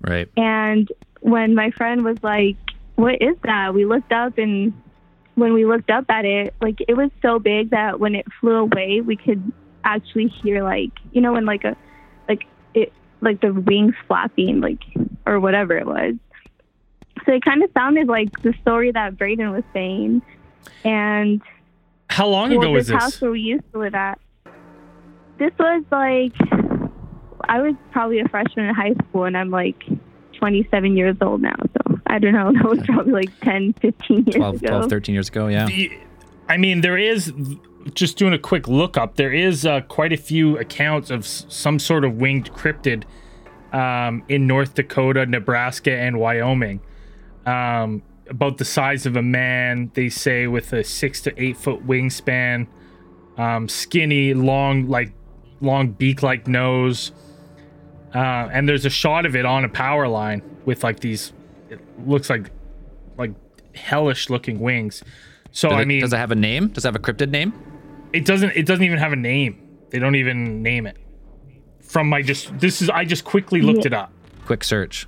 right. 0.01 0.29
And 0.37 0.89
when 1.19 1.55
my 1.55 1.71
friend 1.71 2.03
was 2.03 2.17
like, 2.23 2.57
What 2.95 3.21
is 3.21 3.35
that? 3.43 3.73
We 3.73 3.85
looked 3.85 4.11
up 4.11 4.37
and 4.37 4.73
when 5.35 5.53
we 5.53 5.65
looked 5.65 5.89
up 5.89 6.05
at 6.09 6.25
it, 6.25 6.53
like 6.61 6.79
it 6.87 6.95
was 6.95 7.09
so 7.21 7.39
big 7.39 7.71
that 7.71 7.99
when 7.99 8.15
it 8.15 8.25
flew 8.39 8.55
away 8.55 9.01
we 9.01 9.15
could 9.15 9.51
actually 9.83 10.27
hear 10.27 10.63
like 10.63 10.91
you 11.11 11.21
know 11.21 11.33
when 11.33 11.45
like 11.45 11.63
a 11.63 11.75
like 12.29 12.45
it 12.73 12.93
like 13.21 13.41
the 13.41 13.53
wings 13.53 13.95
flapping 14.07 14.61
like 14.61 14.83
or 15.25 15.39
whatever 15.39 15.77
it 15.77 15.85
was. 15.85 16.15
So 17.25 17.33
it 17.33 17.43
kind 17.43 17.63
of 17.63 17.69
sounded 17.73 18.07
like 18.07 18.41
the 18.41 18.53
story 18.61 18.91
that 18.91 19.17
Braden 19.17 19.51
was 19.51 19.63
saying. 19.73 20.21
And 20.83 21.41
How 22.11 22.27
long 22.27 22.49
well, 22.49 22.59
ago 22.59 22.71
was 22.71 22.87
this 22.87 23.01
house 23.01 23.21
where 23.21 23.31
we 23.31 23.39
used 23.39 23.63
to 23.71 23.79
live 23.79 23.95
at. 23.95 24.19
This 25.37 25.51
was 25.57 25.83
like 25.91 26.33
I 27.47 27.61
was 27.61 27.73
probably 27.91 28.19
a 28.19 28.27
freshman 28.27 28.65
in 28.67 28.75
high 28.75 28.93
school, 29.07 29.25
and 29.25 29.37
I'm 29.37 29.49
like 29.49 29.83
27 30.37 30.95
years 30.97 31.15
old 31.21 31.41
now. 31.41 31.55
So 31.57 31.99
I 32.07 32.19
don't 32.19 32.33
know. 32.33 32.51
That 32.61 32.65
was 32.65 32.79
probably 32.85 33.13
like 33.13 33.39
10, 33.41 33.73
15 33.73 34.23
years 34.25 34.35
12, 34.35 34.55
ago. 34.55 34.67
12, 34.67 34.89
13 34.89 35.13
years 35.13 35.29
ago. 35.29 35.47
Yeah. 35.47 35.65
The- 35.65 35.91
I 36.49 36.57
mean, 36.57 36.81
there 36.81 36.97
is 36.97 37.33
just 37.93 38.17
doing 38.17 38.33
a 38.33 38.37
quick 38.39 38.67
look 38.67 38.97
up. 38.97 39.15
There 39.15 39.31
is 39.31 39.65
uh, 39.65 39.81
quite 39.81 40.11
a 40.11 40.17
few 40.17 40.57
accounts 40.57 41.09
of 41.09 41.21
s- 41.21 41.45
some 41.47 41.79
sort 41.79 42.03
of 42.03 42.15
winged 42.15 42.51
cryptid 42.53 43.03
um, 43.71 44.23
in 44.27 44.47
North 44.47 44.75
Dakota, 44.75 45.25
Nebraska, 45.25 45.91
and 45.91 46.19
Wyoming. 46.19 46.81
Um, 47.45 48.03
about 48.31 48.57
the 48.57 48.65
size 48.65 49.05
of 49.05 49.15
a 49.15 49.21
man, 49.21 49.91
they 49.93 50.09
say, 50.09 50.47
with 50.47 50.73
a 50.73 50.83
six 50.83 51.21
to 51.21 51.41
eight 51.41 51.57
foot 51.57 51.85
wingspan, 51.85 52.67
um, 53.37 53.69
skinny, 53.69 54.33
long, 54.33 54.87
like 54.87 55.13
long 55.59 55.91
beak-like 55.91 56.47
nose. 56.47 57.11
Uh, 58.15 58.49
and 58.51 58.67
there's 58.67 58.85
a 58.85 58.89
shot 58.89 59.25
of 59.25 59.35
it 59.35 59.45
on 59.45 59.63
a 59.63 59.69
power 59.69 60.07
line 60.07 60.41
with 60.65 60.83
like 60.83 61.01
these. 61.01 61.31
It 61.69 61.79
looks 62.07 62.29
like 62.29 62.49
like 63.17 63.31
hellish 63.75 64.29
looking 64.29 64.59
wings. 64.59 65.03
So 65.51 65.69
Does 65.69 65.77
I 65.77 65.81
it, 65.81 65.87
mean, 65.87 66.01
does 66.01 66.13
it 66.13 66.17
have 66.17 66.31
a 66.31 66.35
name? 66.35 66.69
Does 66.69 66.85
it 66.85 66.87
have 66.87 66.95
a 66.95 66.99
cryptid 66.99 67.29
name? 67.29 67.53
it 68.13 68.25
doesn't 68.25 68.51
it 68.55 68.65
doesn't 68.65 68.83
even 68.83 68.97
have 68.97 69.13
a 69.13 69.17
name. 69.17 69.67
They 69.89 69.99
don't 69.99 70.15
even 70.15 70.61
name 70.61 70.85
it. 70.85 70.97
From 71.81 72.09
my 72.09 72.21
just 72.21 72.57
this 72.59 72.81
is 72.81 72.89
I 72.89 73.05
just 73.05 73.23
quickly 73.23 73.61
looked 73.61 73.85
it 73.85 73.93
up. 73.93 74.11
Quick 74.45 74.63
search. 74.63 75.07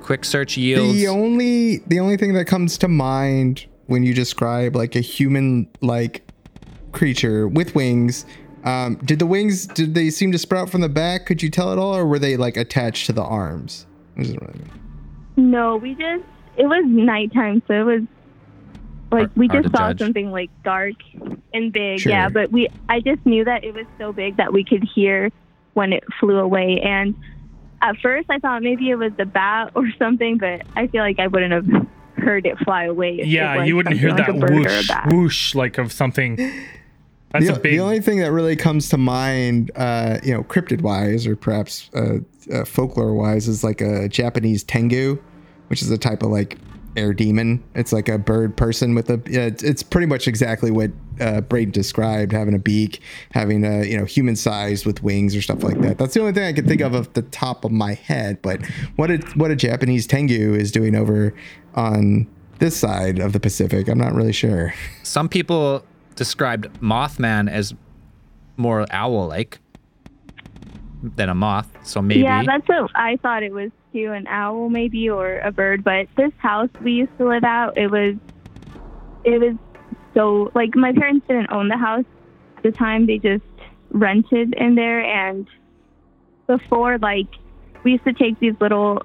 Quick 0.00 0.24
search 0.24 0.56
yields. 0.56 0.94
The 0.94 1.08
only 1.08 1.78
the 1.86 2.00
only 2.00 2.16
thing 2.16 2.32
that 2.34 2.46
comes 2.46 2.78
to 2.78 2.88
mind 2.88 3.66
when 3.86 4.02
you 4.02 4.14
describe 4.14 4.74
like 4.76 4.96
a 4.96 5.00
human 5.00 5.68
like 5.80 6.22
creature 6.92 7.46
with 7.48 7.74
wings, 7.74 8.24
um, 8.64 8.96
did 9.04 9.18
the 9.18 9.26
wings 9.26 9.66
did 9.66 9.94
they 9.94 10.10
seem 10.10 10.32
to 10.32 10.38
sprout 10.38 10.70
from 10.70 10.80
the 10.80 10.88
back? 10.88 11.26
Could 11.26 11.42
you 11.42 11.50
tell 11.50 11.72
at 11.72 11.78
all, 11.78 11.94
or 11.94 12.06
were 12.06 12.18
they 12.18 12.36
like 12.36 12.56
attached 12.56 13.06
to 13.06 13.12
the 13.12 13.22
arms? 13.22 13.86
What 14.14 14.24
does 14.24 14.32
it 14.34 14.40
really? 14.40 14.60
No, 15.36 15.76
we 15.76 15.94
just 15.94 16.24
it 16.56 16.66
was 16.66 16.84
nighttime, 16.86 17.62
so 17.68 17.74
it 17.74 17.84
was 17.84 18.02
like 19.12 19.20
Hard- 19.22 19.36
we 19.36 19.48
just 19.48 19.70
saw 19.70 19.88
judge. 19.88 19.98
something 19.98 20.30
like 20.30 20.50
dark 20.64 20.94
and 21.52 21.72
big. 21.72 22.00
Sure. 22.00 22.10
Yeah, 22.10 22.28
but 22.28 22.50
we 22.50 22.68
I 22.88 23.00
just 23.00 23.24
knew 23.24 23.44
that 23.44 23.64
it 23.64 23.74
was 23.74 23.86
so 23.98 24.12
big 24.12 24.36
that 24.36 24.52
we 24.52 24.64
could 24.64 24.84
hear 24.94 25.30
when 25.74 25.92
it 25.92 26.04
flew 26.18 26.38
away. 26.38 26.80
And 26.82 27.14
at 27.82 27.96
first, 27.98 28.28
I 28.30 28.38
thought 28.38 28.62
maybe 28.62 28.90
it 28.90 28.96
was 28.96 29.12
a 29.18 29.24
bat 29.24 29.72
or 29.74 29.88
something, 29.98 30.38
but 30.38 30.62
I 30.76 30.86
feel 30.86 31.02
like 31.02 31.18
I 31.18 31.26
wouldn't 31.26 31.52
have 31.52 31.86
heard 32.16 32.46
it 32.46 32.58
fly 32.58 32.84
away. 32.84 33.20
Yeah, 33.24 33.64
you 33.64 33.76
wouldn't 33.76 33.98
hear 33.98 34.10
something 34.10 34.40
that 34.40 34.40
like 34.40 34.50
a 34.50 34.54
bird 34.54 34.66
or 34.66 34.70
a 34.70 34.76
whoosh, 34.76 35.12
whoosh 35.12 35.54
like 35.54 35.78
of 35.78 35.92
something. 35.92 36.36
That's 37.30 37.46
the, 37.46 37.54
a 37.54 37.58
big. 37.58 37.72
the 37.72 37.80
only 37.80 38.00
thing 38.00 38.18
that 38.20 38.32
really 38.32 38.56
comes 38.56 38.88
to 38.90 38.98
mind, 38.98 39.70
uh, 39.76 40.18
you 40.22 40.34
know, 40.34 40.42
cryptid 40.42 40.82
wise 40.82 41.26
or 41.26 41.36
perhaps 41.36 41.88
uh, 41.94 42.18
uh, 42.52 42.64
folklore 42.64 43.14
wise, 43.14 43.46
is 43.46 43.62
like 43.62 43.80
a 43.80 44.08
Japanese 44.08 44.64
tengu, 44.64 45.16
which 45.68 45.80
is 45.80 45.90
a 45.90 45.98
type 45.98 46.22
of 46.22 46.30
like 46.30 46.58
air 46.96 47.12
demon. 47.12 47.62
It's 47.74 47.92
like 47.92 48.08
a 48.08 48.18
bird 48.18 48.56
person 48.56 48.94
with 48.94 49.10
a. 49.10 49.20
It's, 49.26 49.62
it's 49.62 49.82
pretty 49.82 50.06
much 50.06 50.26
exactly 50.26 50.70
what 50.70 50.90
uh, 51.20 51.40
Braden 51.42 51.72
described, 51.72 52.32
having 52.32 52.54
a 52.54 52.58
beak, 52.58 53.00
having 53.32 53.64
a 53.64 53.84
you 53.84 53.96
know 53.96 54.04
human 54.04 54.36
size 54.36 54.84
with 54.84 55.02
wings 55.02 55.34
or 55.34 55.42
stuff 55.42 55.62
like 55.62 55.80
that. 55.80 55.98
That's 55.98 56.14
the 56.14 56.20
only 56.20 56.32
thing 56.32 56.44
I 56.44 56.52
can 56.52 56.66
think 56.66 56.80
of 56.80 56.94
off 56.94 57.12
the 57.12 57.22
top 57.22 57.64
of 57.64 57.72
my 57.72 57.94
head. 57.94 58.40
But 58.42 58.64
what 58.96 59.10
a 59.10 59.18
what 59.34 59.50
a 59.50 59.56
Japanese 59.56 60.06
tengu 60.06 60.54
is 60.54 60.72
doing 60.72 60.94
over 60.94 61.34
on 61.74 62.26
this 62.60 62.76
side 62.76 63.18
of 63.18 63.32
the 63.32 63.40
Pacific, 63.40 63.88
I'm 63.88 63.98
not 63.98 64.14
really 64.14 64.32
sure. 64.32 64.72
Some 65.02 65.28
people 65.28 65.84
described 66.14 66.72
Mothman 66.80 67.50
as 67.50 67.74
more 68.56 68.86
owl-like 68.90 69.58
than 71.02 71.30
a 71.30 71.34
moth. 71.34 71.68
So 71.82 72.02
maybe. 72.02 72.20
Yeah, 72.20 72.42
that's 72.44 72.68
what 72.68 72.90
I 72.94 73.16
thought 73.16 73.42
it 73.42 73.52
was 73.52 73.70
too, 73.92 74.12
an 74.12 74.26
owl 74.26 74.68
maybe 74.68 75.08
or 75.08 75.38
a 75.40 75.52
bird. 75.52 75.84
But 75.84 76.06
this 76.16 76.32
house 76.38 76.70
we 76.82 76.92
used 76.92 77.16
to 77.18 77.28
live 77.28 77.44
at, 77.44 77.76
it 77.76 77.90
was, 77.90 78.16
it 79.24 79.40
was 79.40 79.56
so 80.14 80.50
like 80.54 80.74
my 80.74 80.92
parents 80.92 81.26
didn't 81.28 81.50
own 81.50 81.68
the 81.68 81.76
house 81.76 82.04
at 82.56 82.62
the 82.62 82.72
time; 82.72 83.06
they 83.06 83.18
just 83.18 83.44
rented 83.90 84.54
in 84.54 84.74
there. 84.74 85.00
And 85.02 85.46
before, 86.46 86.98
like, 86.98 87.28
we 87.84 87.92
used 87.92 88.04
to 88.04 88.12
take 88.12 88.38
these 88.40 88.54
little 88.60 89.02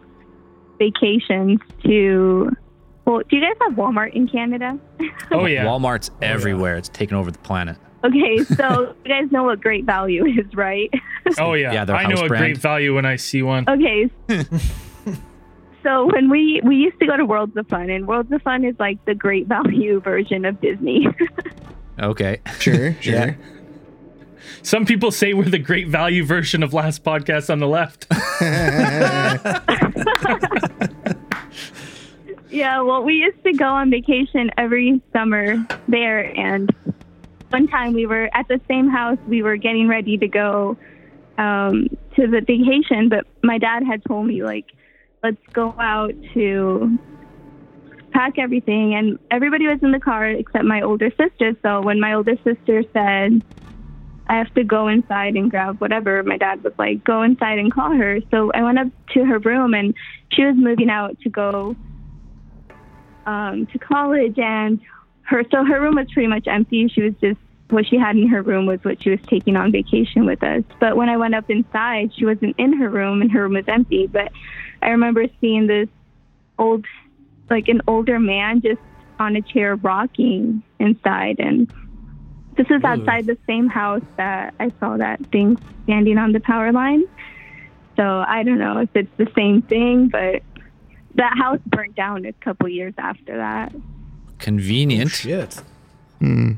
vacations 0.77 1.59
to. 1.83 2.51
Well, 3.05 3.21
do 3.29 3.35
you 3.35 3.41
guys 3.41 3.53
have 3.61 3.73
Walmart 3.73 4.13
in 4.15 4.27
Canada? 4.27 4.79
oh 5.31 5.45
yeah. 5.45 5.65
Walmart's 5.65 6.09
oh, 6.11 6.17
everywhere. 6.21 6.77
It's 6.77 6.89
taken 6.89 7.15
over 7.15 7.29
the 7.29 7.37
planet. 7.39 7.77
Okay, 8.05 8.37
so 8.43 8.95
you 9.05 9.11
guys 9.11 9.31
know 9.31 9.43
what 9.43 9.61
Great 9.61 9.85
Value 9.85 10.25
is, 10.39 10.53
right? 10.53 10.91
Oh 11.39 11.53
yeah. 11.53 11.73
Yeah, 11.73 11.93
I 11.93 12.03
know 12.03 12.17
house 12.17 12.25
a 12.25 12.27
brand. 12.27 12.43
great 12.43 12.57
value 12.57 12.93
when 12.93 13.05
I 13.05 13.15
see 13.15 13.41
one. 13.41 13.67
Okay. 13.67 14.09
so 15.83 16.05
when 16.13 16.29
we 16.29 16.61
we 16.63 16.75
used 16.75 16.99
to 16.99 17.07
go 17.07 17.17
to 17.17 17.25
Worlds 17.25 17.57
of 17.57 17.67
Fun, 17.67 17.89
and 17.89 18.07
Worlds 18.07 18.31
of 18.31 18.41
Fun 18.43 18.63
is 18.63 18.75
like 18.79 19.03
the 19.05 19.15
great 19.15 19.47
value 19.47 19.99
version 20.01 20.45
of 20.45 20.61
Disney. 20.61 21.07
Okay. 21.97 22.41
Sure, 22.59 22.93
sure. 23.01 23.13
Yeah. 23.13 23.33
Some 24.61 24.85
people 24.85 25.11
say 25.11 25.33
we're 25.33 25.45
the 25.45 25.57
great 25.59 25.87
value 25.87 26.25
version 26.25 26.61
of 26.61 26.73
last 26.73 27.03
podcast 27.03 27.49
on 27.49 27.59
the 27.59 27.67
left. 27.67 28.07
yeah, 32.49 32.81
well, 32.81 33.03
we 33.03 33.15
used 33.15 33.43
to 33.43 33.53
go 33.53 33.65
on 33.65 33.89
vacation 33.89 34.51
every 34.57 35.01
summer 35.13 35.65
there, 35.87 36.37
and 36.37 36.69
one 37.49 37.67
time 37.67 37.93
we 37.93 38.05
were 38.05 38.29
at 38.33 38.47
the 38.47 38.59
same 38.67 38.89
house. 38.89 39.17
We 39.27 39.41
were 39.41 39.57
getting 39.57 39.87
ready 39.87 40.17
to 40.17 40.27
go 40.27 40.77
um, 41.37 41.87
to 42.15 42.27
the 42.27 42.41
vacation, 42.45 43.09
but 43.09 43.25
my 43.43 43.57
dad 43.57 43.83
had 43.83 44.01
told 44.05 44.27
me 44.27 44.43
like, 44.43 44.65
let's 45.23 45.37
go 45.53 45.73
out 45.79 46.13
to 46.33 46.99
pack 48.15 48.37
everything 48.37 48.95
and 48.95 49.19
everybody 49.29 49.67
was 49.67 49.79
in 49.81 49.91
the 49.91 49.99
car 49.99 50.29
except 50.29 50.63
my 50.63 50.81
older 50.81 51.09
sister 51.19 51.51
so 51.61 51.81
when 51.81 51.99
my 51.99 52.13
older 52.13 52.37
sister 52.45 52.81
said 52.93 53.41
i 54.27 54.37
have 54.37 54.51
to 54.53 54.63
go 54.63 54.87
inside 54.87 55.35
and 55.35 55.51
grab 55.51 55.81
whatever 55.81 56.23
my 56.23 56.37
dad 56.37 56.63
was 56.63 56.71
like 56.79 57.03
go 57.03 57.23
inside 57.23 57.59
and 57.59 57.73
call 57.73 57.93
her 57.93 58.19
so 58.31 58.51
i 58.53 58.63
went 58.63 58.79
up 58.79 58.87
to 59.13 59.25
her 59.25 59.39
room 59.39 59.73
and 59.73 59.93
she 60.31 60.45
was 60.45 60.55
moving 60.57 60.89
out 60.89 61.19
to 61.19 61.29
go 61.29 61.75
um, 63.25 63.67
to 63.73 63.79
college 63.79 64.37
and 64.37 64.79
her 65.25 65.43
so 65.51 65.63
her 65.65 65.81
room 65.81 65.95
was 65.95 66.07
pretty 66.13 66.27
much 66.27 66.47
empty. 66.47 66.87
She 66.87 67.01
was 67.01 67.13
just 67.21 67.39
what 67.69 67.87
she 67.87 67.97
had 67.97 68.15
in 68.15 68.27
her 68.27 68.43
room 68.43 68.67
was 68.67 68.79
what 68.83 69.01
she 69.01 69.09
was 69.09 69.19
taking 69.27 69.55
on 69.55 69.71
vacation 69.71 70.25
with 70.25 70.43
us. 70.43 70.63
But 70.79 70.95
when 70.95 71.09
i 71.09 71.17
went 71.17 71.35
up 71.35 71.49
inside 71.49 72.11
she 72.15 72.25
wasn't 72.25 72.55
in 72.59 72.73
her 72.73 72.89
room 72.89 73.21
and 73.21 73.31
her 73.31 73.43
room 73.43 73.53
was 73.53 73.65
empty. 73.67 74.07
But 74.07 74.31
i 74.81 74.89
remember 74.89 75.25
seeing 75.41 75.67
this 75.67 75.89
old 76.57 76.85
like 77.49 77.67
an 77.67 77.81
older 77.87 78.19
man 78.19 78.61
just 78.61 78.81
on 79.19 79.35
a 79.35 79.41
chair 79.41 79.75
rocking 79.75 80.63
inside. 80.79 81.39
And 81.39 81.67
this 82.57 82.67
is 82.69 82.83
outside 82.83 83.25
the 83.25 83.37
same 83.47 83.67
house 83.67 84.03
that 84.17 84.53
I 84.59 84.71
saw 84.79 84.97
that 84.97 85.19
thing 85.31 85.57
standing 85.83 86.17
on 86.17 86.31
the 86.31 86.39
power 86.39 86.71
line. 86.71 87.03
So 87.95 88.03
I 88.03 88.43
don't 88.43 88.59
know 88.59 88.79
if 88.79 88.89
it's 88.93 89.11
the 89.17 89.27
same 89.35 89.61
thing, 89.61 90.09
but 90.09 90.43
that 91.15 91.37
house 91.37 91.59
burnt 91.65 91.95
down 91.95 92.25
a 92.25 92.33
couple 92.33 92.67
years 92.67 92.93
after 92.97 93.37
that. 93.37 93.73
Convenient. 94.39 95.11
Shit. 95.11 95.61
Hmm. 96.19 96.53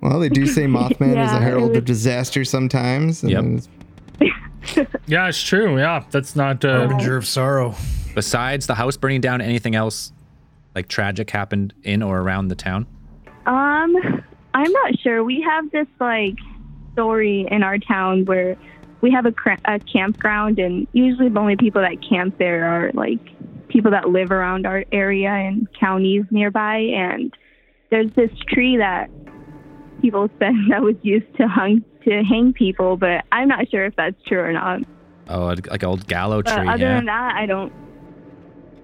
Well, 0.00 0.20
they 0.20 0.28
do 0.28 0.46
say 0.46 0.64
Mothman 0.66 1.22
is 1.24 1.32
a 1.32 1.38
herald 1.40 1.72
it 1.72 1.78
of 1.78 1.84
disaster 1.84 2.44
sometimes. 2.44 3.22
and 3.22 3.30
Yep. 3.32 3.44
it's- 3.44 3.68
yeah, 5.06 5.28
it's 5.28 5.42
true. 5.42 5.78
Yeah, 5.78 6.04
that's 6.10 6.36
not. 6.36 6.64
Uh, 6.64 6.86
Harbinger 6.86 7.16
of 7.16 7.26
sorrow. 7.26 7.74
Besides 8.14 8.66
the 8.66 8.74
house 8.74 8.96
burning 8.96 9.20
down, 9.20 9.40
anything 9.40 9.74
else 9.74 10.12
like 10.74 10.86
tragic 10.88 11.30
happened 11.30 11.74
in 11.82 12.02
or 12.02 12.20
around 12.20 12.48
the 12.48 12.54
town? 12.54 12.86
Um, 13.46 13.96
I'm 14.54 14.70
not 14.72 14.98
sure. 15.00 15.24
We 15.24 15.40
have 15.42 15.70
this 15.72 15.88
like 15.98 16.36
story 16.92 17.46
in 17.50 17.62
our 17.64 17.78
town 17.78 18.24
where 18.26 18.56
we 19.00 19.10
have 19.10 19.26
a, 19.26 19.32
cra- 19.32 19.58
a 19.64 19.80
campground, 19.80 20.60
and 20.60 20.86
usually 20.92 21.28
the 21.28 21.40
only 21.40 21.56
people 21.56 21.82
that 21.82 21.96
camp 22.08 22.38
there 22.38 22.64
are 22.66 22.92
like 22.94 23.18
people 23.72 23.90
that 23.90 24.08
live 24.10 24.30
around 24.30 24.66
our 24.66 24.84
area 24.92 25.30
and 25.30 25.66
counties 25.78 26.24
nearby. 26.30 26.76
And 26.76 27.34
there's 27.90 28.12
this 28.14 28.30
tree 28.48 28.76
that 28.76 29.08
people 30.00 30.28
said 30.38 30.52
that 30.70 30.82
was 30.82 30.96
used 31.02 31.34
to 31.36 31.48
hung 31.48 31.84
to 32.04 32.22
hang 32.24 32.52
people, 32.52 32.96
but 32.96 33.24
I'm 33.30 33.48
not 33.48 33.70
sure 33.70 33.86
if 33.86 33.94
that's 33.96 34.16
true 34.26 34.40
or 34.40 34.52
not. 34.52 34.80
Oh, 35.28 35.46
like 35.46 35.84
old 35.84 36.06
gallow 36.06 36.42
But 36.42 36.56
tree. 36.56 36.68
other 36.68 36.84
yeah. 36.84 36.96
than 36.96 37.06
that, 37.06 37.34
I 37.36 37.46
don't. 37.46 37.72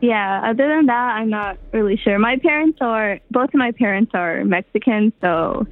Yeah, 0.01 0.43
other 0.45 0.69
than 0.69 0.87
that, 0.87 1.17
I'm 1.17 1.29
not 1.29 1.59
really 1.73 1.97
sure. 1.97 2.19
My 2.21 2.37
parents 2.37 2.79
are 2.81 3.19
both 3.33 3.49
of 3.49 3.55
my 3.55 3.73
parents 3.73 4.13
are 4.15 4.45
Mexican, 4.45 5.13
so 5.21 5.67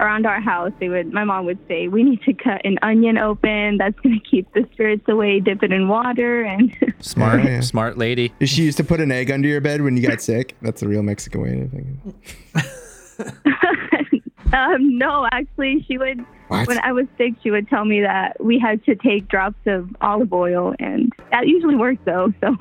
around 0.00 0.26
our 0.26 0.40
house, 0.40 0.72
they 0.80 0.88
would 0.88 1.12
my 1.12 1.24
mom 1.24 1.46
would 1.46 1.58
say 1.68 1.88
we 1.88 2.02
need 2.02 2.20
to 2.22 2.32
cut 2.32 2.60
an 2.64 2.78
onion 2.82 3.16
open. 3.18 3.78
That's 3.78 3.98
going 4.00 4.18
to 4.20 4.28
keep 4.28 4.52
the 4.52 4.66
spirits 4.72 5.04
away. 5.08 5.40
Dip 5.40 5.62
it 5.62 5.72
in 5.72 5.88
water, 5.88 6.42
and 6.42 6.74
smart, 7.00 7.44
Yeah, 7.44 7.50
yeah. 7.50 7.60
smart 7.60 7.96
lady. 7.98 8.32
Did 8.40 8.48
she 8.48 8.62
used 8.64 8.76
to 8.78 8.84
put 8.84 9.00
an 9.00 9.12
egg 9.12 9.30
under 9.30 9.48
your 9.48 9.60
bed 9.60 9.82
when 9.82 9.96
you 9.96 10.06
got 10.06 10.20
sick? 10.20 10.56
That's 10.62 10.82
a 10.82 10.88
real 10.88 11.02
Mexican 11.02 11.40
way 11.42 11.60
of 11.60 11.70
thinking. 11.70 12.14
um, 14.52 14.98
no, 14.98 15.26
actually, 15.32 15.84
she 15.88 15.98
would. 15.98 16.24
What? 16.48 16.68
When 16.68 16.78
I 16.80 16.92
was 16.92 17.06
sick, 17.16 17.32
she 17.42 17.50
would 17.50 17.68
tell 17.68 17.84
me 17.84 18.02
that 18.02 18.36
we 18.42 18.58
had 18.58 18.84
to 18.84 18.94
take 18.96 19.28
drops 19.28 19.56
of 19.66 19.88
olive 20.00 20.32
oil, 20.32 20.74
and 20.78 21.12
that 21.30 21.46
usually 21.46 21.76
works 21.76 22.00
though. 22.04 22.32
So 22.40 22.56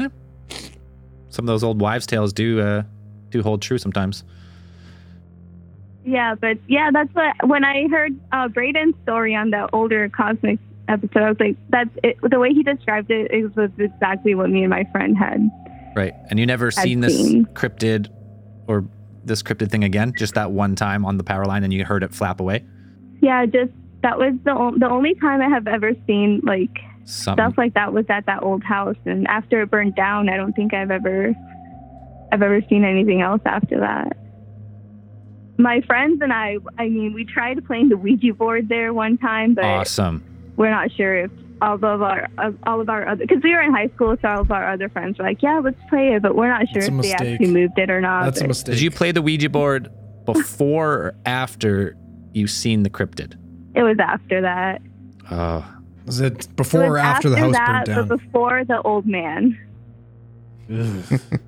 Some 1.30 1.44
of 1.44 1.46
those 1.46 1.64
old 1.64 1.80
wives' 1.80 2.06
tales 2.06 2.32
do 2.32 2.60
uh, 2.60 2.82
do 3.30 3.42
hold 3.42 3.62
true 3.62 3.78
sometimes. 3.78 4.22
Yeah, 6.04 6.34
but 6.34 6.58
yeah, 6.68 6.90
that's 6.92 7.12
what 7.14 7.34
when 7.48 7.64
I 7.64 7.86
heard 7.90 8.12
uh, 8.32 8.48
Braden's 8.48 8.94
story 9.02 9.34
on 9.34 9.50
the 9.50 9.68
older 9.72 10.08
cosmic 10.08 10.58
episode, 10.88 11.22
I 11.22 11.28
was 11.30 11.40
like, 11.40 11.56
that's 11.70 11.90
it. 12.02 12.18
The 12.22 12.38
way 12.38 12.50
he 12.52 12.62
described 12.62 13.10
it, 13.10 13.30
it 13.30 13.56
was 13.56 13.70
exactly 13.78 14.34
what 14.34 14.50
me 14.50 14.60
and 14.62 14.70
my 14.70 14.84
friend 14.92 15.16
had. 15.16 15.48
Right. 15.96 16.12
And 16.28 16.38
you 16.38 16.44
never 16.46 16.70
seen 16.70 17.00
this 17.00 17.16
seen. 17.16 17.46
cryptid 17.54 18.08
or 18.66 18.84
this 19.24 19.42
cryptid 19.42 19.70
thing 19.70 19.84
again? 19.84 20.12
Just 20.18 20.34
that 20.34 20.50
one 20.50 20.74
time 20.74 21.04
on 21.06 21.16
the 21.16 21.24
power 21.24 21.46
line 21.46 21.64
and 21.64 21.72
you 21.72 21.84
heard 21.84 22.02
it 22.02 22.12
flap 22.14 22.40
away? 22.40 22.64
Yeah, 23.22 23.46
just 23.46 23.70
that 24.02 24.18
was 24.18 24.34
the 24.44 24.52
o- 24.52 24.76
the 24.76 24.88
only 24.90 25.14
time 25.14 25.40
I 25.40 25.48
have 25.48 25.66
ever 25.66 25.92
seen 26.06 26.42
like 26.44 26.68
Something. 27.06 27.44
stuff 27.44 27.54
like 27.56 27.72
that 27.74 27.92
was 27.94 28.04
at 28.10 28.26
that 28.26 28.42
old 28.42 28.62
house, 28.64 28.96
and 29.06 29.26
after 29.28 29.62
it 29.62 29.70
burned 29.70 29.94
down, 29.94 30.28
I 30.28 30.36
don't 30.36 30.52
think 30.52 30.74
I've 30.74 30.90
ever 30.90 31.32
I've 32.32 32.42
ever 32.42 32.60
seen 32.68 32.84
anything 32.84 33.22
else 33.22 33.40
after 33.46 33.80
that. 33.80 34.16
My 35.56 35.80
friends 35.82 36.20
and 36.20 36.32
I, 36.32 36.58
I 36.78 36.88
mean, 36.88 37.12
we 37.12 37.24
tried 37.24 37.64
playing 37.66 37.88
the 37.88 37.96
Ouija 37.96 38.34
board 38.34 38.68
there 38.68 38.92
one 38.92 39.18
time, 39.18 39.54
but 39.54 39.64
awesome. 39.64 40.24
we're 40.56 40.70
not 40.70 40.90
sure 40.92 41.16
if 41.16 41.30
all 41.62 41.74
of 41.74 41.84
our 42.02 42.28
uh, 42.38 42.50
all 42.64 42.80
of 42.80 42.88
our 42.88 43.08
other 43.08 43.24
because 43.26 43.42
we 43.42 43.52
were 43.52 43.60
in 43.62 43.72
high 43.72 43.88
school, 43.94 44.16
so 44.20 44.28
all 44.28 44.40
of 44.40 44.50
our 44.50 44.72
other 44.72 44.88
friends 44.88 45.18
were 45.18 45.24
like, 45.24 45.42
"Yeah, 45.42 45.60
let's 45.62 45.78
play 45.88 46.14
it," 46.14 46.22
but 46.22 46.34
we're 46.34 46.48
not 46.48 46.66
sure 46.72 46.82
That's 46.82 46.94
if 46.94 47.02
they 47.02 47.12
actually 47.12 47.52
moved 47.52 47.78
it 47.78 47.90
or 47.90 48.00
not. 48.00 48.24
That's 48.24 48.40
a 48.40 48.48
mistake. 48.48 48.74
Did 48.74 48.82
you 48.82 48.90
play 48.90 49.12
the 49.12 49.22
Ouija 49.22 49.48
board 49.48 49.90
before 50.24 50.92
or 50.92 51.14
after 51.24 51.96
you 52.32 52.46
seen 52.46 52.82
the 52.82 52.90
cryptid? 52.90 53.36
It 53.74 53.82
was 53.82 53.96
after 53.98 54.40
that. 54.42 54.82
Oh, 55.30 55.64
Was 56.06 56.20
it 56.20 56.46
It 56.46 56.56
before 56.56 56.84
or 56.84 56.92
was 56.92 57.00
after 57.00 57.30
the 57.30 57.38
house 57.38 57.52
that, 57.52 57.66
burned 57.66 57.86
down? 57.86 58.08
But 58.08 58.18
before 58.18 58.64
the 58.64 58.82
old 58.82 59.06
man. 59.06 59.58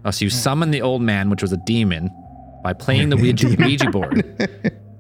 Oh, 0.05 0.11
so 0.11 0.25
you 0.25 0.31
summoned 0.31 0.73
the 0.73 0.83
old 0.83 1.03
man, 1.03 1.31
which 1.31 1.43
was 1.43 1.53
a 1.53 1.59
demon, 1.59 2.11
by 2.67 2.73
playing 2.73 3.11
the 3.11 3.17
Ouija, 3.17 3.47
Ouija 3.61 3.89
board. 3.93 4.25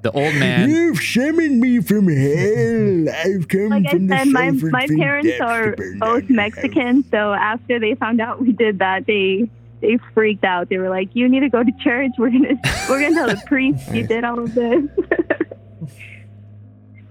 The 0.02 0.12
old 0.12 0.36
man. 0.36 0.70
You've 0.70 1.00
summoned 1.02 1.58
me 1.58 1.80
from 1.80 2.06
hell. 2.06 3.08
I've 3.12 3.48
come 3.48 3.70
Like 3.70 3.86
I 3.88 3.90
from 3.90 4.06
the 4.06 4.18
said, 4.18 4.28
my 4.28 4.50
my 4.52 4.86
parents 4.86 5.40
are 5.40 5.74
both 5.98 6.28
down. 6.28 6.36
Mexican, 6.36 7.04
so 7.10 7.32
after 7.32 7.80
they 7.80 7.96
found 7.96 8.20
out 8.20 8.40
we 8.40 8.52
did 8.52 8.78
that, 8.78 9.06
they 9.06 9.50
they 9.80 9.98
freaked 10.14 10.44
out. 10.44 10.68
They 10.68 10.78
were 10.78 10.90
like, 10.90 11.08
"You 11.14 11.28
need 11.28 11.40
to 11.40 11.48
go 11.48 11.64
to 11.64 11.72
church. 11.82 12.12
We're 12.18 12.30
gonna 12.30 12.54
we're 12.88 13.00
gonna 13.00 13.16
tell 13.16 13.26
the 13.26 13.42
priest 13.46 13.92
you 13.92 14.06
did 14.06 14.22
all 14.22 14.38
of 14.38 14.54
this." 14.54 14.84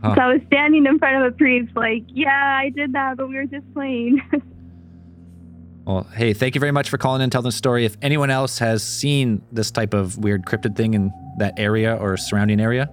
Huh. 0.01 0.14
So 0.14 0.22
I 0.22 0.34
was 0.34 0.41
standing 0.45 0.86
in 0.86 0.99
front 0.99 1.16
of 1.26 1.34
a 1.34 1.36
priest, 1.36 1.76
like, 1.76 2.03
"Yeah, 2.10 2.30
I 2.64 2.70
did 2.70 2.93
that, 2.93 3.18
but 3.18 3.28
we 3.28 3.36
were 3.36 3.45
just 3.45 3.66
playing." 3.74 4.22
Well, 5.86 6.08
hey, 6.16 6.34
thank 6.34 6.56
you 6.56 6.60
very 6.60 6.72
much 6.72 6.90
for 6.90 6.98
calling 6.98 7.20
in 7.20 7.26
and 7.26 7.32
telling 7.32 7.46
the 7.46 7.52
story. 7.52 7.86
If 7.86 7.96
anyone 8.02 8.32
else 8.32 8.58
has 8.58 8.84
seen 8.84 9.42
this 9.52 9.70
type 9.70 9.94
of 9.94 10.18
weird 10.18 10.46
cryptid 10.46 10.76
thing 10.76 10.96
in 10.96 11.12
that 11.38 11.54
area 11.60 11.96
or 11.96 12.18
surrounding 12.18 12.60
area, 12.60 12.90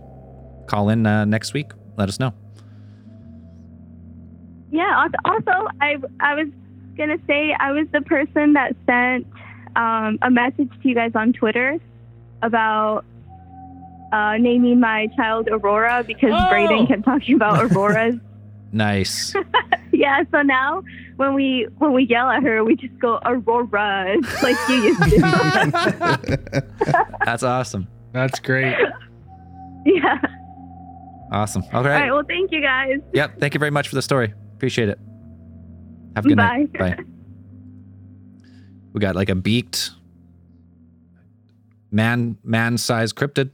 call 0.67 0.91
in 0.91 1.07
uh, 1.07 1.25
next 1.25 1.55
week. 1.55 1.73
Let 1.97 2.09
us 2.11 2.21
know. 2.21 2.35
Yeah. 4.71 5.05
Also, 5.05 5.17
also, 5.25 5.69
I 5.81 5.97
I 6.21 6.35
was 6.35 6.49
gonna 6.97 7.19
say 7.27 7.55
I 7.59 7.73
was 7.73 7.87
the 7.93 8.01
person 8.03 8.53
that 8.55 8.75
sent 8.87 9.27
um, 9.77 10.19
a 10.23 10.31
message 10.31 10.71
to 10.83 10.89
you 10.89 10.95
guys 10.95 11.13
on 11.15 11.33
Twitter 11.33 11.79
about 12.43 13.05
uh, 14.13 14.37
naming 14.39 14.81
my 14.81 15.07
child 15.17 15.49
Aurora 15.51 16.05
because 16.07 16.33
Oh! 16.33 16.51
Brayden 16.53 16.89
kept 16.89 17.05
talking 17.05 17.37
about 17.37 17.63
Auroras. 17.73 18.17
Nice. 18.73 19.35
yeah. 19.93 20.25
So 20.31 20.43
now 20.43 20.83
when 21.17 21.35
we 21.35 21.67
when 21.79 21.93
we 21.93 22.05
yell 22.05 22.31
at 22.31 22.43
her, 22.43 22.65
we 22.65 22.77
just 22.77 22.99
go 22.99 23.19
Aurora 23.25 24.17
like 24.43 24.57
you 24.69 24.75
used 24.75 25.03
to. 25.03 26.65
That's 27.25 27.43
awesome. 27.43 27.89
That's 28.13 28.41
great. 28.41 28.77
yeah. 29.87 30.19
Awesome. 31.31 31.63
Okay. 31.63 31.77
All 31.77 31.83
right. 31.83 32.03
right. 32.03 32.13
Well, 32.13 32.25
thank 32.27 32.53
you 32.53 32.61
guys. 32.61 32.99
Yep. 33.15 33.41
Thank 33.41 33.55
you 33.55 33.59
very 33.59 33.71
much 33.71 33.89
for 33.89 33.95
the 33.95 34.03
story. 34.03 34.35
Appreciate 34.55 34.89
it. 34.89 34.99
Have 36.15 36.27
a 36.27 36.29
good 36.29 36.37
night. 36.37 36.73
Bye. 36.75 36.97
Bye. 36.97 37.05
We 38.93 39.01
got 39.01 39.17
like 39.17 39.31
a 39.31 39.35
beaked 39.35 39.93
man 41.91 42.37
man 42.45 42.77
sized 42.77 43.17
cryptid 43.17 43.51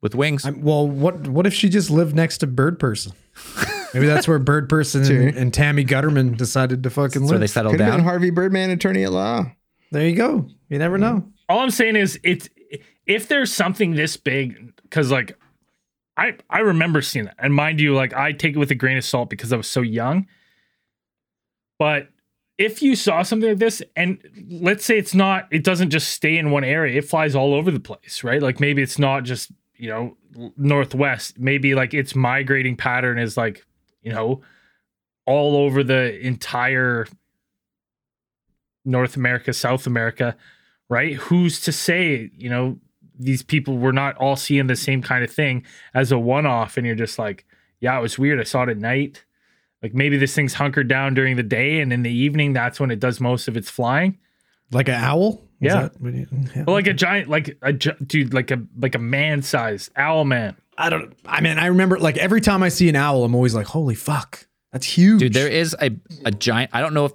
with 0.00 0.14
wings. 0.14 0.44
I'm, 0.44 0.62
well, 0.62 0.88
what 0.88 1.28
what 1.28 1.46
if 1.46 1.54
she 1.54 1.68
just 1.68 1.90
lived 1.90 2.14
next 2.16 2.38
to 2.38 2.46
Bird 2.46 2.78
Person? 2.78 3.12
Maybe 3.94 4.06
that's 4.06 4.26
where 4.26 4.38
Bird 4.38 4.68
Person 4.68 5.02
and, 5.02 5.36
and 5.36 5.54
Tammy 5.54 5.84
Gueterman 5.84 6.36
decided 6.36 6.82
to 6.82 6.90
fucking 6.90 7.22
live. 7.22 7.28
so 7.28 7.32
live. 7.32 7.40
they 7.40 7.46
settled 7.46 7.72
Could 7.74 7.80
have 7.80 7.96
been. 7.96 8.04
Harvey 8.04 8.30
Birdman, 8.30 8.70
attorney 8.70 9.04
at 9.04 9.12
law. 9.12 9.50
there 9.90 10.06
you 10.06 10.16
go. 10.16 10.48
You 10.68 10.78
never 10.78 10.98
know. 10.98 11.24
All 11.48 11.60
I'm 11.60 11.70
saying 11.70 11.96
is, 11.96 12.18
it's 12.22 12.48
if 13.06 13.28
there's 13.28 13.52
something 13.52 13.94
this 13.94 14.16
big, 14.16 14.72
because 14.82 15.10
like, 15.10 15.38
I 16.16 16.36
I 16.48 16.60
remember 16.60 17.02
seeing 17.02 17.26
it, 17.26 17.34
and 17.38 17.54
mind 17.54 17.80
you, 17.80 17.94
like 17.94 18.14
I 18.14 18.32
take 18.32 18.54
it 18.54 18.58
with 18.58 18.70
a 18.70 18.74
grain 18.74 18.96
of 18.96 19.04
salt 19.04 19.28
because 19.30 19.52
I 19.52 19.56
was 19.56 19.66
so 19.66 19.80
young. 19.80 20.26
But 21.78 22.08
if 22.58 22.80
you 22.82 22.94
saw 22.94 23.22
something 23.22 23.48
like 23.48 23.58
this, 23.58 23.82
and 23.96 24.18
let's 24.48 24.84
say 24.84 24.98
it's 24.98 25.14
not, 25.14 25.48
it 25.50 25.64
doesn't 25.64 25.90
just 25.90 26.10
stay 26.10 26.36
in 26.36 26.50
one 26.50 26.64
area; 26.64 26.98
it 26.98 27.08
flies 27.08 27.34
all 27.34 27.54
over 27.54 27.70
the 27.70 27.80
place, 27.80 28.22
right? 28.22 28.42
Like 28.42 28.60
maybe 28.60 28.82
it's 28.82 28.98
not 28.98 29.24
just 29.24 29.50
you 29.76 29.88
know 29.88 30.16
northwest. 30.56 31.38
Maybe 31.38 31.74
like 31.74 31.92
its 31.92 32.14
migrating 32.14 32.76
pattern 32.76 33.18
is 33.18 33.36
like 33.36 33.66
you 34.02 34.12
know 34.12 34.42
all 35.26 35.56
over 35.56 35.84
the 35.84 36.18
entire 36.24 37.06
North 38.84 39.16
America, 39.16 39.52
South 39.52 39.86
America, 39.86 40.36
right? 40.88 41.14
Who's 41.14 41.60
to 41.62 41.72
say, 41.72 42.30
you 42.36 42.50
know, 42.50 42.78
these 43.18 43.42
people 43.42 43.78
were 43.78 43.92
not 43.92 44.16
all 44.16 44.36
seeing 44.36 44.66
the 44.66 44.76
same 44.76 45.02
kind 45.02 45.22
of 45.22 45.30
thing 45.30 45.64
as 45.94 46.10
a 46.10 46.18
one 46.18 46.46
off, 46.46 46.76
and 46.76 46.86
you're 46.86 46.96
just 46.96 47.18
like, 47.18 47.46
yeah, 47.80 47.96
it 47.98 48.02
was 48.02 48.18
weird. 48.18 48.40
I 48.40 48.44
saw 48.44 48.64
it 48.64 48.68
at 48.68 48.78
night. 48.78 49.24
Like 49.82 49.94
maybe 49.94 50.16
this 50.16 50.34
thing's 50.34 50.54
hunkered 50.54 50.88
down 50.88 51.14
during 51.14 51.36
the 51.36 51.42
day, 51.42 51.80
and 51.80 51.92
in 51.92 52.02
the 52.02 52.12
evening, 52.12 52.52
that's 52.52 52.80
when 52.80 52.90
it 52.90 53.00
does 53.00 53.20
most 53.20 53.48
of 53.48 53.56
its 53.56 53.70
flying. 53.70 54.18
Like 54.70 54.88
an 54.88 54.94
owl? 54.94 55.42
Is 55.62 55.72
Yeah. 55.72 55.88
that 55.88 56.14
you- 56.14 56.26
yeah. 56.54 56.64
But 56.64 56.72
like 56.72 56.86
a 56.88 56.92
giant, 56.92 57.28
like 57.30 57.56
a 57.62 57.72
dude, 57.72 58.34
like 58.34 58.50
a 58.50 58.62
like 58.78 58.94
a 58.94 58.98
man 58.98 59.42
sized 59.42 59.90
owl 59.96 60.24
man. 60.24 60.56
I 60.76 60.90
don't. 60.90 61.14
I 61.24 61.40
mean, 61.40 61.58
I 61.58 61.66
remember 61.66 61.98
like 61.98 62.16
every 62.18 62.40
time 62.40 62.62
I 62.62 62.68
see 62.68 62.88
an 62.88 62.96
owl, 62.96 63.24
I'm 63.24 63.34
always 63.34 63.54
like, 63.54 63.66
"Holy 63.66 63.94
fuck, 63.94 64.46
that's 64.72 64.86
huge!" 64.86 65.20
Dude, 65.20 65.32
there 65.34 65.48
is 65.48 65.74
a, 65.80 65.90
a 66.24 66.30
giant. 66.30 66.70
I 66.74 66.80
don't 66.80 66.94
know 66.94 67.04
if 67.06 67.12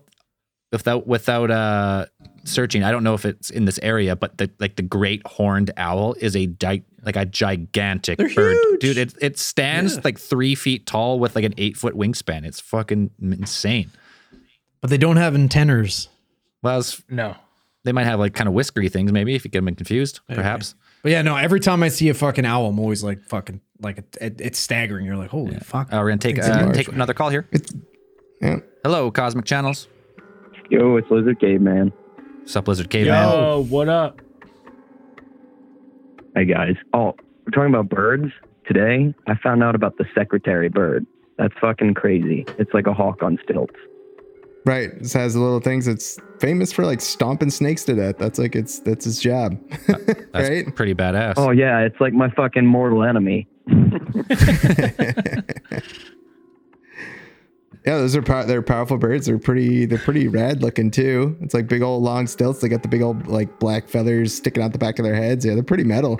without 0.71 1.07
without 1.07 1.51
uh 1.51 2.05
searching. 2.45 2.83
I 2.83 2.91
don't 2.91 3.03
know 3.03 3.13
if 3.15 3.25
it's 3.25 3.49
in 3.49 3.65
this 3.65 3.79
area, 3.81 4.15
but 4.15 4.37
the 4.37 4.49
like 4.59 4.75
the 4.77 4.83
great 4.83 5.25
horned 5.25 5.71
owl 5.75 6.13
is 6.19 6.35
a 6.35 6.45
di- 6.45 6.83
like 7.03 7.15
a 7.17 7.25
gigantic 7.25 8.17
They're 8.19 8.29
bird, 8.33 8.57
huge. 8.61 8.79
dude. 8.81 8.97
It 8.97 9.13
it 9.21 9.39
stands 9.39 9.95
Yeah. 9.95 10.01
like 10.05 10.19
three 10.19 10.55
feet 10.55 10.85
tall 10.85 11.19
with 11.19 11.35
like 11.35 11.43
an 11.45 11.55
eight 11.57 11.75
foot 11.77 11.95
wingspan. 11.95 12.45
It's 12.45 12.59
fucking 12.61 13.09
insane. 13.21 13.91
but 14.81 14.89
they 14.91 14.97
don't 14.97 15.17
have 15.17 15.33
antennas. 15.35 16.07
Well, 16.61 16.79
it's, 16.79 17.01
No, 17.09 17.35
they 17.87 17.93
might 17.93 18.03
have 18.03 18.19
like 18.19 18.33
kind 18.33 18.49
of 18.49 18.53
whiskery 18.53 18.91
things, 18.91 19.13
maybe 19.13 19.33
if 19.33 19.45
you 19.45 19.49
get 19.49 19.63
them 19.63 19.73
confused, 19.73 20.19
perhaps. 20.27 20.75
But 21.03 21.13
yeah, 21.13 21.21
no. 21.21 21.37
Every 21.37 21.61
time 21.61 21.83
I 21.83 21.87
see 21.87 22.09
a 22.09 22.13
fucking 22.13 22.45
owl, 22.45 22.65
I'm 22.65 22.79
always 22.79 23.01
like, 23.01 23.23
"Fucking 23.23 23.61
like 23.79 23.99
it, 23.99 24.17
it, 24.19 24.41
it's 24.41 24.59
staggering." 24.59 25.05
You're 25.05 25.15
like, 25.15 25.29
"Holy 25.29 25.57
fuck!" 25.59 25.93
Uh, 25.93 25.97
we're 26.01 26.09
gonna 26.09 26.17
take 26.17 26.37
uh, 26.37 26.47
large, 26.47 26.75
take 26.75 26.89
another 26.89 27.13
call 27.13 27.29
here. 27.29 27.47
Yeah. 28.41 28.57
Hello, 28.83 29.09
Cosmic 29.09 29.45
Channels. 29.45 29.87
Yo, 30.69 30.97
it's 30.97 31.09
Lizard 31.09 31.39
Cave 31.39 31.59
Caveman. 31.59 31.93
Sup, 32.43 32.67
Lizard 32.67 32.89
Caveman. 32.89 33.13
yo, 33.13 33.65
what 33.69 33.87
up? 33.87 34.19
Hey 36.35 36.43
guys. 36.45 36.75
Oh, 36.93 37.15
we're 37.45 37.51
talking 37.51 37.73
about 37.73 37.87
birds. 37.87 38.33
Today, 38.67 39.15
I 39.27 39.35
found 39.41 39.63
out 39.63 39.75
about 39.75 39.97
the 39.97 40.05
secretary 40.13 40.67
bird. 40.67 41.05
That's 41.37 41.53
fucking 41.61 41.93
crazy. 41.93 42.45
It's 42.59 42.73
like 42.73 42.85
a 42.85 42.93
hawk 42.93 43.23
on 43.23 43.39
stilts. 43.43 43.75
Right. 44.67 44.99
This 44.99 45.13
has 45.13 45.33
the 45.33 45.39
little 45.39 45.61
things. 45.61 45.87
It's 45.87 46.19
famous 46.39 46.73
for 46.73 46.85
like 46.85 46.99
stomping 46.99 47.49
snakes 47.49 47.85
to 47.85 47.95
death. 47.95 48.17
That's 48.17 48.37
like 48.37 48.53
it's 48.53 48.79
that's 48.79 49.05
his 49.05 49.21
job. 49.21 49.57
That's 49.87 50.49
right? 50.49 50.75
pretty 50.75 50.93
badass. 50.93 51.35
Oh 51.37 51.51
yeah, 51.51 51.79
it's 51.79 51.99
like 52.01 52.11
my 52.13 52.29
fucking 52.31 52.65
mortal 52.65 53.03
enemy. 53.03 53.47
Yeah, 57.85 57.99
those 57.99 58.17
are 58.17 58.21
pow- 58.21 58.43
they're 58.43 58.61
powerful 58.61 58.97
birds. 58.97 59.27
They're 59.27 59.39
pretty 59.39 59.85
they're 59.85 59.97
pretty 59.97 60.27
rad 60.27 60.61
looking 60.61 60.91
too. 60.91 61.37
It's 61.39 61.53
like 61.53 61.69
big 61.69 61.81
old 61.81 62.03
long 62.03 62.27
stilts. 62.27 62.59
They 62.59 62.67
got 62.67 62.81
the 62.81 62.89
big 62.89 63.01
old 63.01 63.27
like 63.27 63.59
black 63.59 63.87
feathers 63.87 64.35
sticking 64.35 64.61
out 64.61 64.73
the 64.73 64.77
back 64.77 64.99
of 64.99 65.05
their 65.05 65.15
heads. 65.15 65.45
Yeah, 65.45 65.53
they're 65.53 65.63
pretty 65.63 65.85
metal. 65.85 66.19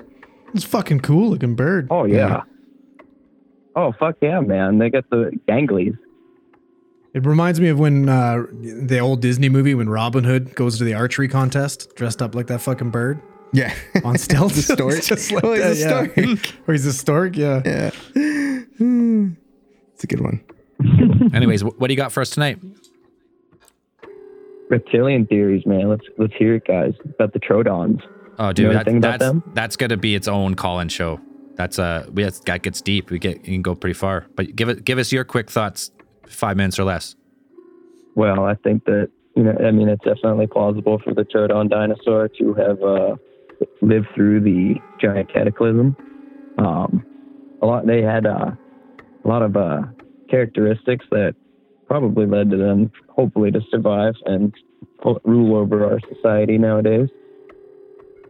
It's 0.54 0.64
fucking 0.64 1.00
cool 1.00 1.28
looking 1.28 1.56
bird. 1.56 1.88
Oh 1.90 2.04
yeah. 2.06 2.16
Yeah. 2.16 2.42
Oh 3.76 3.92
fuck 4.00 4.16
yeah, 4.22 4.40
man. 4.40 4.78
They 4.78 4.88
got 4.88 5.10
the 5.10 5.30
ganglies. 5.46 5.92
It 7.14 7.24
reminds 7.26 7.60
me 7.60 7.68
of 7.68 7.78
when 7.78 8.08
uh, 8.08 8.44
the 8.52 8.98
old 8.98 9.22
Disney 9.22 9.48
movie 9.48 9.74
when 9.74 9.88
Robin 9.88 10.24
Hood 10.24 10.54
goes 10.54 10.78
to 10.78 10.84
the 10.84 10.94
archery 10.94 11.26
contest 11.28 11.94
dressed 11.96 12.20
up 12.22 12.34
like 12.34 12.46
that 12.48 12.60
fucking 12.60 12.90
bird 12.90 13.20
Yeah. 13.52 13.74
on 14.04 14.18
stilts. 14.18 14.56
The 14.66 14.74
stork. 14.74 14.94
It's 14.94 15.08
just 15.08 15.32
like 15.32 15.42
Oh, 15.44 15.54
he's 15.54 15.82
that, 15.84 16.16
a 16.16 16.22
yeah. 16.26 16.34
stork. 16.36 16.54
Or 16.68 16.74
he's 16.74 16.86
a 16.86 16.92
stork. 16.92 17.36
Yeah. 17.36 17.62
yeah. 17.64 17.90
It's 19.94 20.04
a 20.04 20.06
good 20.06 20.20
one. 20.20 20.44
Anyways, 21.34 21.64
what 21.64 21.88
do 21.88 21.92
you 21.92 21.96
got 21.96 22.12
for 22.12 22.20
us 22.20 22.30
tonight? 22.30 22.60
Reptilian 24.70 25.26
theories, 25.26 25.64
man. 25.66 25.88
Let's 25.88 26.04
let's 26.18 26.34
hear 26.34 26.54
it, 26.56 26.66
guys. 26.66 26.92
About 27.04 27.32
the 27.32 27.40
Troodons. 27.40 28.00
Oh, 28.38 28.48
You 28.48 28.54
dude, 28.54 28.66
know 28.66 28.72
that, 28.74 28.86
anything 28.86 28.98
about 28.98 29.18
that's 29.18 29.24
them? 29.30 29.42
that's 29.54 29.76
gonna 29.76 29.96
be 29.96 30.14
its 30.14 30.28
own 30.28 30.54
call-in 30.54 30.88
show. 30.88 31.20
That's 31.56 31.78
uh, 31.78 32.06
we 32.12 32.22
that 32.22 32.62
gets 32.62 32.80
deep. 32.80 33.10
We 33.10 33.18
get 33.18 33.38
you 33.38 33.54
can 33.54 33.62
go 33.62 33.74
pretty 33.74 33.94
far. 33.94 34.26
But 34.36 34.54
give 34.54 34.68
it, 34.68 34.84
give 34.84 34.98
us 34.98 35.10
your 35.10 35.24
quick 35.24 35.50
thoughts, 35.50 35.90
five 36.28 36.56
minutes 36.56 36.78
or 36.78 36.84
less. 36.84 37.14
Well, 38.14 38.44
I 38.44 38.54
think 38.54 38.84
that 38.84 39.10
you 39.36 39.44
know, 39.44 39.56
I 39.64 39.70
mean, 39.70 39.88
it's 39.88 40.04
definitely 40.04 40.48
plausible 40.48 40.98
for 40.98 41.14
the 41.14 41.22
Troodon 41.22 41.70
dinosaur 41.70 42.28
to 42.40 42.54
have 42.54 42.82
uh, 42.82 43.14
lived 43.80 44.08
through 44.14 44.40
the 44.40 44.74
giant 45.00 45.32
cataclysm. 45.32 45.96
Um, 46.58 47.06
a 47.62 47.66
lot 47.66 47.86
they 47.86 48.02
had 48.02 48.26
uh, 48.26 48.50
a 49.24 49.28
lot 49.28 49.42
of 49.42 49.56
uh, 49.56 49.82
characteristics 50.28 51.06
that 51.10 51.34
probably 51.86 52.26
led 52.26 52.50
to 52.50 52.56
them, 52.56 52.90
hopefully, 53.08 53.50
to 53.52 53.60
survive 53.70 54.14
and 54.26 54.52
rule 55.24 55.56
over 55.56 55.84
our 55.84 56.00
society 56.12 56.58
nowadays. 56.58 57.08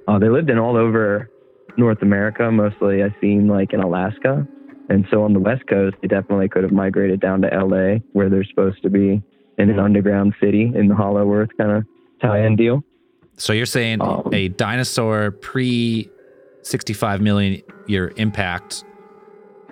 Uh, 0.07 0.19
they 0.19 0.29
lived 0.29 0.51
in 0.51 0.59
all 0.59 0.77
over 0.77 1.31
North 1.77 2.03
America. 2.03 2.51
Mostly, 2.51 3.03
I've 3.03 3.15
seen 3.21 3.49
like 3.49 3.73
in 3.73 3.81
Alaska, 3.81 4.47
and 4.89 5.07
so 5.11 5.23
on 5.23 5.33
the 5.33 5.39
West 5.41 5.67
Coast, 5.67 5.97
they 6.03 6.09
definitely 6.09 6.49
could 6.49 6.63
have 6.63 6.73
migrated 6.73 7.21
down 7.21 7.43
to 7.43 7.49
LA, 7.49 7.99
where 8.13 8.29
they're 8.29 8.45
supposed 8.45 8.83
to 8.83 8.91
be 8.91 9.23
in 9.59 9.71
an 9.71 9.79
underground 9.79 10.35
city 10.41 10.73
in 10.75 10.89
the 10.89 10.95
Hollow 10.95 11.31
Earth 11.33 11.51
kind 11.59 11.71
of 11.73 11.85
tie-in 12.23 12.57
deal. 12.57 12.83
So 13.37 13.53
you're 13.53 13.67
saying 13.67 14.01
Um, 14.01 14.29
a 14.33 14.49
dinosaur 14.49 15.31
pre 15.31 16.09
65 16.63 17.21
million 17.21 17.63
year 17.87 18.13
impact 18.17 18.85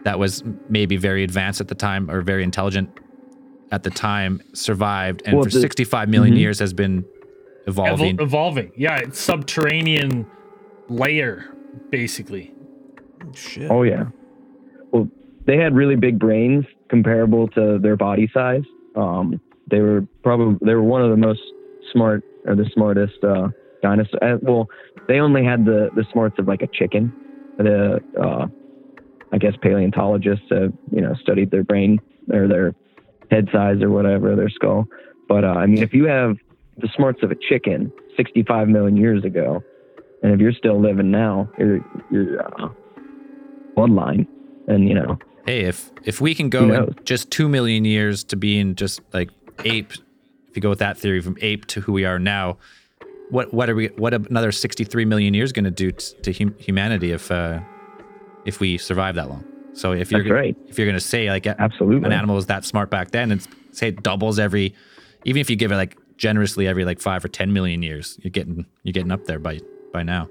that 0.05 0.19
was 0.19 0.45
maybe 0.69 0.97
very 0.97 1.25
advanced 1.25 1.61
at 1.61 1.69
the 1.69 1.75
time 1.75 2.11
or 2.11 2.21
very 2.23 2.43
intelligent 2.45 2.89
at 3.73 3.83
the 3.83 3.91
time 3.91 4.41
survived, 4.53 5.23
and 5.27 5.35
Well, 5.37 5.45
for 5.45 5.51
the- 5.51 5.61
65 5.61 6.09
million 6.09 6.35
Mhm. 6.37 6.41
years 6.41 6.59
has 6.61 6.73
been 6.73 7.05
evolving. 7.67 8.17
Evol- 8.19 8.23
evolving. 8.23 8.71
Yeah, 8.77 8.99
it's 8.99 9.19
subterranean 9.19 10.27
layer, 10.89 11.47
basically. 11.91 12.53
Shit. 13.35 13.69
Oh 13.71 13.83
yeah. 13.83 14.07
They 15.47 15.57
had 15.57 15.75
really 15.75 15.97
big 15.97 16.19
brains 16.19 16.65
comparable 16.89 17.49
to 17.49 17.79
their 17.81 17.97
body 17.97 18.29
size. 18.33 18.65
Um, 18.95 19.41
they 19.71 19.81
were 19.81 20.07
probably 20.23 20.59
they 20.65 20.75
were 20.75 20.83
one 20.83 21.03
of 21.03 21.11
the 21.11 21.17
most 21.17 21.41
smart 21.93 22.23
or 22.47 22.55
the 22.55 22.69
smartest 22.73 23.23
uh. 23.23 23.49
Uh, 23.85 24.37
well, 24.43 24.67
they 25.07 25.21
only 25.21 25.45
had 25.45 25.65
the 25.65 25.91
the 25.95 26.05
smarts 26.11 26.41
of 26.41 26.49
like 26.49 26.61
a 26.61 26.67
chicken. 26.67 27.13
The 27.57 28.01
uh, 28.21 28.47
I 29.31 29.39
guess 29.39 29.53
paleontologists 29.63 30.47
have 30.51 30.73
you 30.91 31.01
know 31.01 31.15
studied 31.21 31.53
their 31.53 31.63
brain 31.63 32.01
or 32.33 32.49
their 32.49 32.75
head 33.31 33.49
size 33.53 33.81
or 33.83 33.91
whatever 33.91 34.35
their 34.35 34.49
skull. 34.49 34.89
But 35.29 35.45
uh, 35.45 35.49
I 35.49 35.67
mean, 35.67 35.85
if 35.85 35.93
you 35.93 36.07
have 36.07 36.37
the 36.79 36.89
smarts 36.97 37.23
of 37.23 37.31
a 37.31 37.37
chicken 37.49 37.93
65 38.17 38.67
million 38.69 38.97
years 38.97 39.25
ago, 39.25 39.63
and 40.23 40.33
if 40.33 40.41
you're 40.41 40.53
still 40.53 40.81
living 40.81 41.13
now, 41.13 41.49
you're 41.57 41.79
you're 42.11 42.41
uh, 42.45 42.69
bloodline, 43.79 44.27
and 44.67 44.89
you 44.89 44.95
know, 44.95 45.17
hey, 45.47 45.61
if 45.63 45.91
if 46.05 46.21
we 46.21 46.35
can 46.35 46.51
go 46.51 46.73
in 46.73 46.95
just 47.05 47.31
two 47.31 47.49
million 47.49 47.85
years 47.85 48.25
to 48.25 48.37
being 48.37 48.75
just 48.75 49.01
like 49.13 49.31
ape, 49.65 49.93
if 50.49 50.57
you 50.57 50.63
go 50.63 50.69
with 50.69 50.81
that 50.81 50.99
theory 50.99 51.21
from 51.21 51.37
ape 51.41 51.67
to 51.67 51.81
who 51.81 51.93
we 51.93 52.05
are 52.05 52.19
now, 52.19 52.59
what 53.31 53.55
what 53.55 53.71
are 53.71 53.75
we? 53.75 53.87
What 53.97 54.13
another 54.15 54.53
63 54.53 55.05
million 55.05 55.35
years 55.35 55.53
going 55.53 55.65
to 55.65 55.71
do 55.71 55.93
t- 55.93 56.15
to 56.23 56.33
hum- 56.33 56.55
humanity 56.59 57.13
if 57.13 57.31
uh, 57.31 57.61
if 58.45 58.61
we 58.61 58.79
survive 58.79 59.15
that 59.15 59.29
long? 59.29 59.45
So 59.73 59.93
if 59.93 60.11
you're 60.11 60.21
That's 60.21 60.29
gonna, 60.29 60.41
right. 60.41 60.57
if 60.69 60.79
you're 60.79 60.87
going 60.87 60.99
to 60.99 61.01
say 61.01 61.29
like 61.29 61.47
absolutely. 61.47 62.07
an 62.07 62.13
animal 62.13 62.37
was 62.37 62.47
that 62.47 62.65
smart 62.65 62.91
back 62.91 63.11
then, 63.11 63.31
and 63.31 63.47
say 63.73 63.89
it 63.89 64.03
doubles 64.03 64.39
every, 64.39 64.75
even 65.25 65.41
if 65.41 65.51
you 65.51 65.57
give 65.57 65.71
it 65.71 65.77
like 65.77 65.97
generously 66.17 66.67
every 66.67 66.85
like 66.85 67.01
five 67.01 67.25
or 67.25 67.29
ten 67.29 67.53
million 67.53 67.83
years, 67.83 68.19
you're 68.23 68.31
getting 68.31 68.65
you're 68.85 68.93
getting 68.93 69.13
up 69.13 69.25
there 69.25 69.39
by 69.39 69.61
by 69.93 70.03
now. 70.03 70.29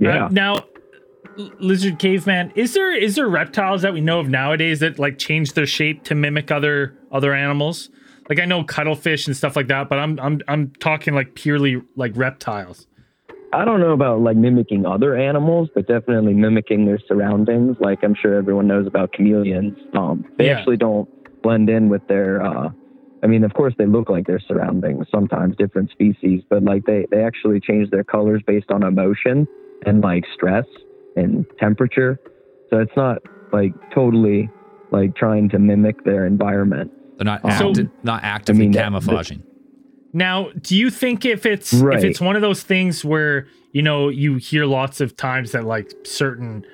Yeah. 0.00 0.26
Uh, 0.26 0.28
now, 0.30 0.54
L- 0.56 0.68
lizard 1.36 1.98
caveman, 1.98 2.52
is 2.54 2.74
there 2.74 2.94
is 2.94 3.16
there 3.16 3.28
reptiles 3.28 3.82
that 3.82 3.92
we 3.92 4.00
know 4.00 4.20
of 4.20 4.28
nowadays 4.28 4.80
that 4.80 4.98
like 4.98 5.18
change 5.18 5.54
their 5.54 5.66
shape 5.66 6.04
to 6.04 6.14
mimic 6.14 6.50
other 6.50 6.96
other 7.10 7.34
animals? 7.34 7.90
Like 8.28 8.40
I 8.40 8.44
know 8.44 8.64
cuttlefish 8.64 9.26
and 9.26 9.36
stuff 9.36 9.56
like 9.56 9.68
that, 9.68 9.88
but 9.88 9.98
I'm 9.98 10.18
I'm 10.20 10.40
I'm 10.48 10.72
talking 10.80 11.14
like 11.14 11.34
purely 11.34 11.82
like 11.96 12.12
reptiles. 12.14 12.86
I 13.52 13.64
don't 13.64 13.80
know 13.80 13.92
about 13.92 14.20
like 14.20 14.36
mimicking 14.36 14.84
other 14.84 15.16
animals, 15.16 15.68
but 15.74 15.86
definitely 15.86 16.34
mimicking 16.34 16.86
their 16.86 16.98
surroundings. 17.06 17.76
Like 17.80 18.02
I'm 18.02 18.14
sure 18.14 18.34
everyone 18.34 18.66
knows 18.66 18.86
about 18.86 19.12
chameleons. 19.12 19.76
Um, 19.92 20.24
they 20.38 20.46
Yeah. 20.46 20.58
actually 20.58 20.76
don't 20.76 21.08
blend 21.42 21.70
in 21.70 21.88
with 21.88 22.02
their. 22.08 22.42
Uh, 22.44 22.70
I 23.22 23.26
mean, 23.26 23.44
of 23.44 23.54
course, 23.54 23.74
they 23.78 23.86
look 23.86 24.10
like 24.10 24.26
their 24.26 24.40
surroundings. 24.40 25.06
Sometimes 25.10 25.56
different 25.56 25.90
species, 25.90 26.42
but 26.50 26.62
like 26.62 26.84
they 26.84 27.06
they 27.10 27.22
actually 27.22 27.60
change 27.60 27.90
their 27.90 28.04
colors 28.04 28.42
based 28.46 28.70
on 28.70 28.82
emotion 28.82 29.46
and 29.86 30.02
like 30.02 30.24
stress 30.34 30.64
and 31.16 31.44
temperature. 31.58 32.18
So 32.70 32.78
it's 32.80 32.96
not 32.96 33.18
like 33.52 33.72
totally 33.94 34.50
like 34.90 35.14
trying 35.16 35.48
to 35.50 35.58
mimic 35.58 36.04
their 36.04 36.26
environment. 36.26 36.90
They're 37.18 37.24
not 37.24 37.42
So- 37.58 37.70
acti- 37.70 37.88
not 38.02 38.22
actively 38.24 38.62
mean, 38.62 38.72
that- 38.72 38.84
camouflaging. 38.84 39.42
Now, 40.12 40.50
do 40.60 40.76
you 40.76 40.90
think 40.90 41.24
if 41.24 41.44
it's 41.44 41.72
Right. 41.74 41.98
if 41.98 42.04
it's 42.04 42.20
one 42.20 42.36
of 42.36 42.42
those 42.42 42.62
things 42.62 43.04
where 43.04 43.46
you 43.72 43.82
know 43.82 44.08
you 44.08 44.36
hear 44.36 44.64
lots 44.64 45.00
of 45.00 45.16
times 45.16 45.50
that 45.52 45.64
like 45.64 45.90
certain 46.04 46.64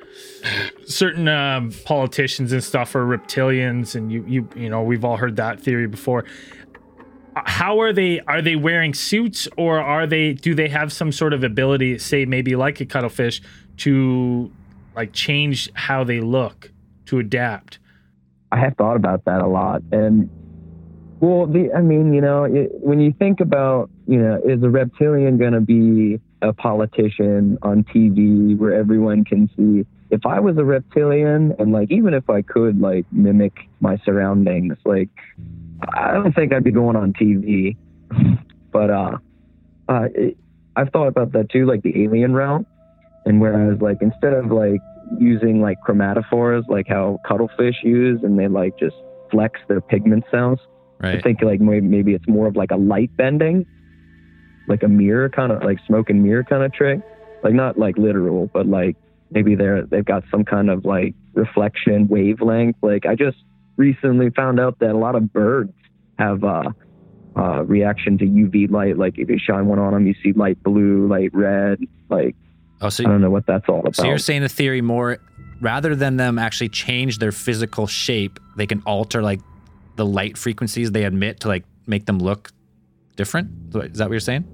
certain 0.85 1.27
um, 1.29 1.71
politicians 1.87 2.53
and 2.53 2.63
stuff 2.63 2.95
are 2.95 3.07
reptilians, 3.07 3.95
and 3.95 4.13
you 4.13 4.25
you 4.29 4.49
you 4.55 4.69
know 4.69 4.83
we've 4.83 5.05
all 5.07 5.17
heard 5.17 5.37
that 5.37 5.59
theory 5.61 5.87
before. 5.87 6.25
How 7.37 7.81
are 7.81 7.93
they? 7.93 8.21
Are 8.27 8.43
they 8.43 8.57
wearing 8.57 8.93
suits, 8.93 9.49
or 9.57 9.79
are 9.81 10.07
they? 10.07 10.35
Do 10.35 10.55
they 10.55 10.69
have 10.69 10.93
some 10.93 11.11
sort 11.13 11.33
of 11.33 11.43
ability, 11.45 11.97
say 11.99 12.27
maybe 12.27 12.57
like 12.57 12.81
a 12.81 12.85
cuttlefish, 12.87 13.41
to 13.81 14.51
like 14.95 15.13
change 15.13 15.71
how 15.75 16.05
they 16.05 16.21
look 16.21 16.73
to 17.07 17.19
adapt? 17.19 17.79
I 18.53 18.59
have 18.59 18.77
thought 18.77 18.97
about 18.97 19.25
that 19.25 19.41
a 19.41 19.47
lot. 19.47 19.83
And 19.93 20.29
well, 21.21 21.47
the 21.47 21.73
I 21.73 21.81
mean, 21.81 22.13
you 22.13 22.21
know, 22.21 22.45
it, 22.45 22.71
when 22.75 23.01
you 23.01 23.13
think 23.19 23.41
about, 23.41 23.91
you 24.07 24.19
know, 24.19 24.41
is 24.45 24.63
a 24.63 24.71
reptilian 24.71 25.39
going 25.39 25.53
to 25.53 25.61
be 25.61 26.21
a 26.43 26.53
politician 26.53 27.59
on 27.63 27.85
TV 27.85 28.57
where 28.57 28.73
everyone 28.73 29.25
can 29.25 29.49
see? 29.57 29.87
If 30.11 30.27
I 30.27 30.41
was 30.41 30.57
a 30.57 30.65
reptilian 30.65 31.55
and 31.59 31.73
like 31.73 31.91
even 31.91 32.15
if 32.15 32.29
I 32.29 32.43
could 32.43 32.81
like 32.81 33.07
mimic 33.13 33.69
my 33.81 33.99
surroundings, 34.05 34.77
like 34.85 35.11
I 35.95 36.13
don't 36.13 36.35
think 36.35 36.53
I'd 36.53 36.65
be 36.65 36.73
going 36.73 36.97
on 36.97 37.13
TV. 37.13 37.77
But 38.73 38.89
uh, 38.89 39.19
uh, 39.89 40.09
it, 40.15 40.37
I've 40.77 40.91
thought 40.91 41.09
about 41.09 41.33
that 41.33 41.51
too, 41.51 41.67
like 41.67 41.83
the 41.83 42.05
alien 42.05 42.35
route. 42.35 42.65
And 43.27 43.41
whereas 43.41 43.81
like 43.81 43.99
instead 44.01 44.33
of 44.33 44.51
like 44.51 44.81
using 45.19 45.61
like 45.61 45.79
chromatophores, 45.87 46.69
like 46.69 46.87
how 46.89 47.21
cuttlefish 47.27 47.77
use, 47.83 48.21
and 48.23 48.39
they 48.39 48.49
like 48.49 48.79
just 48.79 48.97
flex 49.31 49.61
their 49.69 49.81
pigment 49.81 50.25
cells. 50.31 50.59
I 51.19 51.21
think 51.21 51.43
like 51.43 51.61
maybe, 51.61 51.87
maybe 51.87 52.15
it's 52.15 52.29
more 52.29 52.47
of 52.47 52.57
like 52.57 52.71
a 52.71 52.77
light 52.77 53.15
bending, 53.17 53.67
like 54.69 54.83
a 54.83 54.89
mirror 54.89 55.29
kind 55.29 55.53
of 55.53 55.63
like 55.63 55.79
smoke 55.87 56.11
and 56.11 56.23
mirror 56.23 56.45
kind 56.45 56.63
of 56.63 56.73
trick. 56.73 57.01
Like 57.43 57.55
not 57.55 57.79
like 57.79 57.97
literal, 57.97 58.51
but 58.53 58.67
like 58.67 58.97
maybe 59.31 59.55
they're 59.55 59.87
they've 59.87 60.05
got 60.05 60.25
some 60.31 60.45
kind 60.45 60.69
of 60.69 60.85
like 60.85 61.15
reflection 61.35 62.09
wavelength. 62.09 62.77
Like 62.83 63.07
I 63.07 63.15
just 63.15 63.39
recently 63.77 64.31
found 64.31 64.61
out 64.61 64.79
that 64.81 64.91
a 64.91 64.99
lot 64.99 65.15
of 65.15 65.33
birds 65.33 65.73
have 66.19 66.45
uh, 66.45 66.71
uh, 67.37 67.65
reaction 67.65 68.19
to 68.19 68.27
UV 68.27 68.71
light. 68.71 68.99
Like 68.99 69.19
if 69.19 69.31
you 69.31 69.39
shine 69.39 69.67
one 69.67 69.79
on 69.79 69.95
them, 69.95 70.07
you 70.07 70.15
see 70.23 70.33
light 70.33 70.63
blue, 70.63 71.09
light 71.09 71.31
red. 71.33 71.81
Like 72.11 72.37
Oh, 72.83 72.89
so 72.89 73.05
I 73.05 73.09
don't 73.09 73.21
know 73.21 73.31
what 73.31 73.47
that's 73.47 73.69
all 73.69 73.81
about. 73.81 73.97
So 73.97 74.05
you're 74.07 74.19
saying 74.19 74.43
the 74.43 74.49
theory 74.49 74.81
more 74.81 75.19
rather 75.61 75.95
than 75.95 76.17
them 76.17 76.39
actually 76.39 76.71
change 76.71 77.19
their 77.19 77.33
physical 77.33 77.87
shape, 77.87 78.41
they 78.57 78.67
can 78.67 78.83
alter 78.87 79.23
like 79.23 79.41
the 79.97 80.07
light 80.07 80.39
frequencies 80.39 80.91
they 80.93 81.05
emit 81.05 81.41
to 81.41 81.49
like 81.49 81.65
make 81.87 82.07
them 82.07 82.19
look 82.19 82.51
different. 83.17 83.51
Is 83.75 83.99
that 83.99 84.07
what 84.07 84.13
you're 84.13 84.21
saying? 84.21 84.45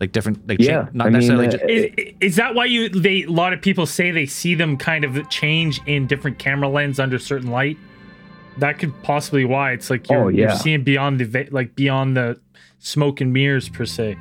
Like 0.00 0.12
different, 0.12 0.48
like 0.48 0.60
Yeah, 0.60 0.84
cha- 0.84 0.90
not 0.92 1.06
I 1.06 1.10
mean, 1.10 1.12
necessarily. 1.20 1.46
uh, 1.48 1.50
ju- 1.50 1.66
Is, 1.68 2.14
is 2.20 2.36
that 2.36 2.54
why 2.54 2.64
you 2.64 2.88
they 2.88 3.22
a 3.24 3.30
lot 3.30 3.52
of 3.52 3.60
people 3.62 3.86
say 3.86 4.10
they 4.10 4.26
see 4.26 4.54
them 4.54 4.76
kind 4.76 5.04
of 5.04 5.28
change 5.30 5.80
in 5.86 6.06
different 6.06 6.38
camera 6.38 6.68
lens 6.68 6.98
under 6.98 7.18
certain 7.18 7.50
light? 7.50 7.76
That 8.58 8.78
could 8.78 8.92
possibly 9.02 9.44
why 9.44 9.72
it's 9.72 9.90
like 9.90 10.08
you're, 10.08 10.24
Oh, 10.24 10.28
you're 10.28 10.50
seeing 10.56 10.82
beyond 10.84 11.20
the 11.20 11.48
like 11.50 11.74
beyond 11.76 12.16
the 12.16 12.40
smoke 12.78 13.20
and 13.20 13.32
mirrors 13.32 13.68
per 13.68 13.84
se. 13.84 14.16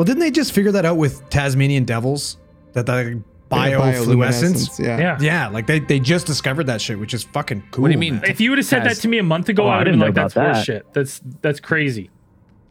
Well, 0.00 0.06
didn't 0.06 0.20
they 0.20 0.30
just 0.30 0.52
figure 0.52 0.72
that 0.72 0.86
out 0.86 0.96
with 0.96 1.28
Tasmanian 1.28 1.84
devils? 1.84 2.38
That 2.72 2.86
the 2.86 3.22
bioluminescence? 3.50 4.82
Yeah. 4.82 4.98
Yeah. 4.98 5.18
Yeah, 5.20 5.48
like 5.48 5.66
they, 5.66 5.78
they 5.78 6.00
just 6.00 6.26
discovered 6.26 6.64
that 6.68 6.80
shit, 6.80 6.98
which 6.98 7.12
is 7.12 7.22
fucking 7.22 7.64
cool. 7.70 7.82
What 7.82 7.88
do 7.88 7.92
you 7.92 7.98
mean? 7.98 8.14
man. 8.14 8.24
If 8.24 8.40
you 8.40 8.48
would 8.48 8.56
have 8.56 8.66
said 8.66 8.84
that 8.84 8.96
to 8.96 9.08
me 9.08 9.18
a 9.18 9.22
month 9.22 9.50
ago, 9.50 9.64
Oh, 9.64 9.66
I 9.68 9.74
I 9.74 9.78
would 9.80 9.86
have 9.88 9.92
been 9.92 10.00
like, 10.00 10.14
"That's 10.14 10.32
about 10.32 10.46
horse 10.46 10.56
that. 10.56 10.64
shit. 10.64 10.86
That's 10.94 11.20
that's 11.42 11.60
crazy." 11.60 12.08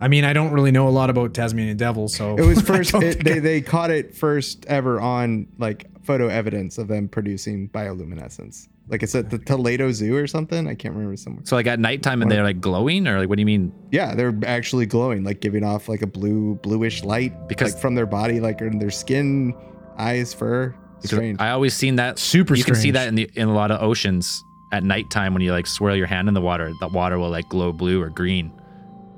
I 0.02 0.08
mean, 0.08 0.24
I 0.24 0.34
don't 0.34 0.52
really 0.52 0.72
know 0.72 0.88
a 0.88 0.90
lot 0.90 1.12
about 1.12 1.36
Tasmanian 1.36 1.78
devils, 1.78 2.16
so 2.16 2.36
It 2.36 2.48
was 2.48 2.62
first. 2.64 2.96
It, 2.96 3.24
they 3.24 3.38
they 3.38 3.62
caught 3.62 3.92
it 3.92 4.16
first 4.16 4.66
ever 4.66 5.00
on 5.00 5.46
like 5.60 5.86
photo 6.04 6.30
evidence 6.30 6.80
of 6.80 6.88
them 6.88 7.08
producing 7.08 7.70
bioluminescence. 7.70 8.70
Like 8.90 9.04
it's 9.04 9.14
at 9.16 9.30
the 9.30 9.38
Toledo 9.38 9.92
Zoo 9.92 10.16
or 10.16 10.26
something. 10.28 10.68
I 10.68 10.74
can't 10.76 10.94
remember 10.96 11.16
somewhere. 11.16 11.44
so 11.46 11.56
like 11.56 11.68
at 11.68 11.80
nighttime 11.80 12.22
and 12.24 12.30
they're 12.32 12.44
like 12.44 12.60
glowing, 12.60 13.08
or 13.08 13.20
like 13.20 13.30
what 13.30 13.36
do 13.38 13.42
you 13.42 13.46
mean? 13.46 13.72
Yeah, 13.92 14.16
they're 14.16 14.38
actually 14.46 14.88
glowing, 14.88 15.24
like 15.24 15.42
giving 15.42 15.64
off 15.64 15.88
like 15.88 16.02
a 16.02 16.08
blue 16.08 16.56
bluish 16.64 17.04
light, 17.04 17.48
Because- 17.48 17.74
like 17.74 17.82
from 17.82 17.94
their 17.96 18.08
body, 18.08 18.40
like 18.40 18.62
in 18.62 18.80
their 18.80 18.90
skin, 18.92 19.54
eyes, 19.98 20.34
fur. 20.34 20.74
Because 20.98 21.12
Strange. 21.12 21.40
I 21.40 21.52
always 21.52 21.74
seen 21.74 21.96
that 21.96 22.20
Super 22.20 22.56
You 22.56 22.64
can 22.66 22.76
see 22.76 22.92
that 22.92 23.08
in 23.08 23.16
the 23.16 23.30
in 23.36 23.48
a 23.48 23.54
lot 23.54 23.72
of 23.72 23.82
oceans 23.82 24.44
at 24.74 24.84
nighttime 24.84 25.34
when 25.34 25.42
you 25.42 25.52
like 25.52 25.66
swirl 25.68 25.96
your 25.96 26.08
hand 26.08 26.28
in 26.28 26.34
the 26.34 26.42
water, 26.42 26.72
the 26.82 26.88
water 26.90 27.18
will 27.18 27.30
like 27.30 27.48
glow 27.50 27.72
blue 27.72 28.02
or 28.02 28.10
green. 28.10 28.52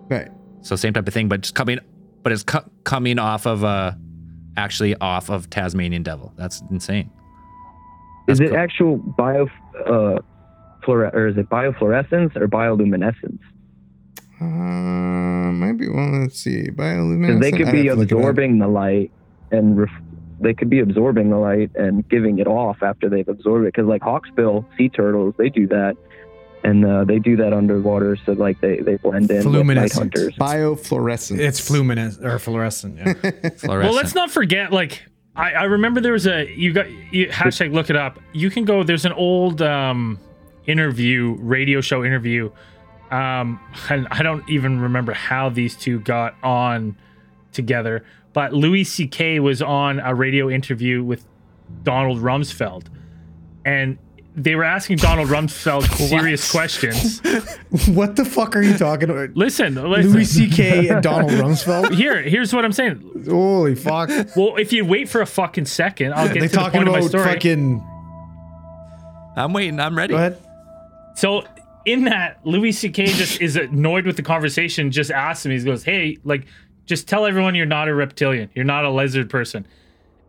right. 0.10 0.30
So 0.62 0.76
same 0.76 0.94
type 0.94 1.08
of 1.08 1.14
thing, 1.14 1.28
but 1.28 1.42
just 1.42 1.56
coming, 1.56 1.80
but 2.22 2.32
it's 2.32 2.44
co- 2.44 2.70
coming 2.84 3.18
off 3.18 3.48
of 3.48 3.64
uh 3.64 3.94
actually 4.58 4.96
off 4.98 5.30
of 5.32 5.50
Tasmanian 5.50 6.04
devil. 6.04 6.34
That's 6.38 6.62
insane. 6.70 7.10
Is 8.28 8.40
it 8.40 8.50
cool. 8.50 8.58
actual 8.58 8.98
bio 8.98 9.48
uh, 9.86 10.20
fluore- 10.84 11.14
or 11.14 11.28
is 11.28 11.38
it 11.38 11.50
biofluorescence 11.50 12.36
or 12.36 12.48
bioluminescence? 12.48 13.40
Uh, 14.40 15.52
might 15.54 15.74
be. 15.78 15.88
Well, 15.90 16.22
let's 16.22 16.40
see. 16.40 16.64
Because 16.70 16.76
Bioluminescence. 16.78 17.42
they 17.42 17.52
could 17.52 17.72
be 17.72 17.86
have 17.88 17.96
to 17.96 18.02
look 18.02 18.12
it 18.12 18.14
up. 18.14 18.20
absorbing 18.20 18.60
the 18.60 18.68
light 18.68 19.12
and 19.52 19.78
ref- 19.78 19.90
they 20.40 20.54
could 20.56 20.70
be 20.70 20.80
absorbing 20.80 21.30
the 21.30 21.38
light 21.38 21.70
and 21.76 22.08
giving 22.10 22.40
it 22.40 22.48
off 22.48 22.82
after 22.82 23.08
they've 23.10 23.28
absorbed 23.28 23.66
it. 23.66 23.74
Because 23.74 23.88
like 23.88 24.02
hawksbill 24.02 24.66
sea 24.78 24.90
turtles, 24.90 25.36
they 25.38 25.50
do 25.50 25.68
that, 25.68 25.96
and 26.64 26.84
uh, 26.84 27.04
they 27.04 27.20
do 27.20 27.36
that 27.38 27.54
underwater, 27.54 28.18
so 28.26 28.32
like 28.32 28.60
they 28.62 28.78
they 28.80 28.96
blend 28.98 29.30
in 29.30 29.38
with 29.38 29.46
night 29.68 29.92
Fluminescent. 29.92 29.94
hunters. 29.98 30.36
Biofluorescence. 30.38 31.38
it's 31.40 31.70
fluminescent 31.70 32.24
or 32.26 32.40
fluorescent. 32.40 32.98
Yeah. 32.98 33.14
Fluorescent. 33.14 33.62
Well, 33.70 33.94
let's 33.94 34.16
not 34.16 34.32
forget. 34.32 34.72
Like, 34.74 35.04
I, 35.36 35.52
I 35.54 35.64
remember 35.64 36.02
there 36.02 36.14
was 36.14 36.28
a 36.28 36.52
you 36.56 36.74
got 36.74 36.90
you 37.12 37.28
hashtag 37.28 37.74
look 37.74 37.90
it 37.90 37.96
up. 37.96 38.20
You 38.34 38.50
can 38.50 38.66
go. 38.66 38.84
There's 38.84 39.06
an 39.06 39.14
old 39.14 39.62
um 39.62 40.20
interview, 40.68 41.36
radio 41.40 41.82
show 41.82 42.04
interview. 42.04 42.52
Um, 43.10 43.60
and 43.90 44.08
I 44.10 44.24
don't 44.24 44.48
even 44.50 44.80
remember 44.80 45.14
how 45.14 45.50
these 45.50 45.76
two 45.76 46.00
got 46.00 46.36
on 46.44 46.96
together, 47.52 48.06
but 48.32 48.54
Louis 48.54 48.86
C.K. 48.86 49.42
was 49.42 49.62
on 49.62 50.00
a 50.00 50.16
radio 50.16 50.50
interview 50.50 51.04
with 51.04 51.26
Donald 51.84 52.20
Rumsfeld, 52.20 52.86
and 53.66 53.98
they 54.36 54.56
were 54.56 54.64
asking 54.64 54.98
Donald 54.98 55.28
Rumsfeld 55.30 55.84
serious 56.08 56.50
questions. 56.50 57.20
what 57.88 58.16
the 58.16 58.24
fuck 58.24 58.56
are 58.56 58.62
you 58.62 58.78
talking 58.78 59.10
about? 59.10 59.36
Listen, 59.36 59.76
listen. 59.76 60.14
Louis 60.14 60.26
C.K. 60.26 60.88
and 60.90 61.04
Donald 61.04 61.32
Rumsfeld. 61.32 61.94
Here, 61.96 62.22
here's 62.22 62.54
what 62.54 62.64
I'm 62.64 62.72
saying. 62.72 63.26
Holy 63.28 63.76
fuck! 63.76 64.10
Well, 64.36 64.56
if 64.58 64.72
you 64.72 64.86
wait 64.86 65.10
for 65.10 65.22
a 65.22 65.26
fucking 65.26 65.66
second, 65.66 66.14
I'll 66.14 66.28
get 66.28 66.36
They 66.36 66.48
to 66.48 66.48
the 66.48 66.56
talking 66.56 66.80
point 66.80 66.88
of 66.88 66.94
my 66.94 67.00
about 67.00 67.10
story. 67.10 67.24
fucking. 67.26 67.88
I'm 69.36 69.54
waiting. 69.54 69.80
I'm 69.80 69.98
ready. 69.98 70.12
Go 70.12 70.18
ahead. 70.18 70.38
So 71.16 71.44
in 71.86 72.06
that, 72.06 72.40
Louis 72.46 72.72
C.K. 72.72 73.08
just 73.08 73.42
is 73.42 73.56
annoyed 73.56 74.06
with 74.06 74.16
the 74.16 74.24
conversation. 74.24 74.92
Just 74.92 75.12
asks 75.12 75.46
him. 75.46 75.52
He 75.52 75.60
goes, 75.60 75.84
"Hey, 75.84 76.18
like, 76.24 76.46
just 76.86 77.08
tell 77.08 77.26
everyone 77.26 77.56
you're 77.56 77.66
not 77.66 77.88
a 77.90 77.94
reptilian. 77.94 78.50
You're 78.54 78.66
not 78.66 78.86
a 78.86 78.90
lizard 78.90 79.30
person." 79.30 79.68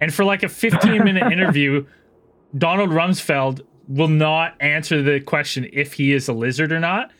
And 0.00 0.12
for 0.12 0.24
like 0.24 0.42
a 0.42 0.48
15 0.48 1.04
minute 1.04 1.30
interview, 1.32 1.86
Donald 2.58 2.90
Rumsfeld 2.90 3.60
will 3.92 4.08
not 4.08 4.54
answer 4.60 5.02
the 5.02 5.20
question 5.20 5.68
if 5.72 5.92
he 5.94 6.12
is 6.12 6.28
a 6.28 6.32
lizard 6.32 6.72
or 6.72 6.80
not. 6.80 7.10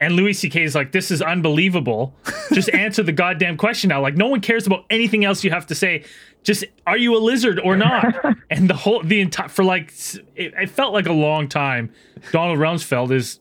And 0.00 0.14
Louis 0.14 0.32
C.K. 0.32 0.64
is 0.64 0.74
like, 0.74 0.90
"This 0.90 1.12
is 1.12 1.22
unbelievable. 1.22 2.16
Just 2.52 2.68
answer 2.74 3.04
the 3.04 3.12
goddamn 3.12 3.56
question 3.56 3.88
now. 3.88 4.00
Like, 4.00 4.16
no 4.16 4.26
one 4.26 4.40
cares 4.40 4.66
about 4.66 4.84
anything 4.90 5.24
else 5.24 5.44
you 5.44 5.50
have 5.50 5.66
to 5.66 5.76
say. 5.76 6.04
Just, 6.42 6.64
are 6.88 6.96
you 6.96 7.16
a 7.16 7.20
lizard 7.20 7.60
or 7.60 7.76
not?" 7.76 8.36
and 8.50 8.68
the 8.68 8.74
whole, 8.74 9.02
the 9.04 9.20
entire, 9.20 9.48
for 9.48 9.62
like, 9.62 9.92
it, 10.34 10.54
it 10.54 10.70
felt 10.70 10.92
like 10.92 11.06
a 11.06 11.12
long 11.12 11.48
time. 11.48 11.92
Donald 12.32 12.58
Rumsfeld 12.58 13.12
is 13.12 13.38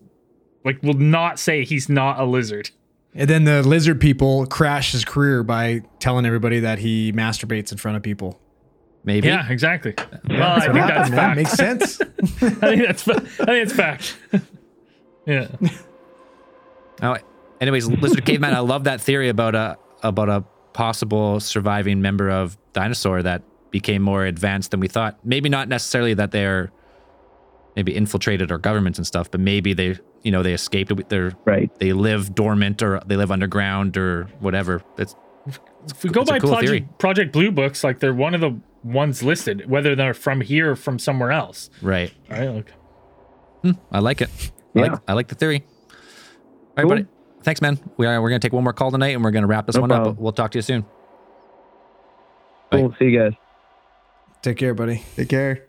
like, 0.63 0.83
will 0.83 0.93
not 0.93 1.39
say 1.39 1.63
he's 1.63 1.89
not 1.89 2.19
a 2.19 2.25
lizard. 2.25 2.69
And 3.13 3.29
then 3.29 3.43
the 3.43 3.63
lizard 3.63 3.99
people 3.99 4.45
crash 4.45 4.91
his 4.91 5.03
career 5.03 5.43
by 5.43 5.81
telling 5.99 6.25
everybody 6.25 6.59
that 6.61 6.79
he 6.79 7.11
masturbates 7.11 7.71
in 7.71 7.77
front 7.77 7.97
of 7.97 8.03
people. 8.03 8.39
Maybe. 9.03 9.27
Yeah, 9.27 9.49
exactly. 9.49 9.95
Well, 10.29 10.43
I 10.43 10.59
think 10.61 10.73
what 10.73 10.87
that's 10.87 11.09
happened, 11.09 11.15
fact. 11.15 11.35
Makes 11.37 11.51
sense. 11.53 12.01
I 12.61 12.67
think 12.75 12.85
that's, 12.85 13.03
fa- 13.03 13.15
I 13.15 13.45
think 13.45 13.63
it's 13.65 13.73
fact. 13.73 14.17
yeah. 15.25 15.47
Oh, 17.03 17.17
anyways, 17.59 17.87
lizard 17.87 18.23
caveman. 18.25 18.53
I 18.53 18.59
love 18.59 18.83
that 18.83 19.01
theory 19.01 19.29
about 19.29 19.55
a 19.55 19.75
about 20.03 20.29
a 20.29 20.41
possible 20.73 21.39
surviving 21.39 21.99
member 21.99 22.29
of 22.29 22.57
dinosaur 22.73 23.23
that 23.23 23.41
became 23.71 24.03
more 24.03 24.23
advanced 24.23 24.69
than 24.69 24.79
we 24.79 24.87
thought. 24.87 25.17
Maybe 25.25 25.49
not 25.49 25.67
necessarily 25.67 26.13
that 26.13 26.29
they're 26.29 26.71
maybe 27.75 27.95
infiltrated 27.95 28.51
our 28.51 28.59
governments 28.59 28.99
and 28.99 29.07
stuff, 29.07 29.31
but 29.31 29.39
maybe 29.39 29.73
they 29.73 29.97
you 30.21 30.31
know 30.31 30.43
they 30.43 30.53
escaped. 30.53 30.91
They're 31.09 31.31
Right. 31.43 31.71
they 31.79 31.91
live 31.93 32.35
dormant 32.35 32.83
or 32.83 33.01
they 33.07 33.15
live 33.15 33.31
underground 33.31 33.97
or 33.97 34.25
whatever. 34.39 34.83
It's 34.99 35.15
If 35.87 36.03
we 36.03 36.11
go 36.11 36.21
It's 36.21 36.29
by 36.29 36.37
cool 36.37 36.51
Project. 36.51 36.99
Project 36.99 37.31
Blue 37.33 37.49
books, 37.49 37.83
like 37.83 37.97
they're 37.99 38.13
one 38.13 38.35
of 38.35 38.41
the 38.41 38.59
ones 38.83 39.21
listed, 39.23 39.69
whether 39.69 39.95
they're 39.95 40.13
from 40.13 40.41
here 40.41 40.71
or 40.71 40.75
from 40.75 40.97
somewhere 40.99 41.31
else. 41.31 41.69
right. 41.81 42.11
Right? 42.29 42.47
Like, 42.49 42.71
hmm, 43.61 43.71
I 43.91 43.99
like 43.99 44.21
it. 44.21 44.29
I 44.75 44.79
Yeah. 44.79 44.81
like 44.91 45.01
I 45.07 45.13
like 45.13 45.27
the 45.27 45.35
theory. 45.35 45.63
All 45.63 45.95
right, 46.77 46.83
Cool. 46.83 46.89
buddy. 46.89 47.05
Thanks, 47.43 47.61
man. 47.61 47.79
We 47.97 48.05
are 48.07 48.21
we're 48.21 48.29
gonna 48.29 48.39
take 48.39 48.53
one 48.53 48.63
more 48.63 48.73
call 48.73 48.91
tonight 48.91 49.09
and 49.15 49.23
we're 49.23 49.31
gonna 49.31 49.47
wrap 49.47 49.65
this 49.67 49.75
No 49.75 49.81
one 49.81 49.91
up. 49.91 49.95
problem. 49.97 50.15
But 50.15 50.21
we'll 50.21 50.31
talk 50.33 50.51
to 50.51 50.57
you 50.57 50.61
soon. 50.61 50.85
Bye. 52.69 52.77
Cool. 52.79 52.95
See 52.99 53.05
you 53.05 53.19
guys. 53.19 53.33
Take 54.41 54.57
care, 54.57 54.73
buddy. 54.73 55.03
Take 55.15 55.29
care. 55.29 55.65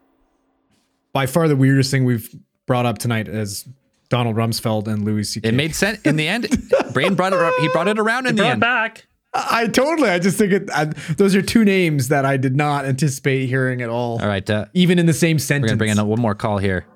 By 1.13 1.27
far 1.27 1.49
the 1.49 1.57
weirdest 1.57 1.91
thing 1.91 2.05
we've 2.05 2.35
brought 2.67 2.87
up 2.87 2.99
tonight 2.99 3.29
is 3.29 3.69
Donald 4.09 4.37
Rumsfeld 4.37 4.87
and 4.89 5.05
Louis 5.05 5.25
C.K. 5.25 5.49
It 5.49 5.55
made 5.55 5.75
sense 5.75 6.01
in 6.03 6.17
the 6.17 6.27
end. 6.29 6.49
Braden 6.95 7.15
brought 7.15 7.33
it. 7.33 7.39
up- 7.41 7.53
He 7.61 7.69
brought 7.69 7.89
it 7.89 7.99
around 7.99 8.27
in 8.27 8.37
the 8.37 8.43
brought 8.43 8.53
end. 8.53 8.61
back. 8.61 9.07
I 9.35 9.67
totally. 9.69 10.11
I 10.11 10.19
just 10.19 10.37
think 10.37 10.53
it. 10.53 10.71
I, 10.75 10.87
those 11.17 11.35
are 11.35 11.41
two 11.43 11.65
names 11.65 12.09
that 12.09 12.27
I 12.27 12.37
did 12.37 12.55
not 12.55 12.85
anticipate 12.85 13.47
hearing 13.47 13.81
at 13.81 13.89
all. 13.89 14.21
All 14.21 14.29
right, 14.29 14.49
uh, 14.51 14.67
Even 14.75 14.99
in 14.99 15.07
the 15.07 15.15
same 15.15 15.39
sentence. 15.39 15.73
we're 15.73 15.79
sentence. 15.79 15.79
gonna 15.79 15.79
bring 15.79 15.91
in 16.07 16.07
one 16.11 16.21
more 16.21 16.35
call 16.35 16.59
here. 16.59 16.87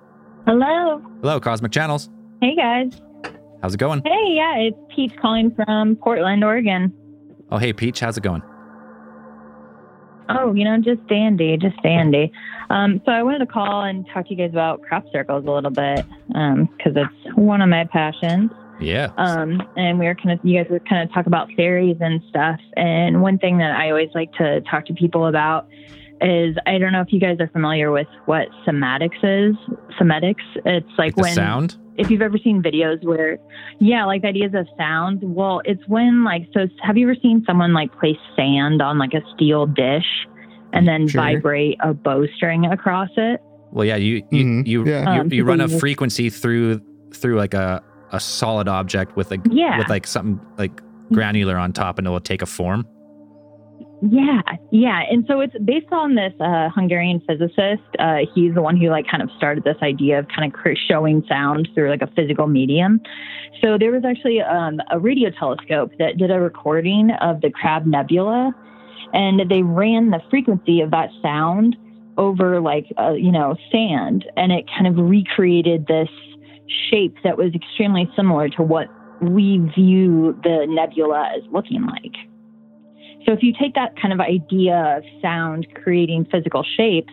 Hello. 0.46 1.00
Hello, 1.22 1.40
Cosmic 1.40 1.72
Channels. 1.72 2.10
Hey 2.42 2.54
guys. 2.54 2.92
How's 3.62 3.74
it 3.74 3.78
going? 3.78 4.02
Hey, 4.04 4.34
yeah, 4.34 4.56
it's 4.58 4.76
Peach 4.94 5.12
calling 5.20 5.50
from 5.54 5.96
Portland, 5.96 6.44
Oregon. 6.44 6.92
Oh, 7.50 7.56
hey, 7.56 7.72
Peach. 7.72 8.00
How's 8.00 8.16
it 8.18 8.22
going? 8.22 8.42
Oh, 10.28 10.52
you 10.54 10.64
know, 10.64 10.76
just 10.78 11.04
dandy, 11.08 11.56
just 11.56 11.80
dandy. 11.82 12.30
Um, 12.68 13.00
so 13.06 13.12
I 13.12 13.22
wanted 13.22 13.38
to 13.38 13.46
call 13.46 13.82
and 13.84 14.04
talk 14.12 14.26
to 14.26 14.34
you 14.34 14.36
guys 14.36 14.50
about 14.50 14.82
crop 14.82 15.04
circles 15.12 15.44
a 15.46 15.50
little 15.50 15.70
bit 15.70 16.04
because 16.28 16.92
it's 16.96 17.36
one 17.36 17.62
of 17.62 17.68
my 17.68 17.84
passions. 17.92 18.50
Yeah. 18.80 19.10
Um, 19.16 19.62
and 19.76 19.98
we 19.98 20.06
were 20.06 20.14
kind 20.14 20.32
of, 20.32 20.38
you 20.44 20.62
guys 20.62 20.70
were 20.70 20.80
kind 20.80 21.02
of 21.02 21.12
talk 21.14 21.26
about 21.26 21.48
fairies 21.56 21.96
and 22.00 22.20
stuff. 22.28 22.60
And 22.76 23.22
one 23.22 23.38
thing 23.38 23.58
that 23.58 23.72
I 23.72 23.90
always 23.90 24.10
like 24.14 24.32
to 24.34 24.60
talk 24.62 24.86
to 24.86 24.94
people 24.94 25.26
about 25.26 25.66
is 26.20 26.56
I 26.66 26.78
don't 26.78 26.92
know 26.92 27.00
if 27.02 27.12
you 27.12 27.20
guys 27.20 27.38
are 27.40 27.48
familiar 27.48 27.90
with 27.90 28.06
what 28.26 28.48
cymatics 28.66 29.16
is. 29.22 29.54
Cymatics, 30.00 30.42
it's 30.64 30.86
like, 30.98 30.98
like 30.98 31.14
the 31.16 31.20
when 31.22 31.34
sound. 31.34 31.76
if 31.98 32.10
you've 32.10 32.22
ever 32.22 32.38
seen 32.38 32.62
videos 32.62 33.02
where 33.04 33.38
yeah 33.80 34.04
like 34.04 34.22
the 34.22 34.28
ideas 34.28 34.52
of 34.54 34.66
sound 34.78 35.20
well 35.22 35.60
it's 35.64 35.80
when 35.88 36.24
like 36.24 36.46
so 36.54 36.66
have 36.82 36.96
you 36.96 37.06
ever 37.08 37.16
seen 37.22 37.42
someone 37.46 37.72
like 37.74 37.90
place 37.98 38.16
sand 38.34 38.80
on 38.82 38.98
like 38.98 39.12
a 39.14 39.20
steel 39.34 39.66
dish 39.66 40.06
and 40.72 40.86
then 40.88 41.06
Sure. 41.08 41.20
vibrate 41.22 41.76
a 41.82 41.92
bowstring 41.94 42.70
across 42.70 43.08
it 43.16 43.40
Well, 43.72 43.84
yeah. 43.86 43.96
You 43.96 44.22
you 44.30 44.44
Mhm. 44.44 44.66
you, 44.66 44.86
Yeah. 44.86 45.14
you, 45.14 45.20
Um, 45.20 45.28
you 45.32 45.44
run 45.44 45.60
a 45.60 45.68
frequency 45.68 46.30
through 46.30 46.80
through 47.12 47.36
like 47.36 47.52
a 47.54 47.82
a 48.12 48.20
solid 48.20 48.68
object 48.68 49.16
with 49.16 49.30
like 49.30 49.40
Yeah. 49.50 49.78
with 49.78 49.88
like 49.88 50.06
something 50.06 50.40
like 50.58 50.80
granular 51.12 51.56
on 51.56 51.72
top, 51.72 51.98
and 51.98 52.06
it 52.06 52.10
will 52.10 52.20
take 52.20 52.42
a 52.42 52.46
form. 52.46 52.84
yeah 54.10 54.42
yeah 54.70 55.00
and 55.10 55.24
so 55.26 55.40
it's 55.40 55.54
based 55.64 55.90
on 55.90 56.14
this 56.16 56.32
uh, 56.40 56.68
hungarian 56.68 57.18
physicist 57.26 57.82
uh, 57.98 58.18
he's 58.34 58.52
the 58.54 58.60
one 58.60 58.76
who 58.76 58.88
like 58.90 59.06
kind 59.10 59.22
of 59.22 59.30
started 59.38 59.64
this 59.64 59.76
idea 59.82 60.18
of 60.18 60.28
kind 60.28 60.52
of 60.52 60.76
showing 60.88 61.24
sound 61.26 61.66
through 61.74 61.88
like 61.88 62.02
a 62.02 62.06
physical 62.14 62.46
medium 62.46 63.00
so 63.62 63.78
there 63.78 63.90
was 63.90 64.04
actually 64.04 64.40
um, 64.42 64.80
a 64.90 64.98
radio 64.98 65.30
telescope 65.30 65.90
that 65.98 66.18
did 66.18 66.30
a 66.30 66.38
recording 66.38 67.10
of 67.22 67.40
the 67.40 67.50
crab 67.50 67.86
nebula 67.86 68.52
and 69.14 69.48
they 69.50 69.62
ran 69.62 70.10
the 70.10 70.20
frequency 70.28 70.82
of 70.82 70.90
that 70.90 71.08
sound 71.22 71.74
over 72.18 72.60
like 72.60 72.84
uh, 72.98 73.12
you 73.12 73.32
know 73.32 73.56
sand 73.72 74.26
and 74.36 74.52
it 74.52 74.66
kind 74.68 74.86
of 74.86 74.96
recreated 74.98 75.86
this 75.86 76.08
shape 76.90 77.16
that 77.24 77.36
was 77.36 77.54
extremely 77.54 78.10
similar 78.16 78.48
to 78.50 78.62
what 78.62 78.88
we 79.20 79.58
view 79.74 80.38
the 80.42 80.66
nebula 80.68 81.30
as 81.36 81.42
looking 81.52 81.84
like. 81.86 82.14
So 83.24 83.32
if 83.32 83.42
you 83.42 83.52
take 83.60 83.74
that 83.74 84.00
kind 84.00 84.12
of 84.12 84.20
idea 84.20 84.98
of 84.98 85.04
sound 85.20 85.66
creating 85.82 86.26
physical 86.30 86.64
shapes 86.76 87.12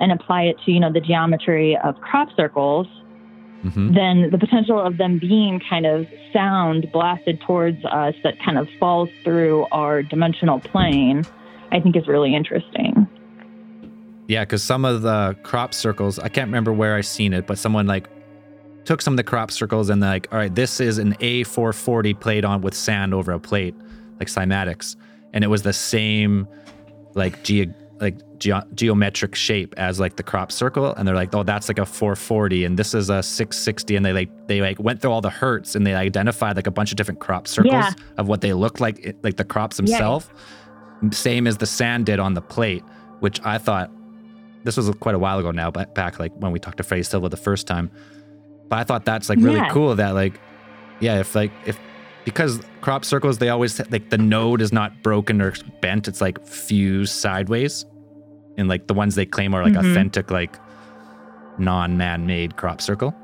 and 0.00 0.12
apply 0.12 0.42
it 0.42 0.56
to 0.64 0.72
you 0.72 0.80
know 0.80 0.92
the 0.92 1.00
geometry 1.00 1.78
of 1.82 2.00
crop 2.00 2.28
circles 2.36 2.86
hmm 3.62 3.94
then 3.94 4.28
the 4.30 4.36
potential 4.36 4.78
of 4.78 4.98
them 4.98 5.18
being 5.18 5.58
kind 5.70 5.86
of 5.86 6.06
sound 6.34 6.86
blasted 6.92 7.40
towards 7.46 7.82
us 7.86 8.14
that 8.22 8.34
kind 8.44 8.58
of 8.58 8.68
falls 8.78 9.08
through 9.22 9.66
our 9.72 10.02
dimensional 10.02 10.60
plane 10.60 11.24
i 11.72 11.80
think 11.80 11.96
is 11.96 12.06
really 12.06 12.34
interesting. 12.34 13.08
Yeah, 14.26 14.40
because 14.40 14.62
some 14.62 14.84
of 14.84 15.02
the 15.02 15.36
crop 15.42 15.74
circles, 15.74 16.18
I 16.18 16.28
can't 16.28 16.48
remember 16.48 16.72
where 16.72 16.96
I 16.96 17.02
seen 17.02 17.32
it, 17.34 17.46
but 17.46 17.58
someone 17.58 17.86
like 17.86 18.08
took 18.84 19.00
some 19.02 19.14
of 19.14 19.16
the 19.16 19.24
crop 19.24 19.50
circles 19.50 19.88
and 19.90 20.00
like, 20.00 20.28
all 20.32 20.38
right, 20.38 20.54
this 20.54 20.80
is 20.80 20.98
an 20.98 21.14
A440 21.14 22.18
played 22.20 22.44
on 22.44 22.60
with 22.60 22.74
sand 22.74 23.14
over 23.14 23.32
a 23.32 23.40
plate, 23.40 23.74
like 24.18 24.28
cymatics, 24.28 24.96
and 25.32 25.42
it 25.44 25.48
was 25.48 25.62
the 25.62 25.72
same 25.72 26.46
like 27.14 27.42
ge- 27.44 27.68
like 28.00 28.16
geo- 28.38 28.62
geometric 28.74 29.34
shape 29.34 29.72
as 29.76 30.00
like 30.00 30.16
the 30.16 30.22
crop 30.22 30.50
circle, 30.52 30.92
and 30.94 31.06
they're 31.08 31.14
like, 31.14 31.34
oh, 31.34 31.42
that's 31.44 31.68
like 31.68 31.78
a 31.78 31.86
440, 31.86 32.64
and 32.64 32.78
this 32.78 32.92
is 32.94 33.08
a 33.08 33.22
660, 33.22 33.96
and 33.96 34.04
they 34.04 34.12
like 34.12 34.30
they 34.48 34.60
like 34.60 34.78
went 34.80 35.00
through 35.00 35.12
all 35.12 35.20
the 35.20 35.30
hertz 35.30 35.74
and 35.76 35.86
they 35.86 35.94
identified 35.94 36.56
like 36.56 36.66
a 36.66 36.70
bunch 36.72 36.90
of 36.90 36.96
different 36.96 37.20
crop 37.20 37.46
circles 37.48 37.72
Yeah. 37.72 37.92
of 38.18 38.28
what 38.28 38.40
they 38.40 38.52
look 38.52 38.80
like, 38.80 39.16
like 39.22 39.36
the 39.36 39.44
crops 39.44 39.78
Yeah. 39.78 39.86
themselves, 39.86 40.28
same 41.12 41.46
as 41.46 41.56
the 41.58 41.66
sand 41.66 42.06
did 42.06 42.18
on 42.18 42.34
the 42.34 42.42
plate, 42.42 42.82
which 43.20 43.40
I 43.44 43.58
thought 43.58 43.90
this 44.64 44.76
was 44.76 44.90
quite 45.00 45.14
a 45.14 45.18
while 45.18 45.38
ago 45.38 45.50
now, 45.50 45.70
but 45.70 45.94
back 45.94 46.18
like 46.18 46.32
when 46.36 46.50
we 46.52 46.58
talked 46.58 46.78
to 46.78 46.82
Freddie 46.82 47.02
Silva 47.02 47.28
the 47.28 47.36
first 47.36 47.66
time. 47.66 47.90
But 48.68 48.78
I 48.78 48.84
thought 48.84 49.04
that's 49.04 49.28
like 49.28 49.38
really 49.38 49.56
Yeah. 49.56 49.68
cool 49.70 49.94
that 49.96 50.14
like, 50.14 50.40
yeah, 51.00 51.20
if 51.20 51.34
like 51.34 51.52
if 51.66 51.78
because 52.24 52.60
crop 52.80 53.04
circles 53.04 53.38
they 53.38 53.50
always 53.50 53.78
like 53.90 54.10
the 54.10 54.18
node 54.18 54.62
is 54.62 54.72
not 54.72 55.02
broken 55.02 55.40
or 55.42 55.52
bent, 55.80 56.08
it's 56.08 56.20
like 56.20 56.44
fused 56.46 57.12
sideways, 57.14 57.84
and 58.56 58.68
like 58.68 58.86
the 58.86 58.94
ones 58.94 59.14
they 59.14 59.26
claim 59.26 59.54
are 59.54 59.62
like 59.62 59.74
Mhm. 59.74 59.90
authentic 59.90 60.30
like 60.30 60.58
non-man-made 61.58 62.56
crop 62.56 62.80
circle. 62.80 63.14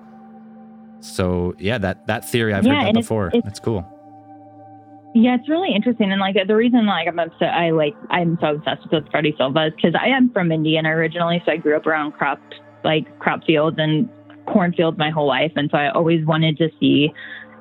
So 1.00 1.54
yeah, 1.58 1.78
that 1.78 2.06
that 2.06 2.28
theory 2.28 2.52
I've 2.54 2.66
Yeah, 2.66 2.74
heard 2.74 2.82
that 2.84 2.88
it's- 2.90 3.04
before. 3.04 3.28
it's- 3.28 3.42
That's 3.44 3.60
cool. 3.60 3.86
Yeah, 5.12 5.34
it's 5.34 5.48
really 5.48 5.74
interesting, 5.74 6.12
and 6.12 6.20
like 6.20 6.36
the 6.46 6.54
reason 6.54 6.86
like 6.86 7.08
I'm 7.08 7.18
upset, 7.18 7.52
I 7.54 7.70
like 7.70 7.96
I'm 8.10 8.38
so 8.40 8.54
obsessed 8.56 8.86
with 8.92 9.10
Freddie 9.10 9.34
Silva 9.36 9.66
is 9.66 9.72
because 9.74 9.94
I 10.00 10.08
am 10.08 10.30
from 10.30 10.52
Indiana 10.52 10.90
originally, 10.90 11.42
so 11.44 11.52
I 11.52 11.56
grew 11.56 11.74
up 11.76 11.86
around 11.86 12.12
crop 12.12 12.38
like 12.84 13.18
crop 13.18 13.42
fields 13.44 13.76
and 13.78 14.08
cornfields 14.52 14.98
my 14.98 15.10
whole 15.10 15.26
life, 15.26 15.52
and 15.56 15.70
so 15.70 15.78
I 15.78 15.90
always 15.90 16.24
wanted 16.26 16.58
to 16.58 16.68
see, 16.78 17.12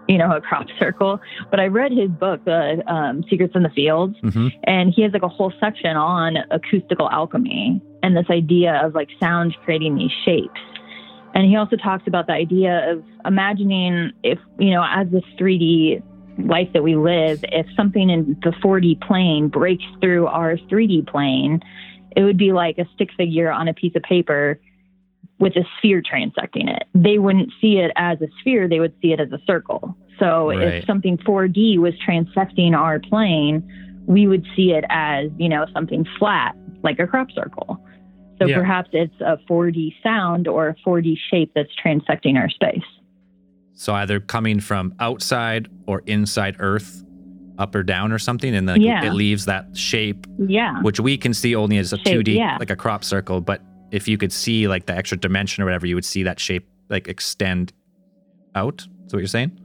you 0.07 0.17
know, 0.17 0.35
a 0.35 0.41
crop 0.41 0.67
circle. 0.79 1.19
But 1.49 1.59
I 1.59 1.65
read 1.65 1.91
his 1.91 2.09
book, 2.09 2.43
The 2.45 2.83
um, 2.91 3.23
Secrets 3.29 3.53
in 3.55 3.63
the 3.63 3.69
Fields, 3.69 4.15
hmm 4.21 4.47
and 4.63 4.93
he 4.93 5.01
has 5.03 5.13
like 5.13 5.23
a 5.23 5.27
whole 5.27 5.53
section 5.59 5.95
on 5.97 6.37
acoustical 6.51 7.09
alchemy 7.09 7.81
and 8.03 8.15
this 8.15 8.27
idea 8.29 8.81
of 8.83 8.95
like 8.95 9.09
sound 9.19 9.55
creating 9.63 9.95
these 9.95 10.11
shapes. 10.25 10.59
And 11.33 11.47
he 11.47 11.55
also 11.55 11.75
talks 11.75 12.03
about 12.07 12.27
the 12.27 12.33
idea 12.33 12.91
of 12.91 13.03
imagining 13.25 14.11
if, 14.23 14.39
you 14.57 14.71
know, 14.71 14.85
as 14.87 15.07
this 15.09 15.23
3D 15.39 16.01
life 16.47 16.69
that 16.73 16.83
we 16.83 16.95
live, 16.95 17.39
if 17.43 17.65
something 17.75 18.09
in 18.09 18.37
the 18.43 18.51
4D 18.63 19.01
plane 19.01 19.47
breaks 19.47 19.83
through 20.01 20.27
our 20.27 20.55
3D 20.55 21.07
plane, 21.07 21.61
it 22.15 22.23
would 22.23 22.37
be 22.37 22.51
like 22.51 22.77
a 22.77 22.85
stick 22.95 23.09
figure 23.15 23.51
on 23.51 23.67
a 23.67 23.73
piece 23.73 23.95
of 23.95 24.03
paper 24.03 24.59
with 25.39 25.55
a 25.55 25.63
sphere 25.77 26.01
transecting 26.01 26.69
it. 26.69 26.83
They 26.93 27.17
wouldn't 27.17 27.51
see 27.61 27.77
it 27.77 27.91
as 27.95 28.21
a 28.21 28.27
sphere, 28.39 28.67
they 28.67 28.79
would 28.79 28.93
see 29.01 29.13
it 29.13 29.19
as 29.19 29.31
a 29.31 29.39
circle. 29.47 29.95
So 30.19 30.49
Right. 30.49 30.75
if 30.75 30.85
something 30.85 31.17
4D 31.19 31.77
was 31.77 31.93
transecting 32.05 32.73
our 32.77 32.99
plane, 32.99 33.63
we 34.05 34.27
would 34.27 34.45
see 34.55 34.71
it 34.73 34.83
as, 34.89 35.29
you 35.37 35.47
know, 35.47 35.65
something 35.73 36.05
flat, 36.17 36.55
like 36.83 36.99
a 36.99 37.07
crop 37.07 37.31
circle. 37.31 37.79
So 38.41 38.47
Yeah. 38.47 38.57
perhaps 38.57 38.89
it's 38.93 39.19
a 39.21 39.37
4D 39.47 39.95
sound 40.03 40.47
or 40.47 40.67
a 40.69 40.75
4D 40.83 41.17
shape 41.29 41.51
that's 41.55 41.69
transecting 41.83 42.37
our 42.37 42.49
space. 42.49 42.83
So 43.73 43.93
either 43.93 44.19
coming 44.19 44.59
from 44.59 44.93
outside 44.99 45.69
or 45.87 46.03
inside 46.05 46.57
Earth, 46.59 47.03
up 47.57 47.75
or 47.75 47.83
down 47.83 48.11
or 48.13 48.19
something, 48.19 48.55
and 48.55 48.67
then 48.67 48.81
Yeah. 48.81 49.05
it 49.05 49.13
leaves 49.13 49.45
that 49.45 49.65
shape, 49.75 50.25
Yeah. 50.47 50.81
which 50.81 50.99
we 50.99 51.17
can 51.17 51.33
see 51.33 51.55
only 51.55 51.77
as 51.77 51.91
a 51.91 51.97
Shape, 51.97 52.19
2D, 52.25 52.35
yeah. 52.37 52.55
like 52.59 52.69
a 52.69 52.75
crop 52.75 53.03
circle. 53.03 53.41
But 53.41 53.61
if 53.91 54.07
you 54.07 54.17
could 54.17 54.31
see 54.31 54.67
like 54.67 54.85
the 54.85 54.95
extra 54.95 55.17
dimension 55.17 55.61
or 55.63 55.65
whatever, 55.65 55.87
you 55.87 55.95
would 55.95 56.05
see 56.05 56.23
that 56.23 56.39
shape 56.39 56.67
like 56.89 57.07
extend 57.07 57.73
out. 58.55 58.81
Is 58.81 58.87
that 59.11 59.13
what 59.17 59.19
you're 59.19 59.27
saying? 59.27 59.59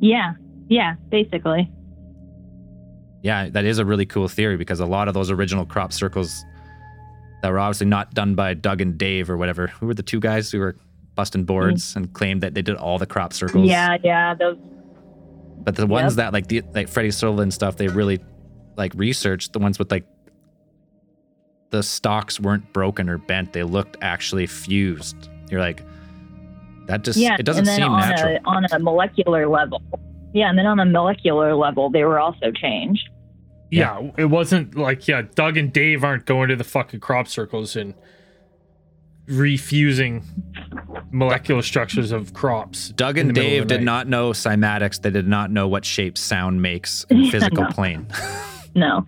Yeah. 0.00 0.32
Yeah, 0.68 0.94
basically. 1.10 1.70
Yeah, 3.22 3.50
that 3.50 3.64
is 3.64 3.78
a 3.78 3.84
really 3.84 4.06
cool 4.06 4.28
theory 4.28 4.56
because 4.56 4.80
a 4.80 4.86
lot 4.86 5.08
of 5.08 5.14
those 5.14 5.30
original 5.30 5.66
crop 5.66 5.92
circles 5.92 6.44
that 7.42 7.50
were 7.50 7.58
obviously 7.58 7.86
not 7.86 8.14
done 8.14 8.34
by 8.34 8.54
Doug 8.54 8.80
and 8.80 8.96
Dave 8.96 9.28
or 9.28 9.36
whatever. 9.36 9.66
Who 9.66 9.86
were 9.86 9.94
the 9.94 10.02
two 10.02 10.20
guys 10.20 10.50
who 10.50 10.58
were 10.60 10.76
busting 11.16 11.44
boards 11.44 11.96
and 11.96 12.10
claimed 12.14 12.42
that 12.42 12.54
they 12.54 12.62
did 12.62 12.76
all 12.76 12.98
the 12.98 13.06
crop 13.06 13.32
circles? 13.34 13.66
Mm. 13.66 13.70
Yeah, 13.70 13.96
yeah, 14.02 14.34
those 14.34 14.56
But 15.62 15.76
the 15.76 15.86
ones 15.86 16.12
Yep. 16.12 16.16
that 16.16 16.32
like 16.32 16.46
the 16.48 16.62
like 16.74 16.88
Freddie 16.88 17.10
Sutherland 17.10 17.52
stuff, 17.52 17.76
they 17.76 17.88
really 17.88 18.20
like 18.76 18.92
researched 18.94 19.52
the 19.52 19.58
ones 19.58 19.78
with 19.78 19.90
like 19.90 20.06
the 21.70 21.82
stalks 21.82 22.38
weren't 22.40 22.72
broken 22.72 23.08
or 23.08 23.18
bent. 23.18 23.52
They 23.52 23.62
looked 23.62 23.96
actually 24.00 24.46
fused. 24.46 25.28
You're 25.50 25.60
like, 25.60 25.82
that 26.86 27.02
just 27.02 27.18
yeah, 27.18 27.36
it 27.38 27.44
doesn't 27.44 27.60
and 27.60 27.66
then 27.68 27.80
seem 27.80 27.92
on 27.92 28.00
natural. 28.00 28.36
A, 28.36 28.40
on 28.44 28.64
a 28.72 28.78
molecular 28.78 29.48
level. 29.48 29.82
Yeah, 30.32 30.48
and 30.48 30.58
then 30.58 30.66
on 30.66 30.78
a 30.80 30.84
molecular 30.84 31.54
level, 31.54 31.90
they 31.90 32.04
were 32.04 32.18
also 32.18 32.50
changed. 32.52 33.08
Yeah, 33.70 34.10
it 34.18 34.24
wasn't 34.26 34.74
like 34.76 35.06
yeah, 35.06 35.22
Doug 35.34 35.56
and 35.56 35.72
Dave 35.72 36.02
aren't 36.02 36.26
going 36.26 36.48
to 36.48 36.56
the 36.56 36.64
fucking 36.64 37.00
crop 37.00 37.28
circles 37.28 37.76
and 37.76 37.94
refusing 39.26 40.24
molecular 41.12 41.62
structures 41.62 42.10
of 42.10 42.34
crops. 42.34 42.88
Doug 42.90 43.16
and 43.16 43.30
the 43.30 43.32
middle 43.34 43.60
of 43.62 43.68
Dave 43.68 43.78
did 43.78 43.82
not 43.84 44.08
know 44.08 44.30
cymatics. 44.30 45.00
They 45.00 45.10
did 45.10 45.28
not 45.28 45.50
know 45.52 45.68
what 45.68 45.84
shape 45.84 46.18
sound 46.18 46.60
makes 46.62 47.04
in 47.10 47.18
Yeah, 47.18 47.30
physical 47.32 47.64
no. 47.64 47.70
plane. 47.70 48.06
No. 48.74 49.06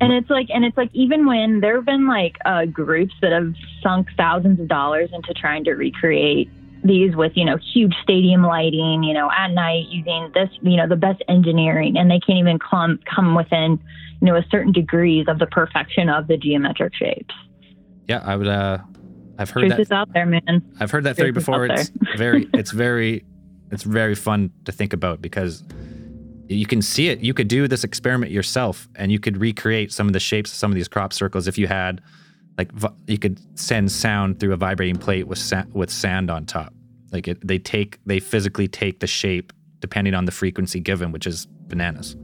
And 0.00 0.12
it's 0.12 0.28
like, 0.28 0.48
and 0.50 0.64
it's 0.64 0.76
like, 0.76 0.90
even 0.92 1.26
when 1.26 1.60
there 1.60 1.76
have 1.76 1.86
been 1.86 2.06
like 2.06 2.36
uh, 2.44 2.66
groups 2.66 3.14
that 3.22 3.32
have 3.32 3.54
sunk 3.82 4.08
thousands 4.16 4.60
of 4.60 4.68
dollars 4.68 5.10
into 5.12 5.32
trying 5.32 5.64
to 5.64 5.72
recreate 5.72 6.50
these 6.84 7.16
with, 7.16 7.32
you 7.34 7.44
know, 7.44 7.56
huge 7.72 7.94
stadium 8.02 8.42
lighting, 8.42 9.02
you 9.02 9.14
know, 9.14 9.30
at 9.36 9.48
night 9.48 9.86
using 9.88 10.30
this, 10.34 10.50
you 10.60 10.76
know, 10.76 10.86
the 10.86 10.96
best 10.96 11.22
engineering, 11.28 11.96
and 11.96 12.10
they 12.10 12.20
can't 12.20 12.38
even 12.38 12.58
come 12.58 12.98
come 13.12 13.34
within, 13.34 13.80
you 14.20 14.26
know, 14.26 14.36
a 14.36 14.44
certain 14.50 14.72
degrees 14.72 15.26
of 15.28 15.38
the 15.38 15.46
perfection 15.46 16.08
of 16.10 16.26
the 16.28 16.36
geometric 16.36 16.94
shapes. 16.94 17.34
yeah, 18.06 18.22
I 18.24 18.36
would. 18.36 18.48
uh 18.48 18.78
I've 19.38 19.50
heard 19.50 19.60
Truth 19.60 19.72
that. 19.72 19.80
is 19.80 19.90
out 19.92 20.12
there, 20.14 20.24
man. 20.26 20.62
I've 20.80 20.90
heard 20.90 21.04
that 21.04 21.16
theory 21.16 21.32
Truth 21.32 21.42
is 21.42 21.46
before. 21.46 21.66
It's 21.66 21.90
very, 22.16 22.48
it's 22.54 22.70
very, 22.70 23.24
it's 23.70 23.82
very 23.82 24.14
fun 24.14 24.50
to 24.64 24.72
think 24.72 24.92
about 24.92 25.20
because 25.20 25.62
you 26.48 26.66
can 26.66 26.82
see 26.82 27.08
it. 27.08 27.20
You 27.20 27.34
could 27.34 27.48
do 27.48 27.68
this 27.68 27.84
experiment 27.84 28.32
yourself, 28.32 28.88
and 28.94 29.10
you 29.10 29.18
could 29.18 29.36
recreate 29.36 29.92
some 29.92 30.06
of 30.06 30.12
the 30.12 30.20
shapes 30.20 30.52
of 30.52 30.56
some 30.56 30.70
of 30.70 30.74
these 30.74 30.88
crop 30.88 31.12
circles 31.12 31.48
if 31.48 31.58
you 31.58 31.66
had, 31.66 32.00
like, 32.58 32.70
you 33.06 33.18
could 33.18 33.40
send 33.58 33.90
sound 33.92 34.40
through 34.40 34.52
a 34.52 34.56
vibrating 34.56 34.96
plate 34.96 35.26
with 35.26 35.38
sa- 35.38 35.64
with 35.72 35.90
sand 35.90 36.30
on 36.30 36.46
top. 36.46 36.72
Like 37.12 37.28
it, 37.28 37.46
they 37.46 37.58
take, 37.58 37.98
they 38.06 38.20
physically 38.20 38.68
take 38.68 39.00
the 39.00 39.06
shape 39.06 39.52
depending 39.80 40.14
on 40.14 40.24
the 40.24 40.32
frequency 40.32 40.80
given, 40.80 41.12
which 41.12 41.26
is 41.26 41.46
bananas. 41.68 42.16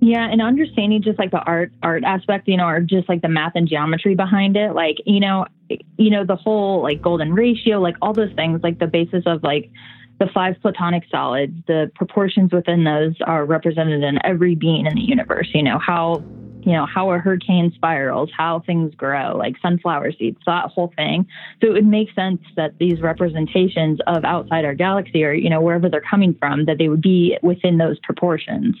Yeah, 0.00 0.28
and 0.30 0.42
understanding 0.42 1.02
just 1.02 1.18
like 1.18 1.30
the 1.30 1.40
art 1.40 1.72
art 1.82 2.04
aspect, 2.04 2.48
you 2.48 2.56
know, 2.56 2.66
or 2.66 2.80
just 2.80 3.08
like 3.08 3.22
the 3.22 3.28
math 3.28 3.52
and 3.54 3.66
geometry 3.66 4.14
behind 4.14 4.56
it, 4.56 4.72
like 4.72 4.96
you 5.06 5.20
know, 5.20 5.46
you 5.68 6.10
know 6.10 6.24
the 6.24 6.36
whole 6.36 6.82
like 6.82 7.00
golden 7.00 7.32
ratio, 7.32 7.80
like 7.80 7.96
all 8.02 8.12
those 8.12 8.32
things, 8.34 8.60
like 8.62 8.78
the 8.78 8.86
basis 8.86 9.24
of 9.26 9.42
like 9.42 9.70
the 10.18 10.26
five 10.32 10.56
platonic 10.62 11.04
solids, 11.10 11.54
the 11.66 11.90
proportions 11.94 12.52
within 12.52 12.84
those 12.84 13.14
are 13.26 13.44
represented 13.44 14.02
in 14.02 14.18
every 14.24 14.54
being 14.54 14.86
in 14.86 14.94
the 14.94 15.02
universe. 15.02 15.48
You 15.52 15.62
know 15.62 15.78
how 15.78 16.22
you 16.62 16.72
know 16.72 16.86
how 16.86 17.10
a 17.12 17.18
hurricane 17.18 17.70
spirals, 17.74 18.30
how 18.36 18.60
things 18.66 18.94
grow, 18.94 19.36
like 19.36 19.54
sunflower 19.62 20.12
seeds, 20.18 20.38
that 20.46 20.70
whole 20.70 20.92
thing. 20.96 21.26
So 21.60 21.68
it 21.68 21.72
would 21.74 21.86
make 21.86 22.08
sense 22.14 22.40
that 22.56 22.78
these 22.78 23.00
representations 23.00 24.00
of 24.06 24.24
outside 24.24 24.64
our 24.64 24.74
galaxy, 24.74 25.22
or 25.24 25.32
you 25.32 25.50
know 25.50 25.60
wherever 25.60 25.88
they're 25.88 26.00
coming 26.00 26.34
from, 26.38 26.64
that 26.64 26.78
they 26.78 26.88
would 26.88 27.02
be 27.02 27.38
within 27.42 27.78
those 27.78 27.98
proportions. 28.00 28.76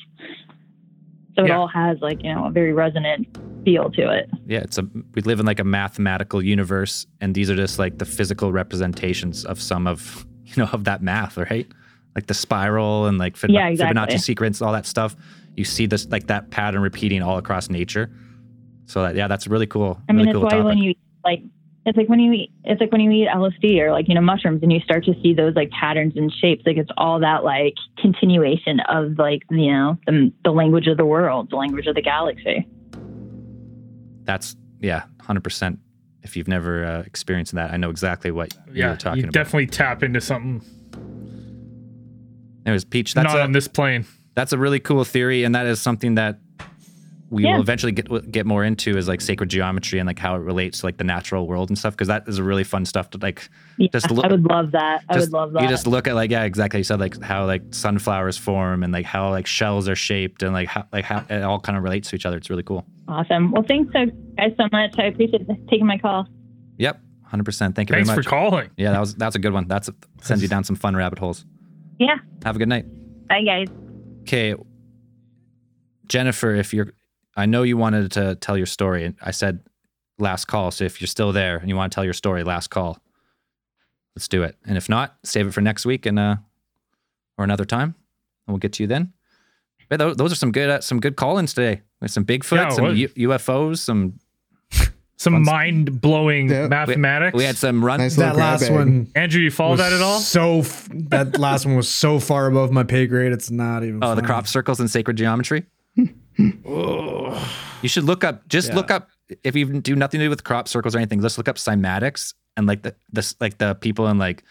So 1.36 1.44
it 1.44 1.48
Yeah. 1.48 1.58
all 1.58 1.68
has 1.68 1.98
like, 2.00 2.24
you 2.24 2.34
know, 2.34 2.46
a 2.46 2.50
very 2.50 2.72
resonant 2.72 3.28
feel 3.64 3.90
to 3.90 4.10
it. 4.10 4.30
Yeah, 4.46 4.60
it's 4.60 4.78
a 4.78 4.88
we 5.14 5.22
live 5.22 5.38
in 5.38 5.46
like 5.46 5.60
a 5.60 5.64
mathematical 5.64 6.42
universe, 6.42 7.06
and 7.20 7.34
these 7.34 7.50
are 7.50 7.56
just 7.56 7.78
like 7.78 7.98
the 7.98 8.04
physical 8.04 8.52
representations 8.52 9.44
of 9.44 9.60
some 9.60 9.86
of 9.86 10.26
you 10.46 10.54
know 10.56 10.68
of 10.72 10.84
that 10.84 11.02
math, 11.02 11.36
right? 11.36 11.66
Like 12.14 12.26
the 12.26 12.34
spiral 12.34 13.06
and 13.06 13.18
like 13.18 13.36
Fib- 13.36 13.50
Yeah, 13.50 13.68
exactly. 13.68 13.94
Fibonacci 14.00 14.20
sequence, 14.20 14.62
all 14.62 14.72
that 14.72 14.86
stuff. 14.86 15.16
You 15.54 15.64
see 15.64 15.86
this 15.86 16.06
like 16.08 16.28
that 16.28 16.50
pattern 16.50 16.82
repeating 16.82 17.22
all 17.22 17.38
across 17.38 17.68
nature. 17.68 18.10
So 18.86 19.02
that, 19.02 19.16
yeah, 19.16 19.28
that's 19.28 19.46
really 19.46 19.66
cool. 19.66 20.00
I 20.08 20.12
mean, 20.12 20.26
really 20.26 20.30
it's 20.30 20.34
cool 20.34 20.42
why 20.44 20.50
topic. 20.50 20.64
when 20.64 20.78
you 20.78 20.94
like, 21.24 21.42
it's 21.84 21.96
like 21.96 22.08
when 22.08 22.20
you 22.20 22.32
eat, 22.32 22.52
it's 22.64 22.80
like 22.80 22.92
when 22.92 23.00
you 23.00 23.10
eat 23.10 23.28
LSD 23.28 23.80
or 23.80 23.92
like, 23.92 24.08
you 24.08 24.14
know, 24.14 24.20
mushrooms 24.20 24.62
and 24.62 24.72
you 24.72 24.80
start 24.80 25.04
to 25.04 25.14
see 25.22 25.34
those 25.34 25.54
like 25.54 25.70
patterns 25.70 26.14
and 26.16 26.32
shapes, 26.32 26.62
like 26.66 26.76
it's 26.76 26.90
all 26.96 27.20
that 27.20 27.44
like 27.44 27.74
continuation 27.98 28.80
of 28.88 29.18
like, 29.18 29.42
you 29.50 29.72
know, 29.72 29.98
the, 30.06 30.32
the 30.44 30.50
language 30.52 30.86
of 30.86 30.96
the 30.96 31.04
world, 31.04 31.50
the 31.50 31.56
language 31.56 31.86
of 31.86 31.94
the 31.94 32.02
galaxy. 32.02 32.66
that's 34.24 34.56
yeah, 34.80 35.04
hundred 35.20 35.44
percent. 35.44 35.78
If 36.26 36.36
you've 36.36 36.48
never 36.48 36.84
uh, 36.84 37.00
experienced 37.06 37.54
that, 37.54 37.72
I 37.72 37.76
know 37.76 37.90
exactly 37.90 38.30
what 38.30 38.52
you're 38.72 38.90
were 38.90 38.96
talking 38.96 39.18
you 39.18 39.24
about. 39.24 39.32
definitely 39.32 39.66
tap 39.68 40.02
into 40.02 40.20
something 40.20 40.60
Anyways, 42.64 42.84
Peach, 42.84 43.14
that's 43.14 43.32
not 43.32 43.38
a, 43.38 43.42
on 43.42 43.52
this 43.52 43.68
plane. 43.68 44.04
that's 44.34 44.52
a 44.52 44.58
really 44.58 44.80
cool 44.80 45.04
theory, 45.04 45.44
and 45.44 45.54
that 45.54 45.66
is 45.66 45.80
something 45.80 46.16
that 46.16 46.40
we 47.30 47.44
Yeah. 47.44 47.54
will 47.54 47.60
eventually 47.60 47.92
get 47.92 48.30
get 48.30 48.44
more 48.46 48.64
into 48.64 48.96
is 48.96 49.06
like 49.08 49.20
sacred 49.20 49.48
geometry 49.50 49.98
and 50.00 50.06
like 50.06 50.18
how 50.18 50.34
it 50.36 50.40
relates 50.40 50.80
to 50.80 50.86
like 50.86 50.96
the 50.96 51.04
natural 51.04 51.46
world 51.46 51.70
and 51.70 51.78
stuff 51.78 51.94
because 51.94 52.08
that 52.08 52.24
is 52.28 52.38
a 52.38 52.42
really 52.44 52.62
fun 52.64 52.84
stuff 52.84 53.10
to 53.10 53.18
like 53.18 53.48
Yeah, 53.78 53.88
Just 53.92 54.10
look- 54.10 54.24
I 54.24 54.28
would 54.28 54.44
love 54.44 54.72
that. 54.72 55.02
I 55.08 55.14
just, 55.14 55.26
would 55.28 55.32
love 55.32 55.52
that. 55.52 55.62
You 55.62 55.68
just 55.68 55.86
look 55.88 56.06
at 56.08 56.14
like 56.16 56.30
yeah, 56.30 56.42
exactly. 56.44 56.78
You 56.80 56.84
said 56.84 57.00
like 57.00 57.20
how 57.22 57.44
like 57.46 57.62
sunflowers 57.70 58.36
form 58.36 58.82
and 58.84 58.92
like 58.92 59.06
how 59.06 59.30
like 59.30 59.46
shells 59.46 59.88
are 59.88 59.96
shaped 59.96 60.42
and 60.44 60.52
like 60.52 60.68
how 60.68 60.86
like 60.92 61.04
how 61.04 61.24
it 61.28 61.42
all 61.42 61.58
kind 61.60 61.76
of 61.78 61.82
relates 61.84 62.10
to 62.10 62.16
each 62.16 62.26
other. 62.26 62.36
It's 62.36 62.48
really 62.50 62.62
cool. 62.64 62.84
Awesome. 63.08 63.52
Well, 63.52 63.64
thanks 63.66 63.92
so 63.92 64.06
guys 64.36 64.52
so 64.56 64.68
much. 64.72 64.94
I 64.98 65.04
appreciate 65.04 65.46
taking 65.68 65.86
my 65.86 65.98
call. 65.98 66.26
Yep, 66.78 67.00
hundred 67.24 67.44
percent. 67.44 67.74
Thank 67.74 67.90
you 67.90 67.94
Thanks 67.94 68.08
very 68.08 68.16
much 68.18 68.24
for 68.24 68.30
calling. 68.30 68.70
yeah, 68.76 68.92
that 68.92 69.00
was 69.00 69.14
that's 69.14 69.36
a 69.36 69.38
good 69.38 69.52
one. 69.52 69.68
That's 69.68 69.88
sends 70.22 70.42
you 70.42 70.48
down 70.48 70.64
some 70.64 70.76
fun 70.76 70.94
rabbit 70.96 71.18
holes. 71.18 71.44
Yeah. 71.98 72.16
Have 72.44 72.56
a 72.56 72.58
good 72.58 72.68
night. 72.68 72.86
Bye 73.28 73.42
guys. 73.42 73.68
Okay, 74.22 74.54
Jennifer, 76.08 76.54
if 76.54 76.74
you're, 76.74 76.92
I 77.36 77.46
know 77.46 77.62
you 77.62 77.76
wanted 77.76 78.12
to 78.12 78.34
tell 78.36 78.56
your 78.56 78.66
story, 78.66 79.04
and 79.04 79.14
I 79.22 79.30
said 79.30 79.60
last 80.18 80.46
call. 80.46 80.70
So 80.70 80.84
if 80.84 81.00
you're 81.00 81.06
still 81.08 81.32
there 81.32 81.56
and 81.56 81.68
you 81.68 81.76
want 81.76 81.92
to 81.92 81.94
tell 81.94 82.04
your 82.04 82.12
story, 82.12 82.42
last 82.44 82.68
call. 82.68 82.98
Let's 84.14 84.28
do 84.28 84.42
it. 84.42 84.56
And 84.66 84.76
if 84.76 84.88
not, 84.88 85.16
save 85.24 85.46
it 85.46 85.52
for 85.52 85.60
next 85.60 85.84
week 85.84 86.06
and 86.06 86.18
uh, 86.18 86.36
or 87.38 87.44
another 87.44 87.64
time, 87.64 87.94
and 88.46 88.54
we'll 88.54 88.58
get 88.58 88.72
to 88.74 88.82
you 88.82 88.86
then. 88.86 89.12
But 89.88 89.98
tho- 89.98 90.14
those 90.14 90.32
are 90.32 90.36
some 90.36 90.52
good 90.52 90.68
uh, 90.70 90.80
some 90.80 91.00
good 91.00 91.16
call-ins 91.16 91.54
today. 91.54 91.82
With 92.00 92.10
some 92.10 92.24
Bigfoot, 92.24 92.56
Yeah, 92.56 92.68
some. 92.70 92.94
U- 92.96 93.08
UFOs, 93.30 93.78
some 93.78 94.18
Some 95.18 95.42
mind 95.44 96.00
blowing 96.02 96.50
Yeah. 96.50 96.68
Mathematics. 96.68 97.34
we 97.34 97.44
had 97.44 97.56
some 97.56 97.82
run. 97.82 98.00
Nice 98.00 98.16
that 98.16 98.36
last 98.36 98.62
bag. 98.68 98.72
one 98.72 99.08
Andrew, 99.14 99.40
you 99.40 99.50
follow 99.50 99.70
was 99.72 99.80
that 99.80 99.92
at 99.94 100.02
all? 100.02 100.18
So 100.20 100.58
f- 100.58 100.88
that 100.92 101.38
last 101.46 101.64
one 101.64 101.74
was 101.76 101.88
so 101.88 102.18
far 102.20 102.46
above 102.48 102.70
my 102.70 102.82
pay 102.82 103.06
grade. 103.06 103.32
It's 103.32 103.50
not 103.50 103.82
even. 103.82 104.04
Oh, 104.04 104.14
the 104.14 104.20
crop 104.22 104.46
circles 104.46 104.78
and 104.78 104.90
sacred 104.90 105.16
geometry. 105.16 105.64
you 106.60 107.88
should 107.88 108.04
look 108.04 108.24
up. 108.24 108.46
Just 108.48 108.68
Yeah. 108.70 108.74
look 108.76 108.90
up 108.90 109.08
if 109.42 109.56
you 109.56 109.80
do 109.80 109.96
nothing 109.96 110.20
to 110.20 110.26
do 110.26 110.30
with 110.30 110.44
crop 110.44 110.68
circles 110.68 110.94
or 110.94 110.98
anything. 110.98 111.20
Let's 111.20 111.38
look 111.38 111.48
up 111.48 111.56
cymatics 111.56 112.34
and 112.56 112.66
like 112.66 112.82
the 112.82 112.94
this 113.12 113.34
like 113.40 113.58
the 113.58 113.74
people 113.74 114.06
in 114.08 114.18
like 114.18 114.38
like 114.38 114.42
c- 114.42 114.44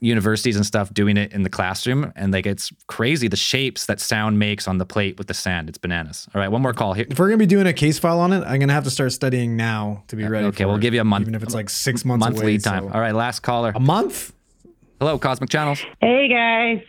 universities 0.00 0.56
and 0.56 0.64
stuff 0.64 0.92
doing 0.94 1.16
it 1.16 1.32
in 1.32 1.42
the 1.42 1.50
classroom 1.50 2.10
and 2.16 2.32
like 2.32 2.46
it's 2.46 2.72
crazy 2.86 3.28
the 3.28 3.36
shapes 3.36 3.86
that 3.86 4.00
sound 4.00 4.38
makes 4.38 4.66
on 4.66 4.78
the 4.78 4.86
plate 4.86 5.18
with 5.18 5.26
the 5.26 5.34
sand. 5.34 5.68
It's 5.68 5.78
bananas. 5.78 6.26
All 6.34 6.40
right, 6.40 6.48
one 6.48 6.62
more 6.62 6.72
call 6.72 6.94
here. 6.94 7.06
If 7.10 7.18
we're 7.18 7.28
gonna 7.28 7.36
be 7.38 7.46
doing 7.46 7.66
a 7.66 7.72
case 7.72 7.98
file 7.98 8.20
on 8.20 8.32
it, 8.32 8.42
I'm 8.46 8.58
gonna 8.58 8.72
have 8.72 8.84
to 8.84 8.90
start 8.90 9.12
studying 9.12 9.56
now 9.56 10.04
to 10.08 10.16
be 10.16 10.24
uh, 10.24 10.30
ready. 10.30 10.46
Okay, 10.46 10.64
we'll 10.64 10.76
it, 10.76 10.80
give 10.80 10.94
you 10.94 11.00
a 11.00 11.04
month, 11.04 11.22
even 11.22 11.34
if 11.34 11.42
it's 11.42 11.54
like 11.54 11.68
six 11.68 12.04
months 12.04 12.24
month 12.24 12.38
away. 12.38 12.46
lead 12.52 12.64
time. 12.64 12.84
so- 12.84 12.94
All 12.94 13.00
right, 13.00 13.14
last 13.14 13.40
caller. 13.40 13.72
A 13.74 13.80
month? 13.80 14.32
Hello, 14.98 15.18
Cosmic 15.18 15.50
Channels. 15.50 15.84
Hey 16.00 16.28
guys. 16.28 16.82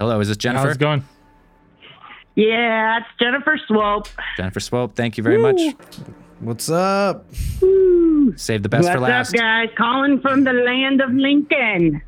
Hello, 0.00 0.18
is 0.20 0.28
this 0.28 0.36
Jennifer? 0.36 0.66
How's 0.66 0.76
it 0.76 0.80
going? 0.80 1.04
Yeah, 2.34 2.98
it's 2.98 3.06
Jennifer 3.20 3.58
Swope. 3.66 4.08
Jennifer 4.36 4.60
Swope, 4.60 4.94
thank 4.96 5.16
you 5.18 5.22
very 5.24 5.38
much. 5.38 5.60
What's 6.40 6.70
up? 6.70 7.26
Save 8.36 8.62
the 8.62 8.68
best 8.68 8.84
What's 8.84 8.94
for 8.94 9.00
last. 9.00 9.34
up, 9.34 9.40
guys? 9.40 9.68
Calling 9.76 10.20
from 10.20 10.44
the 10.44 10.52
land 10.52 11.00
of 11.00 11.10
Lincoln. 11.12 12.00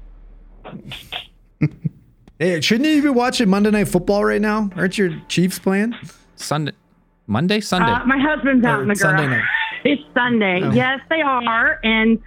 Hey, 2.38 2.60
shouldn't 2.62 2.88
you 2.88 3.02
be 3.02 3.08
watching 3.10 3.50
Monday 3.50 3.70
Night 3.70 3.88
Football 3.88 4.24
right 4.24 4.40
now? 4.40 4.70
Aren't 4.76 4.96
your 4.96 5.10
Chiefs 5.28 5.58
playing? 5.58 5.94
Sunday, 6.36 6.72
Monday, 7.26 7.60
Sunday. 7.60 7.90
Uh, 7.92 8.04
my 8.06 8.18
husband's 8.18 8.64
out 8.64 8.78
Or 8.78 8.82
in 8.82 8.88
the 8.88 8.96
Sunday 8.96 9.26
garage. 9.26 9.38
night. 9.40 9.48
It's 9.84 10.02
Sunday. 10.14 10.60
Oh. 10.62 10.70
Yes, 10.72 11.00
they 11.10 11.20
are. 11.20 11.78
And 11.84 12.18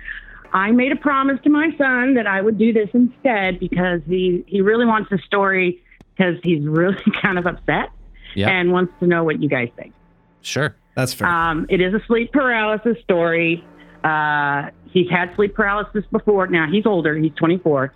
I 0.53 0.71
made 0.71 0.91
a 0.91 0.95
promise 0.95 1.39
to 1.45 1.49
my 1.49 1.69
son 1.79 2.13
that 2.13 2.27
I 2.27 2.41
would 2.41 2.59
do 2.59 2.71
this 2.71 2.89
instead 2.93 3.59
because 3.59 4.01
he, 4.07 4.43
he 4.45 4.61
really 4.61 4.85
wants 4.85 5.11
a 5.11 5.17
story 5.19 5.81
because 6.15 6.35
he's 6.43 6.63
really 6.63 6.97
kind 7.21 7.39
of 7.39 7.47
upset 7.47 7.89
Yeah. 8.35 8.49
and 8.49 8.71
wants 8.71 8.93
to 8.99 9.07
know 9.07 9.23
what 9.23 9.41
you 9.41 9.49
guys 9.49 9.69
think. 9.75 9.93
sure. 10.41 10.75
That's 10.95 11.11
fair. 11.11 11.27
Um, 11.27 11.65
it 11.69 11.81
is 11.81 11.91
a 11.95 12.01
sleep 12.05 12.31
paralysis 12.31 12.97
story. 13.03 13.65
Uh, 14.03 14.69
he's 14.91 15.09
had 15.09 15.33
sleep 15.35 15.55
paralysis 15.55 16.03
before. 16.11 16.45
Now 16.45 16.67
he's 16.71 16.85
older. 16.85 17.15
He's 17.17 17.31
24. 17.33 17.91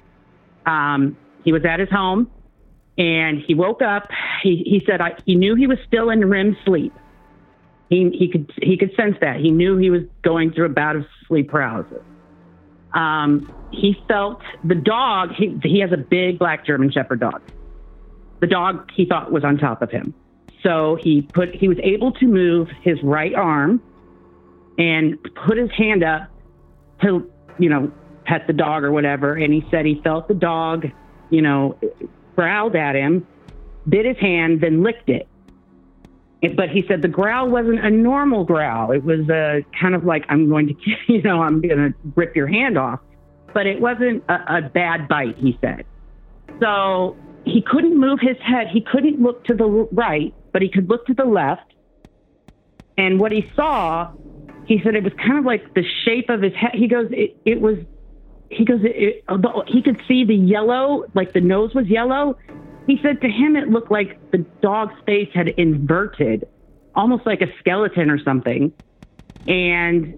Um, 0.68 1.18
he 1.44 1.52
was 1.52 1.66
at 1.66 1.80
his 1.80 1.90
home 1.90 2.30
and 2.98 3.40
he 3.40 3.56
woke 3.56 3.82
up. 3.82 4.10
He, 4.44 4.64
he 4.66 4.84
said 4.86 5.02
I, 5.02 5.16
he 5.26 5.36
knew 5.36 5.56
he 5.56 5.66
was 5.66 5.78
still 5.88 6.10
in 6.10 6.28
REM 6.28 6.58
sleep. 6.66 6.94
He, 7.90 8.10
he 8.10 8.30
could 8.30 8.52
he 8.62 8.78
could 8.78 8.94
sense 8.96 9.16
that. 9.22 9.38
He 9.40 9.50
knew 9.50 9.78
he 9.78 9.90
was 9.90 10.02
going 10.22 10.52
through 10.52 10.66
a 10.66 10.70
bout 10.70 10.98
of 10.98 11.06
sleep 11.28 11.50
paralysis. 11.50 12.04
Um, 12.94 13.54
he 13.72 13.96
felt 14.08 14.42
the 14.64 14.76
dog. 14.76 15.32
He, 15.38 15.58
he 15.64 15.80
has 15.80 15.92
a 15.92 15.98
big 15.98 16.40
black 16.40 16.66
German 16.66 16.92
Shepherd 16.92 17.22
dog. 17.22 17.42
The 18.42 18.48
dog 18.48 18.90
he 18.94 19.06
thought 19.06 19.32
was 19.32 19.44
on 19.44 19.58
top 19.58 19.82
of 19.82 19.90
him. 19.90 20.14
So 20.64 20.98
he 21.02 21.22
put 21.22 21.56
he 21.56 21.68
was 21.68 21.78
able 21.82 22.12
to 22.14 22.26
move 22.26 22.68
his 22.82 23.02
right 23.04 23.34
arm 23.34 23.82
and 24.78 25.18
put 25.46 25.58
his 25.58 25.72
hand 25.72 26.04
up 26.04 26.30
to 27.04 27.30
you 27.58 27.70
know 27.70 27.92
pet 28.28 28.46
the 28.48 28.54
dog 28.54 28.84
or 28.84 28.92
whatever. 28.92 29.34
And 29.34 29.54
he 29.54 29.66
said 29.72 29.86
he 29.86 30.02
felt 30.04 30.28
the 30.28 30.34
dog 30.34 30.86
you 31.30 31.42
know 31.42 31.78
growled 32.36 32.76
at 32.76 32.96
him, 32.96 33.26
bit 33.88 34.06
his 34.06 34.18
hand, 34.18 34.62
then 34.62 34.84
licked 34.84 35.10
it. 35.10 35.28
But 36.56 36.70
he 36.70 36.84
said 36.88 37.02
the 37.02 37.08
growl 37.08 37.50
wasn't 37.50 37.84
a 37.84 37.90
normal 37.90 38.44
growl. 38.44 38.92
It 38.92 39.04
was 39.04 39.28
a 39.30 39.66
kind 39.80 39.96
of 39.96 40.06
like 40.06 40.26
I'm 40.30 40.48
going 40.50 40.68
to 40.68 40.76
you 41.14 41.22
know 41.24 41.42
I'm 41.42 41.62
going 41.62 41.78
to 41.78 41.94
rip 42.16 42.36
your 42.36 42.48
hand 42.48 42.78
off. 42.78 43.00
But 43.54 43.66
it 43.66 43.80
wasn't 43.80 44.24
a, 44.30 44.58
a 44.58 44.62
bad 44.62 45.08
bite. 45.08 45.38
He 45.38 45.58
said. 45.62 45.86
So 46.62 47.18
he 47.48 47.62
couldn't 47.62 47.98
move 47.98 48.20
his 48.22 48.38
head. 48.44 48.68
He 48.72 48.82
couldn't 48.82 49.22
look 49.22 49.46
to 49.46 49.54
the 49.54 49.66
right, 49.66 50.34
but 50.52 50.62
he 50.62 50.70
could 50.70 50.90
look 50.90 51.06
to 51.08 51.14
the 51.14 51.26
left. 51.26 51.74
And 52.98 53.20
what 53.20 53.32
he 53.32 53.50
saw, 53.56 54.12
he 54.66 54.82
said 54.84 54.96
it 54.96 55.04
was 55.04 55.14
kind 55.14 55.38
of 55.38 55.46
like 55.46 55.74
the 55.74 55.84
shape 56.04 56.30
of 56.30 56.42
his 56.42 56.54
head. 56.54 56.72
He 56.74 56.88
goes, 56.88 57.08
it, 57.12 57.38
it 57.46 57.62
was, 57.62 57.78
he 58.50 58.66
goes, 58.66 58.80
it, 58.84 59.24
he 59.68 59.82
could 59.82 60.00
see 60.08 60.24
the 60.26 60.36
yellow, 60.36 61.06
like 61.14 61.34
the 61.34 61.42
nose 61.42 61.74
was 61.74 61.88
yellow. 61.88 62.38
He 62.88 62.98
said 63.04 63.22
to 63.22 63.28
him, 63.28 63.56
it 63.56 63.70
looked 63.70 63.92
like 63.92 64.20
the 64.32 64.46
dog's 64.62 64.94
face 65.06 65.30
had 65.34 65.50
inverted, 65.50 66.46
almost 66.96 67.26
like 67.26 67.42
a 67.42 67.48
skeleton 67.60 68.10
or 68.10 68.20
something. 68.24 68.72
And 69.48 70.14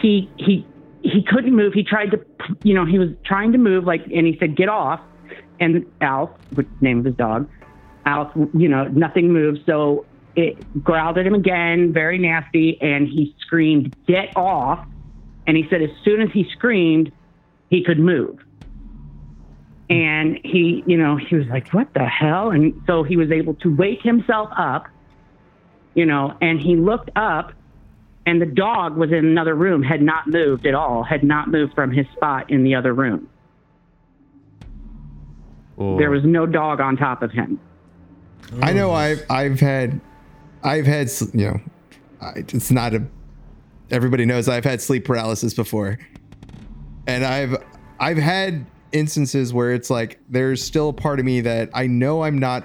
he, 0.00 0.30
he, 0.38 0.66
he 1.02 1.24
couldn't 1.28 1.54
move. 1.54 1.72
He 1.74 1.84
tried 1.84 2.10
to, 2.12 2.18
you 2.62 2.74
know, 2.74 2.86
he 2.86 2.98
was 2.98 3.08
trying 3.24 3.52
to 3.52 3.58
move, 3.58 3.84
like, 3.84 4.00
and 4.14 4.26
he 4.26 4.36
said, 4.38 4.56
get 4.56 4.68
off 4.68 5.00
and 5.60 5.84
Alf, 6.00 6.30
which 6.54 6.66
name 6.80 7.00
of 7.00 7.04
his 7.04 7.14
dog, 7.14 7.48
Alf, 8.06 8.32
you 8.54 8.68
know, 8.68 8.84
nothing 8.84 9.32
moved. 9.32 9.60
So 9.66 10.06
it 10.36 10.56
growled 10.82 11.18
at 11.18 11.26
him 11.26 11.34
again, 11.34 11.92
very 11.92 12.18
nasty, 12.18 12.78
and 12.80 13.06
he 13.06 13.34
screamed, 13.40 13.92
"Get 14.06 14.28
off!" 14.36 14.86
And 15.46 15.56
he 15.56 15.66
said 15.68 15.82
as 15.82 15.90
soon 16.04 16.22
as 16.22 16.28
he 16.32 16.46
screamed, 16.52 17.12
he 17.70 17.82
could 17.82 17.98
move. 17.98 18.38
And 19.88 20.38
he, 20.44 20.84
you 20.86 20.96
know, 20.96 21.16
he 21.16 21.34
was 21.34 21.46
like, 21.46 21.72
"What 21.72 21.92
the 21.94 22.04
hell?" 22.04 22.50
And 22.50 22.80
so 22.86 23.02
he 23.02 23.16
was 23.16 23.30
able 23.32 23.54
to 23.54 23.74
wake 23.74 24.02
himself 24.02 24.50
up, 24.56 24.86
you 25.94 26.06
know, 26.06 26.36
and 26.40 26.60
he 26.60 26.76
looked 26.76 27.10
up, 27.16 27.52
and 28.26 28.40
the 28.40 28.46
dog 28.46 28.96
was 28.96 29.10
in 29.10 29.24
another 29.24 29.54
room, 29.54 29.82
had 29.82 30.02
not 30.02 30.28
moved 30.28 30.66
at 30.66 30.74
all, 30.74 31.02
had 31.02 31.24
not 31.24 31.48
moved 31.48 31.74
from 31.74 31.90
his 31.90 32.06
spot 32.14 32.50
in 32.50 32.62
the 32.62 32.74
other 32.74 32.92
room. 32.92 33.28
Oh. 35.78 35.98
There 35.98 36.10
was 36.10 36.22
no 36.24 36.46
dog 36.46 36.80
on 36.80 36.96
top 36.96 37.22
of 37.22 37.32
him. 37.32 37.58
I 38.62 38.72
know 38.72 38.92
I've 38.92 39.24
I've 39.30 39.58
had 39.58 40.00
I've 40.62 40.86
had 40.86 41.10
you 41.32 41.46
know 41.46 41.60
it's 42.36 42.70
not 42.70 42.94
a 42.94 43.04
everybody 43.90 44.24
knows 44.24 44.48
I've 44.48 44.64
had 44.64 44.80
sleep 44.80 45.04
paralysis 45.04 45.54
before, 45.54 45.98
and 47.10 47.24
I've 47.24 47.62
I've 47.98 48.16
had 48.16 48.66
instances 48.92 49.52
where 49.52 49.72
it's 49.72 49.90
like 49.90 50.18
there's 50.28 50.62
still 50.62 50.90
a 50.90 50.92
part 50.92 51.18
of 51.18 51.24
me 51.24 51.40
that 51.42 51.70
I 51.74 51.86
know 51.86 52.22
I'm 52.22 52.38
not 52.38 52.64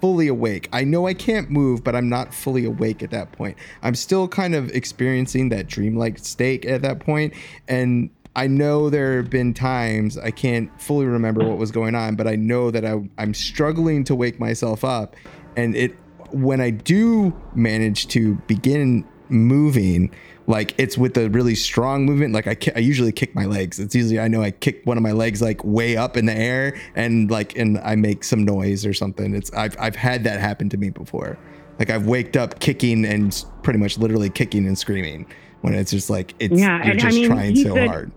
fully 0.00 0.28
awake. 0.28 0.68
I 0.72 0.84
know 0.84 1.06
I 1.06 1.14
can't 1.14 1.50
move, 1.50 1.82
but 1.82 1.94
I'm 1.94 2.08
not 2.08 2.34
fully 2.34 2.64
awake 2.64 3.02
at 3.02 3.10
that 3.10 3.32
point. 3.32 3.56
I'm 3.82 3.94
still 3.94 4.28
kind 4.28 4.54
of 4.54 4.70
experiencing 4.70 5.48
that 5.48 5.66
dreamlike 5.66 6.18
state 6.18 6.64
at 6.64 6.82
that 6.82 7.00
point, 7.00 7.34
and 7.68 8.10
I 8.36 8.46
know 8.46 8.90
there 8.90 9.16
have 9.16 9.30
been 9.30 9.54
times 9.54 10.18
I 10.18 10.30
can't 10.30 10.70
fully 10.80 11.06
remember 11.06 11.44
what 11.44 11.58
was 11.58 11.70
going 11.70 11.94
on, 11.94 12.16
but 12.16 12.26
I 12.26 12.34
know 12.34 12.70
that 12.70 12.84
I, 12.84 13.08
I'm 13.16 13.32
struggling 13.32 14.04
to 14.04 14.14
wake 14.14 14.38
myself 14.40 14.84
up, 14.84 15.16
and 15.56 15.74
it 15.74 15.96
when 16.30 16.60
I 16.60 16.70
do 16.70 17.34
manage 17.54 18.08
to 18.08 18.34
begin 18.46 19.04
moving, 19.28 20.10
like 20.46 20.74
it's 20.78 20.98
with 20.98 21.16
a 21.16 21.28
really 21.30 21.54
strong 21.54 22.04
movement. 22.06 22.34
Like 22.34 22.46
I, 22.46 22.56
I 22.76 22.78
usually 22.80 23.12
kick 23.12 23.34
my 23.34 23.46
legs. 23.46 23.78
It's 23.78 23.94
usually 23.94 24.20
I 24.20 24.28
know 24.28 24.42
I 24.42 24.50
kick 24.50 24.82
one 24.84 24.96
of 24.96 25.02
my 25.02 25.12
legs 25.12 25.40
like 25.42 25.62
way 25.64 25.96
up 25.96 26.16
in 26.16 26.26
the 26.26 26.34
air, 26.36 26.76
and 26.94 27.30
like 27.30 27.56
and 27.56 27.78
I 27.78 27.96
make 27.96 28.24
some 28.24 28.44
noise 28.44 28.84
or 28.86 28.92
something. 28.92 29.34
It's 29.34 29.52
I've 29.54 29.76
I've 29.78 29.96
had 29.96 30.24
that 30.24 30.40
happen 30.40 30.68
to 30.70 30.76
me 30.76 30.90
before. 30.90 31.38
Like 31.78 31.90
I've 31.90 32.06
waked 32.06 32.36
up 32.36 32.60
kicking 32.60 33.04
and 33.04 33.44
pretty 33.62 33.78
much 33.78 33.98
literally 33.98 34.30
kicking 34.30 34.66
and 34.66 34.78
screaming 34.78 35.26
when 35.62 35.74
it's 35.74 35.90
just 35.90 36.08
like 36.10 36.34
it's 36.38 36.58
Yeah, 36.58 36.76
you're 36.84 36.92
and 36.92 37.00
I 37.00 37.04
just 37.04 37.16
mean, 37.16 37.26
trying 37.26 37.56
so 37.56 37.74
said- 37.74 37.88
hard. 37.88 38.12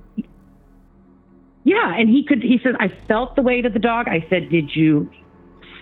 Yeah, 1.63 1.95
and 1.97 2.07
he 2.09 2.23
could. 2.23 2.41
He 2.43 2.59
said, 2.63 2.75
"I 2.79 2.88
felt 3.07 3.35
the 3.35 3.41
weight 3.41 3.65
of 3.65 3.73
the 3.73 3.79
dog." 3.79 4.07
I 4.07 4.25
said, 4.29 4.49
"Did 4.49 4.73
you 4.75 5.09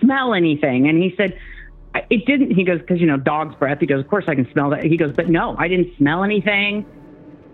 smell 0.00 0.34
anything?" 0.34 0.88
And 0.88 1.00
he 1.00 1.14
said, 1.16 1.34
"I- 1.34 1.36
"It 2.10 2.26
didn't." 2.26 2.52
He 2.52 2.64
goes, 2.64 2.80
"Because 2.80 3.00
you 3.00 3.06
know, 3.06 3.16
dog's 3.16 3.54
breath." 3.56 3.78
He 3.80 3.86
goes, 3.86 4.00
"Of 4.00 4.08
course 4.08 4.24
I 4.28 4.34
can 4.34 4.50
smell 4.52 4.70
that." 4.70 4.84
He 4.84 4.96
goes, 4.96 5.12
"But 5.12 5.28
no, 5.28 5.56
I 5.58 5.68
didn't 5.68 5.96
smell 5.96 6.24
anything. 6.24 6.84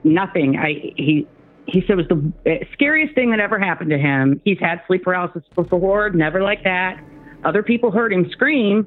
Nothing." 0.05 0.57
I 0.57 0.93
he 0.97 1.27
he 1.67 1.81
said 1.83 1.99
it 1.99 2.09
was 2.09 2.09
the 2.09 2.33
uh, 2.51 2.65
scariest 2.73 3.15
thing 3.15 3.31
that 3.31 3.41
ever 3.41 3.59
happened 3.59 3.91
to 3.91 3.99
him. 3.99 4.41
He's 4.45 4.59
had 4.59 4.83
sleep 4.87 5.05
paralysis 5.05 5.43
before, 5.55 6.11
never 6.11 6.43
like 6.43 6.65
that. 6.65 7.01
Other 7.45 7.63
people 7.63 7.91
heard 7.91 8.13
him 8.13 8.31
scream. 8.31 8.87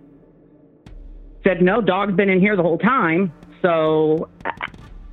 Said, 1.43 1.61
"No, 1.61 1.81
dog's 1.81 2.13
been 2.15 2.29
in 2.29 2.39
here 2.39 2.55
the 2.55 2.63
whole 2.63 2.77
time." 2.77 3.31
So 3.61 4.29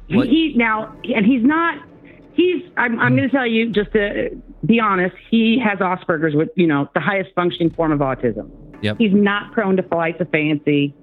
What- 0.08 0.28
he 0.28 0.54
now, 0.56 0.94
and 1.04 1.24
he's 1.24 1.44
not 1.44 1.78
he's 2.34 2.62
I'm, 2.76 2.98
I'm 2.98 3.16
going 3.16 3.28
to 3.28 3.34
tell 3.34 3.46
you 3.46 3.70
just 3.70 3.92
to 3.92 4.30
be 4.64 4.80
honest 4.80 5.14
he 5.30 5.58
has 5.58 5.78
asperger's 5.78 6.34
with 6.34 6.50
you 6.56 6.66
know 6.66 6.88
the 6.94 7.00
highest 7.00 7.30
functioning 7.34 7.70
form 7.70 7.92
of 7.92 8.00
autism 8.00 8.50
Yep. 8.82 8.98
he's 8.98 9.12
not 9.14 9.52
prone 9.52 9.76
to 9.76 9.82
flights 9.84 10.20
of 10.20 10.28
fancy 10.30 10.94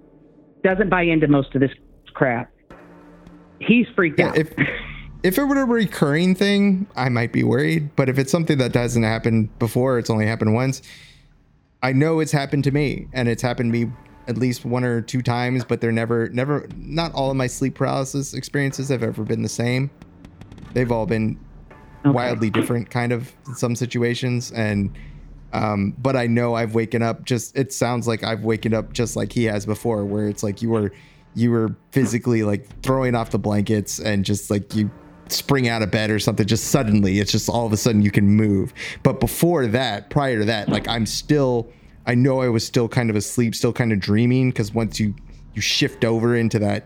doesn't 0.64 0.90
buy 0.90 1.04
into 1.04 1.28
most 1.28 1.56
of 1.56 1.62
this 1.62 1.72
crap 2.14 2.52
he's 3.60 3.88
freaked 3.96 4.20
Yeah, 4.20 4.28
out 4.30 4.38
if 4.38 4.54
if 5.24 5.38
it 5.38 5.44
were 5.44 5.62
a 5.62 5.66
recurring 5.66 6.34
thing, 6.34 6.88
I 6.96 7.10
might 7.10 7.34
be 7.34 7.44
worried. 7.44 7.94
But 7.98 8.08
if 8.08 8.18
it's 8.18 8.32
something 8.32 8.58
that 8.60 8.72
doesn't 8.72 9.04
happen 9.04 9.50
before, 9.60 10.00
it's 10.00 10.10
only 10.10 10.26
happened 10.26 10.54
once. 10.54 10.82
I 11.84 11.92
know 11.92 12.22
it's 12.22 12.32
happened 12.32 12.64
to 12.64 12.72
me, 12.72 13.08
and 13.12 13.28
it's 13.28 13.42
happened 13.42 13.74
to 13.74 13.86
me 13.86 13.92
at 14.30 14.38
least 14.38 14.64
one 14.64 14.86
or 14.86 15.02
two 15.02 15.22
times. 15.22 15.66
But 15.66 15.82
they're 15.82 15.92
never, 15.92 16.30
never, 16.30 16.70
not 16.78 17.14
all 17.14 17.30
of 17.30 17.36
my 17.36 17.48
sleep 17.48 17.76
paralysis 17.76 18.34
experiences 18.34 18.88
have 18.88 19.04
ever 19.04 19.24
been 19.24 19.42
the 19.42 19.50
same. 19.50 19.92
They've 20.74 20.90
all 20.92 21.06
been 21.06 21.38
Okay. 22.06 22.12
wildly 22.16 22.50
different, 22.50 22.90
kind 22.90 23.12
of 23.12 23.30
in 23.48 23.56
some 23.56 23.76
situations, 23.76 24.54
and. 24.54 24.90
Um, 25.54 25.96
but 25.98 26.16
I 26.16 26.28
know 26.28 26.54
I've 26.54 26.76
waken 26.76 27.02
up 27.02 27.26
just 27.26 27.58
it 27.58 27.74
sounds 27.74 28.08
like 28.08 28.24
I've 28.24 28.44
waken 28.44 28.74
up 28.74 28.94
just 28.94 29.16
like 29.16 29.32
he 29.32 29.46
has 29.46 29.66
before, 29.66 30.06
where 30.06 30.28
it's 30.28 30.44
like 30.44 30.62
you 30.62 30.70
were 30.70 30.92
you 31.36 31.52
were 31.52 31.76
physically 31.92 32.44
like 32.44 32.82
throwing 32.82 33.16
off 33.16 33.32
the 33.32 33.40
blankets 33.40 34.00
and 34.00 34.26
just 34.26 34.50
like 34.50 34.76
you 34.76 34.90
spring 35.28 35.68
out 35.68 35.82
of 35.82 35.92
bed 35.92 36.10
or 36.10 36.20
something 36.20 36.46
just 36.46 36.66
suddenly. 36.66 37.20
It's 37.20 37.32
just 37.32 37.50
all 37.50 37.66
of 37.66 37.74
a 37.74 37.78
sudden 37.78 38.02
you 38.02 38.12
can 38.12 38.26
move. 38.26 38.74
But 39.04 39.20
before 39.20 39.68
that 39.68 40.10
prior 40.10 40.40
to 40.40 40.46
that 40.46 40.70
like 40.70 40.88
i'm 40.88 41.06
still 41.06 41.70
i 42.06 42.16
know 42.16 42.42
i 42.42 42.48
was 42.48 42.66
still 42.66 42.88
kind 42.88 43.10
of 43.10 43.16
asleep 43.16 43.54
still 43.54 43.74
kind 43.74 43.92
of 43.92 44.00
dreaming 44.00 44.50
because 44.50 44.74
once 44.74 45.00
you 45.00 45.14
you 45.54 45.62
shift 45.62 46.04
over 46.04 46.36
into 46.36 46.58
that 46.60 46.86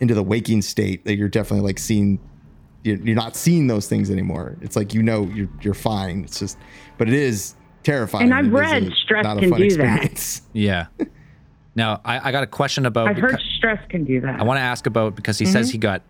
into 0.00 0.14
the 0.14 0.22
waking 0.22 0.62
state 0.62 1.04
that 1.04 1.16
you're 1.16 1.28
definitely 1.28 1.64
like 1.64 1.78
seeing 1.78 2.18
you're, 2.82 2.96
you're 2.98 3.16
not 3.16 3.34
seeing 3.34 3.66
those 3.66 3.88
things 3.88 4.10
anymore. 4.10 4.56
It's 4.60 4.76
like 4.76 4.94
you 4.94 5.02
know 5.02 5.24
you're 5.34 5.48
you're 5.62 5.74
fine. 5.74 6.24
It's 6.24 6.38
just 6.38 6.58
but 6.98 7.08
it 7.08 7.14
is 7.14 7.54
terrifying 7.84 8.24
And 8.24 8.34
I've 8.34 8.52
read 8.52 8.84
a- 8.84 8.90
stress 8.96 9.24
can 9.24 9.50
fun 9.50 9.60
do 9.60 9.76
that. 9.76 10.40
Yeah. 10.52 10.86
Now 11.76 12.00
I, 12.04 12.28
I 12.28 12.32
got 12.32 12.42
a 12.42 12.46
question 12.48 12.86
about. 12.86 13.08
I've 13.08 13.16
heard 13.18 13.40
stress 13.56 13.80
can 13.88 14.04
do 14.04 14.20
that. 14.22 14.40
I 14.40 14.44
want 14.44 14.58
to 14.58 14.62
ask 14.62 14.86
about 14.86 15.14
because 15.16 15.38
he 15.38 15.44
Mhm. 15.46 15.52
says 15.52 15.70
he 15.70 15.78
got 15.78 16.02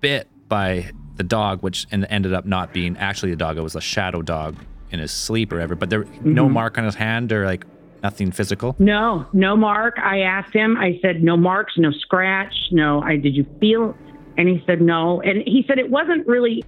bit 0.00 0.28
by 0.48 0.90
the 1.16 1.22
dog, 1.22 1.62
which 1.62 1.86
and 1.90 2.06
ended 2.10 2.32
up 2.34 2.44
not 2.46 2.72
being 2.72 2.96
actually 2.98 3.30
the 3.30 3.36
dog. 3.36 3.56
It 3.58 3.62
was 3.62 3.76
a 3.76 3.80
shadow 3.80 4.22
dog 4.22 4.56
in 4.90 4.98
his 4.98 5.10
sleep 5.12 5.52
or 5.52 5.56
whatever. 5.56 5.74
But 5.74 5.90
there 5.90 6.04
no 6.22 6.46
Mhm. 6.48 6.52
mark 6.52 6.78
on 6.78 6.84
his 6.84 6.94
hand 6.94 7.32
or 7.32 7.44
like 7.46 7.64
nothing 8.02 8.30
physical. 8.30 8.76
No, 8.78 9.26
no 9.32 9.56
mark. 9.56 9.98
I 9.98 10.20
asked 10.20 10.52
him. 10.54 10.76
I 10.76 10.98
said, 11.02 11.22
no 11.22 11.36
marks, 11.36 11.74
no 11.78 11.90
scratch, 11.92 12.54
no. 12.72 13.00
I 13.02 13.16
did 13.16 13.34
you 13.36 13.46
feel? 13.60 13.94
And 14.38 14.48
he 14.48 14.62
said 14.66 14.80
no. 14.82 15.20
And 15.22 15.42
he 15.46 15.64
said 15.66 15.78
it 15.78 15.90
wasn't 15.90 16.26
really 16.26 16.64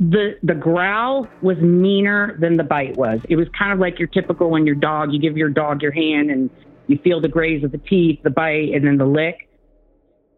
the 0.00 0.38
the 0.42 0.54
growl 0.54 1.28
was 1.42 1.58
meaner 1.58 2.36
than 2.40 2.56
the 2.56 2.64
bite 2.64 2.96
was. 2.96 3.20
It 3.28 3.36
was 3.36 3.48
kind 3.56 3.72
of 3.72 3.78
like 3.78 3.98
your 3.98 4.08
typical 4.08 4.50
when 4.50 4.66
your 4.66 4.74
dog 4.74 5.12
you 5.12 5.20
give 5.20 5.36
your 5.36 5.50
dog 5.50 5.82
your 5.82 5.92
hand 5.92 6.30
and 6.30 6.50
you 6.86 6.98
feel 6.98 7.20
the 7.20 7.28
graze 7.28 7.64
of 7.64 7.72
the 7.72 7.78
teeth, 7.78 8.20
the 8.22 8.30
bite, 8.30 8.74
and 8.74 8.86
then 8.86 8.98
the 8.98 9.06
lick. 9.06 9.48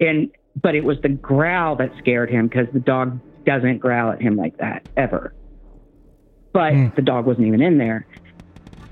And 0.00 0.30
but 0.60 0.74
it 0.74 0.84
was 0.84 0.98
the 1.02 1.08
growl 1.08 1.76
that 1.76 1.90
scared 1.98 2.30
him 2.30 2.48
because 2.48 2.66
the 2.72 2.80
dog 2.80 3.18
doesn't 3.44 3.78
growl 3.78 4.12
at 4.12 4.20
him 4.20 4.36
like 4.36 4.56
that 4.58 4.88
ever. 4.96 5.34
But 6.52 6.72
hmm. 6.72 6.86
the 6.96 7.02
dog 7.02 7.26
wasn't 7.26 7.46
even 7.46 7.62
in 7.62 7.78
there. 7.78 8.06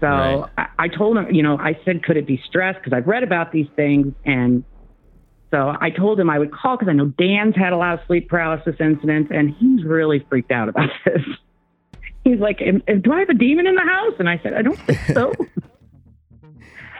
So 0.00 0.08
Right. 0.08 0.50
I, 0.58 0.66
I 0.78 0.88
told 0.88 1.16
him, 1.16 1.32
you 1.32 1.44
know, 1.44 1.56
I 1.58 1.78
said, 1.84 2.02
could 2.02 2.16
it 2.16 2.26
be 2.26 2.42
stress? 2.48 2.74
Because 2.76 2.92
I've 2.92 3.06
read 3.06 3.22
about 3.22 3.52
these 3.52 3.68
things. 3.76 4.12
And 4.24 4.64
so 5.52 5.76
I 5.80 5.90
told 5.90 6.18
him 6.18 6.28
I 6.28 6.38
would 6.40 6.50
call 6.50 6.76
because 6.76 6.88
I 6.88 6.94
know 6.94 7.06
Dan's 7.06 7.54
had 7.54 7.72
a 7.72 7.76
lot 7.76 7.94
of 7.94 8.00
sleep 8.08 8.28
paralysis 8.28 8.74
incidents 8.80 9.30
and 9.32 9.54
he's 9.54 9.84
really 9.84 10.26
freaked 10.28 10.50
out 10.50 10.68
about 10.68 10.88
this. 11.04 11.22
He's 12.24 12.38
like, 12.40 12.60
"Am- 12.62 12.82
am- 12.88 13.00
do 13.02 13.12
I 13.12 13.20
have 13.20 13.28
a 13.28 13.34
demon 13.34 13.66
in 13.66 13.74
the 13.74 13.82
house? 13.82 14.14
And 14.18 14.28
I 14.28 14.38
said, 14.42 14.54
I 14.54 14.62
don't 14.62 14.78
think 14.80 14.98
so. 15.12 15.32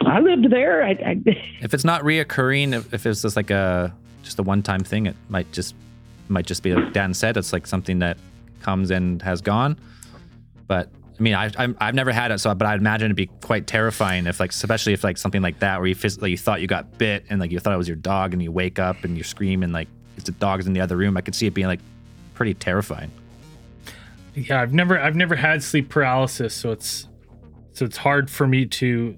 I 0.07 0.21
lived 0.21 0.51
there. 0.51 0.85
I, 0.85 0.91
I, 0.91 1.17
If 1.61 1.75
it's 1.75 1.85
not 1.85 2.03
reoccurring, 2.03 2.75
if, 2.75 2.93
if 2.93 3.07
it's 3.07 3.23
just 3.23 3.37
like 3.37 3.51
a 3.51 3.95
just 4.23 4.39
a 4.39 4.43
one 4.43 4.63
time 4.63 4.81
thing, 4.81 5.07
it 5.07 5.17
might 5.29 5.51
just 5.53 5.75
might 6.29 6.47
just 6.47 6.63
be 6.63 6.75
like 6.75 6.93
Dan 6.93 7.15
said. 7.15 7.37
It's 7.37 7.53
like 7.53 7.67
something 7.67 8.01
that 8.01 8.17
comes 8.61 8.91
and 8.91 9.23
has 9.23 9.41
gone. 9.41 9.79
But 10.67 10.89
I 11.23 11.25
mean, 11.25 11.35
I, 11.35 11.53
I'm, 11.57 11.77
I've 11.81 11.95
never 11.95 12.11
had 12.11 12.33
it, 12.33 12.41
so 12.41 12.53
but 12.53 12.67
I'd 12.67 12.81
imagine 12.81 13.05
it'd 13.05 13.17
be 13.17 13.29
quite 13.43 13.69
terrifying 13.69 14.27
if 14.27 14.41
like, 14.41 14.51
especially 14.51 14.93
if 14.93 15.05
like 15.05 15.17
something 15.17 15.41
like 15.41 15.61
that 15.61 15.79
where 15.79 15.87
you 15.87 15.95
physically 15.95 16.33
you 16.33 16.37
thought 16.37 16.61
you 16.61 16.67
got 16.67 16.99
bit 16.99 17.25
and 17.31 17.39
like 17.39 17.53
you 17.53 17.61
thought 17.61 17.73
it 17.73 17.77
was 17.77 17.87
your 17.87 17.97
dog 17.97 18.33
and 18.33 18.43
you 18.43 18.51
wake 18.51 18.81
up 18.81 19.05
and 19.05 19.17
you 19.17 19.23
scream 19.23 19.63
and 19.63 19.73
like 19.73 19.87
it's 20.17 20.25
the 20.27 20.33
dog's 20.33 20.67
in 20.67 20.73
the 20.73 20.81
other 20.81 20.97
room. 20.97 21.17
I 21.17 21.21
could 21.21 21.37
see 21.37 21.47
it 21.47 21.55
being 21.55 21.69
like 21.69 21.79
pretty 22.35 22.55
terrifying. 22.55 23.13
Yeah, 24.35 24.61
I've 24.61 24.75
never 24.75 24.99
I've 24.99 25.15
never 25.15 25.37
had 25.37 25.63
sleep 25.63 25.91
paralysis, 25.91 26.55
so 26.55 26.73
it's 26.73 27.07
so 27.73 27.85
it's 27.85 27.99
hard 27.99 28.29
for 28.29 28.49
me 28.49 28.67
to 28.67 29.17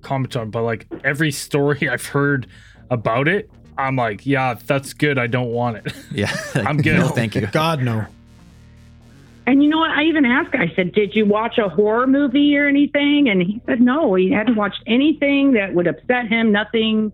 comment 0.00 0.36
on. 0.36 0.50
But 0.50 0.62
like 0.62 0.86
every 1.04 1.30
story 1.30 1.86
I've 1.90 2.06
heard 2.06 2.46
about 2.88 3.28
it, 3.28 3.50
I'm 3.76 3.96
like, 3.96 4.24
yeah, 4.24 4.54
that's 4.54 4.94
good. 4.94 5.18
I 5.18 5.26
don't 5.26 5.50
want 5.50 5.76
it. 5.76 5.92
Yeah, 6.10 6.34
I'm 6.54 6.78
good. 6.78 6.96
No, 7.00 7.08
thank 7.08 7.34
you. 7.34 7.46
God 7.48 7.82
no. 7.82 8.06
And 9.46 9.62
you 9.62 9.68
know 9.68 9.78
what? 9.78 9.90
I 9.90 10.04
even 10.04 10.24
asked, 10.24 10.54
I 10.54 10.72
said, 10.74 10.92
did 10.92 11.14
you 11.14 11.26
watch 11.26 11.58
a 11.58 11.68
horror 11.68 12.06
movie 12.06 12.56
or 12.56 12.66
anything? 12.66 13.28
And 13.28 13.42
he 13.42 13.60
said, 13.66 13.80
no, 13.80 14.14
he 14.14 14.30
hadn't 14.30 14.56
watched 14.56 14.82
anything 14.86 15.52
that 15.52 15.74
would 15.74 15.86
upset 15.86 16.28
him. 16.28 16.50
Nothing. 16.50 17.12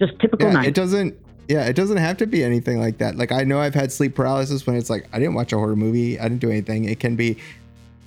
Just 0.00 0.18
typical 0.20 0.46
yeah, 0.46 0.52
night. 0.54 0.68
it 0.68 0.74
doesn't 0.74 1.18
yeah 1.48 1.64
it 1.64 1.74
doesn't 1.74 1.96
have 1.96 2.16
to 2.18 2.26
be 2.26 2.44
anything 2.44 2.78
like 2.78 2.98
that 2.98 3.16
like 3.16 3.32
i 3.32 3.42
know 3.42 3.58
i've 3.58 3.74
had 3.74 3.90
sleep 3.90 4.14
paralysis 4.14 4.66
when 4.66 4.76
it's 4.76 4.90
like 4.90 5.08
i 5.12 5.18
didn't 5.18 5.34
watch 5.34 5.52
a 5.52 5.56
horror 5.56 5.74
movie 5.74 6.20
i 6.20 6.24
didn't 6.24 6.40
do 6.40 6.50
anything 6.50 6.84
it 6.84 7.00
can 7.00 7.16
be 7.16 7.36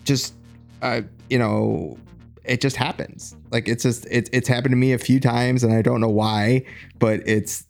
just 0.06 0.36
uh 0.84 1.02
you 1.30 1.40
know 1.40 1.98
it 2.46 2.62
just 2.62 2.76
happens 2.76 3.36
like 3.50 3.68
it's 3.68 3.84
just 3.84 4.06
it's 4.10 4.30
it's 4.32 4.48
happened 4.48 4.72
to 4.72 4.78
me 4.78 4.94
a 4.94 4.98
few 4.98 5.20
times 5.20 5.64
and 5.64 5.74
i 5.74 5.82
don't 5.82 6.00
know 6.00 6.10
why 6.10 6.64
but 7.00 7.20
it's 7.28 7.66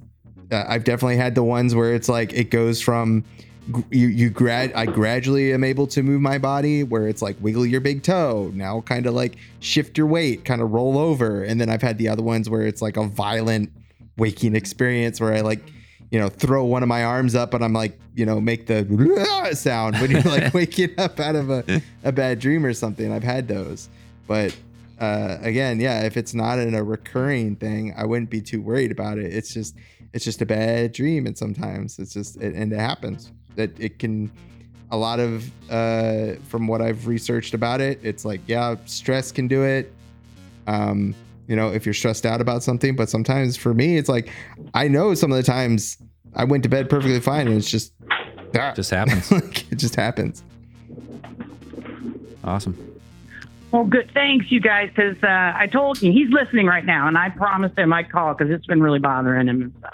uh, 0.51 0.65
i've 0.67 0.83
definitely 0.83 1.17
had 1.17 1.35
the 1.35 1.43
ones 1.43 1.73
where 1.73 1.93
it's 1.93 2.09
like 2.09 2.33
it 2.33 2.51
goes 2.51 2.81
from 2.81 3.23
you 3.89 4.07
you 4.07 4.29
grad 4.29 4.71
I 4.73 4.85
gradually 4.85 5.53
am 5.53 5.63
able 5.63 5.87
to 5.87 6.03
move 6.03 6.21
my 6.21 6.37
body 6.37 6.83
where 6.83 7.07
it's 7.07 7.21
like 7.21 7.35
wiggle 7.41 7.65
your 7.65 7.81
big 7.81 8.03
toe 8.03 8.51
now 8.53 8.81
kind 8.81 9.05
of 9.05 9.13
like 9.13 9.35
shift 9.59 9.97
your 9.97 10.07
weight 10.07 10.45
kind 10.45 10.61
of 10.61 10.71
roll 10.71 10.97
over. 10.97 11.43
And 11.43 11.59
then 11.59 11.69
I've 11.69 11.81
had 11.81 11.97
the 11.97 12.07
other 12.09 12.23
ones 12.23 12.49
where 12.49 12.63
it's 12.63 12.81
like 12.81 12.97
a 12.97 13.05
violent 13.05 13.71
waking 14.17 14.55
experience 14.55 15.19
where 15.19 15.33
I 15.33 15.41
like 15.41 15.61
you 16.11 16.19
know 16.19 16.29
throw 16.29 16.65
one 16.65 16.83
of 16.83 16.89
my 16.89 17.03
arms 17.03 17.35
up 17.35 17.53
and 17.53 17.63
I'm 17.63 17.73
like 17.73 17.99
you 18.15 18.25
know 18.25 18.41
make 18.41 18.67
the 18.67 19.51
sound 19.53 19.97
when 19.97 20.11
you're 20.11 20.21
like 20.21 20.53
waking 20.53 20.99
up 20.99 21.19
out 21.19 21.35
of 21.35 21.49
a, 21.49 21.81
a 22.03 22.11
bad 22.11 22.39
dream 22.39 22.65
or 22.65 22.73
something. 22.73 23.11
I've 23.11 23.23
had 23.23 23.47
those. 23.47 23.89
But 24.27 24.55
uh, 24.99 25.39
again 25.41 25.79
yeah 25.79 26.03
if 26.03 26.15
it's 26.15 26.35
not 26.35 26.59
in 26.59 26.75
a 26.75 26.83
recurring 26.83 27.55
thing 27.55 27.91
I 27.97 28.05
wouldn't 28.05 28.29
be 28.29 28.41
too 28.41 28.61
worried 28.61 28.91
about 28.91 29.17
it. 29.17 29.33
It's 29.33 29.53
just 29.53 29.75
it's 30.13 30.25
just 30.25 30.41
a 30.41 30.45
bad 30.45 30.91
dream 30.91 31.25
and 31.25 31.37
sometimes 31.37 31.99
it's 31.99 32.13
just 32.13 32.37
it, 32.37 32.53
and 32.53 32.71
it 32.71 32.79
happens 32.79 33.31
that 33.55 33.77
it 33.79 33.99
can 33.99 34.31
a 34.91 34.97
lot 34.97 35.19
of 35.19 35.49
uh 35.71 36.33
from 36.47 36.67
what 36.67 36.81
i've 36.81 37.07
researched 37.07 37.53
about 37.53 37.79
it 37.81 37.99
it's 38.03 38.25
like 38.25 38.41
yeah 38.47 38.75
stress 38.85 39.31
can 39.31 39.47
do 39.47 39.63
it 39.63 39.93
um 40.67 41.15
you 41.47 41.55
know 41.55 41.69
if 41.71 41.85
you're 41.85 41.93
stressed 41.93 42.25
out 42.25 42.41
about 42.41 42.61
something 42.63 42.95
but 42.95 43.09
sometimes 43.09 43.55
for 43.55 43.73
me 43.73 43.97
it's 43.97 44.09
like 44.09 44.29
i 44.73 44.87
know 44.87 45.13
some 45.13 45.31
of 45.31 45.37
the 45.37 45.43
times 45.43 45.97
i 46.35 46.43
went 46.43 46.63
to 46.63 46.69
bed 46.69 46.89
perfectly 46.89 47.19
fine 47.19 47.47
and 47.47 47.57
it's 47.57 47.69
just 47.69 47.93
ah, 48.57 48.73
Just 48.75 48.91
happens. 48.91 49.31
like, 49.31 49.71
it 49.71 49.75
just 49.75 49.95
happens 49.95 50.43
Awesome. 52.43 52.99
Well, 53.71 53.85
good. 53.85 54.11
Thanks, 54.13 54.51
you 54.51 54.59
guys, 54.59 54.89
because 54.89 55.15
uh, 55.23 55.53
I 55.55 55.67
told 55.71 56.01
you 56.01 56.11
he's 56.11 56.29
listening 56.29 56.65
right 56.65 56.83
now, 56.83 57.07
and 57.07 57.17
I 57.17 57.29
promised 57.29 57.77
him 57.77 57.93
I'd 57.93 58.11
call 58.11 58.33
because 58.33 58.51
it's 58.51 58.65
been 58.65 58.81
really 58.81 58.99
bothering 58.99 59.47
him. 59.47 59.73
So. 59.81 59.89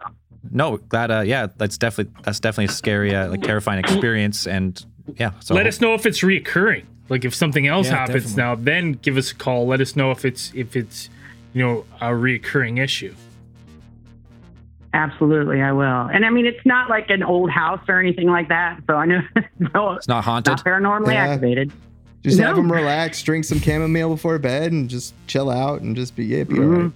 No, 0.51 0.77
glad. 0.77 1.11
Uh, 1.11 1.21
yeah, 1.21 1.47
that's 1.57 1.77
definitely 1.77 2.13
that's 2.23 2.39
definitely 2.39 2.65
a 2.65 2.75
scary, 2.75 3.15
uh, 3.15 3.29
like 3.29 3.41
terrifying 3.41 3.79
experience, 3.79 4.47
and 4.47 4.83
yeah. 5.17 5.31
So 5.39 5.53
Let 5.55 5.67
us 5.67 5.79
know 5.81 5.93
if 5.93 6.05
it's 6.05 6.19
reoccurring. 6.21 6.83
Like 7.09 7.23
if 7.25 7.33
something 7.33 7.67
else 7.67 7.87
Yeah, 7.87 7.97
happens 7.99 8.33
definitely. 8.35 8.43
now, 8.43 8.55
then 8.55 8.91
give 8.93 9.15
us 9.17 9.31
a 9.31 9.35
call. 9.35 9.65
Let 9.67 9.79
us 9.81 9.95
know 9.95 10.11
if 10.11 10.25
it's 10.25 10.51
if 10.53 10.75
it's 10.75 11.09
you 11.53 11.63
know 11.63 11.85
a 12.01 12.07
reoccurring 12.11 12.83
issue. 12.83 13.13
Absolutely, 14.93 15.61
I 15.61 15.71
will. 15.73 15.85
And 16.11 16.25
I 16.25 16.29
mean, 16.29 16.45
it's 16.45 16.65
not 16.65 16.89
like 16.89 17.09
an 17.09 17.21
old 17.21 17.49
house 17.51 17.81
or 17.87 17.99
anything 17.99 18.27
like 18.29 18.47
that. 18.49 18.79
So 18.87 18.95
I 18.95 19.05
know 19.05 19.21
no, 19.73 19.91
It's 19.93 20.07
not 20.07 20.23
haunted. 20.23 20.51
not 20.51 20.65
paranormally 20.65 21.13
Yeah. 21.13 21.27
activated. 21.27 21.71
just 22.23 22.39
No. 22.39 22.47
have 22.47 22.55
them 22.55 22.71
relax 22.71 23.21
drink 23.21 23.45
some 23.45 23.59
chamomile 23.59 24.09
before 24.09 24.39
bed 24.39 24.71
and 24.71 24.89
just 24.89 25.13
chill 25.27 25.49
out 25.49 25.81
and 25.81 25.95
just 25.95 26.15
be 26.15 26.25
yeah 26.25 26.43
be 26.43 26.57
all 26.59 26.65
right 26.65 26.91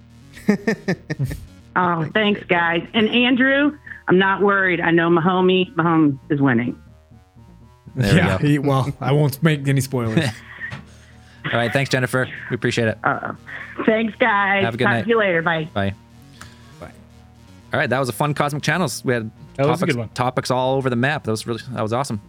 Oh, 1.76 2.08
thanks, 2.12 2.42
guys. 2.44 2.86
And 2.94 3.08
Andrew, 3.08 3.78
I'm 4.08 4.18
not 4.18 4.42
worried. 4.42 4.80
I 4.80 4.90
know 4.90 5.08
Mahomie, 5.08 5.72
Mahomes 5.74 6.18
is 6.30 6.40
winning. 6.40 6.80
There 7.94 8.16
yeah. 8.16 8.36
we 8.36 8.42
go. 8.42 8.48
he- 8.48 8.58
well, 8.58 8.92
I 9.00 9.12
won't 9.12 9.42
make 9.42 9.66
any 9.68 9.80
spoilers. 9.80 10.24
All 11.44 11.52
right, 11.52 11.72
thanks, 11.72 11.90
Jennifer. 11.90 12.28
We 12.50 12.54
appreciate 12.54 12.88
it. 12.88 12.98
Uh, 13.02 13.32
thanks, 13.84 14.14
guys. 14.18 14.64
Have 14.64 14.74
a 14.74 14.76
good 14.76 14.84
Talk 14.84 14.92
night. 14.92 15.02
to 15.02 15.08
you 15.08 15.18
later. 15.18 15.42
Bye. 15.42 15.68
Bye. 15.74 15.94
Bye. 16.78 16.92
All 17.72 17.80
right, 17.80 17.90
that 17.90 17.98
was 17.98 18.08
a 18.08 18.12
fun 18.12 18.32
Cosmic 18.34 18.62
Channels. 18.62 19.04
We 19.04 19.14
had 19.14 19.30
That 19.56 19.66
was 19.66 19.82
a 19.82 19.86
topics, 19.86 20.14
topics 20.14 20.50
all 20.50 20.76
over 20.76 20.88
the 20.88 20.96
map. 20.96 21.24
That 21.24 21.32
was 21.32 21.46
really 21.46 21.62
that 21.70 21.82
was 21.82 21.92
awesome. 21.92 22.20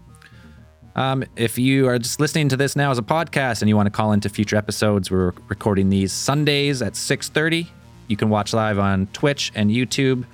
Um, 0.96 1.24
if 1.36 1.58
you 1.58 1.88
are 1.88 1.98
just 1.98 2.20
listening 2.20 2.50
to 2.50 2.58
this 2.58 2.76
now 2.76 2.92
as 2.92 2.98
a 2.98 3.04
podcast 3.04 3.62
and 3.62 3.70
you 3.70 3.76
want 3.76 3.88
to 3.88 3.92
call 3.92 4.12
into 4.12 4.30
future 4.30 4.56
episodes, 4.56 5.10
we're 5.10 5.34
recording 5.48 5.90
these 5.90 6.12
Sundays 6.12 6.82
at 6.82 6.94
6:30. 6.94 7.68
You 8.08 8.18
can 8.18 8.30
watch 8.30 8.54
live 8.54 8.80
on 8.80 9.08
Twitch 9.08 9.52
and 9.56 9.70
YouTube. 9.70 10.26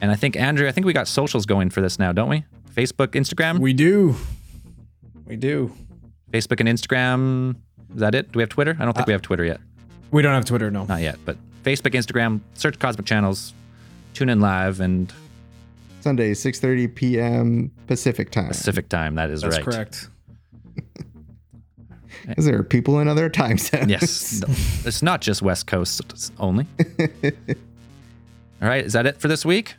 And 0.00 0.10
I 0.10 0.16
think 0.16 0.36
Andrew, 0.36 0.68
I 0.68 0.72
think 0.72 0.86
we 0.86 0.92
got 0.92 1.08
socials 1.08 1.46
going 1.46 1.70
for 1.70 1.80
this 1.80 1.98
now, 1.98 2.12
don't 2.12 2.28
we? 2.28 2.44
Facebook, 2.74 3.08
Instagram, 3.08 3.60
we 3.60 3.72
do. 3.72 4.16
We 5.26 5.36
do. 5.36 5.72
Facebook 6.30 6.60
and 6.60 6.68
Instagram. 6.68 7.56
Is 7.94 8.00
that 8.00 8.14
it? 8.14 8.32
Do 8.32 8.38
we 8.38 8.42
have 8.42 8.50
Twitter? 8.50 8.76
I 8.78 8.84
don't 8.84 8.94
think 8.94 9.06
we 9.06 9.12
uh, 9.12 9.16
have 9.16 9.22
Twitter 9.22 9.44
yet. 9.44 9.60
We 10.10 10.22
don't 10.22 10.34
have 10.34 10.44
Twitter, 10.44 10.70
no. 10.70 10.84
Not 10.84 11.00
yet, 11.00 11.18
but 11.24 11.36
Facebook, 11.62 11.92
Instagram, 11.92 12.40
search 12.54 12.78
Cosmic 12.78 13.06
Channels, 13.06 13.54
tune 14.14 14.28
in 14.28 14.40
live 14.40 14.80
and 14.80 15.12
sunday 16.00 16.32
6.30 16.32 16.94
p.m 16.94 17.70
pacific 17.86 18.30
time 18.30 18.48
Pacific 18.48 18.90
time. 18.90 19.14
That 19.14 19.30
is 19.30 19.40
That's 19.40 19.56
right. 19.56 19.64
That's 19.64 19.76
correct. 19.76 21.06
because 22.26 22.44
there 22.44 22.58
are 22.58 22.62
people 22.62 23.00
in 23.00 23.08
other 23.08 23.28
time 23.28 23.58
zones 23.58 23.88
Yes. 23.90 24.40
No, 24.40 24.46
it's 24.88 25.02
not 25.02 25.20
just 25.20 25.42
West 25.42 25.66
Coast 25.66 26.32
only. 26.38 26.66
All 28.62 28.68
right. 28.68 28.84
Is 28.84 28.92
that 28.94 29.06
it 29.06 29.18
for 29.20 29.28
this 29.28 29.44
week? 29.44 29.74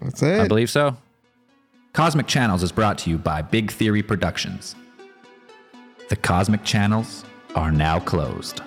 that's 0.00 0.22
it 0.22 0.40
I 0.40 0.48
believe 0.48 0.70
so. 0.70 0.96
Cosmic 1.92 2.26
Channels 2.26 2.62
is 2.62 2.72
brought 2.72 2.98
to 2.98 3.10
you 3.10 3.16
by 3.16 3.40
Big 3.40 3.70
Theory 3.70 4.02
Productions. 4.02 4.74
The 6.10 6.16
Cosmic 6.16 6.62
Channels 6.62 7.24
are 7.54 7.72
now 7.72 7.98
closed. 8.00 8.60